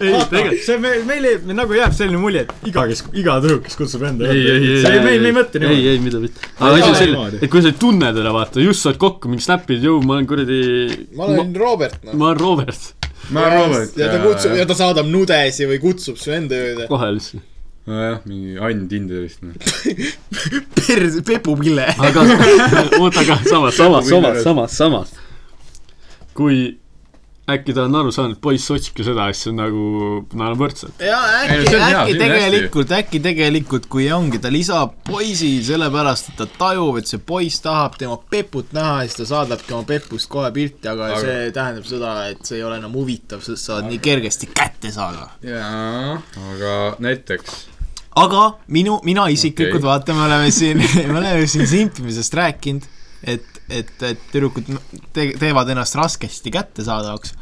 ei, 0.00 0.12
tegelikult. 0.30 0.62
see 0.66 0.78
me, 0.82 0.90
meile 1.08 1.30
me, 1.44 1.52
nagu 1.60 1.76
jääb 1.76 1.94
selline 1.96 2.20
mulje, 2.22 2.40
et 2.46 2.50
iga, 2.70 2.86
kes, 2.90 3.04
iga 3.14 3.38
tüdruk, 3.44 3.62
kes 3.68 3.78
kutsub 3.78 4.02
enda 4.08 4.22
ei, 4.30 4.40
ei, 4.40 4.42
ei, 4.56 4.82
see, 4.84 4.98
me, 4.98 5.12
me 5.12 5.30
ei 5.30 5.36
mõtle 5.36 5.56
ei, 5.60 5.66
niimoodi. 5.68 5.88
ei, 5.92 6.02
mida 6.08 6.18
mitte. 6.24 6.38
aga 6.58 6.74
asi 6.80 6.90
on 6.90 6.98
selline 7.00 7.40
et 7.40 7.48
kui 7.52 7.60
sa 7.64 7.68
ei 7.72 7.78
tunne 7.86 8.08
teda, 8.16 8.30
vaata, 8.34 8.56
just 8.64 8.80
saad 8.86 9.00
kokku 9.02 9.32
mingi 9.32 9.46
snap'id, 9.46 9.80
jõu, 9.84 9.96
ma 10.06 10.18
olen 10.18 10.28
kuradi, 10.30 10.60
ma 11.14 11.30
olen 11.30 11.56
Robert, 11.58 11.98
noh. 12.02 12.12
ma 12.14 12.32
olen 12.32 12.44
Robert, 12.44 12.68
ma 12.68 12.72
olen 12.74 12.88
Robert 12.98 13.03
ja 13.96 14.10
ta 14.12 14.20
kutsub 14.22 14.54
ja 14.58 14.66
ta 14.68 14.76
saadab 14.78 15.08
nudesi 15.10 15.68
või 15.70 15.80
kutsub 15.82 16.20
su 16.20 16.32
enda 16.34 16.58
juurde. 16.60 16.86
kohe 16.90 17.10
lihtsalt. 17.16 17.42
nojah, 17.86 18.20
mingi 18.28 18.56
Ann 18.60 18.86
Tinderist. 18.88 19.42
pers-, 20.78 21.20
pepupille. 21.26 21.88
aga 21.98 22.24
oota, 23.00 23.24
aga 23.24 23.40
samas, 23.48 23.76
samas, 23.76 24.08
samas, 24.08 24.40
samas, 24.46 24.78
samas. 24.78 25.14
kui 26.34 26.78
äkki 27.50 27.74
ta 27.76 27.84
on 27.84 27.96
aru 27.98 28.12
saanud, 28.14 28.38
et 28.38 28.42
poiss 28.44 28.70
otsibki 28.72 29.04
seda 29.04 29.26
asja 29.28 29.52
nagu, 29.52 29.82
nad 30.32 30.54
on 30.54 30.60
võrdsed. 30.62 30.94
ja 31.04 31.18
äkki, 31.42 31.74
hea, 31.74 31.88
äkki 31.88 32.14
on 32.14 32.22
tegelikult, 32.22 32.94
äkki 32.98 33.20
tegelikult, 33.24 33.88
kui 33.92 34.06
ongi, 34.14 34.40
ta 34.40 34.52
lisab 34.52 34.94
poisi 35.08 35.50
sellepärast, 35.66 36.32
et 36.32 36.40
ta 36.40 36.48
tajub, 36.58 37.00
et 37.00 37.10
see 37.10 37.20
poiss 37.20 37.60
tahab 37.64 37.98
tema 38.00 38.16
peput 38.30 38.72
näha 38.76 39.02
ja 39.02 39.10
siis 39.10 39.20
ta 39.20 39.28
saadabki 39.34 39.76
oma 39.76 39.88
pepust 39.88 40.30
kohe 40.32 40.48
pilti, 40.56 40.88
aga, 40.88 41.12
see 41.20 41.52
tähendab 41.56 41.88
seda, 41.88 42.16
et 42.32 42.40
see 42.48 42.58
ei 42.62 42.64
ole 42.64 42.80
enam 42.80 42.96
huvitav, 42.96 43.44
sest 43.44 43.68
sa 43.68 43.78
oled 43.78 43.92
nii 43.92 44.00
kergesti 44.08 44.48
kätte 44.54 44.94
saada. 44.94 45.28
jaa, 45.44 46.18
aga 46.54 46.74
näiteks 47.04 47.62
aga 48.24 48.44
minu, 48.72 49.00
mina 49.04 49.26
isiklikult 49.32 49.82
okay., 49.82 49.88
vaata, 49.88 50.14
me 50.16 50.24
oleme 50.28 50.50
siin, 50.54 50.80
me 51.10 51.18
oleme 51.18 51.46
siin 51.50 51.68
simpimisest 51.68 52.40
rääkinud, 52.40 52.88
et, 53.34 53.53
et, 53.68 53.92
et 54.02 54.24
tüdrukud 54.32 54.68
te, 55.12 55.30
teevad 55.40 55.70
ennast 55.72 55.96
raskesti 55.98 56.52
kättesaadavaks. 56.54 57.34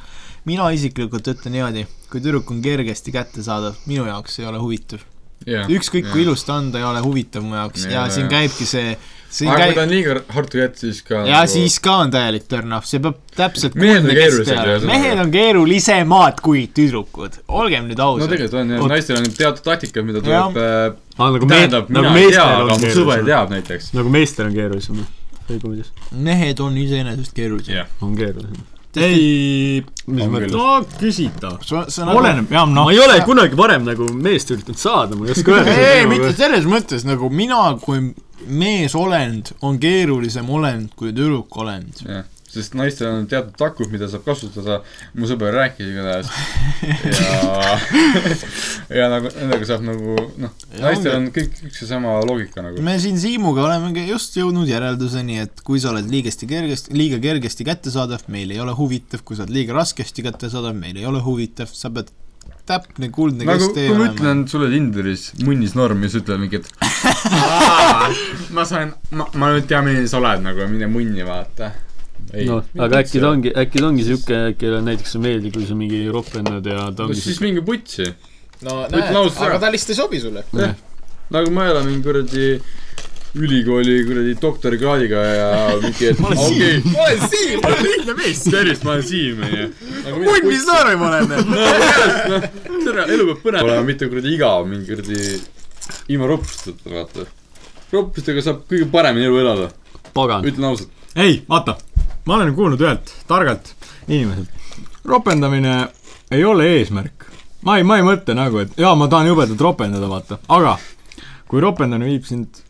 mina 0.44 0.68
isiklikult 0.74 1.28
ütlen 1.30 1.54
niimoodi, 1.54 1.86
kui 2.10 2.20
tüdruk 2.20 2.50
on 2.50 2.60
kergesti 2.62 3.14
kättesaadav, 3.14 3.78
minu 3.86 4.06
jaoks 4.06 4.38
ei 4.40 4.46
ole 4.50 4.58
huvitav. 4.62 5.02
jah. 5.46 5.66
ükskõik 5.70 6.10
kui. 6.12 6.22
ilus 6.22 6.44
ta 6.46 6.60
on, 6.60 6.70
ta 6.72 6.78
ei 6.78 6.86
ole 6.86 7.02
huvitav 7.02 7.42
mu 7.42 7.58
jaoks 7.58 7.86
ja, 7.86 7.90
Jaa, 7.90 8.06
ja 8.06 8.14
siin 8.14 8.28
jaa. 8.28 8.34
käibki 8.38 8.66
see, 8.66 8.92
aga 8.94 9.56
kui 9.56 9.62
käib 9.62 9.74
ta 9.74 9.82
on 9.82 9.94
liiga 9.94 10.16
hard 10.36 10.50
to 10.52 10.60
get, 10.60 10.76
siis 10.78 11.00
ka 11.06 11.24
ja 11.26 11.40
siis 11.50 11.78
ka 11.82 11.96
on 12.04 12.12
täielik 12.14 12.46
turn 12.50 12.76
off, 12.76 12.86
see 12.86 13.02
peab 13.02 13.18
täpselt 13.34 13.74
Mehed 13.74 14.06
on 14.06 14.12
ühesõnaga. 14.14 14.76
mehed 14.86 15.24
on 15.24 15.32
keerulisemad 15.34 16.42
kui 16.46 16.68
tüdrukud, 16.74 17.40
olgem 17.48 17.90
nüüd 17.90 17.98
no 17.98 18.12
ausad. 18.12 18.30
tegelikult 18.30 18.60
on 18.62 18.76
jah, 18.76 18.86
naistel 18.94 19.18
on 19.18 19.26
teatud 19.40 19.66
taktikad, 19.66 20.06
mida 20.06 20.22
tuleb 20.22 20.62
äh, 20.62 20.84
aa, 21.18 21.32
nagu 21.32 21.48
me-, 21.48 21.56
tähendab, 21.56 21.90
nagu 21.90 22.14
mina 22.14 22.28
ei 22.28 22.36
tea, 22.36 22.46
aga 22.60 22.78
on 22.78 22.86
mu 22.86 22.94
sõber 23.00 23.26
teab 23.26 23.56
näiteks. 23.56 23.90
nagu 23.98 24.14
meestel 24.14 24.50
on 24.50 24.56
keerulisem, 24.60 25.02
õigumises. 25.50 25.92
mehed 26.12 26.60
on 26.60 26.76
iseenesest 26.78 27.34
keerulised 27.36 27.74
jah, 27.74 27.90
on 28.04 28.14
keerulisem. 28.18 28.62
ei, 28.96 29.82
mis 30.06 30.26
On 30.26 30.34
mõttes 30.34 30.52
no 30.52 31.84
see 31.88 32.04
nagu 32.06 32.20
oleneb, 32.20 32.50
jah, 32.52 32.68
noh 32.68 32.86
ma. 32.88 32.92
ei 32.92 33.00
ole 33.02 33.20
kunagi 33.28 33.58
varem 33.58 33.86
nagu 33.88 34.10
meest 34.12 34.52
üritanud 34.54 34.80
saada, 34.80 35.16
ma 35.16 35.26
ei 35.26 35.36
oska 35.36 35.56
öelda. 35.56 35.78
ei, 35.94 36.04
mitte 36.10 36.34
selles 36.36 36.68
mõttes 36.68 37.06
nagu 37.08 37.30
mina 37.32 37.62
kui 37.82 38.12
meesolend 38.46 39.52
on 39.62 39.78
keerulisem 39.82 40.48
olend 40.50 40.94
kui 40.98 41.12
tüdrukolend. 41.14 42.04
jah, 42.06 42.28
sest 42.52 42.74
naistel 42.76 43.08
on 43.08 43.26
teatud 43.30 43.54
takud, 43.58 43.88
mida 43.92 44.08
saab 44.12 44.26
kasutada, 44.26 44.80
mu 45.16 45.28
sõber 45.30 45.54
rääkis 45.56 45.88
igatahes. 45.88 46.30
ja, 47.08 47.76
ja 49.00 49.08
nagu 49.12 49.32
nendega 49.38 49.68
saab 49.68 49.86
nagu 49.86 50.16
noh, 50.42 50.54
naistel 50.82 51.16
on 51.16 51.28
kõik 51.34 51.62
üks 51.68 51.84
ja 51.84 51.90
sama 51.94 52.18
loogika 52.28 52.64
nagu. 52.64 52.82
me 52.84 52.98
siin 53.02 53.20
Siimuga 53.22 53.64
olemegi 53.68 54.04
just 54.10 54.36
jõudnud 54.36 54.68
järelduseni, 54.68 55.40
et 55.46 55.62
kui 55.64 55.80
sa 55.82 55.92
oled 55.94 56.10
liigesti 56.12 56.48
kergesti, 56.50 56.96
liiga 56.96 57.20
kergesti 57.22 57.66
kättesaadav, 57.68 58.26
meil 58.32 58.52
ei 58.52 58.60
ole 58.62 58.74
huvitav, 58.76 59.24
kui 59.24 59.38
sa 59.38 59.46
oled 59.46 59.54
liiga 59.56 59.78
raskesti 59.78 60.26
kättesaadav, 60.26 60.76
meil 60.76 61.00
ei 61.00 61.08
ole 61.08 61.22
huvitav, 61.24 61.72
sa 61.72 61.92
pead 61.94 62.12
täpne 62.68 63.08
kuldne 63.10 63.46
nagu, 63.46 63.58
kesktee 63.58 63.88
kui 63.90 63.98
ma 63.98 64.08
ütlen 64.10 64.44
sulle 64.50 64.68
Tinderis 64.70 65.30
munnis 65.42 65.74
norm 65.78 66.04
ja 66.04 66.12
sa 66.12 66.20
ütled 66.20 66.42
mingi, 66.42 66.60
et 66.60 66.68
ma 68.56 68.66
sain, 68.68 68.92
ma, 69.10 69.26
ma 69.34 69.50
nüüd 69.54 69.66
tean, 69.70 69.86
milline 69.88 70.10
sa 70.10 70.20
oled 70.20 70.44
nagu, 70.44 70.68
mine 70.70 70.90
munni 70.90 71.26
vaata. 71.26 71.72
noh, 72.48 72.62
aga 72.86 73.02
äkki 73.02 73.20
ta 73.22 73.32
ongi, 73.32 73.52
äkki 73.64 73.82
ta 73.82 73.88
ongi 73.88 74.06
siuke, 74.06 74.38
kellele 74.58 74.84
näiteks 74.86 75.16
ei 75.18 75.24
meeldi, 75.26 75.52
kui 75.54 75.66
sa 75.68 75.76
mingi 75.78 76.04
ropendad 76.12 76.66
ja 76.66 76.86
ta 76.90 77.04
no 77.04 77.10
ongi 77.10 77.20
siis 77.20 77.36
siuke. 77.36 77.48
minge 77.48 77.64
putsi. 77.66 78.08
no 78.62 78.78
Ütle 78.86 79.10
näed, 79.10 79.42
aga 79.48 79.60
ta 79.66 79.72
lihtsalt 79.74 79.94
ei 79.96 80.00
sobi 80.00 80.22
sulle. 80.22 80.44
nagu 81.32 81.52
ma 81.54 81.66
ei 81.66 81.74
ole 81.74 81.84
mingi 81.88 82.02
kuradi 82.06 82.48
ülikooli 83.34 83.94
kuradi 84.06 84.34
doktorikraadiga 84.42 85.20
ja 85.24 85.50
mingi, 85.80 86.08
et 86.10 86.18
okei, 86.20 86.80
ma 86.84 87.04
olen 87.06 87.22
Siim, 87.32 87.60
ma 87.62 87.70
olen 87.70 87.86
lihtne 87.86 88.14
mees. 88.18 88.42
tervist, 88.44 88.84
ma 88.84 88.92
olen 88.96 89.06
Siim, 89.08 89.40
onju. 89.46 89.68
munn, 90.18 90.48
mis 90.48 90.66
noorem 90.68 91.00
ma 91.00 91.08
olen. 91.08 91.28
tere, 92.84 93.06
elu 93.14 93.28
peab 93.30 93.40
põnev 93.46 93.64
olema, 93.68 93.86
mitte 93.88 94.08
kuradi 94.12 94.34
igav, 94.36 94.66
mingi 94.68 94.90
kuradi 94.90 95.20
ilma 96.12 96.28
ropusteta, 96.28 96.92
vaata. 96.92 97.24
ropustega 97.92 98.44
saab 98.44 98.66
kõige 98.68 98.90
paremini 98.92 99.30
elu 99.30 99.40
elada, 99.46 99.70
pagan. 100.12 100.44
ütlen 100.52 100.68
ausalt. 100.68 100.92
ei, 101.16 101.40
vaata, 101.48 101.78
ma 102.26 102.34
olen 102.38 102.54
kuulnud 102.54 102.80
ühelt 102.80 103.12
targalt 103.28 103.74
inimeselt, 104.08 104.50
ropendamine 105.04 105.88
ei 106.30 106.44
ole 106.44 106.68
eesmärk. 106.78 107.26
ma 107.62 107.76
ei, 107.78 107.86
ma 107.86 107.98
ei 107.98 108.06
mõtle 108.06 108.34
nagu, 108.34 108.62
et 108.62 108.78
jaa, 108.78 108.94
ma 108.98 109.08
tahan 109.08 109.30
jubedalt 109.30 109.60
ropendada, 109.60 110.08
vaata, 110.10 110.38
aga 110.48 110.76
kui 111.50 111.60
ropendamine 111.60 112.10
viib 112.10 112.24
sind 112.26 112.62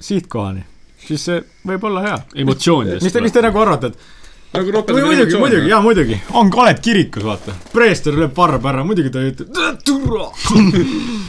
sihtkohani, 0.00 0.62
siis 1.06 1.24
see 1.28 1.40
võib 1.66 1.84
olla 1.88 2.04
hea. 2.04 2.18
emotsioonidest. 2.44 3.04
mis 3.04 3.12
te, 3.12 3.24
mis 3.24 3.34
te 3.34 3.42
nagu 3.44 3.60
arvate, 3.60 3.92
et 3.92 4.17
nagu 4.52 4.70
ropendamine 4.72 5.06
muidugi, 5.06 5.38
muidugi, 5.38 5.70
jaa 5.70 5.80
muidugi, 5.84 6.18
on, 6.40 6.50
oled 6.62 6.78
kirikus, 6.84 7.24
vaata, 7.26 7.54
preester 7.72 8.16
lööb 8.16 8.36
varba 8.36 8.72
ära, 8.72 8.84
muidugi 8.88 9.12
ta 9.12 9.22
ei 9.22 9.32
ütle, 9.34 9.66
türa. 9.84 10.28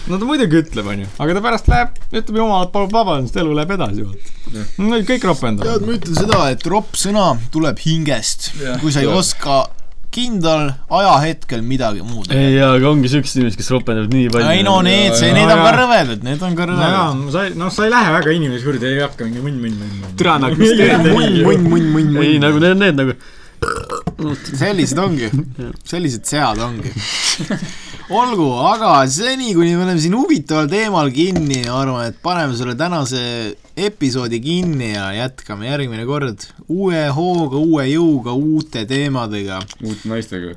no 0.10 0.20
ta 0.20 0.30
muidugi 0.30 0.62
ütleb, 0.62 0.88
onju, 0.94 1.10
aga 1.20 1.36
ta 1.36 1.44
pärast 1.44 1.68
läheb, 1.72 1.98
ütleb 2.14 2.40
jumalalt 2.40 2.72
palub 2.76 2.96
vabandust, 2.96 3.40
elu 3.41 3.58
läheb 3.58 3.76
edasi, 3.76 4.06
vaata. 4.08 4.64
no 4.86 5.02
kõik 5.10 5.28
ropendavad. 5.28 5.74
Tead,. 5.74 5.90
ma 5.90 5.98
ütlen 6.00 6.22
seda, 6.22 6.40
et 6.54 6.70
ropp 6.72 6.96
sõna 7.00 7.28
tuleb 7.52 7.84
hingest, 7.84 8.54
kui 8.80 8.96
sa 8.96 9.04
ei 9.04 9.12
oska 9.12 9.66
kindlal 10.14 10.72
ajahetkel 10.99 11.61
midagi 11.65 12.02
muud. 12.06 12.31
ei 12.34 12.57
aga 12.65 12.90
ongi 12.90 13.11
siuksed 13.11 13.40
inimesed, 13.40 13.60
kes 13.61 13.72
ropendavad 13.76 14.14
nii 14.14 14.30
palju. 14.34 14.53
ei 14.56 14.64
no 14.65 14.80
need, 14.86 15.14
see, 15.19 15.34
need 15.36 15.49
on 15.53 15.61
ka 15.61 15.73
rõvedad, 15.76 16.23
need 16.26 16.45
on 16.45 16.56
ka 16.57 16.69
no 16.69 16.77
rõvedad., 16.77 17.26
sa 17.36 17.44
ei, 17.45 17.57
noh, 17.60 17.73
sa 17.73 17.86
ei 17.86 17.94
lähe 17.94 18.15
väga 18.18 18.38
inimese 18.38 18.65
juurde, 18.65 18.90
ei 18.90 19.03
hakka 19.03 19.27
mingi 19.27 19.44
munn, 19.45 19.60
munn, 19.61 19.76
munn, 19.81 19.99
munn. 20.02 20.15
türa 20.19 20.40
nagu, 20.41 20.57
mis 20.60 20.73
teete 20.73 21.14
munn, 21.14 21.27
nii. 21.36 21.44
munn, 21.45 21.69
munn, 21.76 21.91
munn, 21.94 22.23
ei, 22.26 22.40
nagu 22.41 22.64
need, 22.64 22.81
need 22.81 23.03
nagu 23.03 23.18
sellised 24.57 24.99
ongi, 25.03 25.30
sellised 25.86 26.26
sead 26.30 26.61
ongi. 26.64 26.94
olgu, 28.10 28.48
aga 28.65 29.03
seni, 29.11 29.53
kuni 29.53 29.76
me 29.76 29.86
oleme 29.86 30.02
siin 30.02 30.15
huvitaval 30.18 30.69
teemal 30.72 31.11
kinni, 31.14 31.61
ma 31.68 31.84
arvan, 31.84 32.07
et 32.10 32.18
paneme 32.23 32.57
selle 32.57 32.73
tänase 32.80 33.22
episoodi 33.85 34.39
kinni 34.43 34.93
ja 34.93 35.10
jätkame 35.14 35.69
järgmine 35.69 36.06
kord 36.06 36.45
uue 36.68 37.06
hooga, 37.15 37.60
uue 37.60 37.85
jõuga, 37.89 38.34
uute 38.34 38.85
teemadega. 38.89 39.61
uute 39.84 40.10
naistega. 40.10 40.56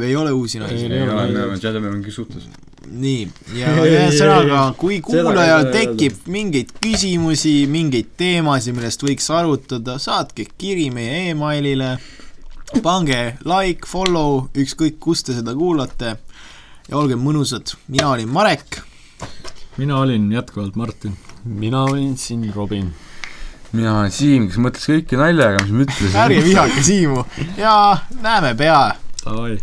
ei 0.00 0.16
ole 0.16 0.32
uusi 0.32 0.60
naisi. 0.62 0.86
ei 0.86 1.02
ole, 1.02 1.12
me 1.12 1.42
oleme 1.42 1.58
gentleman'i 1.60 2.12
suhtes. 2.12 2.48
nii, 2.86 3.28
ja 3.58 3.72
ühesõnaga, 3.82 4.60
kui 4.78 5.00
kuulajal 5.04 5.70
tekib 5.74 6.28
mingeid 6.30 6.70
küsimusi, 6.80 7.56
mingeid 7.70 8.14
teemasid, 8.16 8.76
millest 8.76 9.02
võiks 9.02 9.30
arutada, 9.34 9.98
saatke 10.02 10.46
kiri 10.58 10.88
meie 10.94 11.30
emailile, 11.32 11.96
pange 12.82 13.20
like, 13.44 13.88
follow, 13.90 14.46
ükskõik 14.54 15.00
kust 15.02 15.28
te 15.30 15.38
seda 15.38 15.54
kuulate 15.58 16.16
ja 16.88 16.98
olge 16.98 17.18
mõnusad, 17.18 17.74
mina 17.88 18.12
olin 18.14 18.30
Marek, 18.30 18.80
mina 19.76 19.98
olin 20.00 20.30
jätkuvalt 20.32 20.76
Martin. 20.76 21.25
Mina 21.46 21.84
olin 21.84 22.16
siin 22.18 22.52
Robin. 22.54 22.92
mina 23.72 23.98
olen 23.98 24.10
Siim, 24.10 24.48
kes 24.48 24.58
mõtles 24.62 24.86
kõike 24.88 25.18
naljaga, 25.20 25.62
mis 25.62 25.72
ma 25.72 25.86
ütlesin. 25.86 26.16
ärge 26.24 26.42
vihake 26.44 26.82
Siimu 26.82 27.24
ja 27.56 27.96
näeme 28.22 28.54
pea 28.58 28.80
Davai. 29.24 29.54